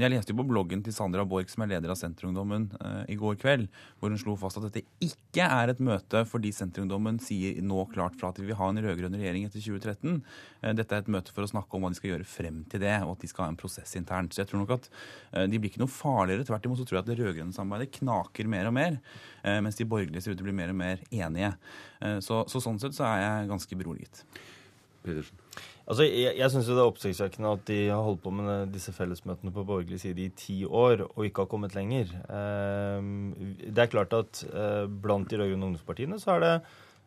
Jeg 0.00 0.12
leste 0.14 0.32
jo 0.32 0.38
på 0.38 0.46
bloggen 0.48 0.80
til 0.84 0.94
Sandra 0.96 1.26
Borch, 1.28 1.50
som 1.52 1.64
er 1.64 1.74
leder 1.74 1.92
av 1.92 1.98
Senterungdommen, 2.00 2.70
uh, 2.80 3.02
i 3.10 3.18
går 3.20 3.36
kveld, 3.40 3.66
hvor 4.00 4.12
hun 4.12 4.20
slo 4.20 4.36
fast 4.40 4.56
at 4.60 4.64
dette 4.68 4.82
ikke 5.04 5.44
er 5.44 5.72
et 5.72 5.82
møte 5.84 6.22
fordi 6.28 6.52
Senterungdommen 6.56 7.18
sier 7.22 7.58
nå 7.64 7.84
klart 7.92 8.16
fra 8.20 8.30
at 8.30 8.40
de 8.40 8.46
vil 8.48 8.56
ha 8.56 8.70
en 8.72 8.80
rød-grønn 8.80 9.18
regjering 9.18 9.44
etter 9.48 9.60
2013. 9.60 10.22
Dette 10.78 10.96
er 10.96 11.04
et 11.04 11.12
møte 11.12 11.34
for 11.36 11.44
å 11.44 11.50
snakke 11.50 11.76
om 11.76 11.84
hva 11.84 11.92
de 11.92 12.00
skal 12.00 12.14
gjøre 12.14 12.28
frem 12.28 12.62
til 12.72 12.82
det, 12.82 12.94
og 13.04 13.14
at 13.14 13.24
de 13.24 13.30
skal 13.30 13.46
ha 13.46 13.52
en 13.52 13.60
prosess 13.60 13.92
internt. 13.98 14.32
Så 14.32 14.42
jeg 14.42 14.50
tror 14.50 14.62
nok 14.62 14.74
at 14.76 14.88
de 15.50 15.60
blir 15.60 15.72
ikke 15.72 15.82
noe 15.82 15.92
farligere. 15.92 16.44
Tvert 16.48 16.68
imot 16.68 16.80
så 16.80 16.88
tror 16.88 17.00
jeg 17.00 17.04
at 17.04 17.12
det 17.12 17.18
rød-grønne 17.20 17.56
samarbeidet 17.56 17.94
knaker 18.00 18.50
mer 18.52 18.68
og 18.68 18.76
mer, 18.76 18.98
mens 19.64 19.80
de 19.80 19.88
borgerlige 19.88 20.24
ser 20.24 20.36
ut 20.36 20.40
til 20.40 20.46
å 20.46 20.50
bli 20.50 20.58
mer 20.60 20.72
og 20.74 20.80
mer 20.80 21.04
enige. 21.08 21.54
Eh, 22.00 22.18
så, 22.24 22.44
så 22.48 22.62
sånn 22.62 22.80
sett 22.80 22.96
så 22.96 23.06
er 23.08 23.22
jeg 23.24 23.52
ganske 23.52 23.80
beroliget. 23.80 24.24
Pedersen? 25.04 25.46
Altså, 25.90 26.04
Jeg, 26.06 26.36
jeg 26.38 26.52
syns 26.52 26.68
det 26.70 26.76
er 26.78 26.86
oppsiktsvekkende 26.86 27.54
at 27.56 27.62
de 27.66 27.78
har 27.90 28.04
holdt 28.06 28.20
på 28.22 28.30
med 28.30 28.70
disse 28.70 28.92
fellesmøtene 28.94 29.50
på 29.50 29.64
borgerlig 29.66 29.98
side 29.98 30.22
i 30.22 30.28
ti 30.38 30.60
år 30.64 31.02
og 31.08 31.24
ikke 31.26 31.42
har 31.42 31.50
kommet 31.50 31.74
lenger. 31.74 32.12
Eh, 32.30 33.08
det 33.66 33.82
er 33.82 33.90
klart 33.90 34.14
at 34.14 34.44
eh, 34.46 34.86
blant 34.86 35.26
de 35.26 35.40
rød-grønne 35.40 35.66
ungdomspartiene 35.72 36.20
så 36.22 36.36
er 36.36 36.46
det 36.46 36.54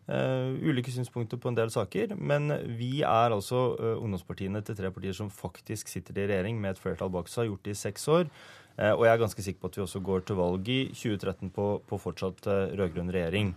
Uh, 0.04 0.60
ulike 0.60 0.92
synspunkter 0.92 1.40
på 1.40 1.48
en 1.48 1.56
del 1.56 1.70
saker, 1.72 2.12
men 2.20 2.52
vi 2.76 3.06
er 3.08 3.32
altså 3.32 3.62
uh, 3.80 4.02
ungdomspartiene 4.04 4.60
til 4.68 4.76
tre 4.76 4.90
partier 4.92 5.16
som 5.16 5.30
faktisk 5.32 5.88
sitter 5.88 6.18
i 6.20 6.26
regjering 6.28 6.60
med 6.60 6.74
et 6.74 6.82
flertall 6.84 7.08
bak 7.14 7.32
seg, 7.32 7.46
har 7.46 7.48
gjort 7.54 7.70
det 7.70 7.72
i 7.72 7.80
seks 7.80 8.10
år. 8.12 8.28
Uh, 8.76 8.92
og 8.98 9.06
jeg 9.06 9.14
er 9.14 9.22
ganske 9.22 9.46
sikker 9.46 9.62
på 9.62 9.72
at 9.72 9.78
vi 9.80 9.86
også 9.86 10.02
går 10.04 10.26
til 10.28 10.40
valg 10.42 10.68
i 10.68 10.82
2013 10.92 11.54
på, 11.56 11.70
på 11.88 12.02
fortsatt 12.04 12.52
rød-grønn 12.52 13.14
regjering. 13.16 13.54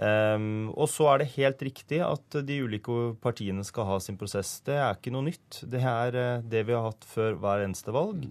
Um, 0.00 0.70
og 0.80 0.88
så 0.88 1.10
er 1.10 1.20
det 1.20 1.32
helt 1.34 1.60
riktig 1.60 1.98
at 2.00 2.38
de 2.48 2.56
ulike 2.64 3.10
partiene 3.20 3.60
skal 3.68 3.84
ha 3.84 3.98
sin 4.00 4.16
prosess. 4.20 4.56
Det 4.64 4.78
er 4.80 4.96
ikke 4.96 5.12
noe 5.12 5.26
nytt. 5.28 5.60
Det 5.68 5.82
er 5.84 6.16
uh, 6.16 6.46
det 6.46 6.64
vi 6.68 6.76
har 6.76 6.86
hatt 6.88 7.04
før 7.04 7.36
hver 7.42 7.66
eneste 7.66 7.92
valg. 7.92 8.24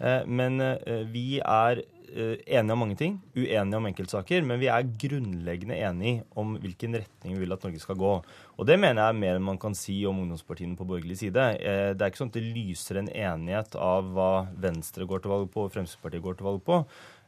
Uh, 0.00 0.22
men 0.24 0.56
uh, 0.64 1.04
vi 1.12 1.42
er 1.44 1.84
enige 2.10 2.74
om 2.74 2.80
mange 2.82 2.96
ting, 2.98 3.20
uenige 3.36 3.78
om 3.78 3.84
enkeltsaker. 3.86 4.42
Men 4.48 4.58
vi 4.58 4.66
er 4.72 4.88
grunnleggende 4.98 5.76
enige 5.78 6.24
om 6.40 6.56
hvilken 6.58 6.96
retning 6.98 7.36
vi 7.36 7.44
vil 7.44 7.54
at 7.54 7.62
Norge 7.62 7.82
skal 7.84 8.00
gå. 8.00 8.14
Og 8.56 8.66
det 8.66 8.80
mener 8.82 9.04
jeg 9.04 9.14
er 9.14 9.20
mer 9.20 9.38
enn 9.38 9.46
man 9.46 9.60
kan 9.62 9.76
si 9.78 10.00
om 10.08 10.18
ungdomspartiene 10.24 10.74
på 10.74 10.88
borgerlig 10.88 11.20
side. 11.20 11.44
Det 11.62 12.02
er 12.02 12.10
ikke 12.10 12.24
sånn 12.24 12.32
at 12.32 12.40
det 12.40 12.50
lyser 12.56 12.98
en 12.98 13.12
enighet 13.12 13.78
av 13.78 14.10
hva 14.16 14.32
Venstre 14.58 15.06
går 15.06 15.22
til 15.22 15.36
valg 15.36 15.54
på 15.54 15.68
og 15.68 15.70
Fremskrittspartiet 15.76 16.26
går 16.26 16.40
til 16.40 16.50
valg 16.50 16.66
på. 16.66 16.80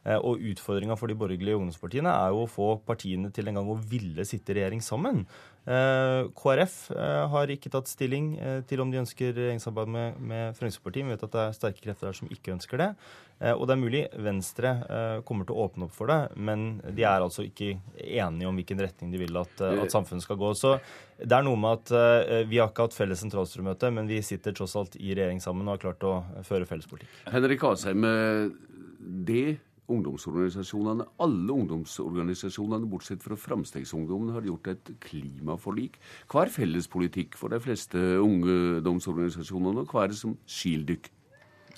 Eh, 0.03 0.19
og 0.19 0.41
utfordringa 0.51 0.97
for 0.99 1.07
de 1.07 1.15
borgerlige 1.17 1.55
ungdomspartiene 1.55 2.11
er 2.11 2.33
jo 2.33 2.43
å 2.43 2.51
få 2.51 2.69
partiene 2.83 3.31
til 3.33 3.47
en 3.47 3.59
gang 3.59 3.71
å 3.71 3.79
ville 3.79 4.25
sitte 4.27 4.51
i 4.51 4.59
regjering 4.59 4.83
sammen. 4.83 5.23
Eh, 5.63 6.27
KrF 6.35 6.75
eh, 6.91 7.19
har 7.31 7.53
ikke 7.53 7.71
tatt 7.71 7.87
stilling 7.87 8.33
til 8.67 8.83
om 8.83 8.91
de 8.91 8.99
ønsker 8.99 9.31
regjeringssamarbeid 9.31 9.93
med, 9.95 10.17
med 10.19 10.57
Fremskrittspartiet. 10.59 11.07
Vi 11.07 11.15
vet 11.15 11.23
at 11.29 11.35
det 11.37 11.45
er 11.45 11.55
sterke 11.55 11.85
krefter 11.85 12.09
der 12.09 12.19
som 12.19 12.33
ikke 12.33 12.55
ønsker 12.57 12.83
det. 12.83 12.89
Og 13.43 13.65
det 13.67 13.73
er 13.73 13.79
mulig 13.81 14.01
Venstre 14.23 14.69
kommer 15.27 15.43
til 15.43 15.57
å 15.57 15.65
åpne 15.65 15.87
opp 15.89 15.95
for 15.97 16.07
det, 16.07 16.37
men 16.39 16.77
de 16.95 17.03
er 17.03 17.25
altså 17.25 17.43
ikke 17.43 17.73
enige 17.99 18.47
om 18.47 18.55
hvilken 18.55 18.79
retning 18.79 19.11
de 19.11 19.19
vil 19.19 19.35
at, 19.41 19.63
at 19.65 19.91
samfunnet 19.91 20.23
skal 20.23 20.37
gå. 20.39 20.53
Så 20.55 20.77
det 21.17 21.35
er 21.35 21.43
noe 21.43 21.59
med 21.59 21.81
at 21.81 22.45
vi 22.47 22.61
har 22.61 22.71
ikke 22.71 22.85
hatt 22.85 22.95
felles 22.95 23.19
sentralstyremøte, 23.25 23.89
men 23.97 24.07
vi 24.07 24.21
sitter 24.23 24.55
tross 24.55 24.77
alt 24.79 24.95
i 24.95 25.11
regjering 25.11 25.43
sammen 25.43 25.67
og 25.67 25.75
har 25.75 25.83
klart 25.89 26.07
å 26.07 26.13
føre 26.47 26.69
felles 26.69 26.87
politikk. 26.87 27.11
Henrik 27.33 27.67
Asheim, 27.67 28.07
det 29.27 29.43
ungdomsorganisasjonene, 29.91 31.05
alle 31.23 31.55
ungdomsorganisasjonene 31.57 32.87
bortsett 32.89 33.23
fra 33.23 33.35
Framstegsungdommen, 33.39 34.31
har 34.35 34.45
gjort 34.47 34.69
et 34.71 34.93
klimaforlik. 35.03 35.99
Hva 36.31 36.45
er 36.45 36.53
felles 36.53 36.87
politikk 36.91 37.35
for 37.39 37.53
de 37.53 37.59
fleste 37.63 37.99
ungdomsorganisasjonene, 38.23 39.83
og 39.83 39.91
hva 39.91 40.05
er 40.05 40.13
det 40.13 40.21
som 40.21 40.37
skiller 40.47 40.95
dere? 40.95 41.11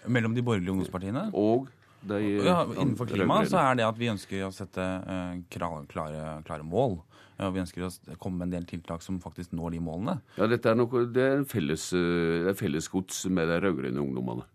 Mellom 0.05 0.35
de 0.35 0.43
borgerlige 0.45 0.75
ungdomspartiene? 0.75 1.29
Og 1.33 1.67
de 2.05 2.21
ja, 2.45 2.59
Innenfor 2.77 3.09
klima 3.09 3.39
så 3.49 3.61
er 3.63 3.79
det 3.79 3.85
at 3.87 3.97
vi 3.97 4.09
ønsker 4.11 4.45
å 4.45 4.53
sette 4.53 4.83
uh, 4.83 5.35
klare, 5.49 5.85
klare, 5.89 6.65
mål. 6.65 6.99
Ja, 7.39 7.49
vi 7.51 7.63
ønsker 7.63 7.87
å 7.87 7.91
komme 8.21 8.43
med 8.43 8.51
en 8.51 8.59
del 8.59 8.67
tiltak 8.69 9.01
som 9.03 9.17
faktisk 9.23 9.55
når 9.57 9.75
de 9.75 9.81
målene. 9.83 10.19
Ja, 10.37 10.47
dette 10.51 10.71
er 10.71 10.77
noe, 10.77 11.07
Det 11.11 11.25
er 11.25 11.47
felles, 11.49 11.89
uh, 11.97 12.51
felles 12.55 12.91
med 13.27 13.49
de 13.49 13.57
rød-grønne 13.65 14.03
ungdommene. 14.03 14.45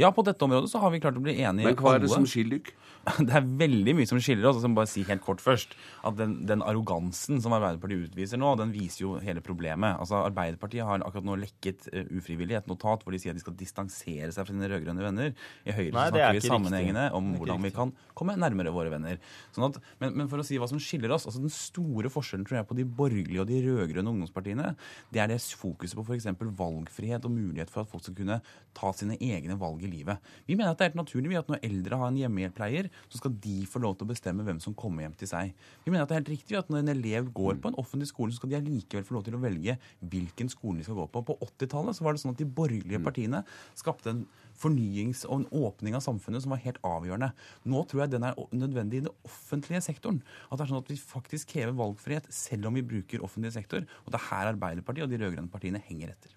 Ja, 0.00 0.10
på 0.10 0.24
dette 0.26 0.42
området 0.44 0.72
så 0.72 0.80
har 0.82 0.90
vi 0.94 1.02
klart 1.02 1.18
å 1.20 1.22
bli 1.22 1.36
enige. 1.36 1.68
Men 1.68 1.76
hva 1.78 1.94
er 1.94 2.02
det 2.02 2.10
som 2.10 2.26
skiller 2.26 2.64
dere? 2.64 2.80
Det 3.26 3.34
er 3.34 3.46
veldig 3.60 3.94
mye 3.98 4.08
som 4.08 4.20
skiller 4.22 4.48
oss. 4.48 4.58
Og 4.58 4.66
Jeg 4.66 4.72
må 4.72 4.80
bare 4.80 4.90
si 4.90 5.04
helt 5.08 5.24
kort 5.24 5.42
først 5.42 5.74
at 6.04 6.18
den, 6.18 6.36
den, 6.48 6.62
arrogansen 6.64 7.40
som 7.42 7.54
Arbeiderpartiet 7.56 8.10
utviser 8.10 8.40
nå, 8.40 8.52
den 8.60 8.72
viser 8.74 9.04
jo 9.04 9.14
hele 9.24 9.42
problemet. 9.44 9.98
Altså, 10.00 10.20
Arbeiderpartiet 10.22 10.86
har 10.86 11.04
akkurat 11.04 11.26
nå 11.26 11.38
lekket 11.42 11.88
uh, 11.90 12.04
ufrivillig 12.18 12.58
et 12.58 12.70
notat 12.70 13.04
hvor 13.04 13.14
de 13.14 13.20
sier 13.20 13.34
at 13.34 13.40
de 13.40 13.44
skal 13.44 13.56
distansere 13.58 14.30
seg 14.30 14.46
fra 14.46 14.52
sine 14.52 14.70
rød-grønne 14.70 15.04
venner. 15.04 15.34
I 15.64 15.74
Høyre 15.76 15.94
Nei, 15.96 16.06
snakker 16.12 16.38
vi 16.38 16.44
sammenhengende 16.46 17.06
om 17.16 17.32
hvordan 17.38 17.58
riktig. 17.58 17.72
vi 17.72 17.78
kan 17.80 17.94
komme 18.16 18.36
nærmere 18.38 18.74
våre 18.74 18.92
venner. 18.94 19.20
Sånn 19.56 19.68
at, 19.68 19.80
men, 20.02 20.14
men, 20.20 20.30
for 20.30 20.42
å 20.42 20.46
si 20.46 20.60
hva 20.60 20.70
som 20.70 20.82
skiller 20.82 21.12
oss, 21.14 21.26
altså 21.28 21.42
den 21.42 21.52
store 21.52 22.12
forskjellen 22.12 22.46
tror 22.48 22.60
jeg 22.60 22.70
på 22.70 22.78
de 22.78 22.86
borgerlige 22.86 23.42
og 23.42 23.50
de 23.50 23.60
rød-grønne 23.66 24.14
ungdomspartiene, 24.14 24.74
det 25.14 25.24
er 25.24 25.32
det 25.32 25.40
fokuset 25.44 25.98
på 25.98 26.06
f.eks. 26.06 26.30
valgfrihet 26.58 27.26
og 27.26 27.34
mulighet 27.34 27.72
for 27.72 27.84
at 27.84 27.90
folk 27.90 28.04
skal 28.06 28.16
kunne 28.18 28.40
ta 28.76 28.92
sine 28.96 29.18
egne 29.22 29.58
valg 29.60 29.82
i 29.84 29.90
livet 29.90 30.04
livet. 30.04 30.18
Vi 30.46 30.56
mener 30.56 30.72
at 30.72 30.78
det 30.78 30.86
er 30.86 30.92
helt 30.92 31.02
naturlig 31.02 31.38
at 31.38 31.50
når 31.50 31.62
eldre 31.64 31.98
har 32.00 32.10
en 32.10 32.18
hjemmehjelppleier, 32.18 32.90
så 33.08 33.20
skal 33.20 33.34
de 33.44 33.56
få 33.70 33.82
lov 33.82 33.96
til 33.98 34.06
å 34.06 34.12
bestemme 34.12 34.46
hvem 34.46 34.60
som 34.62 34.76
kommer 34.78 35.06
hjem 35.06 35.16
til 35.20 35.30
seg. 35.30 35.52
Vi 35.84 35.92
mener 35.92 36.04
at 36.04 36.12
det 36.12 36.16
er 36.16 36.22
helt 36.22 36.32
riktig 36.34 36.58
at 36.58 36.70
når 36.72 36.82
en 36.82 36.94
elev 36.94 37.30
går 37.36 37.60
på 37.62 37.70
en 37.70 37.78
offentlig 37.80 38.10
skole, 38.10 38.32
så 38.32 38.42
skal 38.42 38.52
de 38.52 38.60
allikevel 38.60 39.06
få 39.06 39.18
lov 39.18 39.26
til 39.26 39.38
å 39.38 39.42
velge 39.42 39.76
hvilken 40.00 40.52
skole 40.52 40.80
de 40.80 40.86
skal 40.86 40.98
gå 41.00 41.08
på. 41.12 41.24
På 41.30 41.38
80-tallet 41.46 42.02
var 42.04 42.16
det 42.16 42.24
sånn 42.24 42.34
at 42.34 42.42
de 42.42 42.48
borgerlige 42.60 43.00
mm. 43.00 43.06
partiene 43.06 43.44
skapte 43.78 44.12
en 44.12 44.24
fornyings- 44.60 45.24
og 45.28 45.42
en 45.42 45.64
åpning 45.64 45.96
av 45.98 46.04
samfunnet 46.04 46.44
som 46.44 46.54
var 46.54 46.62
helt 46.64 46.80
avgjørende. 46.86 47.32
Nå 47.70 47.84
tror 47.90 48.04
jeg 48.04 48.14
den 48.14 48.28
er 48.28 48.38
nødvendig 48.54 49.00
i 49.00 49.06
den 49.08 49.26
offentlige 49.26 49.82
sektoren. 49.84 50.22
At 50.48 50.58
det 50.58 50.66
er 50.66 50.72
sånn 50.72 50.84
at 50.84 50.92
vi 50.92 51.00
faktisk 51.00 51.54
krever 51.54 51.76
valgfrihet 51.78 52.30
selv 52.34 52.70
om 52.70 52.78
vi 52.78 52.86
bruker 52.94 53.24
offentlig 53.24 53.54
sektor. 53.56 53.86
Og 54.04 54.14
det 54.14 54.20
er 54.20 54.30
her 54.30 54.54
Arbeiderpartiet 54.54 55.06
og 55.06 55.12
de 55.12 55.20
rød-grønne 55.22 55.52
partiene 55.52 55.82
henger 55.88 56.14
etter. 56.14 56.33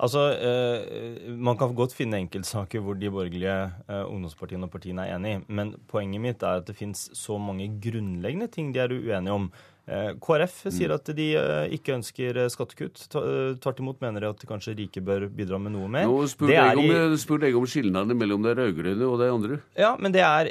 Altså, 0.00 0.20
eh, 0.32 1.28
Man 1.36 1.58
kan 1.60 1.74
godt 1.76 1.92
finne 1.92 2.22
enkeltsaker 2.22 2.80
hvor 2.80 2.96
de 2.96 3.10
borgerlige 3.12 3.56
eh, 3.88 4.04
ungdomspartiene 4.08 4.64
og 4.64 4.72
partiene 4.72 5.04
er 5.04 5.18
enige, 5.18 5.42
men 5.48 5.74
poenget 5.88 6.22
mitt 6.24 6.42
er 6.42 6.62
at 6.62 6.68
det 6.70 6.76
finnes 6.78 7.10
så 7.12 7.36
mange 7.38 7.68
grunnleggende 7.84 8.48
ting 8.48 8.72
de 8.74 8.80
er 8.80 8.94
uenige 8.94 9.32
om. 9.36 9.50
Eh, 9.88 10.12
KrF 10.22 10.56
sier 10.70 10.92
mm. 10.92 10.94
at 10.94 11.10
de 11.16 11.26
eh, 11.38 11.72
ikke 11.74 11.94
ønsker 11.96 12.38
eh, 12.44 12.50
skattekutt. 12.52 13.02
Tvert 13.10 13.80
imot 13.82 14.00
mener 14.04 14.22
de 14.22 14.28
at 14.30 14.44
kanskje 14.46 14.76
rike 14.78 15.02
bør 15.04 15.26
bidra 15.32 15.58
med 15.62 15.74
noe 15.74 15.88
mer. 15.90 16.06
Nå 16.06 16.28
spurte 16.30 16.54
jeg, 16.54 16.76
om, 16.78 17.16
spurte 17.20 17.48
jeg 17.48 17.58
om 17.58 17.66
skillnadene 17.68 18.16
mellom 18.18 18.44
de 18.44 18.54
rød-grønne 18.58 19.08
og 19.08 19.16
de 19.22 19.30
andre. 19.34 19.60
Ja, 19.80 19.94
men 19.98 20.14
det, 20.14 20.22
er, 20.26 20.50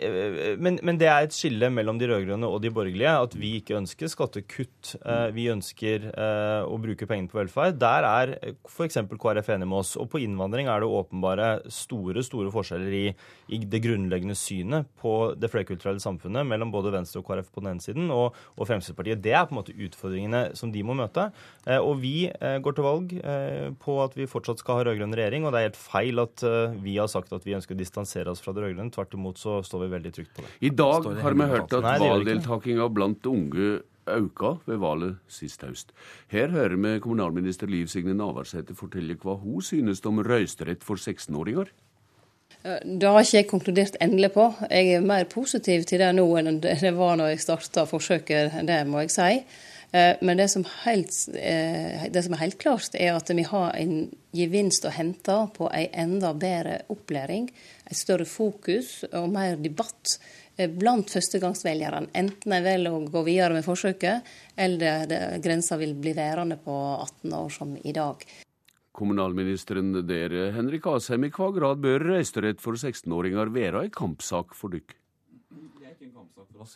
men, 0.60 0.80
men 0.84 0.99
det, 0.99 1.07
er, 1.07 1.27
et 1.27 1.35
skille 1.35 1.69
mellom 1.72 2.01
de 2.01 2.10
rød-grønne 2.11 2.49
og 2.49 2.60
de 2.64 2.73
borgerlige. 2.73 3.14
At 3.30 3.38
vi 3.39 3.56
ikke 3.60 3.77
ønsker 3.80 4.11
skattekutt. 4.11 4.95
Vi 5.35 5.47
ønsker 5.51 6.10
å 6.68 6.77
bruke 6.81 7.07
pengene 7.07 7.31
på 7.31 7.39
velferd. 7.39 7.80
Der 7.80 8.07
er 8.07 8.35
f.eks. 8.68 8.99
KrF 9.19 9.53
enig 9.56 9.69
med 9.69 9.81
oss. 9.81 9.95
Og 9.99 10.10
på 10.11 10.22
innvandring 10.23 10.69
er 10.72 10.84
det 10.84 10.91
åpenbare 10.99 11.49
store, 11.73 12.23
store 12.26 12.51
forskjeller 12.53 12.97
i, 12.99 13.06
i 13.56 13.61
det 13.64 13.84
grunnleggende 13.84 14.38
synet 14.38 14.89
på 14.99 15.15
det 15.39 15.51
flerkulturelle 15.51 16.03
samfunnet 16.03 16.47
mellom 16.47 16.73
både 16.73 16.93
Venstre 16.95 17.22
og 17.22 17.30
KrF 17.30 17.51
på 17.53 17.64
den 17.64 17.73
ene 17.73 17.84
siden 17.84 18.11
og, 18.14 18.35
og 18.57 18.68
Fremskrittspartiet. 18.69 19.19
Det 19.22 19.34
er 19.36 19.46
på 19.48 19.56
en 19.56 19.60
måte 19.60 19.76
utfordringene 19.76 20.44
som 20.60 20.72
de 20.74 20.84
må 20.86 20.96
møte. 20.98 21.30
Eh, 21.66 21.80
og 21.80 22.00
vi 22.04 22.30
eh, 22.30 22.58
går 22.64 22.78
til 22.78 22.88
valg 22.88 23.14
eh, 23.20 23.70
på 23.82 23.98
at 24.04 24.16
vi 24.18 24.30
fortsatt 24.30 24.64
skal 24.64 24.80
ha 24.80 24.88
rød-grønn 24.88 25.16
regjering, 25.18 25.46
og 25.46 25.54
det 25.54 25.62
er 25.62 25.70
helt 25.70 25.82
feil 25.82 26.24
at 26.24 26.46
vi 26.84 26.98
har 26.98 27.12
sagt 27.12 27.36
at 27.36 27.46
vi 27.48 27.56
ønsker 27.58 27.78
å 27.78 27.80
distansere 27.80 28.34
oss 28.34 28.44
fra 28.44 28.56
det 28.56 28.66
rød-grønne. 28.66 28.94
Tvert 28.96 29.16
imot 29.18 29.41
så 29.41 29.60
står 29.66 29.86
vi 29.86 29.94
veldig 29.98 30.16
trygt 30.16 30.34
på 30.38 30.46
det. 30.46 30.56
I 30.66 30.74
dag 30.74 31.08
har 31.24 31.38
vi 31.38 31.52
hørt 31.54 31.78
at 31.78 31.88
valgdeltakinga 32.04 32.90
blant 32.94 33.30
unge 33.30 33.80
auka 34.10 34.56
ved 34.66 34.82
valget 34.82 35.20
sist 35.32 35.64
høst. 35.66 35.94
Her 36.32 36.50
hører 36.54 36.78
vi 36.78 36.96
kommunalminister 37.04 37.70
Liv 37.70 37.90
Signe 37.91 38.16
Navarsete 38.18 38.76
fortelle 38.78 39.18
hva 39.22 39.38
hun 39.41 39.62
synes 39.66 40.02
om 40.10 40.24
røysterett 40.26 40.86
for 40.86 40.98
16-åringer. 40.98 41.70
Det 42.59 43.07
har 43.07 43.23
ikke 43.23 43.38
jeg 43.38 43.47
konkludert 43.47 43.97
endelig 44.03 44.34
på. 44.35 44.45
Jeg 44.67 44.97
er 44.97 45.05
mer 45.05 45.23
positiv 45.31 45.85
til 45.88 46.01
det 46.01 46.09
nå 46.17 46.26
enn 46.41 46.59
det 46.59 46.93
var 46.97 47.15
når 47.19 47.34
jeg 47.34 47.43
starta 47.45 47.85
forsøket, 47.88 48.57
det 48.67 48.80
må 48.89 49.05
jeg 49.05 49.13
si. 49.15 49.31
Eh, 49.91 50.15
men 50.21 50.38
det 50.38 50.47
som, 50.49 50.65
helt, 50.84 51.13
eh, 51.34 52.05
det 52.11 52.23
som, 52.23 52.34
er 52.34 52.43
helt 52.43 52.59
klart, 52.61 52.93
er 52.93 53.15
at 53.15 53.30
vi 53.34 53.45
har 53.47 53.71
en 53.80 54.09
gevinst 54.35 54.85
å 54.85 54.93
hente 54.93 55.38
på 55.55 55.69
ei 55.73 55.88
enda 55.93 56.34
bedre 56.38 56.81
opplæring. 56.93 57.49
Et 57.89 57.97
større 57.97 58.27
fokus 58.30 58.99
og 59.09 59.31
mer 59.34 59.57
debatt 59.57 60.19
eh, 60.57 60.69
blant 60.69 61.09
førstegangsvelgerne. 61.09 62.11
Enten 62.13 62.53
de 62.53 62.61
velger 62.65 62.93
å 62.93 63.01
gå 63.09 63.26
videre 63.26 63.57
med 63.57 63.65
forsøket, 63.65 64.30
eller 64.59 65.39
grensa 65.41 65.80
vil 65.81 65.95
bli 65.97 66.13
værende 66.17 66.59
på 66.61 66.77
18 66.99 67.34
år 67.39 67.49
som 67.57 67.73
i 67.81 67.95
dag 67.95 68.27
kommunalministeren 68.99 69.93
der, 70.07 70.35
Henrik 70.55 70.88
Asheim, 70.91 71.26
i 71.27 71.34
hva 71.34 71.51
grad 71.55 71.84
bør 71.84 72.09
reisterett 72.11 72.63
for 72.63 72.80
16-åringer 72.80 73.53
være 73.55 73.85
ei 73.85 73.93
kampsak 73.93 74.57
for 74.57 74.76
dykk? 74.76 74.99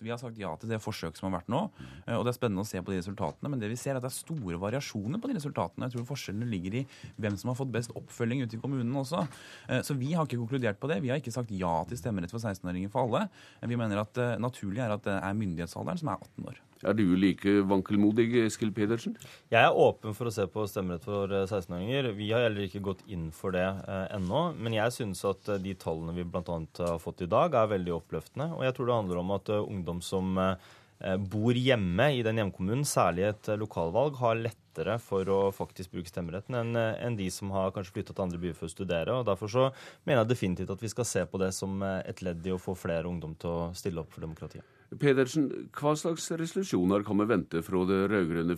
Vi 0.01 0.11
har 0.11 0.19
sagt 0.19 0.39
ja 0.39 0.51
til 0.59 0.71
det 0.71 0.79
forsøket 0.83 1.19
som 1.19 1.27
har 1.27 1.39
vært 1.39 1.51
nå. 1.51 1.61
Eh, 2.05 2.15
og 2.15 2.23
Det 2.23 2.33
er 2.33 2.37
spennende 2.37 2.63
å 2.63 2.67
se 2.67 2.79
på 2.79 2.93
de 2.93 2.99
resultatene. 3.01 3.51
Men 3.51 3.61
det 3.61 3.69
vi 3.71 3.77
ser 3.79 3.93
er 3.93 3.99
at 3.99 4.05
det 4.05 4.11
er 4.11 4.15
store 4.15 4.59
variasjoner 4.61 5.21
på 5.21 5.29
de 5.29 5.37
resultatene. 5.37 5.89
Jeg 5.89 5.97
tror 5.97 6.09
forskjellene 6.13 6.49
ligger 6.49 6.79
i 6.79 6.83
hvem 7.19 7.37
som 7.39 7.51
har 7.51 7.59
fått 7.59 7.73
best 7.73 7.93
oppfølging 7.99 8.45
ute 8.45 8.57
i 8.57 8.61
kommunen 8.63 9.01
også. 9.03 9.25
Eh, 9.67 9.81
så 9.85 9.97
vi 9.99 10.13
har 10.13 10.27
ikke 10.27 10.41
konkludert 10.41 10.79
på 10.79 10.91
det. 10.91 11.01
Vi 11.03 11.11
har 11.11 11.21
ikke 11.21 11.35
sagt 11.35 11.51
ja 11.51 11.75
til 11.89 11.99
stemmerett 11.99 12.33
for 12.33 12.43
16-åringer 12.43 12.93
for 12.93 13.07
alle. 13.07 13.27
Vi 13.61 13.79
mener 13.79 14.03
at 14.05 14.21
eh, 14.21 14.37
naturlig 14.41 14.83
er 14.85 14.95
at 14.95 15.03
det 15.07 15.17
er 15.19 15.41
myndighetsalderen 15.41 15.99
som 15.99 16.13
er 16.13 16.23
18 16.31 16.53
år. 16.53 16.61
Er 16.83 16.95
du 16.97 17.05
like 17.15 17.61
vankelmodig, 17.69 18.27
Eskil 18.43 18.73
Pedersen? 18.75 19.15
Jeg 19.53 19.63
er 19.63 19.77
åpen 19.79 20.15
for 20.17 20.27
å 20.27 20.33
se 20.35 20.43
på 20.51 20.65
stemmerett 20.67 21.05
for 21.07 21.31
16-åringer. 21.31 22.11
Vi 22.17 22.27
har 22.33 22.43
heller 22.43 22.67
ikke 22.67 22.83
gått 22.83 23.05
inn 23.07 23.29
for 23.35 23.55
det 23.55 23.63
eh, 23.63 24.05
ennå. 24.17 24.49
Men 24.59 24.75
jeg 24.75 24.95
synes 24.95 25.23
at 25.29 25.47
eh, 25.47 25.61
de 25.63 25.77
tallene 25.79 26.15
vi 26.17 26.27
bl.a. 26.27 26.59
har 26.83 26.99
fått 26.99 27.23
i 27.23 27.29
dag, 27.31 27.55
er 27.55 27.71
veldig 27.71 27.95
oppløftende. 28.01 28.49
Og 28.57 28.65
jeg 28.67 28.75
tror 28.75 28.89
det 28.89 28.97
handler 28.97 29.21
om 29.23 29.31
at 29.37 29.53
uh, 29.53 29.61
ungdom 29.63 30.03
som 30.03 30.35
uh, 30.35 30.51
eh, 30.99 31.15
bor 31.15 31.55
hjemme 31.55 32.09
i 32.17 32.21
den 32.27 32.43
hjemkommunen, 32.43 32.83
særlig 32.87 33.29
et 33.29 33.53
eh, 33.53 33.59
lokalvalg, 33.63 34.19
har 34.19 34.43
lettere 34.43 34.99
for 34.99 35.31
å 35.31 35.39
faktisk 35.55 35.95
bruke 35.95 36.11
stemmeretten 36.11 36.59
enn 36.59 36.75
en 36.75 37.15
de 37.15 37.29
som 37.31 37.53
har 37.55 37.71
kanskje 37.71 37.95
flytta 37.95 38.17
til 38.17 38.27
andre 38.27 38.43
byer 38.43 38.59
for 38.59 38.67
å 38.67 38.75
studere. 38.75 39.15
og 39.15 39.27
Derfor 39.31 39.55
så 39.55 39.67
mener 40.03 40.25
jeg 40.25 40.33
definitivt 40.35 40.75
at 40.75 40.83
vi 40.83 40.91
skal 40.91 41.07
se 41.07 41.23
på 41.29 41.39
det 41.39 41.53
som 41.55 41.79
et 42.03 42.25
ledd 42.25 42.43
i 42.43 42.55
å 42.55 42.61
få 42.61 42.75
flere 42.75 43.07
ungdom 43.07 43.39
til 43.39 43.53
å 43.53 43.67
stille 43.77 44.03
opp 44.03 44.11
for 44.11 44.25
demokratiet. 44.25 44.67
Pedersen, 44.99 45.47
hva 45.77 45.93
slags 45.97 46.25
resolusjoner 46.31 47.03
kan 47.05 47.19
vi 47.21 47.29
vente 47.29 47.61
fra 47.65 47.83
det 47.89 47.99
rød-grønne 48.11 48.55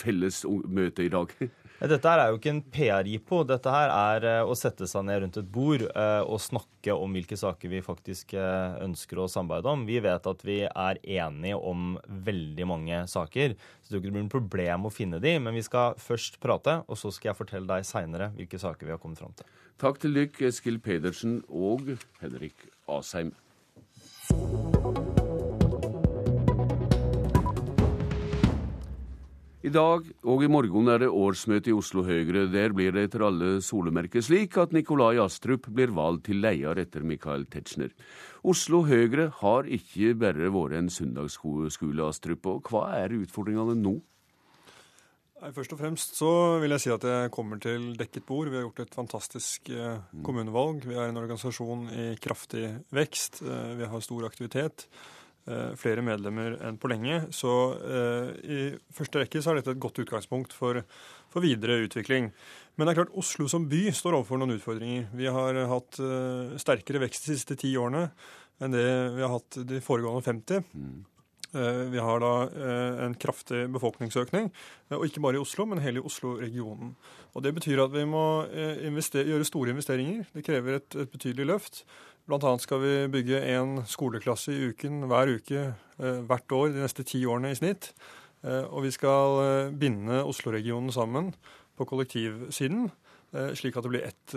fellesmøtet 0.00 1.04
i 1.06 1.12
dag? 1.12 1.32
Dette 1.76 2.08
her 2.08 2.22
er 2.22 2.30
jo 2.32 2.38
ikke 2.38 2.52
en 2.54 2.62
PR-jippo. 2.72 3.42
Dette 3.44 3.72
her 3.72 3.92
er 3.92 4.24
eh, 4.24 4.48
å 4.48 4.56
sette 4.56 4.88
seg 4.88 5.04
ned 5.04 5.20
rundt 5.22 5.36
et 5.42 5.50
bord 5.52 5.84
eh, 5.84 6.22
og 6.24 6.40
snakke 6.40 6.94
om 6.96 7.12
hvilke 7.12 7.36
saker 7.36 7.72
vi 7.72 7.82
faktisk 7.84 8.32
eh, 8.38 8.78
ønsker 8.86 9.20
å 9.20 9.28
samarbeide 9.28 9.74
om. 9.74 9.84
Vi 9.88 10.00
vet 10.04 10.30
at 10.32 10.44
vi 10.46 10.62
er 10.66 11.02
enige 11.04 11.60
om 11.60 11.98
veldig 12.08 12.68
mange 12.72 13.02
saker. 13.12 13.58
Så 13.84 13.92
det 13.92 14.02
blir 14.02 14.16
noe 14.16 14.32
problem 14.32 14.88
å 14.88 14.94
finne 14.94 15.20
de, 15.22 15.36
men 15.42 15.56
vi 15.56 15.64
skal 15.66 16.00
først 16.00 16.40
prate, 16.40 16.80
og 16.88 16.96
så 17.00 17.12
skal 17.12 17.34
jeg 17.34 17.40
fortelle 17.44 17.68
deg 17.68 17.84
seinere 17.86 18.32
hvilke 18.38 18.60
saker 18.62 18.88
vi 18.88 18.96
har 18.96 19.02
kommet 19.02 19.20
fram 19.20 19.36
til. 19.36 19.48
Takk 19.76 20.00
til 20.00 20.16
dere, 20.16 20.48
Eskil 20.48 20.80
Pedersen 20.80 21.42
og 21.52 21.98
Henrik 22.22 22.70
Asheim. 22.88 23.36
I 29.66 29.70
dag 29.74 30.04
og 30.22 30.44
i 30.46 30.48
morgen 30.52 30.86
er 30.92 31.00
det 31.02 31.08
årsmøte 31.10 31.72
i 31.72 31.74
Oslo 31.74 32.04
Høyre. 32.06 32.44
Der 32.52 32.70
blir 32.70 32.92
det 32.94 33.08
etter 33.08 33.24
alle 33.26 33.56
solemerker 33.66 34.22
slik 34.22 34.54
at 34.62 34.70
Nikolai 34.70 35.16
Astrup 35.18 35.66
blir 35.74 35.90
valgt 35.96 36.28
til 36.28 36.38
leder 36.44 36.78
etter 36.78 37.02
Michael 37.02 37.48
Tetzschner. 37.50 37.90
Oslo 38.46 38.84
Høyre 38.86 39.26
har 39.40 39.66
ikke 39.66 40.14
bare 40.20 40.52
vært 40.54 40.76
en 40.78 40.92
søndagsskole, 40.92 41.72
Astrup. 42.06 42.46
Og 42.46 42.70
hva 42.70 42.84
er 43.00 43.16
utfordringene 43.18 43.74
nå? 43.80 43.96
Først 45.54 45.74
og 45.74 45.78
fremst 45.78 46.16
så 46.18 46.28
vil 46.62 46.72
jeg 46.74 46.82
si 46.82 46.90
at 46.90 47.04
jeg 47.06 47.32
kommer 47.34 47.60
til 47.62 47.92
dekket 47.98 48.24
bord. 48.26 48.48
Vi 48.50 48.58
har 48.58 48.64
gjort 48.64 48.80
et 48.82 48.96
fantastisk 48.96 49.68
eh, 49.70 49.98
mm. 50.00 50.24
kommunevalg. 50.26 50.86
Vi 50.88 50.96
er 50.96 51.10
en 51.10 51.20
organisasjon 51.20 51.84
i 51.92 52.06
kraftig 52.22 52.64
vekst. 52.94 53.42
Eh, 53.44 53.76
vi 53.78 53.86
har 53.90 54.02
stor 54.02 54.26
aktivitet. 54.26 54.86
Eh, 55.46 55.76
flere 55.78 56.02
medlemmer 56.02 56.56
enn 56.66 56.80
på 56.82 56.90
lenge. 56.90 57.20
Så 57.36 57.52
i 58.42 58.72
første 58.96 59.22
rekke 59.22 59.42
så 59.42 59.52
er 59.52 59.60
dette 59.60 59.76
et 59.76 59.82
godt 59.82 60.00
utgangspunkt 60.02 60.56
for, 60.56 60.82
for, 61.30 61.44
videre 61.44 61.78
utvikling. 61.84 62.32
Men 62.74 62.88
det 62.88 62.94
er 62.94 63.02
klart 63.04 63.18
Oslo 63.18 63.46
som 63.50 63.68
by 63.70 63.84
står 63.94 64.18
overfor 64.18 64.42
noen 64.42 64.56
utfordringer. 64.56 65.10
Vi 65.14 65.30
har 65.30 65.62
hatt 65.70 66.00
sterkere 66.62 67.04
vekst 67.06 67.28
de 67.28 67.36
siste 67.36 67.58
ti 67.60 67.76
årene 67.78 68.08
enn 68.56 68.72
det 68.72 68.88
vi 69.14 69.22
har 69.22 69.36
hatt 69.36 69.60
de 69.68 69.82
foregående 69.84 70.24
50. 70.26 71.14
Mm. 71.56 71.92
Vi 71.94 72.02
har 72.04 72.20
da 72.20 72.32
en 73.06 73.14
kraftig 73.16 73.62
befolkningsøkning, 73.72 74.50
og 74.92 75.06
ikke 75.06 75.22
bare 75.24 75.38
i 75.38 75.40
Oslo, 75.40 75.64
men 75.64 75.80
hele 75.80 76.02
Oslo-regionen. 76.04 76.90
Og 77.32 77.42
Det 77.46 77.54
betyr 77.56 77.80
at 77.84 77.94
vi 77.94 78.04
må 78.04 78.44
gjøre 78.50 79.48
store 79.48 79.72
investeringer. 79.72 80.26
Det 80.34 80.44
krever 80.44 80.76
et, 80.82 80.98
et 81.00 81.10
betydelig 81.10 81.48
løft. 81.48 81.86
Bl.a. 82.26 82.56
skal 82.58 82.80
vi 82.82 82.94
bygge 83.06 83.38
én 83.38 83.76
skoleklasse 83.86 84.50
i 84.50 84.70
uken 84.72 85.04
hver 85.06 85.30
uke 85.38 85.60
eh, 85.62 86.22
hvert 86.26 86.54
år 86.56 86.72
de 86.74 86.82
neste 86.82 87.04
ti 87.06 87.20
årene 87.22 87.52
i 87.54 87.58
snitt. 87.58 87.92
Eh, 88.42 88.64
og 88.66 88.82
vi 88.82 88.90
skal 88.94 89.42
eh, 89.44 89.74
binde 89.78 90.24
Oslo-regionen 90.26 90.90
sammen 90.94 91.30
på 91.78 91.86
kollektivsiden, 91.86 92.88
slik 93.58 93.76
at 93.76 93.84
det 93.84 93.90
blir 93.90 94.04
ett 94.06 94.32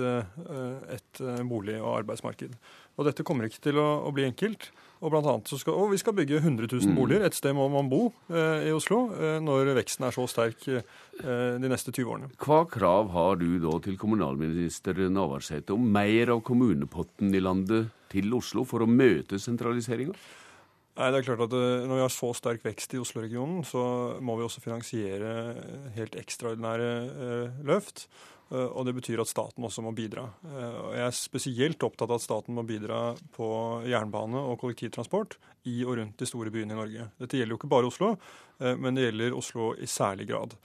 et 0.92 1.20
bolig- 1.48 1.78
og 1.78 2.02
arbeidsmarked. 2.02 2.58
Og 3.00 3.08
Dette 3.08 3.24
kommer 3.24 3.48
ikke 3.48 3.64
til 3.64 3.80
å, 3.80 3.88
å 4.04 4.14
bli 4.16 4.28
enkelt. 4.28 4.70
Og, 5.00 5.14
blant 5.14 5.30
annet 5.32 5.48
skal, 5.48 5.78
og 5.80 5.94
vi 5.94 5.98
skal 6.02 6.12
bygge 6.18 6.42
100 6.42 6.68
000 6.68 6.90
mm. 6.92 6.98
boliger. 6.98 7.24
Et 7.24 7.38
sted 7.38 7.56
må 7.56 7.70
man 7.72 7.88
bo 7.88 8.10
eh, 8.28 8.66
i 8.68 8.74
Oslo 8.76 9.06
eh, 9.16 9.38
når 9.40 9.72
veksten 9.78 10.10
er 10.10 10.16
så 10.16 10.26
sterk 10.28 10.68
eh, 10.68 10.84
de 11.24 11.72
neste 11.72 11.94
20 11.96 12.12
årene. 12.12 12.32
Hva 12.44 12.66
krav 12.68 13.14
har 13.16 13.40
du 13.40 13.48
da 13.64 13.78
til 13.86 13.96
kommunalminister 14.02 15.00
Navarsete 15.08 15.72
om 15.72 15.88
mer 15.96 16.34
av 16.36 16.44
kommunepotten 16.44 17.32
i 17.32 17.44
landet 17.44 17.88
til 18.12 18.36
Oslo 18.36 18.68
for 18.68 18.84
å 18.84 18.92
møte 18.92 19.40
sentraliseringa? 19.40 20.18
Nei, 21.00 21.14
det 21.14 21.22
er 21.22 21.28
klart 21.30 21.46
at 21.46 21.56
eh, 21.56 21.86
Når 21.88 21.96
vi 21.96 22.04
har 22.04 22.12
så 22.12 22.34
sterk 22.36 22.66
vekst 22.66 22.96
i 22.96 23.00
Oslo-regionen, 23.00 23.64
så 23.68 23.84
må 24.20 24.36
vi 24.36 24.44
også 24.44 24.64
finansiere 24.64 25.32
helt 25.96 26.18
ekstraordinære 26.20 26.90
eh, 27.08 27.64
løft. 27.70 28.10
Eh, 28.52 28.66
og 28.74 28.86
det 28.88 28.96
betyr 28.98 29.22
at 29.22 29.30
staten 29.30 29.66
også 29.66 29.84
må 29.86 29.94
bidra. 29.96 30.26
Eh, 30.46 30.98
Jeg 30.98 31.06
er 31.06 31.16
spesielt 31.16 31.84
opptatt 31.86 32.10
av 32.10 32.18
at 32.18 32.26
staten 32.26 32.56
må 32.58 32.66
bidra 32.66 33.14
på 33.36 33.50
jernbane 33.90 34.42
og 34.42 34.60
kollektivtransport 34.64 35.38
i 35.70 35.84
og 35.86 35.98
rundt 36.00 36.18
de 36.18 36.26
store 36.30 36.50
byene 36.54 36.74
i 36.74 36.80
Norge. 36.80 37.10
Dette 37.20 37.38
gjelder 37.38 37.56
jo 37.56 37.62
ikke 37.62 37.74
bare 37.76 37.90
Oslo, 37.92 38.16
eh, 38.60 38.76
men 38.76 38.96
det 38.96 39.10
gjelder 39.10 39.38
Oslo 39.38 39.74
i 39.78 39.86
særlig 39.86 40.28
grad. 40.32 40.56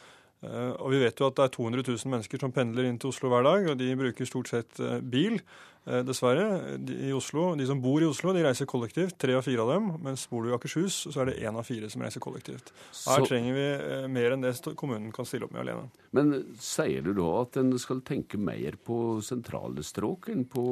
Og 0.45 0.91
vi 0.93 0.99
vet 1.01 1.21
jo 1.21 1.29
at 1.31 1.37
det 1.39 1.45
er 1.47 1.53
200 1.55 1.85
000 1.87 2.11
mennesker 2.13 2.43
som 2.43 2.53
pendler 2.55 2.89
inn 2.89 2.99
til 3.01 3.13
Oslo 3.13 3.31
hver 3.33 3.47
dag, 3.47 3.71
og 3.71 3.79
de 3.81 3.93
bruker 3.99 4.29
stort 4.29 4.51
sett 4.53 4.83
bil. 5.03 5.41
Eh, 5.85 6.01
dessverre. 6.01 6.79
De, 6.81 6.97
i 7.09 7.13
Oslo, 7.13 7.51
de 7.59 7.67
som 7.69 7.81
bor 7.85 8.01
i 8.01 8.09
Oslo, 8.09 8.33
de 8.33 8.45
reiser 8.45 8.69
kollektivt. 8.69 9.19
Tre 9.21 9.35
av 9.37 9.45
fire 9.45 9.65
av 9.67 9.73
dem. 9.75 9.91
Mens 10.05 10.25
bor 10.31 10.45
du 10.45 10.49
i 10.49 10.55
Akershus, 10.57 11.03
så 11.13 11.23
er 11.23 11.31
det 11.31 11.37
én 11.45 11.59
av 11.61 11.67
fire 11.69 11.91
som 11.93 12.05
reiser 12.05 12.25
kollektivt. 12.25 12.73
Her 13.05 13.21
så... 13.21 13.29
trenger 13.29 13.57
vi 13.59 13.67
eh, 13.75 14.07
mer 14.13 14.33
enn 14.35 14.45
det 14.45 14.55
kommunen 14.81 15.13
kan 15.15 15.29
stille 15.29 15.45
opp 15.45 15.53
med 15.53 15.67
alene. 15.67 15.91
Men 16.17 16.33
sier 16.63 17.05
du 17.05 17.13
da 17.19 17.29
at 17.43 17.61
en 17.61 17.75
skal 17.81 18.01
tenke 18.07 18.41
mer 18.41 18.79
på 18.81 19.19
sentrale 19.25 19.85
strøk 19.85 20.31
enn 20.33 20.47
på 20.49 20.65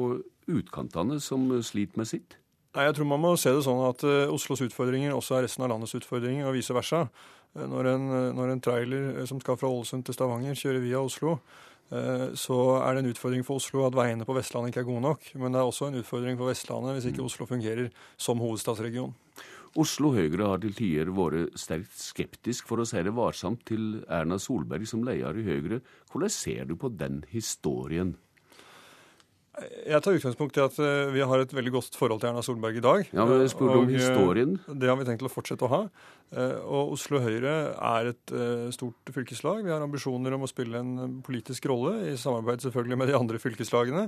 utkantene, 0.49 1.19
som 1.21 1.45
sliter 1.63 2.01
med 2.01 2.09
sitt? 2.09 2.39
Nei, 2.73 2.87
jeg 2.87 2.97
tror 2.97 3.05
man 3.05 3.21
må 3.21 3.35
se 3.37 3.53
det 3.53 3.61
sånn 3.67 3.83
at 3.85 4.01
Oslos 4.33 4.63
utfordringer 4.65 5.13
også 5.13 5.37
er 5.37 5.43
resten 5.45 5.61
av 5.61 5.69
landets 5.69 5.93
utfordringer, 5.93 6.47
og 6.49 6.55
vice 6.57 6.73
versa. 6.73 7.03
Uh, 7.53 7.67
når, 7.69 7.91
en, 7.95 8.09
når 8.37 8.55
en 8.55 8.63
trailer 8.63 9.25
som 9.29 9.41
skal 9.43 9.59
fra 9.59 9.69
Ålesund 9.71 10.05
til 10.07 10.17
Stavanger, 10.17 10.57
kjører 10.57 10.83
via 10.83 11.03
Oslo, 11.03 11.37
Eh, 11.93 12.29
så 12.39 12.59
er 12.81 12.95
det 12.95 13.03
en 13.03 13.11
utfordring 13.11 13.43
for 13.45 13.61
Oslo 13.61 13.83
at 13.85 13.97
veiene 13.97 14.25
på 14.25 14.35
Vestlandet 14.37 14.71
ikke 14.71 14.83
er 14.83 14.89
gode 14.89 15.03
nok. 15.05 15.27
Men 15.37 15.53
det 15.53 15.61
er 15.61 15.69
også 15.69 15.89
en 15.89 15.99
utfordring 15.99 16.39
for 16.39 16.49
Vestlandet 16.49 16.97
hvis 16.97 17.09
ikke 17.11 17.21
mm. 17.21 17.29
Oslo 17.29 17.49
fungerer 17.49 17.91
som 18.17 18.41
hovedstadsregion. 18.41 19.13
Oslo 19.79 20.11
Høyre 20.13 20.51
har 20.51 20.59
til 20.61 20.75
tider 20.77 21.09
vært 21.17 21.55
sterkt 21.57 21.95
skeptisk, 21.97 22.67
for 22.69 22.81
å 22.81 22.85
si 22.85 23.01
det 23.01 23.13
varsomt, 23.17 23.63
til 23.65 24.03
Erna 24.05 24.37
Solberg 24.37 24.85
som 24.89 25.01
leder 25.05 25.39
i 25.41 25.47
Høyre. 25.47 25.79
Hvordan 26.11 26.33
ser 26.33 26.69
du 26.69 26.75
på 26.77 26.91
den 26.93 27.23
historien? 27.31 28.13
Jeg 29.61 30.01
tar 30.01 30.15
utgangspunkt 30.17 30.57
i 30.57 30.61
at 30.63 30.77
eh, 30.81 31.11
vi 31.13 31.21
har 31.29 31.41
et 31.43 31.51
veldig 31.53 31.73
godt 31.75 31.97
forhold 31.97 32.23
til 32.23 32.31
Erna 32.31 32.41
Solberg 32.45 32.79
i 32.79 32.81
dag. 32.81 33.03
Ja, 33.13 33.25
men 33.29 33.43
jeg 33.43 33.51
spurte 33.53 33.83
om 33.83 33.89
eh, 33.91 33.99
historien. 33.99 34.55
Det 34.65 34.89
har 34.89 34.97
vi 34.97 35.05
tenkt 35.05 35.21
til 35.21 35.29
å 35.29 35.33
fortsette 35.33 35.67
å 35.67 35.69
ha. 35.69 35.81
Eh, 36.33 36.55
og 36.63 36.95
Oslo 36.95 37.21
Høyre 37.21 37.53
er 37.77 38.09
et 38.15 38.33
stort 38.73 39.13
fylkeslag. 39.13 39.61
Vi 39.67 39.73
har 39.73 39.85
ambisjoner 39.85 40.33
om 40.33 40.47
å 40.47 40.49
spille 40.49 40.81
en 40.81 41.19
politisk 41.25 41.69
rolle, 41.69 41.99
i 42.09 42.17
samarbeid 42.17 42.65
selvfølgelig 42.65 42.99
med 43.03 43.13
de 43.13 43.19
andre 43.19 43.41
fylkeslagene. 43.43 44.07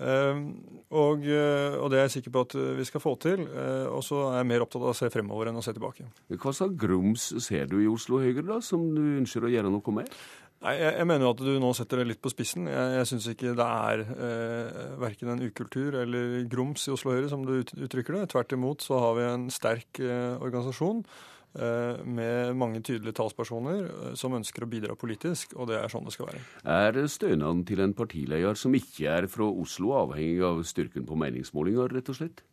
Og, 0.00 1.24
og, 1.26 1.86
det 1.90 1.96
er 1.98 2.04
jeg 2.04 2.12
sikker 2.14 2.32
på 2.32 2.42
at 2.46 2.54
vi 2.78 2.84
skal 2.86 3.02
få 3.02 3.16
til. 3.20 3.42
Og 3.90 4.04
så 4.06 4.20
er 4.30 4.36
jeg 4.38 4.48
mer 4.52 4.62
opptatt 4.64 4.84
av 4.86 4.92
å 4.92 4.96
se 4.96 5.08
fremover 5.12 5.50
enn 5.50 5.58
å 5.58 5.64
se 5.66 5.74
tilbake. 5.76 6.06
Hva 6.30 6.54
slags 6.56 6.78
grums 6.78 7.26
ser 7.42 7.66
du 7.68 7.80
i 7.82 7.88
Oslo 7.90 8.22
Høyre, 8.22 8.46
da, 8.46 8.60
som 8.64 8.86
du 8.94 9.02
ønsker 9.18 9.44
å 9.44 9.50
gjøre 9.50 9.72
noe 9.74 9.96
med? 9.98 10.14
Nei, 10.60 10.74
jeg, 10.76 10.92
jeg, 10.98 11.08
mener 11.08 11.30
at 11.30 11.40
du 11.40 11.54
nå 11.56 11.70
setter 11.76 12.02
det 12.02 12.10
litt 12.10 12.20
på 12.20 12.32
spissen. 12.32 12.66
Jeg, 12.68 12.96
jeg 12.98 13.08
syns 13.08 13.28
ikke 13.32 13.54
det 13.56 13.64
er 13.64 14.02
eh, 14.12 14.80
verken 15.00 15.32
en 15.32 15.40
ukultur 15.40 15.96
eller 16.02 16.42
grums 16.52 16.84
i 16.84 16.92
Oslo 16.92 17.14
Høyre, 17.14 17.30
som 17.32 17.46
du 17.48 17.54
uttrykker 17.62 18.18
det. 18.18 18.26
Tvert 18.34 18.52
imot 18.52 18.84
så 18.84 19.00
har 19.00 19.16
vi 19.16 19.24
en 19.24 19.46
sterk 19.54 20.02
eh, 20.04 20.36
organisasjon 20.36 21.00
eh, 21.00 22.02
med 22.04 22.52
mange 22.60 22.82
tydelige 22.84 23.16
talspersoner 23.22 23.86
eh, 23.88 24.12
som 24.20 24.36
ønsker 24.36 24.66
å 24.66 24.70
bidra 24.74 24.98
politisk, 25.00 25.56
og 25.56 25.72
det 25.72 25.80
er 25.80 25.88
sånn 25.88 26.04
det 26.04 26.12
skal 26.18 26.28
være. 26.28 26.44
Er 26.76 27.00
stønaden 27.08 27.64
til 27.64 27.80
en 27.86 27.96
partileder 27.96 28.60
som 28.60 28.76
ikke 28.76 29.16
er 29.16 29.30
fra 29.32 29.48
Oslo, 29.48 29.94
avhengig 30.02 30.44
av 30.44 30.60
styrken 30.68 31.08
på 31.08 31.16
meningsmålinger, 31.24 31.88
rett 31.96 32.12
og 32.12 32.20
slett? 32.20 32.44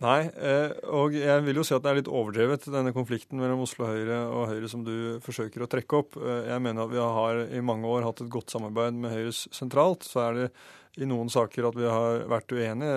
Nei, 0.00 0.30
eh, 0.32 0.70
og 0.96 1.12
jeg 1.12 1.42
vil 1.44 1.58
jo 1.60 1.62
si 1.66 1.74
at 1.76 1.84
det 1.84 1.90
er 1.90 1.98
litt 1.98 2.08
overdrevet, 2.08 2.64
denne 2.72 2.92
konflikten 2.96 3.36
mellom 3.36 3.66
Oslo 3.66 3.84
Høyre 3.84 4.22
og 4.32 4.46
Høyre 4.48 4.70
som 4.72 4.80
du 4.86 5.20
forsøker 5.20 5.60
å 5.60 5.68
trekke 5.68 5.98
opp. 5.98 6.16
Eh, 6.16 6.46
jeg 6.48 6.64
mener 6.64 6.86
at 6.86 6.94
vi 6.94 7.02
har 7.04 7.40
i 7.52 7.60
mange 7.60 7.84
år 7.84 8.06
hatt 8.08 8.22
et 8.24 8.30
godt 8.32 8.48
samarbeid 8.54 8.96
med 8.96 9.12
Høyres 9.12 9.42
sentralt. 9.52 10.08
Så 10.08 10.22
er 10.24 10.38
det 10.38 10.46
i 10.98 11.06
noen 11.06 11.30
saker 11.30 11.68
at 11.68 11.76
vi 11.78 11.86
har 11.86 12.24
vært 12.30 12.52
uenige. 12.56 12.94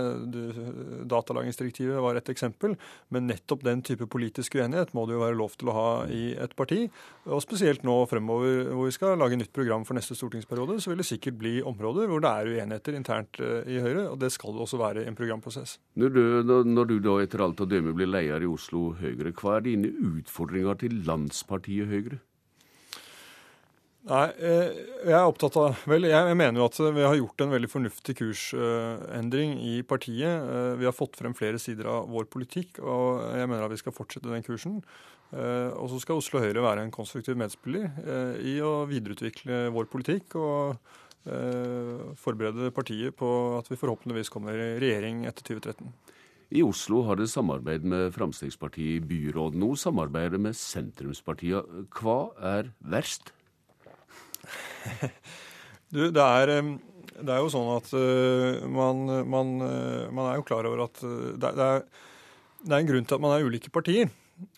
Datalagringsdirektivet 1.09 2.01
var 2.01 2.17
et 2.17 2.31
eksempel. 2.33 2.73
Men 3.13 3.27
nettopp 3.29 3.63
den 3.65 3.83
type 3.85 4.07
politisk 4.09 4.57
uenighet 4.57 4.95
må 4.97 5.05
det 5.05 5.17
jo 5.17 5.21
være 5.21 5.37
lov 5.37 5.57
til 5.59 5.69
å 5.69 5.77
ha 5.77 5.89
i 6.09 6.23
et 6.33 6.55
parti. 6.57 6.87
Og 7.29 7.43
spesielt 7.45 7.85
nå 7.85 7.99
fremover 8.09 8.71
hvor 8.73 8.89
vi 8.89 8.95
skal 8.95 9.19
lage 9.21 9.37
nytt 9.39 9.53
program 9.55 9.85
for 9.87 9.97
neste 9.97 10.17
stortingsperiode, 10.17 10.79
så 10.81 10.91
vil 10.91 11.03
det 11.03 11.09
sikkert 11.09 11.39
bli 11.39 11.55
områder 11.61 12.09
hvor 12.09 12.23
det 12.23 12.33
er 12.33 12.51
uenigheter 12.55 12.97
internt 12.97 13.41
eh, 13.43 13.61
i 13.69 13.79
Høyre. 13.83 14.09
Og 14.09 14.19
det 14.23 14.33
skal 14.33 14.57
det 14.57 14.65
også 14.65 14.81
være 14.81 15.05
i 15.05 15.09
en 15.11 15.19
programprosess. 15.19 15.77
Når 15.99 16.17
du, 16.17 16.23
når 16.65 16.89
du 16.89 16.97
da 17.03 17.19
etter 17.23 17.45
alt 17.45 17.61
å 17.61 17.69
dømme 17.69 17.93
blir 17.95 18.09
leder 18.09 18.43
i 18.43 18.49
Oslo 18.49 18.91
Høyre, 18.99 19.35
hva 19.37 19.57
er 19.59 19.67
dine 19.69 19.93
utfordringer 20.13 20.81
til 20.81 21.03
landspartiet 21.07 21.91
Høyre? 21.93 22.23
Nei, 24.03 24.25
eh, 24.35 24.73
jeg 25.07 25.15
er 25.15 25.30
opptatt 25.30 25.55
av 25.61 25.84
Vel, 25.88 26.09
jeg 26.09 26.35
mener 26.35 26.59
jo 26.59 26.65
at 26.67 26.75
vi 26.91 27.05
har 27.05 27.15
gjort 27.15 27.43
en 27.45 27.53
veldig 27.53 27.69
fornuftig 27.71 28.17
kursendring 28.19 29.53
i 29.63 29.77
partiet. 29.88 30.43
Eh, 30.43 30.71
vi 30.75 30.88
har 30.89 30.95
fått 30.95 31.15
frem 31.15 31.31
flere 31.38 31.59
sider 31.61 31.88
av 31.88 32.09
vår 32.11 32.27
politikk, 32.27 32.81
og 32.84 33.21
jeg 33.31 33.47
mener 33.47 33.63
at 33.63 33.71
vi 33.71 33.80
skal 33.80 33.95
fortsette 33.95 34.27
den 34.27 34.43
kursen. 34.43 34.81
Eh, 35.31 35.71
og 35.80 35.88
så 35.88 36.01
skal 36.03 36.19
Oslo 36.19 36.41
Høyre 36.43 36.65
være 36.65 36.84
en 36.84 36.91
konstruktiv 36.91 37.39
medspiller 37.39 37.95
i 38.43 38.57
å 38.59 38.84
videreutvikle 38.89 39.69
vår 39.73 39.88
politikk 39.91 40.35
og 40.35 40.99
forberede 42.19 42.67
partiet 42.75 43.15
på 43.15 43.27
at 43.55 43.69
vi 43.71 43.77
forhåpentligvis 43.80 44.27
kommer 44.27 44.59
i 44.59 44.73
regjering 44.84 45.21
etter 45.30 45.45
2013. 45.47 45.88
I 46.51 46.65
Oslo 46.67 47.05
har 47.07 47.15
det 47.15 47.30
samarbeid 47.31 47.88
med 47.88 48.11
Fremskrittspartiet 48.11 48.97
i 48.97 49.05
byrådet. 49.07 49.55
Nå 49.63 49.71
samarbeider 49.80 50.43
med 50.43 50.59
sentrumspartiene. 50.59 51.85
Hva 51.95 52.17
er 52.43 52.73
verst? 52.84 53.31
du, 55.93 56.09
det 56.13 56.23
er, 56.23 56.53
det 56.53 57.29
er, 57.29 57.39
jo 57.39 57.51
sånn 57.53 57.69
at 57.75 57.93
uh, 57.95 58.63
man, 58.67 59.05
man, 59.29 59.53
uh, 59.61 60.09
man, 60.09 60.25
er 60.29 60.39
jo 60.39 60.47
klar 60.47 60.67
over 60.69 60.85
at 60.87 60.99
det, 61.03 61.53
det, 61.53 61.69
er, 61.69 61.85
det, 62.63 62.71
er, 62.71 62.79
en 62.81 62.91
grunn 62.91 63.07
til 63.07 63.19
at 63.19 63.25
man 63.25 63.35
er 63.35 63.47
ulike 63.47 63.73
partier. 63.73 64.11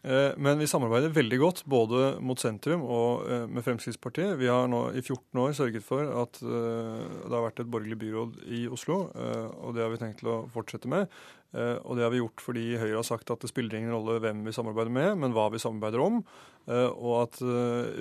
Men 0.06 0.60
vi 0.62 0.68
samarbeider 0.70 1.12
veldig 1.12 1.38
godt 1.42 1.60
både 1.70 2.16
mot 2.24 2.40
sentrum 2.40 2.84
og 2.88 3.26
med 3.52 3.66
Fremskrittspartiet. 3.66 4.38
Vi 4.40 4.48
har 4.48 4.70
nå 4.72 4.80
i 4.96 5.02
14 5.02 5.42
år 5.42 5.56
sørget 5.58 5.84
for 5.84 6.08
at 6.22 6.40
det 6.40 7.34
har 7.34 7.44
vært 7.44 7.60
et 7.60 7.72
borgerlig 7.74 7.98
byråd 8.06 8.38
i 8.56 8.62
Oslo, 8.72 9.02
og 9.12 9.76
det 9.76 9.84
har 9.84 9.92
vi 9.92 10.00
tenkt 10.00 10.22
til 10.22 10.32
å 10.32 10.38
fortsette 10.54 10.88
med. 10.92 11.12
Og 11.58 12.00
det 12.00 12.06
har 12.06 12.14
vi 12.14 12.22
gjort 12.22 12.46
fordi 12.46 12.66
Høyre 12.80 13.02
har 13.02 13.08
sagt 13.08 13.34
at 13.36 13.44
det 13.44 13.52
spiller 13.52 13.76
ingen 13.82 13.92
rolle 13.98 14.16
hvem 14.24 14.46
vi 14.48 14.56
samarbeider 14.56 14.96
med, 14.96 15.12
men 15.26 15.36
hva 15.36 15.50
vi 15.52 15.62
samarbeider 15.62 16.06
om, 16.06 16.22
og 16.72 17.14
at 17.20 17.42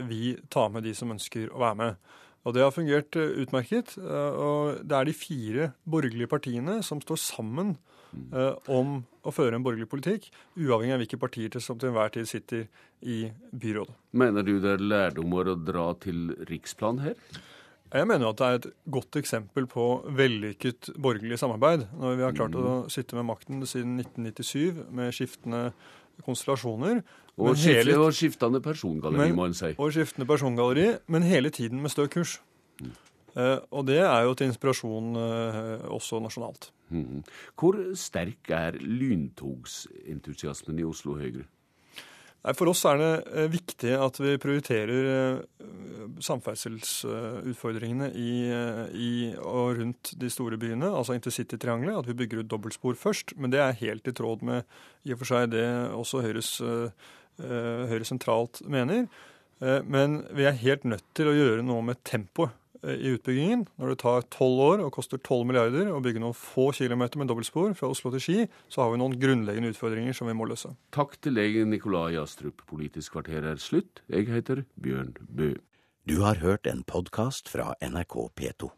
vi 0.06 0.36
tar 0.54 0.70
med 0.76 0.86
de 0.86 0.94
som 0.94 1.10
ønsker 1.16 1.50
å 1.50 1.64
være 1.66 1.80
med. 1.82 2.14
Og 2.44 2.52
det 2.52 2.64
har 2.64 2.74
fungert 2.74 3.16
eh, 3.16 3.34
utmerket. 3.42 3.96
Eh, 3.98 4.36
og 4.36 4.84
det 4.84 4.98
er 4.98 5.08
de 5.08 5.16
fire 5.16 5.70
borgerlige 5.88 6.30
partiene 6.30 6.80
som 6.84 7.00
står 7.02 7.20
sammen 7.20 7.74
eh, 8.34 8.52
om 8.72 9.00
å 9.24 9.32
føre 9.32 9.58
en 9.58 9.64
borgerlig 9.64 9.88
politikk, 9.90 10.28
uavhengig 10.58 10.96
av 10.96 11.02
hvilke 11.02 11.20
partier 11.20 11.64
som 11.64 11.80
til 11.80 11.90
enhver 11.90 12.12
tid 12.14 12.28
sitter 12.28 12.66
i 13.00 13.24
byrådet. 13.50 13.96
Mener 14.16 14.46
du 14.46 14.54
det 14.62 14.76
er 14.76 14.84
lærdommer 14.84 15.52
å 15.52 15.58
dra 15.58 15.90
til 16.00 16.30
riksplan 16.50 17.02
her? 17.04 17.18
Jeg 17.94 18.08
mener 18.10 18.32
at 18.32 18.40
det 18.40 18.46
er 18.46 18.56
et 18.58 18.70
godt 18.90 19.16
eksempel 19.20 19.68
på 19.70 19.84
vellykket 20.18 20.96
borgerlig 20.98 21.38
samarbeid. 21.38 21.84
Når 21.94 22.16
vi 22.18 22.24
har 22.26 22.34
klart 22.34 22.56
å 22.58 22.64
mm. 22.64 22.88
sitte 22.90 23.14
med 23.14 23.28
makten 23.28 23.62
siden 23.70 24.00
1997 24.02 24.80
med 24.90 25.14
skiftende 25.14 25.68
konstellasjoner. 26.26 27.04
Og, 27.38 27.54
hele, 27.62 27.96
og 27.98 28.12
skiftende 28.14 28.60
persongalleri, 28.62 29.34
må 29.34 29.48
en 29.48 29.56
si. 29.58 29.72
Og 29.78 29.94
skiftende 29.94 30.26
persongalleri, 30.26 30.92
men 31.10 31.26
hele 31.26 31.50
tiden 31.54 31.82
med 31.82 31.94
stø 31.94 32.06
kurs. 32.10 32.38
Uh, 33.34 33.58
og 33.74 33.88
det 33.88 33.98
er 33.98 34.28
jo 34.28 34.34
til 34.38 34.52
inspirasjon 34.52 35.16
uh, 35.18 35.88
også 35.90 36.20
nasjonalt. 36.22 36.68
Mm. 36.94 37.24
Hvor 37.58 37.74
sterk 37.98 38.50
er 38.54 38.78
lyntogsentusiasmen 38.78 40.78
i 40.78 40.86
Oslo 40.86 41.16
Høyre? 41.18 41.42
For 42.54 42.70
oss 42.70 42.84
er 42.86 43.00
det 43.00 43.10
uh, 43.32 43.48
viktig 43.50 43.90
at 43.98 44.20
vi 44.20 44.36
prioriterer 44.38 45.42
samferdselsutfordringene 46.22 48.12
i, 48.14 48.46
i, 48.94 49.34
og 49.40 49.80
rundt 49.80 50.14
de 50.20 50.30
store 50.30 50.60
byene, 50.60 50.92
altså 50.92 51.18
intercitytriangelet. 51.18 52.04
At 52.04 52.12
vi 52.12 52.18
bygger 52.22 52.44
ut 52.44 52.52
dobbeltspor 52.54 52.94
først. 53.00 53.34
Men 53.34 53.50
det 53.50 53.64
er 53.64 53.80
helt 53.82 54.06
i 54.06 54.14
tråd 54.14 54.46
med 54.46 54.62
i 55.02 55.16
og 55.16 55.24
for 55.24 55.32
seg 55.32 55.50
det 55.56 55.66
også 55.90 56.22
Høyres, 56.22 56.60
Høyre 57.34 58.06
sentralt 58.06 58.60
mener. 58.70 59.08
Men 59.58 60.20
vi 60.36 60.44
er 60.46 60.60
helt 60.60 60.84
nødt 60.86 61.06
til 61.16 61.30
å 61.30 61.34
gjøre 61.34 61.64
noe 61.66 61.82
med 61.82 61.98
tempoet 62.06 62.54
i 62.84 63.14
utbyggingen. 63.14 63.64
Når 63.80 63.92
det 63.92 63.98
tar 64.04 64.26
tolv 64.34 64.62
år 64.66 64.84
og 64.84 64.92
koster 64.96 65.20
12 65.20 65.48
milliarder 65.48 65.90
å 65.92 66.02
bygge 66.04 66.22
noen 66.22 66.36
få 66.36 66.70
kilometer 66.76 67.20
med 67.20 67.30
dobbeltspor 67.32 67.74
fra 67.78 67.90
Oslo 67.92 68.12
til 68.14 68.24
Ski, 68.24 68.38
så 68.68 68.84
har 68.84 68.92
vi 68.92 69.00
noen 69.02 69.16
grunnleggende 69.20 69.72
utfordringer 69.74 70.16
som 70.16 70.30
vi 70.30 70.36
må 70.36 70.48
løse. 70.50 70.74
Takk 70.94 71.16
til 71.24 71.38
lege 71.38 71.64
Nikolai 71.68 72.18
Astrup. 72.20 72.64
Politisk 72.70 73.16
kvarter 73.16 73.46
er 73.54 73.60
slutt. 73.62 74.04
Jeg 74.12 74.28
heter 74.30 74.66
Bjørn 74.80 75.14
Bø. 75.24 75.54
Du 76.04 76.18
har 76.20 76.42
hørt 76.44 76.68
en 76.68 76.84
podkast 76.84 77.48
fra 77.48 77.72
NRK 77.80 78.18
P2. 78.36 78.74